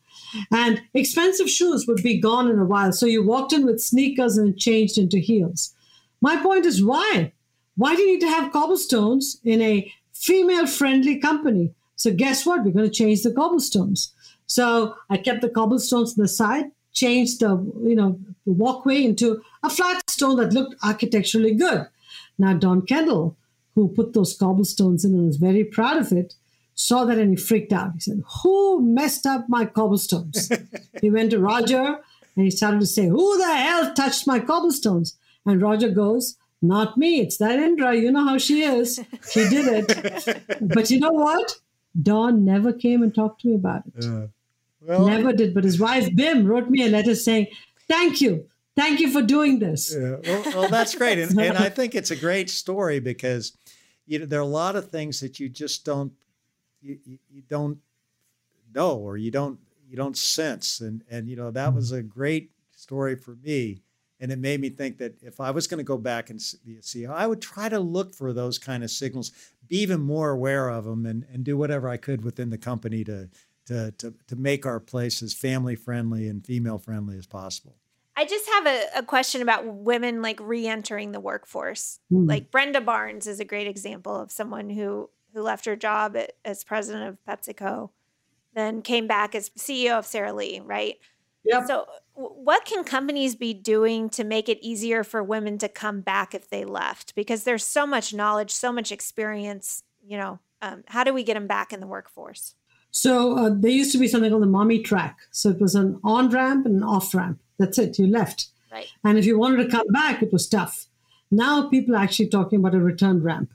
And 0.51 0.81
expensive 0.93 1.49
shoes 1.49 1.87
would 1.87 2.03
be 2.03 2.19
gone 2.19 2.49
in 2.49 2.59
a 2.59 2.65
while. 2.65 2.91
So 2.91 3.05
you 3.05 3.25
walked 3.25 3.53
in 3.53 3.65
with 3.65 3.81
sneakers 3.81 4.37
and 4.37 4.57
changed 4.57 4.97
into 4.97 5.19
heels. 5.19 5.73
My 6.21 6.35
point 6.41 6.65
is 6.65 6.83
why? 6.83 7.31
Why 7.77 7.95
do 7.95 8.01
you 8.01 8.13
need 8.13 8.21
to 8.21 8.29
have 8.29 8.51
cobblestones 8.51 9.39
in 9.43 9.61
a 9.61 9.91
female 10.13 10.67
friendly 10.67 11.17
company? 11.17 11.73
So 11.95 12.11
guess 12.13 12.45
what? 12.45 12.63
We're 12.63 12.71
going 12.71 12.89
to 12.89 12.93
change 12.93 13.23
the 13.23 13.31
cobblestones. 13.31 14.13
So 14.47 14.95
I 15.09 15.17
kept 15.17 15.41
the 15.41 15.49
cobblestones 15.49 16.17
on 16.17 16.23
the 16.23 16.27
side, 16.27 16.65
changed 16.93 17.39
the 17.39 17.51
you 17.83 17.95
know 17.95 18.19
the 18.45 18.53
walkway 18.53 19.03
into 19.03 19.41
a 19.63 19.69
flat 19.69 20.09
stone 20.09 20.37
that 20.37 20.53
looked 20.53 20.75
architecturally 20.83 21.53
good. 21.53 21.87
Now 22.37 22.53
Don 22.53 22.81
Kendall, 22.81 23.37
who 23.75 23.87
put 23.87 24.13
those 24.13 24.37
cobblestones 24.37 25.05
in 25.05 25.13
and 25.13 25.27
was 25.27 25.37
very 25.37 25.63
proud 25.63 25.97
of 25.97 26.11
it, 26.11 26.35
saw 26.75 27.05
that 27.05 27.17
and 27.17 27.31
he 27.31 27.35
freaked 27.35 27.73
out. 27.73 27.93
He 27.93 27.99
said, 28.01 28.23
Who 28.43 28.81
messed 28.81 29.25
up 29.25 29.45
my 29.47 29.65
cobblestones? 29.65 30.51
he 31.01 31.09
went 31.09 31.31
to 31.31 31.39
Roger 31.39 31.99
and 32.35 32.45
he 32.45 32.51
started 32.51 32.81
to 32.81 32.85
say, 32.85 33.07
Who 33.07 33.37
the 33.37 33.55
hell 33.55 33.93
touched 33.93 34.27
my 34.27 34.39
cobblestones? 34.39 35.17
And 35.45 35.61
Roger 35.61 35.89
goes, 35.89 36.37
Not 36.61 36.97
me. 36.97 37.21
It's 37.21 37.37
that 37.37 37.59
Indra. 37.59 37.95
You 37.95 38.11
know 38.11 38.25
how 38.25 38.37
she 38.37 38.63
is. 38.63 38.99
She 39.31 39.47
did 39.49 39.89
it. 39.89 40.57
but 40.61 40.91
you 40.91 40.99
know 40.99 41.11
what? 41.11 41.55
Don 42.01 42.43
never 42.43 42.73
came 42.73 43.03
and 43.03 43.15
talked 43.15 43.41
to 43.41 43.47
me 43.47 43.55
about 43.55 43.83
it. 43.87 44.05
Uh, 44.05 44.27
well, 44.81 45.07
never 45.07 45.31
did. 45.31 45.53
But 45.53 45.63
his 45.63 45.79
wife, 45.79 46.13
Bim, 46.13 46.45
wrote 46.45 46.69
me 46.69 46.85
a 46.85 46.89
letter 46.89 47.15
saying, 47.15 47.47
Thank 47.87 48.19
you. 48.21 48.47
Thank 48.75 48.99
you 48.99 49.11
for 49.11 49.21
doing 49.21 49.59
this. 49.59 49.95
Yeah. 49.95 50.17
Well, 50.23 50.43
well 50.53 50.69
that's 50.69 50.95
great. 50.95 51.17
And, 51.17 51.39
and 51.39 51.57
I 51.57 51.69
think 51.69 51.95
it's 51.95 52.11
a 52.11 52.15
great 52.15 52.49
story 52.49 52.99
because 52.99 53.55
you 54.05 54.19
know, 54.19 54.25
there 54.25 54.39
are 54.39 54.43
a 54.43 54.45
lot 54.45 54.75
of 54.75 54.89
things 54.89 55.19
that 55.21 55.39
you 55.39 55.49
just 55.49 55.85
don't 55.85 56.13
you, 56.81 56.99
you, 57.03 57.41
don't 57.47 57.79
know 58.73 58.97
or 58.97 59.17
you 59.17 59.31
don't 59.31 59.59
you 59.89 59.95
don't 59.95 60.17
sense 60.17 60.81
and 60.81 61.03
and 61.09 61.27
you 61.27 61.35
know 61.35 61.49
that 61.49 61.73
was 61.73 61.91
a 61.91 62.03
great 62.03 62.51
story 62.75 63.15
for 63.15 63.35
me 63.43 63.81
and 64.19 64.31
it 64.31 64.39
made 64.39 64.61
me 64.61 64.69
think 64.69 64.97
that 64.99 65.21
if 65.21 65.39
I 65.39 65.51
was 65.51 65.67
going 65.67 65.79
to 65.79 65.83
go 65.83 65.97
back 65.97 66.29
and 66.29 66.39
be 66.65 66.77
a 66.77 66.81
CEO, 66.81 67.13
I 67.13 67.27
would 67.27 67.41
try 67.41 67.67
to 67.69 67.79
look 67.79 68.15
for 68.15 68.31
those 68.31 68.57
kind 68.57 68.83
of 68.83 68.89
signals, 68.89 69.31
be 69.67 69.77
even 69.79 70.01
more 70.01 70.31
aware 70.31 70.69
of 70.69 70.85
them, 70.85 71.05
and, 71.05 71.25
and 71.31 71.43
do 71.43 71.57
whatever 71.57 71.89
I 71.89 71.97
could 71.97 72.23
within 72.23 72.49
the 72.49 72.57
company 72.57 73.03
to, 73.03 73.29
to, 73.65 73.91
to, 73.91 74.13
to 74.27 74.35
make 74.35 74.65
our 74.65 74.79
place 74.79 75.21
as 75.21 75.33
family 75.33 75.75
friendly 75.75 76.27
and 76.29 76.45
female 76.45 76.77
friendly 76.77 77.17
as 77.17 77.27
possible. 77.27 77.75
I 78.17 78.25
just 78.25 78.47
have 78.47 78.65
a, 78.65 78.83
a 78.97 79.03
question 79.03 79.41
about 79.41 79.65
women 79.65 80.21
like 80.21 80.39
re 80.41 80.67
entering 80.67 81.11
the 81.11 81.19
workforce. 81.19 81.99
Mm. 82.11 82.29
Like 82.29 82.51
Brenda 82.51 82.81
Barnes 82.81 83.27
is 83.27 83.39
a 83.39 83.45
great 83.45 83.67
example 83.67 84.15
of 84.15 84.31
someone 84.31 84.69
who 84.69 85.09
who 85.33 85.41
left 85.41 85.65
her 85.65 85.75
job 85.75 86.15
at, 86.15 86.31
as 86.43 86.63
president 86.63 87.09
of 87.09 87.17
PepsiCo, 87.27 87.89
then 88.55 88.81
came 88.81 89.05
back 89.05 89.35
as 89.35 89.49
CEO 89.49 89.99
of 89.99 90.05
Sara 90.05 90.33
Lee, 90.33 90.61
right? 90.63 90.95
Yep. 91.43 91.67
So, 91.67 91.85
what 92.13 92.65
can 92.65 92.83
companies 92.85 93.35
be 93.35 93.53
doing 93.53 94.09
to 94.11 94.23
make 94.23 94.47
it 94.49 94.57
easier 94.61 95.03
for 95.03 95.21
women 95.21 95.57
to 95.59 95.67
come 95.67 96.01
back 96.01 96.33
if 96.33 96.49
they 96.49 96.63
left? 96.63 97.13
Because 97.13 97.43
there's 97.43 97.65
so 97.65 97.85
much 97.85 98.13
knowledge, 98.13 98.51
so 98.51 98.71
much 98.71 98.91
experience. 98.91 99.83
You 100.07 100.17
know, 100.17 100.39
um, 100.61 100.83
how 100.87 101.03
do 101.03 101.13
we 101.13 101.23
get 101.23 101.33
them 101.33 101.47
back 101.47 101.73
in 101.73 101.81
the 101.81 101.87
workforce? 101.87 102.55
So 102.95 103.37
uh, 103.37 103.49
there 103.53 103.71
used 103.71 103.91
to 103.91 103.97
be 103.97 104.07
something 104.07 104.31
called 104.31 104.41
the 104.41 104.47
mommy 104.47 104.79
track. 104.79 105.17
So 105.31 105.49
it 105.49 105.59
was 105.59 105.75
an 105.75 105.99
on 106.01 106.29
ramp 106.29 106.65
and 106.65 106.77
an 106.77 106.83
off 106.83 107.13
ramp. 107.13 107.41
That's 107.59 107.77
it. 107.77 107.99
You 107.99 108.07
left. 108.07 108.47
Right. 108.71 108.87
And 109.03 109.17
if 109.17 109.25
you 109.25 109.37
wanted 109.37 109.65
to 109.65 109.69
come 109.69 109.87
back, 109.87 110.23
it 110.23 110.31
was 110.31 110.47
tough. 110.47 110.85
Now 111.29 111.67
people 111.67 111.93
are 111.93 111.99
actually 111.99 112.29
talking 112.29 112.59
about 112.59 112.73
a 112.73 112.79
return 112.79 113.21
ramp 113.21 113.51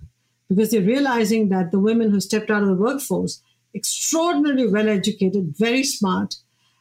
because 0.47 0.70
they're 0.70 0.82
realizing 0.82 1.49
that 1.49 1.70
the 1.70 1.78
women 1.78 2.11
who 2.11 2.20
stepped 2.20 2.51
out 2.51 2.62
of 2.62 2.68
the 2.68 2.74
workforce, 2.74 3.41
extraordinarily 3.74 4.68
well 4.68 4.91
educated, 4.91 5.55
very 5.57 5.84
smart, 5.84 6.36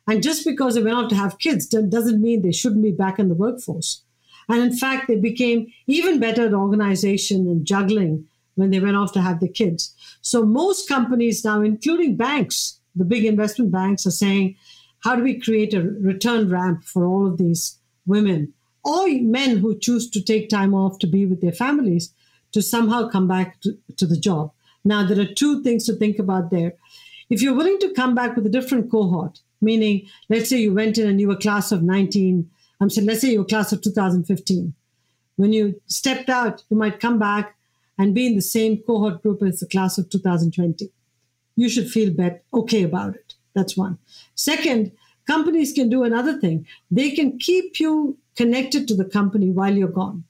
and 0.06 0.22
just 0.22 0.44
because 0.44 0.76
they 0.76 0.84
went 0.84 0.98
off 0.98 1.10
to 1.12 1.16
have 1.16 1.40
kids 1.40 1.66
doesn't 1.66 2.22
mean 2.22 2.42
they 2.42 2.52
shouldn't 2.52 2.84
be 2.84 2.92
back 2.92 3.20
in 3.20 3.30
the 3.30 3.36
workforce. 3.36 4.04
And 4.50 4.60
in 4.60 4.76
fact, 4.76 5.08
they 5.08 5.16
became 5.16 5.72
even 5.88 6.20
better 6.20 6.48
at 6.48 6.54
organization 6.54 7.48
and 7.48 7.66
juggling 7.66 8.28
when 8.56 8.72
they 8.72 8.82
went 8.82 8.98
off 8.98 9.14
to 9.14 9.22
have 9.22 9.40
the 9.40 9.48
kids. 9.48 9.96
So 10.22 10.46
most 10.46 10.88
companies 10.88 11.44
now, 11.44 11.62
including 11.62 12.16
banks, 12.16 12.80
the 12.96 13.06
big 13.06 13.26
investment 13.26 13.72
banks, 13.72 14.06
are 14.06 14.12
saying, 14.12 14.56
how 15.04 15.16
do 15.16 15.24
we 15.24 15.40
create 15.40 15.74
a 15.74 15.82
return 15.82 16.50
ramp 16.50 16.84
for 16.84 17.06
all 17.06 17.26
of 17.26 17.38
these 17.38 17.80
women 18.06 18.54
or 18.84 19.08
men 19.08 19.58
who 19.58 19.78
choose 19.78 20.10
to 20.10 20.22
take 20.22 20.50
time 20.50 20.74
off 20.74 21.00
to 21.00 21.08
be 21.08 21.26
with 21.26 21.42
their 21.42 21.52
families 21.52 22.14
to 22.52 22.62
somehow 22.62 23.08
come 23.08 23.28
back 23.28 23.62
to, 23.62 23.78
to 23.98 24.06
the 24.08 24.18
job. 24.18 24.52
Now, 24.84 25.06
there 25.06 25.20
are 25.20 25.34
two 25.34 25.62
things 25.62 25.86
to 25.86 25.94
think 25.94 26.20
about 26.20 26.50
there. 26.50 26.74
If 27.30 27.42
you're 27.42 27.54
willing 27.54 27.78
to 27.80 27.94
come 27.94 28.16
back 28.16 28.36
with 28.36 28.46
a 28.46 28.50
different 28.50 28.90
cohort, 28.90 29.40
meaning, 29.62 30.08
let's 30.30 30.50
say 30.50 30.58
you 30.58 30.74
went 30.74 30.98
in 30.98 31.08
and 31.08 31.20
you 31.20 31.28
were 31.28 31.36
class 31.36 31.72
of 31.72 31.84
19, 31.84 32.50
I'm 32.82 32.90
saying, 32.90 33.08
let's 33.08 33.22
say 33.22 33.32
you 33.32 33.40
were 33.40 33.46
class 33.46 33.72
of 33.72 33.82
2015. 33.82 34.74
When 35.36 35.54
you 35.54 35.80
stepped 35.86 36.30
out, 36.30 36.64
you 36.70 36.78
might 36.78 37.00
come 37.00 37.20
back 37.20 37.56
and 38.00 38.16
be 38.16 38.26
in 38.26 38.36
the 38.36 38.42
same 38.42 38.82
cohort 38.88 39.22
group 39.22 39.44
as 39.44 39.60
the 39.60 39.68
class 39.68 40.00
of 40.00 40.10
2020. 40.10 40.90
You 41.56 41.70
should 41.70 41.92
feel 41.92 42.12
bet- 42.12 42.44
okay 42.52 42.82
about 42.82 43.16
it. 43.16 43.36
That's 43.54 43.78
one. 43.78 44.00
Second, 44.34 44.92
companies 45.28 45.74
can 45.74 45.90
do 45.90 46.04
another 46.04 46.40
thing. 46.40 46.66
They 46.90 47.12
can 47.12 47.38
keep 47.38 47.80
you 47.80 48.18
connected 48.36 48.88
to 48.88 48.96
the 48.96 49.06
company 49.06 49.52
while 49.52 49.76
you're 49.76 49.90
gone 49.90 50.24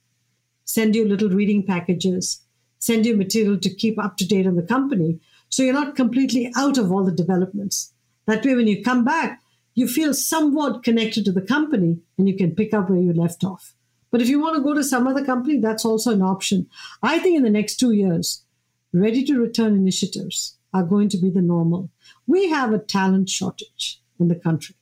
send 0.70 0.94
you 0.94 1.06
little 1.06 1.30
reading 1.30 1.66
packages, 1.66 2.42
send 2.78 3.04
you 3.04 3.16
material 3.16 3.58
to 3.58 3.74
keep 3.74 3.98
up 3.98 4.16
to 4.16 4.26
date 4.26 4.46
on 4.46 4.54
the 4.54 4.62
company. 4.62 5.18
So 5.48 5.64
you're 5.64 5.74
not 5.74 5.96
completely 5.96 6.52
out 6.56 6.78
of 6.78 6.92
all 6.92 7.04
the 7.04 7.12
developments. 7.12 7.92
That 8.26 8.44
way, 8.44 8.54
when 8.54 8.68
you 8.68 8.84
come 8.84 9.04
back, 9.04 9.40
you 9.74 9.88
feel 9.88 10.14
somewhat 10.14 10.84
connected 10.84 11.24
to 11.24 11.32
the 11.32 11.40
company 11.40 11.98
and 12.16 12.28
you 12.28 12.36
can 12.36 12.54
pick 12.54 12.72
up 12.72 12.88
where 12.88 13.00
you 13.00 13.12
left 13.12 13.42
off. 13.42 13.74
But 14.10 14.20
if 14.20 14.28
you 14.28 14.40
want 14.40 14.56
to 14.56 14.62
go 14.62 14.74
to 14.74 14.82
some 14.82 15.06
other 15.06 15.24
company, 15.24 15.58
that's 15.58 15.84
also 15.84 16.12
an 16.12 16.22
option. 16.22 16.68
I 17.02 17.18
think 17.18 17.36
in 17.36 17.42
the 17.42 17.50
next 17.50 17.76
two 17.76 17.92
years, 17.92 18.44
ready 18.92 19.24
to 19.24 19.38
return 19.38 19.74
initiatives 19.74 20.56
are 20.74 20.82
going 20.82 21.08
to 21.10 21.18
be 21.18 21.30
the 21.30 21.42
normal. 21.42 21.90
We 22.26 22.48
have 22.50 22.72
a 22.72 22.78
talent 22.78 23.28
shortage 23.28 24.00
in 24.18 24.28
the 24.28 24.34
country. 24.34 24.74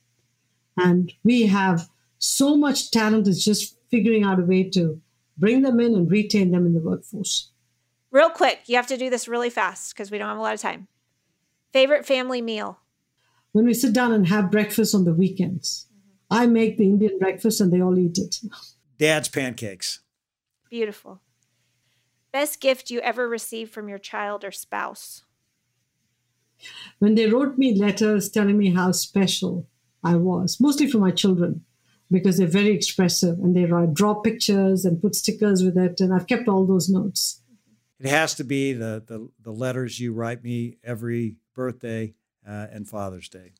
And 0.77 1.13
we 1.23 1.47
have 1.47 1.89
so 2.17 2.55
much 2.55 2.91
talent 2.91 3.27
is 3.27 3.43
just 3.43 3.77
figuring 3.89 4.23
out 4.23 4.39
a 4.39 4.43
way 4.43 4.63
to 4.71 5.01
bring 5.37 5.61
them 5.61 5.79
in 5.79 5.95
and 5.95 6.09
retain 6.09 6.51
them 6.51 6.65
in 6.65 6.73
the 6.73 6.79
workforce. 6.79 7.51
Real 8.11 8.29
quick, 8.29 8.61
you 8.65 8.75
have 8.75 8.87
to 8.87 8.97
do 8.97 9.09
this 9.09 9.27
really 9.27 9.49
fast 9.49 9.93
because 9.93 10.11
we 10.11 10.17
don't 10.17 10.29
have 10.29 10.37
a 10.37 10.41
lot 10.41 10.53
of 10.53 10.61
time. 10.61 10.87
Favorite 11.71 12.05
family 12.05 12.41
meal? 12.41 12.79
When 13.51 13.65
we 13.65 13.73
sit 13.73 13.93
down 13.93 14.11
and 14.11 14.27
have 14.27 14.51
breakfast 14.51 14.95
on 14.95 15.05
the 15.05 15.13
weekends, 15.13 15.87
mm-hmm. 16.31 16.43
I 16.43 16.47
make 16.47 16.77
the 16.77 16.85
Indian 16.85 17.17
breakfast 17.19 17.61
and 17.61 17.71
they 17.71 17.81
all 17.81 17.97
eat 17.97 18.17
it. 18.17 18.37
Dad's 18.99 19.29
pancakes. 19.29 20.01
Beautiful. 20.69 21.21
Best 22.31 22.59
gift 22.59 22.91
you 22.91 22.99
ever 22.99 23.27
received 23.27 23.71
from 23.71 23.89
your 23.89 23.97
child 23.97 24.43
or 24.43 24.51
spouse? 24.51 25.23
When 26.99 27.15
they 27.15 27.27
wrote 27.27 27.57
me 27.57 27.73
letters 27.73 28.29
telling 28.29 28.57
me 28.57 28.73
how 28.73 28.91
special 28.91 29.67
I 30.03 30.15
was, 30.15 30.59
mostly 30.59 30.87
for 30.87 30.97
my 30.97 31.11
children 31.11 31.63
because 32.11 32.37
they're 32.37 32.47
very 32.47 32.71
expressive 32.71 33.39
and 33.39 33.55
they 33.55 33.65
draw 33.93 34.15
pictures 34.15 34.83
and 34.83 35.01
put 35.01 35.15
stickers 35.15 35.63
with 35.63 35.77
it. 35.77 36.01
And 36.01 36.13
I've 36.13 36.27
kept 36.27 36.47
all 36.47 36.65
those 36.65 36.89
notes. 36.89 37.41
It 37.99 38.09
has 38.09 38.35
to 38.35 38.43
be 38.43 38.73
the, 38.73 39.03
the, 39.05 39.29
the 39.41 39.51
letters 39.51 39.99
you 39.99 40.13
write 40.13 40.43
me 40.43 40.77
every 40.83 41.35
birthday 41.55 42.15
uh, 42.47 42.67
and 42.71 42.87
Father's 42.87 43.29
Day. 43.29 43.53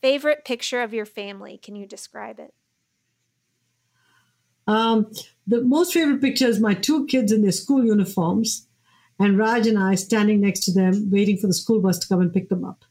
Favorite 0.00 0.44
picture 0.44 0.82
of 0.82 0.94
your 0.94 1.06
family? 1.06 1.58
Can 1.58 1.76
you 1.76 1.86
describe 1.86 2.38
it? 2.38 2.54
Um, 4.66 5.12
the 5.46 5.62
most 5.62 5.92
favorite 5.92 6.20
picture 6.20 6.46
is 6.46 6.60
my 6.60 6.74
two 6.74 7.06
kids 7.06 7.32
in 7.32 7.42
their 7.42 7.52
school 7.52 7.84
uniforms, 7.84 8.66
and 9.18 9.38
Raj 9.38 9.66
and 9.66 9.78
I 9.78 9.94
standing 9.94 10.40
next 10.40 10.60
to 10.64 10.72
them, 10.72 11.10
waiting 11.10 11.36
for 11.36 11.46
the 11.46 11.54
school 11.54 11.80
bus 11.80 11.98
to 11.98 12.08
come 12.08 12.20
and 12.20 12.32
pick 12.32 12.48
them 12.48 12.64
up 12.64 12.84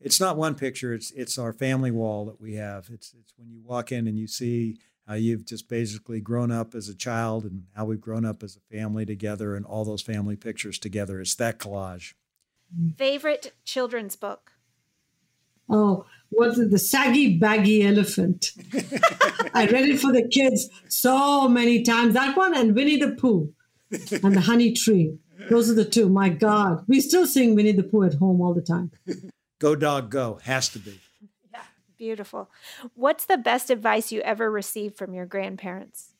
it's 0.00 0.20
not 0.20 0.36
one 0.36 0.54
picture. 0.54 0.94
It's 0.94 1.10
it's 1.12 1.38
our 1.38 1.52
family 1.52 1.90
wall 1.90 2.24
that 2.26 2.40
we 2.40 2.54
have. 2.54 2.88
It's 2.92 3.14
it's 3.18 3.32
when 3.36 3.50
you 3.50 3.60
walk 3.62 3.92
in 3.92 4.06
and 4.06 4.18
you 4.18 4.26
see 4.26 4.78
how 5.06 5.14
you've 5.14 5.44
just 5.44 5.68
basically 5.68 6.20
grown 6.20 6.50
up 6.50 6.74
as 6.74 6.88
a 6.88 6.94
child 6.94 7.44
and 7.44 7.64
how 7.74 7.84
we've 7.84 8.00
grown 8.00 8.24
up 8.24 8.42
as 8.42 8.56
a 8.56 8.74
family 8.74 9.04
together 9.04 9.54
and 9.56 9.66
all 9.66 9.84
those 9.84 10.02
family 10.02 10.36
pictures 10.36 10.78
together. 10.78 11.20
It's 11.20 11.34
that 11.36 11.58
collage. 11.58 12.14
Favorite 12.96 13.52
children's 13.64 14.14
book? 14.14 14.52
Oh, 15.68 16.06
what's 16.30 16.58
it? 16.58 16.70
The 16.70 16.78
saggy, 16.78 17.38
baggy 17.38 17.86
elephant. 17.86 18.52
I 19.54 19.66
read 19.66 19.88
it 19.88 20.00
for 20.00 20.12
the 20.12 20.26
kids 20.28 20.68
so 20.88 21.48
many 21.48 21.82
times. 21.82 22.14
That 22.14 22.36
one 22.36 22.56
and 22.56 22.74
Winnie 22.74 22.96
the 22.98 23.12
Pooh 23.12 23.52
and 23.90 24.34
the 24.34 24.42
honey 24.42 24.72
tree. 24.72 25.18
Those 25.48 25.70
are 25.70 25.74
the 25.74 25.84
two. 25.84 26.08
My 26.08 26.28
God. 26.28 26.84
We 26.86 27.00
still 27.00 27.26
sing 27.26 27.54
Winnie 27.54 27.72
the 27.72 27.82
Pooh 27.82 28.04
at 28.04 28.14
home 28.14 28.40
all 28.40 28.54
the 28.54 28.62
time. 28.62 28.90
Go, 29.58 29.74
dog, 29.74 30.10
go. 30.10 30.38
Has 30.42 30.68
to 30.70 30.78
be. 30.78 31.00
Yeah, 31.52 31.62
beautiful. 31.98 32.50
What's 32.94 33.24
the 33.24 33.38
best 33.38 33.70
advice 33.70 34.12
you 34.12 34.20
ever 34.22 34.50
received 34.50 34.96
from 34.96 35.12
your 35.12 35.26
grandparents? 35.26 36.14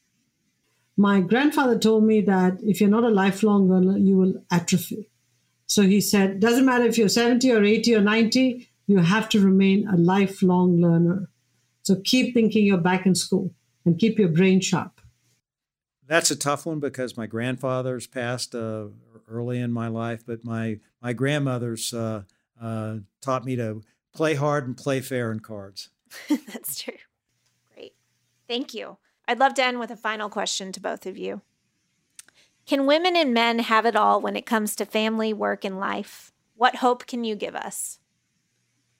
My 0.96 1.20
grandfather 1.20 1.78
told 1.78 2.04
me 2.04 2.20
that 2.22 2.58
if 2.62 2.80
you're 2.80 2.90
not 2.90 3.04
a 3.04 3.08
lifelong 3.08 3.68
learner, 3.68 3.96
you 3.96 4.16
will 4.16 4.34
atrophy. 4.50 5.08
So 5.66 5.82
he 5.82 6.00
said, 6.00 6.40
doesn't 6.40 6.66
matter 6.66 6.84
if 6.84 6.98
you're 6.98 7.08
70 7.08 7.50
or 7.52 7.64
80 7.64 7.94
or 7.94 8.00
90, 8.00 8.69
you 8.90 8.98
have 8.98 9.28
to 9.30 9.40
remain 9.40 9.86
a 9.88 9.96
lifelong 9.96 10.80
learner. 10.80 11.28
So 11.82 11.96
keep 12.04 12.34
thinking 12.34 12.66
you're 12.66 12.78
back 12.78 13.06
in 13.06 13.14
school 13.14 13.54
and 13.84 13.98
keep 13.98 14.18
your 14.18 14.28
brain 14.28 14.60
sharp. 14.60 15.00
That's 16.06 16.30
a 16.30 16.36
tough 16.36 16.66
one 16.66 16.80
because 16.80 17.16
my 17.16 17.26
grandfather's 17.26 18.06
passed 18.06 18.54
uh, 18.54 18.86
early 19.28 19.60
in 19.60 19.72
my 19.72 19.86
life, 19.86 20.24
but 20.26 20.44
my 20.44 20.80
my 21.00 21.12
grandmother's 21.12 21.94
uh, 21.94 22.22
uh, 22.60 22.96
taught 23.20 23.44
me 23.44 23.54
to 23.56 23.82
play 24.12 24.34
hard 24.34 24.66
and 24.66 24.76
play 24.76 25.00
fair 25.00 25.30
in 25.30 25.38
cards. 25.38 25.90
That's 26.28 26.82
true. 26.82 26.94
Great. 27.72 27.94
Thank 28.48 28.74
you. 28.74 28.96
I'd 29.28 29.38
love 29.38 29.54
to 29.54 29.64
end 29.64 29.78
with 29.78 29.92
a 29.92 29.96
final 29.96 30.28
question 30.28 30.72
to 30.72 30.80
both 30.80 31.06
of 31.06 31.16
you. 31.16 31.42
Can 32.66 32.86
women 32.86 33.16
and 33.16 33.32
men 33.32 33.60
have 33.60 33.86
it 33.86 33.94
all 33.94 34.20
when 34.20 34.34
it 34.34 34.46
comes 34.46 34.74
to 34.76 34.84
family, 34.84 35.32
work, 35.32 35.64
and 35.64 35.78
life? 35.78 36.32
What 36.56 36.76
hope 36.76 37.06
can 37.06 37.22
you 37.22 37.36
give 37.36 37.54
us? 37.54 37.99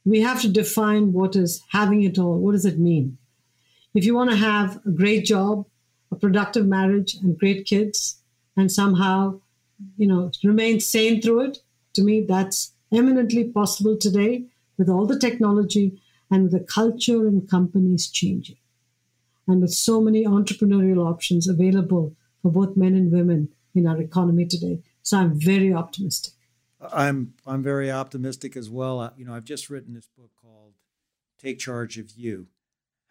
We 0.05 0.21
have 0.21 0.41
to 0.43 0.49
define 0.49 1.13
what 1.13 1.37
is 1.37 1.63
having 1.71 2.03
it 2.03 2.19
all. 2.19 2.39
What 2.39 2.53
does 2.53 2.65
it 2.65 2.79
mean? 2.79 3.19
If 3.95 4.05
you 4.05 4.15
want 4.15 4.31
to 4.31 4.37
have 4.37 4.81
a 4.87 4.91
great 4.91 5.25
job, 5.25 5.67
a 6.11 6.17
productive 6.17 6.67
marriage, 6.67 7.15
and 7.15 7.39
great 7.39 7.67
kids, 7.67 8.21
and 8.57 8.71
somehow, 8.71 9.41
you 9.97 10.07
know, 10.07 10.31
remain 10.43 10.81
sane 10.81 11.21
through 11.21 11.41
it, 11.41 11.59
to 11.95 12.03
me, 12.03 12.25
that's 12.27 12.73
eminently 12.93 13.45
possible 13.45 13.97
today 13.97 14.45
with 14.79 14.89
all 14.89 15.07
the 15.07 15.19
technology 15.19 16.01
and 16.31 16.51
the 16.51 16.61
culture 16.61 17.27
and 17.27 17.49
companies 17.51 18.09
changing 18.09 18.57
and 19.47 19.61
with 19.61 19.73
so 19.73 20.01
many 20.01 20.25
entrepreneurial 20.25 21.05
options 21.05 21.49
available 21.49 22.15
for 22.43 22.51
both 22.51 22.77
men 22.77 22.95
and 22.95 23.13
women 23.13 23.49
in 23.75 23.87
our 23.87 24.01
economy 24.01 24.47
today. 24.47 24.81
So 25.03 25.19
I'm 25.19 25.39
very 25.39 25.73
optimistic. 25.73 26.35
I'm 26.81 27.35
I'm 27.47 27.62
very 27.62 27.90
optimistic 27.90 28.57
as 28.57 28.70
well. 28.70 29.12
You 29.16 29.24
know, 29.24 29.35
I've 29.35 29.44
just 29.44 29.70
written 29.70 29.94
this 29.94 30.09
book 30.16 30.31
called 30.40 30.74
"Take 31.39 31.59
Charge 31.59 31.98
of 31.98 32.12
You: 32.12 32.48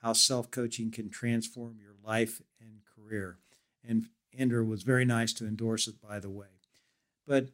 How 0.01 0.13
Self-Coaching 0.13 0.91
Can 0.91 1.09
Transform 1.09 1.77
Your 1.79 1.95
Life 2.03 2.41
and 2.59 2.81
Career." 2.85 3.37
And 3.87 4.07
Indra 4.31 4.63
was 4.63 4.83
very 4.83 5.05
nice 5.05 5.33
to 5.33 5.47
endorse 5.47 5.87
it, 5.87 6.01
by 6.01 6.19
the 6.19 6.29
way. 6.29 6.61
But 7.27 7.49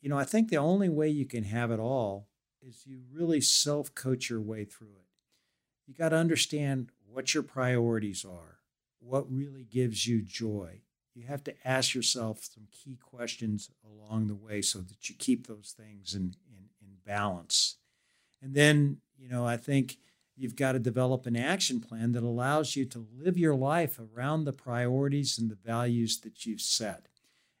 you 0.00 0.10
know, 0.10 0.18
I 0.18 0.24
think 0.24 0.50
the 0.50 0.56
only 0.56 0.88
way 0.88 1.08
you 1.08 1.26
can 1.26 1.44
have 1.44 1.70
it 1.70 1.80
all 1.80 2.28
is 2.62 2.86
you 2.86 3.00
really 3.12 3.40
self-coach 3.40 4.28
your 4.28 4.40
way 4.40 4.64
through 4.64 4.96
it. 4.96 5.06
You 5.86 5.94
got 5.94 6.10
to 6.10 6.16
understand 6.16 6.90
what 7.10 7.32
your 7.32 7.42
priorities 7.42 8.24
are, 8.24 8.58
what 9.00 9.32
really 9.32 9.64
gives 9.64 10.06
you 10.06 10.22
joy. 10.22 10.82
You 11.16 11.26
have 11.26 11.42
to 11.44 11.54
ask 11.64 11.94
yourself 11.94 12.44
some 12.44 12.68
key 12.70 12.98
questions 13.00 13.70
along 13.84 14.26
the 14.26 14.34
way 14.34 14.62
so 14.62 14.80
that 14.80 15.08
you 15.08 15.14
keep 15.18 15.46
those 15.46 15.74
things 15.76 16.14
in, 16.14 16.34
in, 16.50 16.68
in 16.80 16.88
balance. 17.04 17.76
And 18.42 18.54
then, 18.54 18.98
you 19.18 19.28
know, 19.28 19.46
I 19.46 19.56
think 19.56 19.96
you've 20.36 20.56
got 20.56 20.72
to 20.72 20.78
develop 20.78 21.26
an 21.26 21.36
action 21.36 21.80
plan 21.80 22.12
that 22.12 22.22
allows 22.22 22.76
you 22.76 22.84
to 22.84 23.06
live 23.18 23.38
your 23.38 23.54
life 23.54 23.98
around 23.98 24.44
the 24.44 24.52
priorities 24.52 25.38
and 25.38 25.50
the 25.50 25.56
values 25.56 26.20
that 26.20 26.44
you've 26.44 26.60
set. 26.60 27.08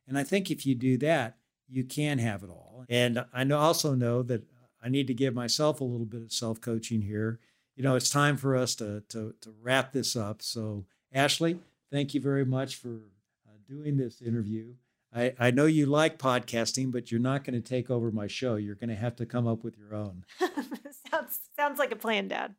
And 0.06 0.18
I 0.18 0.22
think 0.22 0.50
if 0.50 0.66
you 0.66 0.74
do 0.74 0.98
that, 0.98 1.38
you 1.68 1.82
can 1.82 2.18
have 2.18 2.42
it 2.42 2.50
all. 2.50 2.84
And 2.88 3.24
I 3.32 3.48
also 3.50 3.94
know 3.94 4.22
that 4.24 4.44
I 4.82 4.88
need 4.88 5.06
to 5.08 5.14
give 5.14 5.34
myself 5.34 5.80
a 5.80 5.84
little 5.84 6.06
bit 6.06 6.22
of 6.22 6.30
self 6.30 6.60
coaching 6.60 7.02
here 7.02 7.40
you 7.76 7.82
know, 7.82 7.94
it's 7.94 8.08
time 8.08 8.36
for 8.36 8.56
us 8.56 8.74
to, 8.76 9.02
to, 9.10 9.34
to 9.42 9.54
wrap 9.62 9.92
this 9.92 10.16
up. 10.16 10.40
So, 10.42 10.86
Ashley, 11.12 11.58
thank 11.92 12.14
you 12.14 12.20
very 12.20 12.44
much 12.44 12.76
for 12.76 13.02
doing 13.68 13.96
this 13.96 14.20
interview. 14.22 14.74
I, 15.14 15.34
I 15.38 15.50
know 15.50 15.66
you 15.66 15.86
like 15.86 16.18
podcasting, 16.18 16.92
but 16.92 17.10
you're 17.10 17.20
not 17.20 17.44
going 17.44 17.60
to 17.60 17.66
take 17.66 17.90
over 17.90 18.10
my 18.10 18.26
show. 18.26 18.56
You're 18.56 18.74
going 18.74 18.90
to 18.90 18.96
have 18.96 19.16
to 19.16 19.26
come 19.26 19.46
up 19.46 19.64
with 19.64 19.78
your 19.78 19.94
own. 19.94 20.24
sounds 21.10 21.40
sounds 21.56 21.78
like 21.78 21.92
a 21.92 21.96
plan, 21.96 22.28
Dad. 22.28 22.54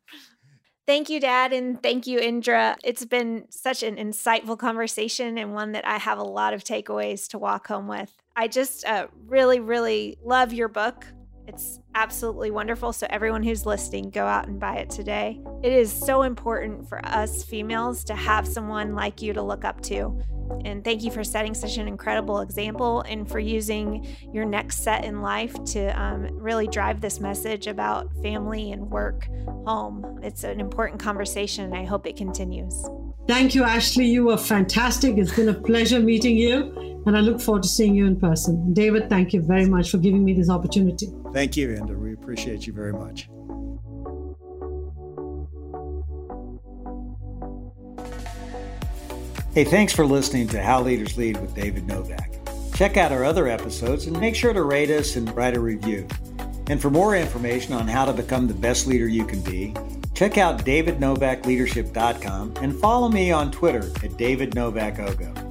Thank 0.86 1.10
you, 1.10 1.20
Dad, 1.20 1.52
and 1.52 1.82
thank 1.82 2.06
you, 2.06 2.18
Indra. 2.18 2.74
It's 2.82 3.04
been 3.04 3.44
such 3.50 3.82
an 3.82 3.96
insightful 3.96 4.58
conversation 4.58 5.36
and 5.36 5.52
one 5.52 5.72
that 5.72 5.86
I 5.86 5.98
have 5.98 6.18
a 6.18 6.24
lot 6.24 6.54
of 6.54 6.64
takeaways 6.64 7.28
to 7.28 7.38
walk 7.38 7.66
home 7.66 7.88
with. 7.88 8.10
I 8.34 8.48
just 8.48 8.86
uh, 8.86 9.08
really, 9.26 9.60
really 9.60 10.16
love 10.24 10.54
your 10.54 10.68
book. 10.68 11.04
It's 11.48 11.80
absolutely 11.94 12.50
wonderful. 12.50 12.92
So, 12.92 13.06
everyone 13.08 13.42
who's 13.42 13.64
listening, 13.64 14.10
go 14.10 14.26
out 14.26 14.48
and 14.48 14.60
buy 14.60 14.76
it 14.76 14.90
today. 14.90 15.40
It 15.62 15.72
is 15.72 15.90
so 15.90 16.22
important 16.22 16.86
for 16.86 17.04
us 17.06 17.42
females 17.42 18.04
to 18.04 18.14
have 18.14 18.46
someone 18.46 18.94
like 18.94 19.22
you 19.22 19.32
to 19.32 19.40
look 19.40 19.64
up 19.64 19.80
to. 19.84 20.22
And 20.66 20.84
thank 20.84 21.02
you 21.02 21.10
for 21.10 21.24
setting 21.24 21.54
such 21.54 21.78
an 21.78 21.88
incredible 21.88 22.40
example 22.40 23.00
and 23.02 23.26
for 23.26 23.38
using 23.38 24.06
your 24.30 24.44
next 24.44 24.82
set 24.82 25.06
in 25.06 25.22
life 25.22 25.52
to 25.72 25.88
um, 26.00 26.28
really 26.32 26.66
drive 26.66 27.00
this 27.00 27.18
message 27.18 27.66
about 27.66 28.12
family 28.22 28.72
and 28.72 28.90
work 28.90 29.26
home. 29.66 30.20
It's 30.22 30.44
an 30.44 30.60
important 30.60 31.00
conversation, 31.00 31.64
and 31.64 31.74
I 31.74 31.84
hope 31.84 32.06
it 32.06 32.16
continues. 32.16 32.74
Thank 33.28 33.54
you, 33.54 33.62
Ashley. 33.62 34.06
You 34.06 34.24
were 34.24 34.38
fantastic. 34.38 35.18
It's 35.18 35.36
been 35.36 35.50
a 35.50 35.54
pleasure 35.54 36.00
meeting 36.00 36.34
you, 36.34 37.02
and 37.04 37.14
I 37.14 37.20
look 37.20 37.42
forward 37.42 37.62
to 37.64 37.68
seeing 37.68 37.94
you 37.94 38.06
in 38.06 38.18
person. 38.18 38.72
David, 38.72 39.10
thank 39.10 39.34
you 39.34 39.42
very 39.42 39.66
much 39.66 39.90
for 39.90 39.98
giving 39.98 40.24
me 40.24 40.32
this 40.32 40.48
opportunity. 40.48 41.12
Thank 41.34 41.54
you, 41.54 41.70
Indra. 41.74 41.98
We 41.98 42.14
appreciate 42.14 42.66
you 42.66 42.72
very 42.72 42.94
much. 42.94 43.28
Hey, 49.52 49.64
thanks 49.64 49.92
for 49.92 50.06
listening 50.06 50.48
to 50.48 50.62
How 50.62 50.80
Leaders 50.80 51.18
Lead 51.18 51.38
with 51.38 51.54
David 51.54 51.86
Novak. 51.86 52.32
Check 52.74 52.96
out 52.96 53.12
our 53.12 53.24
other 53.24 53.46
episodes 53.46 54.06
and 54.06 54.18
make 54.18 54.36
sure 54.36 54.54
to 54.54 54.62
rate 54.62 54.88
us 54.88 55.16
and 55.16 55.34
write 55.36 55.54
a 55.54 55.60
review. 55.60 56.08
And 56.68 56.80
for 56.80 56.88
more 56.88 57.14
information 57.14 57.74
on 57.74 57.88
how 57.88 58.06
to 58.06 58.14
become 58.14 58.48
the 58.48 58.54
best 58.54 58.86
leader 58.86 59.06
you 59.06 59.26
can 59.26 59.42
be, 59.42 59.74
check 60.18 60.36
out 60.36 60.64
davidnovakleadership.com 60.64 62.54
and 62.60 62.74
follow 62.80 63.08
me 63.08 63.30
on 63.30 63.52
Twitter 63.52 63.84
at 64.02 64.10
davidnovakogo. 64.18 65.47